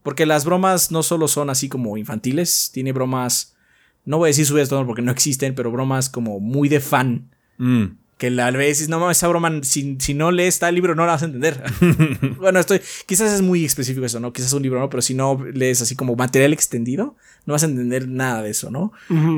Porque 0.02 0.26
las 0.26 0.44
bromas 0.44 0.92
no 0.92 1.02
solo 1.02 1.28
son 1.28 1.48
así 1.50 1.68
como 1.70 1.96
infantiles, 1.96 2.70
tiene 2.72 2.92
bromas. 2.92 3.56
No 4.04 4.18
voy 4.18 4.28
a 4.28 4.32
decir 4.36 4.46
tono 4.68 4.86
porque 4.86 5.02
no 5.02 5.10
existen, 5.10 5.54
pero 5.54 5.72
bromas 5.72 6.10
como 6.10 6.38
muy 6.38 6.68
de 6.68 6.80
fan. 6.80 7.30
Mm. 7.58 7.86
Que 8.18 8.28
a 8.28 8.50
veces, 8.50 8.88
no 8.88 8.98
mames, 8.98 9.18
esa 9.18 9.28
broma, 9.28 9.60
si, 9.62 9.98
si 10.00 10.14
no 10.14 10.30
lees 10.30 10.58
tal 10.58 10.74
libro, 10.74 10.94
no 10.94 11.04
la 11.04 11.12
vas 11.12 11.22
a 11.22 11.26
entender. 11.26 11.62
bueno, 12.38 12.58
estoy. 12.58 12.80
Quizás 13.04 13.30
es 13.30 13.42
muy 13.42 13.64
específico 13.64 14.06
eso, 14.06 14.20
¿no? 14.20 14.32
Quizás 14.32 14.54
un 14.54 14.62
libro 14.62 14.80
no, 14.80 14.88
pero 14.88 15.02
si 15.02 15.12
no 15.12 15.38
lees 15.52 15.82
así 15.82 15.96
como 15.96 16.16
material 16.16 16.54
extendido, 16.54 17.14
no 17.44 17.52
vas 17.52 17.62
a 17.62 17.66
entender 17.66 18.08
nada 18.08 18.42
de 18.42 18.50
eso, 18.50 18.70
¿no? 18.70 18.92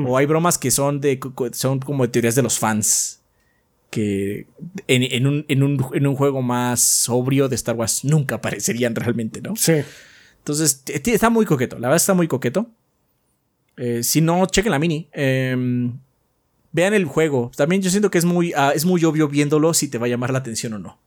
O 0.07 0.17
hay 0.17 0.25
bromas 0.25 0.57
que 0.57 0.71
son 0.71 1.01
de 1.01 1.19
son 1.51 1.79
como 1.79 2.05
de 2.05 2.09
teorías 2.09 2.35
de 2.35 2.41
los 2.41 2.57
fans. 2.57 3.17
Que 3.89 4.47
en, 4.87 5.03
en 5.03 5.27
un, 5.27 5.45
en, 5.49 5.63
un, 5.63 5.85
en 5.93 6.07
un 6.07 6.15
juego 6.15 6.41
más 6.41 6.79
sobrio 6.79 7.49
de 7.49 7.55
Star 7.55 7.75
Wars 7.75 8.05
nunca 8.05 8.35
aparecerían 8.35 8.95
realmente, 8.95 9.41
¿no? 9.41 9.55
Sí. 9.57 9.73
Entonces, 10.37 10.83
está 10.87 11.29
muy 11.29 11.45
coqueto. 11.45 11.77
La 11.79 11.89
verdad 11.89 11.97
está 11.97 12.13
muy 12.13 12.29
coqueto. 12.29 12.69
Eh, 13.75 14.03
si 14.03 14.21
no, 14.21 14.45
chequen 14.45 14.71
la 14.71 14.79
mini. 14.79 15.09
Eh, 15.11 15.91
vean 16.71 16.93
el 16.93 17.05
juego. 17.05 17.51
También 17.55 17.81
yo 17.81 17.89
siento 17.89 18.11
que 18.11 18.17
es 18.17 18.25
muy, 18.25 18.53
ah, 18.55 18.71
es 18.73 18.85
muy 18.85 19.03
obvio 19.05 19.27
viéndolo 19.27 19.73
si 19.73 19.87
te 19.87 19.97
va 19.97 20.05
a 20.05 20.09
llamar 20.09 20.31
la 20.31 20.39
atención 20.39 20.73
o 20.73 20.79
no. 20.79 20.99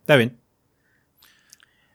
Está 0.00 0.16
bien. 0.16 0.36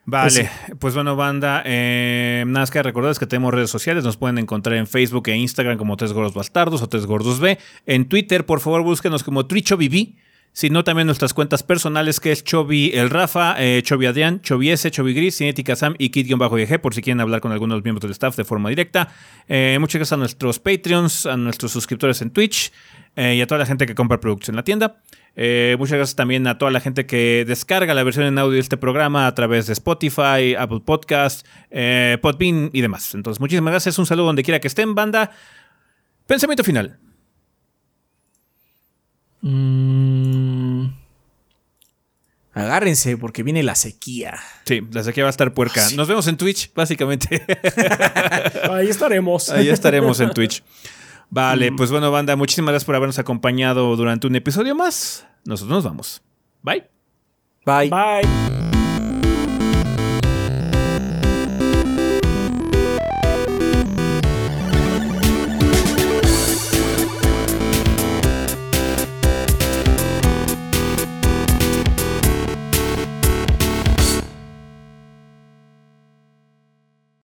Vale, 0.08 0.52
Pues 0.68 0.78
pues, 0.80 0.94
bueno, 0.94 1.16
banda, 1.16 1.64
eh, 1.66 2.44
nada 2.46 2.60
más 2.62 2.70
que 2.70 2.84
recordarles 2.84 3.18
que 3.18 3.26
tenemos 3.26 3.52
redes 3.52 3.72
sociales, 3.72 4.04
nos 4.04 4.18
pueden 4.18 4.38
encontrar 4.38 4.78
en 4.78 4.86
Facebook 4.86 5.30
e 5.30 5.36
Instagram 5.36 5.80
como 5.80 5.98
Tres 5.98 6.14
Gordos 6.14 6.36
Bastardos 6.36 6.84
o 6.84 6.88
Tres 6.88 7.08
Gordos 7.08 7.40
B. 7.40 7.58
En 7.88 8.08
Twitter, 8.08 8.46
por 8.46 8.60
favor, 8.60 8.84
búsquenos 8.84 9.24
como 9.24 9.48
TrichoBB. 9.48 10.14
Sino 10.56 10.86
también 10.86 11.06
nuestras 11.06 11.34
cuentas 11.34 11.64
personales, 11.64 12.22
que 12.22 12.32
es 12.32 12.42
Chobi 12.42 12.92
el 12.94 13.10
Rafa, 13.10 13.58
eh, 13.60 13.84
Adrián, 14.08 14.40
Chobi 14.42 14.72
S, 14.72 14.90
Chobi 14.90 15.14
Gris, 15.14 15.38
Cinética 15.38 15.76
Sam 15.76 15.96
y 16.00 16.12
Kid-YG, 16.12 16.80
por 16.80 16.96
si 16.96 17.02
quieren 17.02 17.20
hablar 17.20 17.42
con 17.42 17.52
algunos 17.52 17.84
miembros 17.84 18.04
del 18.04 18.12
staff 18.12 18.38
de 18.38 18.46
forma 18.46 18.70
directa. 18.70 19.10
Eh, 19.50 19.76
muchas 19.82 20.00
gracias 20.00 20.14
a 20.14 20.18
nuestros 20.18 20.60
Patreons, 20.60 21.26
a 21.26 21.36
nuestros 21.36 21.74
suscriptores 21.74 22.22
en 22.22 22.30
Twitch 22.30 22.72
eh, 23.18 23.36
y 23.36 23.42
a 23.42 23.48
toda 23.48 23.60
la 23.60 23.66
gente 23.66 23.86
que 23.86 23.96
compra 23.96 24.22
productos 24.22 24.48
en 24.48 24.56
la 24.56 24.64
tienda. 24.64 25.02
Eh, 25.36 25.76
muchas 25.78 25.98
gracias 25.98 26.16
también 26.16 26.48
a 26.48 26.58
toda 26.58 26.72
la 26.72 26.80
gente 26.80 27.06
que 27.06 27.44
descarga 27.46 27.94
la 27.94 28.04
versión 28.04 28.26
en 28.26 28.38
audio 28.40 28.54
de 28.54 28.60
este 28.60 28.78
programa 28.78 29.28
a 29.28 29.36
través 29.36 29.68
de 29.68 29.74
Spotify, 29.74 30.56
Apple 30.58 30.84
Podcast, 30.86 31.46
Podbean 31.70 32.70
y 32.72 32.80
demás. 32.80 33.14
Entonces, 33.14 33.42
muchísimas 33.42 33.74
gracias. 33.74 34.00
Un 34.00 34.06
saludo 34.06 34.28
donde 34.28 34.44
quiera 34.44 34.62
que 34.62 34.70
estén, 34.70 34.96
banda. 34.96 35.32
Pensamiento 36.26 36.64
final. 36.64 36.98
Mm. 39.46 40.88
Agárrense 42.54 43.18
porque 43.18 43.44
viene 43.44 43.62
la 43.64 43.76
sequía. 43.76 44.40
Sí, 44.66 44.82
la 44.92 45.04
sequía 45.04 45.24
va 45.24 45.30
a 45.30 45.32
estar 45.32 45.54
puerca. 45.54 45.88
Nos 45.96 46.08
vemos 46.08 46.26
en 46.28 46.38
Twitch, 46.38 46.74
básicamente. 46.74 47.46
Ahí 48.72 48.88
estaremos. 48.88 49.50
Ahí 49.50 49.70
estaremos 49.70 50.20
en 50.22 50.32
Twitch. 50.32 50.64
Vale, 51.30 51.72
pues 51.74 51.92
bueno, 51.92 52.12
banda, 52.12 52.36
muchísimas 52.36 52.72
gracias 52.72 52.86
por 52.86 52.96
habernos 52.96 53.20
acompañado 53.20 53.96
durante 53.96 54.26
un 54.28 54.36
episodio 54.36 54.74
más. 54.74 55.28
Nosotros 55.44 55.76
nos 55.76 55.84
vamos. 55.84 56.22
Bye. 56.62 56.86
Bye. 57.66 57.90
Bye. 57.90 58.55